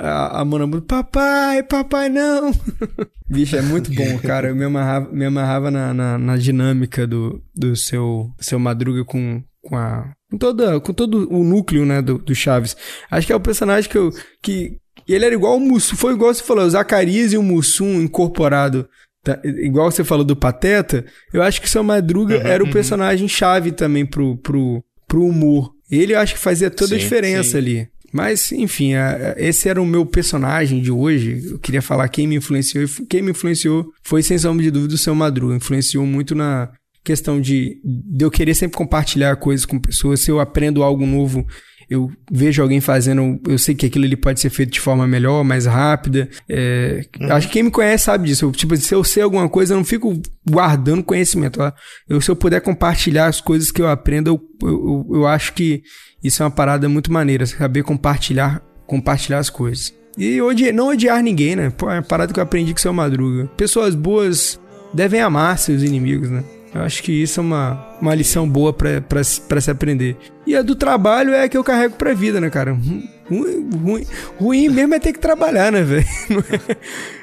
a, 0.00 0.40
a 0.40 0.44
mão 0.44 0.58
na 0.58 0.66
bunda, 0.66 0.82
papai, 0.82 1.62
papai, 1.62 2.08
não! 2.08 2.52
Bicho, 3.28 3.56
é 3.56 3.62
muito 3.62 3.92
bom, 3.94 4.18
cara. 4.18 4.48
Eu 4.48 4.56
me 4.56 4.64
amarrava, 4.64 5.10
me 5.10 5.24
amarrava 5.24 5.70
na, 5.70 5.94
na, 5.94 6.18
na 6.18 6.36
dinâmica 6.36 7.06
do, 7.06 7.42
do 7.54 7.74
seu, 7.74 8.30
seu 8.38 8.58
Madruga 8.58 9.04
com, 9.04 9.42
com 9.62 9.76
a 9.76 10.12
com, 10.30 10.38
toda, 10.38 10.80
com 10.80 10.92
todo 10.92 11.28
o 11.30 11.44
núcleo, 11.44 11.84
né, 11.84 12.00
do, 12.00 12.18
do 12.18 12.34
Chaves. 12.34 12.76
Acho 13.10 13.26
que 13.26 13.32
é 13.32 13.36
o 13.36 13.40
personagem 13.40 13.90
que 13.90 13.98
eu. 13.98 14.10
Que, 14.42 14.78
ele 15.06 15.24
era 15.24 15.34
igual 15.34 15.56
o 15.56 15.60
Mussum, 15.60 15.96
foi 15.96 16.14
igual 16.14 16.32
você 16.32 16.42
falou, 16.42 16.64
o 16.64 16.70
Zacarias 16.70 17.32
e 17.32 17.36
o 17.36 17.42
Mussum 17.42 18.00
incorporado. 18.00 18.88
Tá, 19.24 19.38
igual 19.44 19.90
você 19.90 20.02
falou 20.02 20.24
do 20.24 20.34
Pateta, 20.34 21.04
eu 21.32 21.42
acho 21.42 21.60
que 21.60 21.68
o 21.68 21.70
seu 21.70 21.84
Madruga 21.84 22.36
uhum, 22.36 22.46
era 22.46 22.62
o 22.62 22.66
uhum. 22.66 22.72
personagem 22.72 23.28
chave 23.28 23.70
também 23.70 24.04
pro, 24.04 24.36
pro, 24.38 24.82
pro 25.06 25.24
humor. 25.24 25.72
Ele 25.96 26.14
eu 26.14 26.18
acho 26.18 26.34
que 26.34 26.40
fazia 26.40 26.70
toda 26.70 26.88
sim, 26.88 26.94
a 26.94 26.98
diferença 26.98 27.50
sim. 27.50 27.58
ali. 27.58 27.88
Mas, 28.12 28.52
enfim, 28.52 28.94
a, 28.94 29.34
a, 29.34 29.34
esse 29.36 29.68
era 29.68 29.80
o 29.80 29.86
meu 29.86 30.04
personagem 30.04 30.80
de 30.82 30.90
hoje. 30.90 31.42
Eu 31.50 31.58
queria 31.58 31.80
falar 31.80 32.08
quem 32.08 32.26
me 32.26 32.36
influenciou. 32.36 32.86
Quem 33.08 33.22
me 33.22 33.30
influenciou 33.30 33.86
foi, 34.02 34.22
sem 34.22 34.36
sombra 34.38 34.62
de 34.62 34.70
dúvida, 34.70 34.94
o 34.94 34.98
seu 34.98 35.14
Madruga. 35.14 35.56
Influenciou 35.56 36.04
muito 36.04 36.34
na, 36.34 36.70
questão 37.04 37.40
de, 37.40 37.80
de 37.84 38.24
eu 38.24 38.30
querer 38.30 38.54
sempre 38.54 38.76
compartilhar 38.76 39.36
coisas 39.36 39.66
com 39.66 39.78
pessoas. 39.78 40.20
Se 40.20 40.30
eu 40.30 40.40
aprendo 40.40 40.82
algo 40.82 41.04
novo, 41.04 41.46
eu 41.92 42.10
vejo 42.30 42.62
alguém 42.62 42.80
fazendo, 42.80 43.40
eu 43.46 43.58
sei 43.58 43.74
que 43.74 43.86
aquilo 43.86 44.04
ali 44.04 44.16
pode 44.16 44.40
ser 44.40 44.50
feito 44.50 44.72
de 44.72 44.80
forma 44.80 45.06
melhor, 45.06 45.44
mais 45.44 45.66
rápida. 45.66 46.28
É, 46.48 47.04
uhum. 47.20 47.32
Acho 47.32 47.46
que 47.46 47.54
quem 47.54 47.64
me 47.64 47.70
conhece 47.70 48.04
sabe 48.04 48.28
disso. 48.28 48.46
Eu, 48.46 48.52
tipo, 48.52 48.76
se 48.76 48.94
eu 48.94 49.04
sei 49.04 49.22
alguma 49.22 49.48
coisa, 49.48 49.74
eu 49.74 49.78
não 49.78 49.84
fico 49.84 50.20
guardando 50.48 51.02
conhecimento. 51.02 51.60
Eu, 52.08 52.20
se 52.20 52.30
eu 52.30 52.36
puder 52.36 52.60
compartilhar 52.60 53.26
as 53.26 53.40
coisas 53.40 53.70
que 53.70 53.82
eu 53.82 53.88
aprendo, 53.88 54.30
eu, 54.30 54.68
eu, 54.68 55.06
eu 55.12 55.26
acho 55.26 55.52
que 55.52 55.82
isso 56.22 56.42
é 56.42 56.46
uma 56.46 56.50
parada 56.50 56.88
muito 56.88 57.12
maneira, 57.12 57.44
saber 57.46 57.82
compartilhar, 57.82 58.62
compartilhar 58.86 59.38
as 59.38 59.50
coisas. 59.50 59.94
E 60.16 60.40
odi 60.40 60.72
não 60.72 60.88
odiar 60.88 61.22
ninguém, 61.22 61.56
né? 61.56 61.70
Pô, 61.70 61.90
é 61.90 61.94
uma 61.94 62.02
parada 62.02 62.32
que 62.32 62.38
eu 62.38 62.44
aprendi 62.44 62.72
com 62.72 62.80
seu 62.80 62.92
Madruga. 62.92 63.50
Pessoas 63.56 63.94
boas 63.94 64.60
devem 64.92 65.20
amar 65.20 65.58
seus 65.58 65.82
inimigos, 65.82 66.30
né? 66.30 66.44
Eu 66.74 66.80
acho 66.80 67.02
que 67.02 67.12
isso 67.12 67.38
é 67.38 67.42
uma, 67.42 67.96
uma 68.00 68.14
lição 68.14 68.48
boa 68.48 68.72
para 68.72 69.22
se 69.24 69.70
aprender. 69.70 70.16
E 70.46 70.56
a 70.56 70.62
do 70.62 70.74
trabalho 70.74 71.32
é 71.32 71.44
a 71.44 71.48
que 71.48 71.56
eu 71.56 71.62
carrego 71.62 71.96
pra 71.96 72.14
vida, 72.14 72.40
né, 72.40 72.48
cara? 72.48 72.72
Ruim, 72.72 73.68
ruim, 73.82 74.06
ruim 74.38 74.68
mesmo 74.68 74.94
é 74.94 74.98
ter 74.98 75.12
que 75.12 75.18
trabalhar, 75.18 75.70
né, 75.70 75.82
velho? 75.82 76.06
Não, 76.30 76.38
é, 76.40 76.76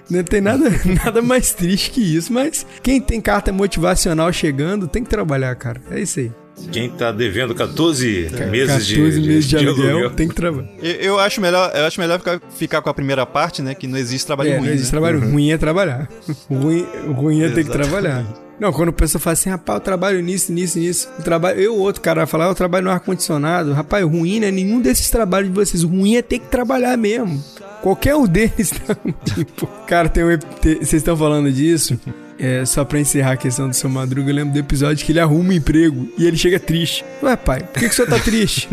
não 0.09 0.23
tem 0.23 0.41
nada, 0.41 0.69
nada 1.03 1.21
mais 1.21 1.51
triste 1.51 1.91
que 1.91 2.01
isso, 2.01 2.33
mas 2.33 2.65
quem 2.81 2.99
tem 2.99 3.21
carta 3.21 3.51
motivacional 3.51 4.33
chegando 4.33 4.87
tem 4.87 5.03
que 5.03 5.09
trabalhar, 5.09 5.55
cara. 5.55 5.79
É 5.91 5.99
isso 5.99 6.19
aí. 6.19 6.31
Quem 6.71 6.89
tá 6.89 7.11
devendo 7.11 7.55
14 7.55 8.29
é, 8.35 8.45
meses 8.47 8.87
14 8.87 9.21
de, 9.21 9.27
meses 9.27 9.45
de, 9.45 9.57
de, 9.57 9.67
aluguel, 9.67 9.89
aluguel, 9.89 10.09
tem 10.11 10.27
que 10.27 10.35
trabalhar. 10.35 10.67
Eu, 10.81 10.91
eu, 10.93 11.19
acho 11.19 11.39
melhor, 11.39 11.71
eu 11.73 11.85
acho 11.85 12.01
melhor 12.01 12.19
ficar, 12.19 12.41
ficar 12.57 12.81
com 12.81 12.89
a 12.89 12.93
primeira 12.93 13.25
parte, 13.25 13.61
né? 13.61 13.73
Que 13.73 13.87
não 13.87 13.97
existe 13.97 14.25
trabalho 14.25 14.49
é, 14.49 14.57
ruim. 14.57 14.65
Não 14.65 14.73
existe 14.73 14.93
né? 14.93 14.99
trabalho 14.99 15.21
uhum. 15.21 15.31
ruim 15.31 15.51
é 15.51 15.57
trabalhar. 15.57 16.09
ruim, 16.49 16.85
ruim 17.07 17.43
é 17.43 17.49
ter 17.49 17.63
que 17.63 17.71
trabalhar. 17.71 18.25
Não, 18.59 18.73
quando 18.73 18.89
a 18.89 18.93
pessoa 18.93 19.21
fala 19.21 19.33
assim, 19.33 19.49
rapaz, 19.49 19.77
eu 19.77 19.83
trabalho 19.83 20.21
nisso, 20.21 20.51
nisso, 20.51 20.77
nisso. 20.77 21.09
Eu 21.17 21.23
trabalho, 21.23 21.59
eu, 21.59 21.75
outro 21.77 22.01
cara 22.01 22.21
vai 22.21 22.27
falar, 22.27 22.45
eu 22.45 22.55
trabalho 22.55 22.85
no 22.85 22.91
ar-condicionado. 22.91 23.71
Rapaz, 23.71 24.03
ruim 24.03 24.39
não 24.39 24.47
é 24.47 24.51
nenhum 24.51 24.81
desses 24.81 25.09
trabalhos 25.09 25.49
de 25.49 25.55
vocês. 25.55 25.83
Ruim 25.83 26.15
é 26.15 26.21
ter 26.21 26.39
que 26.39 26.47
trabalhar 26.47 26.97
mesmo. 26.97 27.41
Qualquer 27.81 28.15
um 28.15 28.25
deles. 28.27 28.71
Tá, 28.85 28.95
tipo, 29.33 29.65
cara, 29.87 30.09
tem 30.09 30.23
um. 30.23 30.37
Vocês 30.61 30.93
estão 30.93 31.15
falando 31.15 31.51
disso? 31.51 31.97
É, 32.39 32.65
só 32.65 32.85
pra 32.85 32.97
encerrar 32.97 33.33
a 33.33 33.37
questão 33.37 33.67
do 33.67 33.75
seu 33.75 33.89
Madruga, 33.89 34.31
eu 34.31 34.35
lembro 34.35 34.53
do 34.53 34.59
episódio 34.59 35.05
que 35.05 35.11
ele 35.11 35.19
arruma 35.19 35.49
um 35.49 35.51
emprego 35.51 36.07
e 36.17 36.25
ele 36.25 36.37
chega 36.37 36.57
triste. 36.57 37.03
Ué, 37.21 37.35
pai, 37.35 37.59
por 37.59 37.73
que, 37.73 37.81
que 37.81 37.87
o 37.87 37.93
senhor 37.93 38.07
tá 38.07 38.17
triste? 38.17 38.69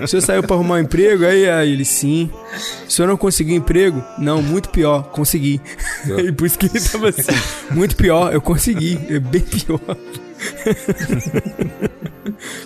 o 0.00 0.06
senhor 0.06 0.22
saiu 0.22 0.44
pra 0.44 0.54
arrumar 0.54 0.76
um 0.76 0.78
emprego? 0.78 1.24
Aí, 1.24 1.50
aí 1.50 1.72
ele, 1.72 1.84
sim. 1.84 2.30
O 2.86 2.90
senhor 2.90 3.08
não 3.08 3.16
conseguiu 3.16 3.56
emprego? 3.56 4.04
Não, 4.18 4.40
muito 4.40 4.68
pior, 4.68 5.10
consegui. 5.10 5.60
e 6.24 6.30
por 6.30 6.46
isso 6.46 6.56
que 6.56 6.66
ele 6.66 6.80
tava 6.80 7.08
assim, 7.08 7.32
muito 7.72 7.96
pior, 7.96 8.32
eu 8.32 8.40
consegui, 8.40 9.00
é 9.10 9.18
bem 9.18 9.40
pior. 9.40 9.80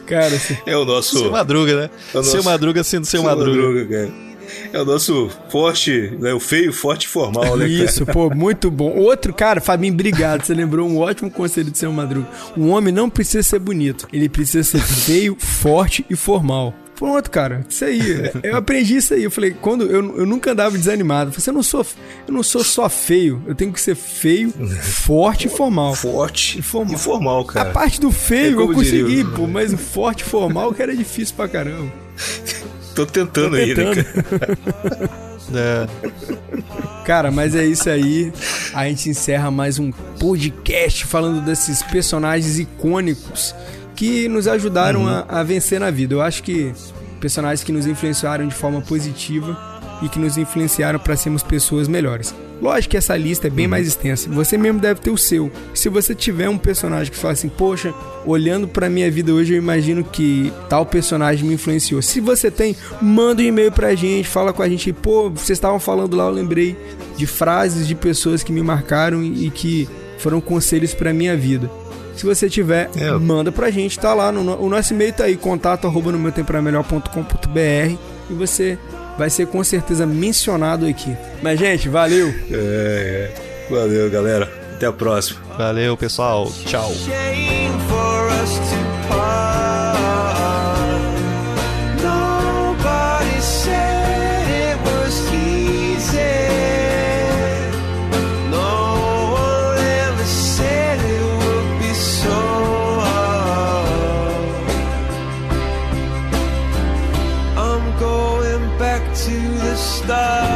cara, 0.07 0.36
assim, 0.36 0.59
é 0.66 0.76
o 0.76 0.84
nosso. 0.84 1.18
Seu 1.18 1.30
Madruga, 1.30 1.76
né? 1.76 1.90
É 2.12 2.16
nosso... 2.18 2.30
Seu 2.30 2.42
Madruga 2.42 2.84
sendo 2.84 3.07
seu, 3.07 3.22
seu 3.22 3.30
Madruga. 3.30 3.57
madruga 3.57 3.86
cara. 3.86 4.32
É 4.72 4.80
o 4.80 4.84
nosso 4.84 5.30
forte, 5.48 6.16
né? 6.18 6.32
O 6.32 6.40
feio, 6.40 6.72
forte 6.72 7.05
e 7.05 7.09
formal, 7.09 7.57
né? 7.57 7.68
Isso, 7.68 8.07
pô, 8.07 8.30
muito 8.30 8.70
bom. 8.70 8.90
Outro, 8.96 9.32
cara, 9.32 9.61
Fabinho, 9.61 9.92
obrigado. 9.92 10.44
Você 10.44 10.55
lembrou 10.55 10.88
um 10.88 10.98
ótimo 10.98 11.30
conselho 11.30 11.70
de 11.70 11.78
seu 11.78 11.92
Madruga. 11.92 12.28
Um 12.57 12.70
homem 12.70 12.92
não 12.92 13.11
precisa 13.11 13.42
ser 13.42 13.59
bonito, 13.59 14.07
ele 14.12 14.28
precisa 14.28 14.62
ser 14.62 14.80
feio, 14.80 15.36
forte 15.38 16.05
e 16.09 16.16
formal. 16.16 16.74
Pronto, 16.94 17.30
cara. 17.32 17.66
Isso 17.68 17.84
aí. 17.84 18.30
Eu 18.44 18.57
aprendi 18.57 18.96
isso 18.96 19.12
aí. 19.12 19.24
Eu 19.24 19.30
falei, 19.30 19.50
quando 19.50 19.84
eu, 19.84 20.18
eu 20.18 20.24
nunca 20.24 20.53
andava 20.53 20.78
desanimado. 20.78 21.30
Eu 21.30 21.34
falei, 21.34 21.48
eu 21.48 21.55
não 21.55 21.62
sou, 21.62 21.84
eu 22.28 22.32
não 22.32 22.42
sou 22.44 22.62
só 22.62 22.88
feio. 22.88 23.42
Eu 23.44 23.57
tenho 23.57 23.72
que 23.72 23.80
ser 23.80 23.96
feio, 23.96 24.53
forte 24.80 25.48
e 25.48 25.50
formal. 25.50 25.96
Forte 25.96 26.61
e 26.61 26.62
formal. 26.62 26.94
E 26.94 26.98
formal, 26.98 27.44
cara. 27.44 27.70
A 27.70 27.72
parte 27.72 28.00
do 28.00 28.12
feio 28.12 28.61
é 28.61 28.62
eu 28.62 28.72
consegui, 28.72 29.16
diria. 29.16 29.24
pô, 29.24 29.48
mas 29.48 29.72
o 29.72 29.78
forte 29.78 30.20
e 30.20 30.24
formal 30.24 30.72
que 30.72 30.80
era 30.80 30.94
difícil 30.94 31.34
pra 31.34 31.48
caramba. 31.48 31.90
Tô 32.95 33.07
tentando, 33.07 33.51
Tô 33.51 33.57
tentando. 33.57 33.57
aí, 33.57 33.74
né, 33.74 33.95
cara? 33.95 35.22
É. 35.55 35.86
Cara, 37.05 37.30
mas 37.30 37.55
é 37.55 37.64
isso 37.64 37.90
aí. 37.90 38.32
A 38.72 38.88
gente 38.88 39.11
encerra 39.11 39.51
mais 39.51 39.78
um 39.78 39.90
podcast 39.90 41.05
falando 41.05 41.45
desses 41.45 41.82
personagens 41.82 42.59
icônicos 42.59 43.55
que 43.95 44.28
nos 44.28 44.47
ajudaram 44.47 45.03
uhum. 45.03 45.09
a, 45.09 45.26
a 45.28 45.43
vencer 45.43 45.80
na 45.80 45.90
vida. 45.90 46.14
Eu 46.14 46.22
acho 46.22 46.43
que 46.43 46.72
personagens 47.20 47.62
que 47.64 47.72
nos 47.72 47.86
influenciaram 47.86 48.47
de 48.47 48.55
forma 48.55 48.80
positiva 48.80 49.59
e 50.03 50.09
que 50.09 50.18
nos 50.18 50.36
influenciaram 50.38 50.99
para 50.99 51.16
sermos 51.16 51.43
pessoas 51.43 51.88
melhores. 51.88 52.34
Lógico 52.62 52.92
que 52.92 52.96
essa 52.96 53.16
lista 53.16 53.48
é 53.48 53.50
bem 53.50 53.66
uhum. 53.66 53.70
mais 53.70 53.88
extensa. 53.88 54.30
Você 54.30 54.56
mesmo 54.56 54.78
deve 54.78 55.00
ter 55.00 55.10
o 55.10 55.18
seu. 55.18 55.50
Se 55.74 55.88
você 55.88 56.14
tiver 56.14 56.48
um 56.48 56.56
personagem 56.56 57.12
que 57.12 57.18
fala 57.18 57.32
assim, 57.32 57.48
poxa, 57.48 57.92
olhando 58.24 58.68
para 58.68 58.88
minha 58.88 59.10
vida 59.10 59.32
hoje, 59.32 59.54
eu 59.54 59.58
imagino 59.58 60.04
que 60.04 60.52
tal 60.68 60.86
personagem 60.86 61.44
me 61.44 61.54
influenciou. 61.54 62.00
Se 62.00 62.20
você 62.20 62.52
tem, 62.52 62.76
manda 63.00 63.42
um 63.42 63.44
e-mail 63.44 63.72
pra 63.72 63.96
gente, 63.96 64.28
fala 64.28 64.52
com 64.52 64.62
a 64.62 64.68
gente, 64.68 64.92
pô, 64.92 65.28
vocês 65.28 65.58
estavam 65.58 65.80
falando 65.80 66.16
lá, 66.16 66.26
eu 66.26 66.30
lembrei 66.30 66.76
de 67.16 67.26
frases 67.26 67.84
de 67.84 67.96
pessoas 67.96 68.44
que 68.44 68.52
me 68.52 68.62
marcaram 68.62 69.24
e 69.24 69.50
que 69.50 69.88
foram 70.18 70.40
conselhos 70.40 70.94
para 70.94 71.12
minha 71.12 71.36
vida. 71.36 71.68
Se 72.16 72.24
você 72.24 72.48
tiver, 72.48 72.88
é. 72.94 73.10
manda 73.12 73.50
pra 73.50 73.72
gente, 73.72 73.98
tá 73.98 74.14
lá, 74.14 74.30
no, 74.30 74.56
o 74.62 74.68
nosso 74.68 74.94
e-mail 74.94 75.12
tá 75.12 75.24
aí, 75.24 75.36
contato 75.36 75.88
arroba 75.88 76.12
no 76.12 76.18
meu 76.18 76.32
melhor.com.br 76.62 77.97
e 78.30 78.34
você 78.34 78.78
vai 79.18 79.30
ser 79.30 79.47
com 79.47 79.62
certeza 79.62 80.06
mencionado 80.06 80.86
aqui. 80.86 81.16
Mas, 81.43 81.59
gente, 81.59 81.89
valeu! 81.89 82.28
É, 82.51 83.30
é. 83.39 83.52
Valeu, 83.70 84.10
galera. 84.10 84.51
Até 84.74 84.86
a 84.86 84.93
próxima. 84.93 85.40
Valeu, 85.56 85.97
pessoal. 85.97 86.51
Tchau. 86.66 86.90
The. 110.07 110.52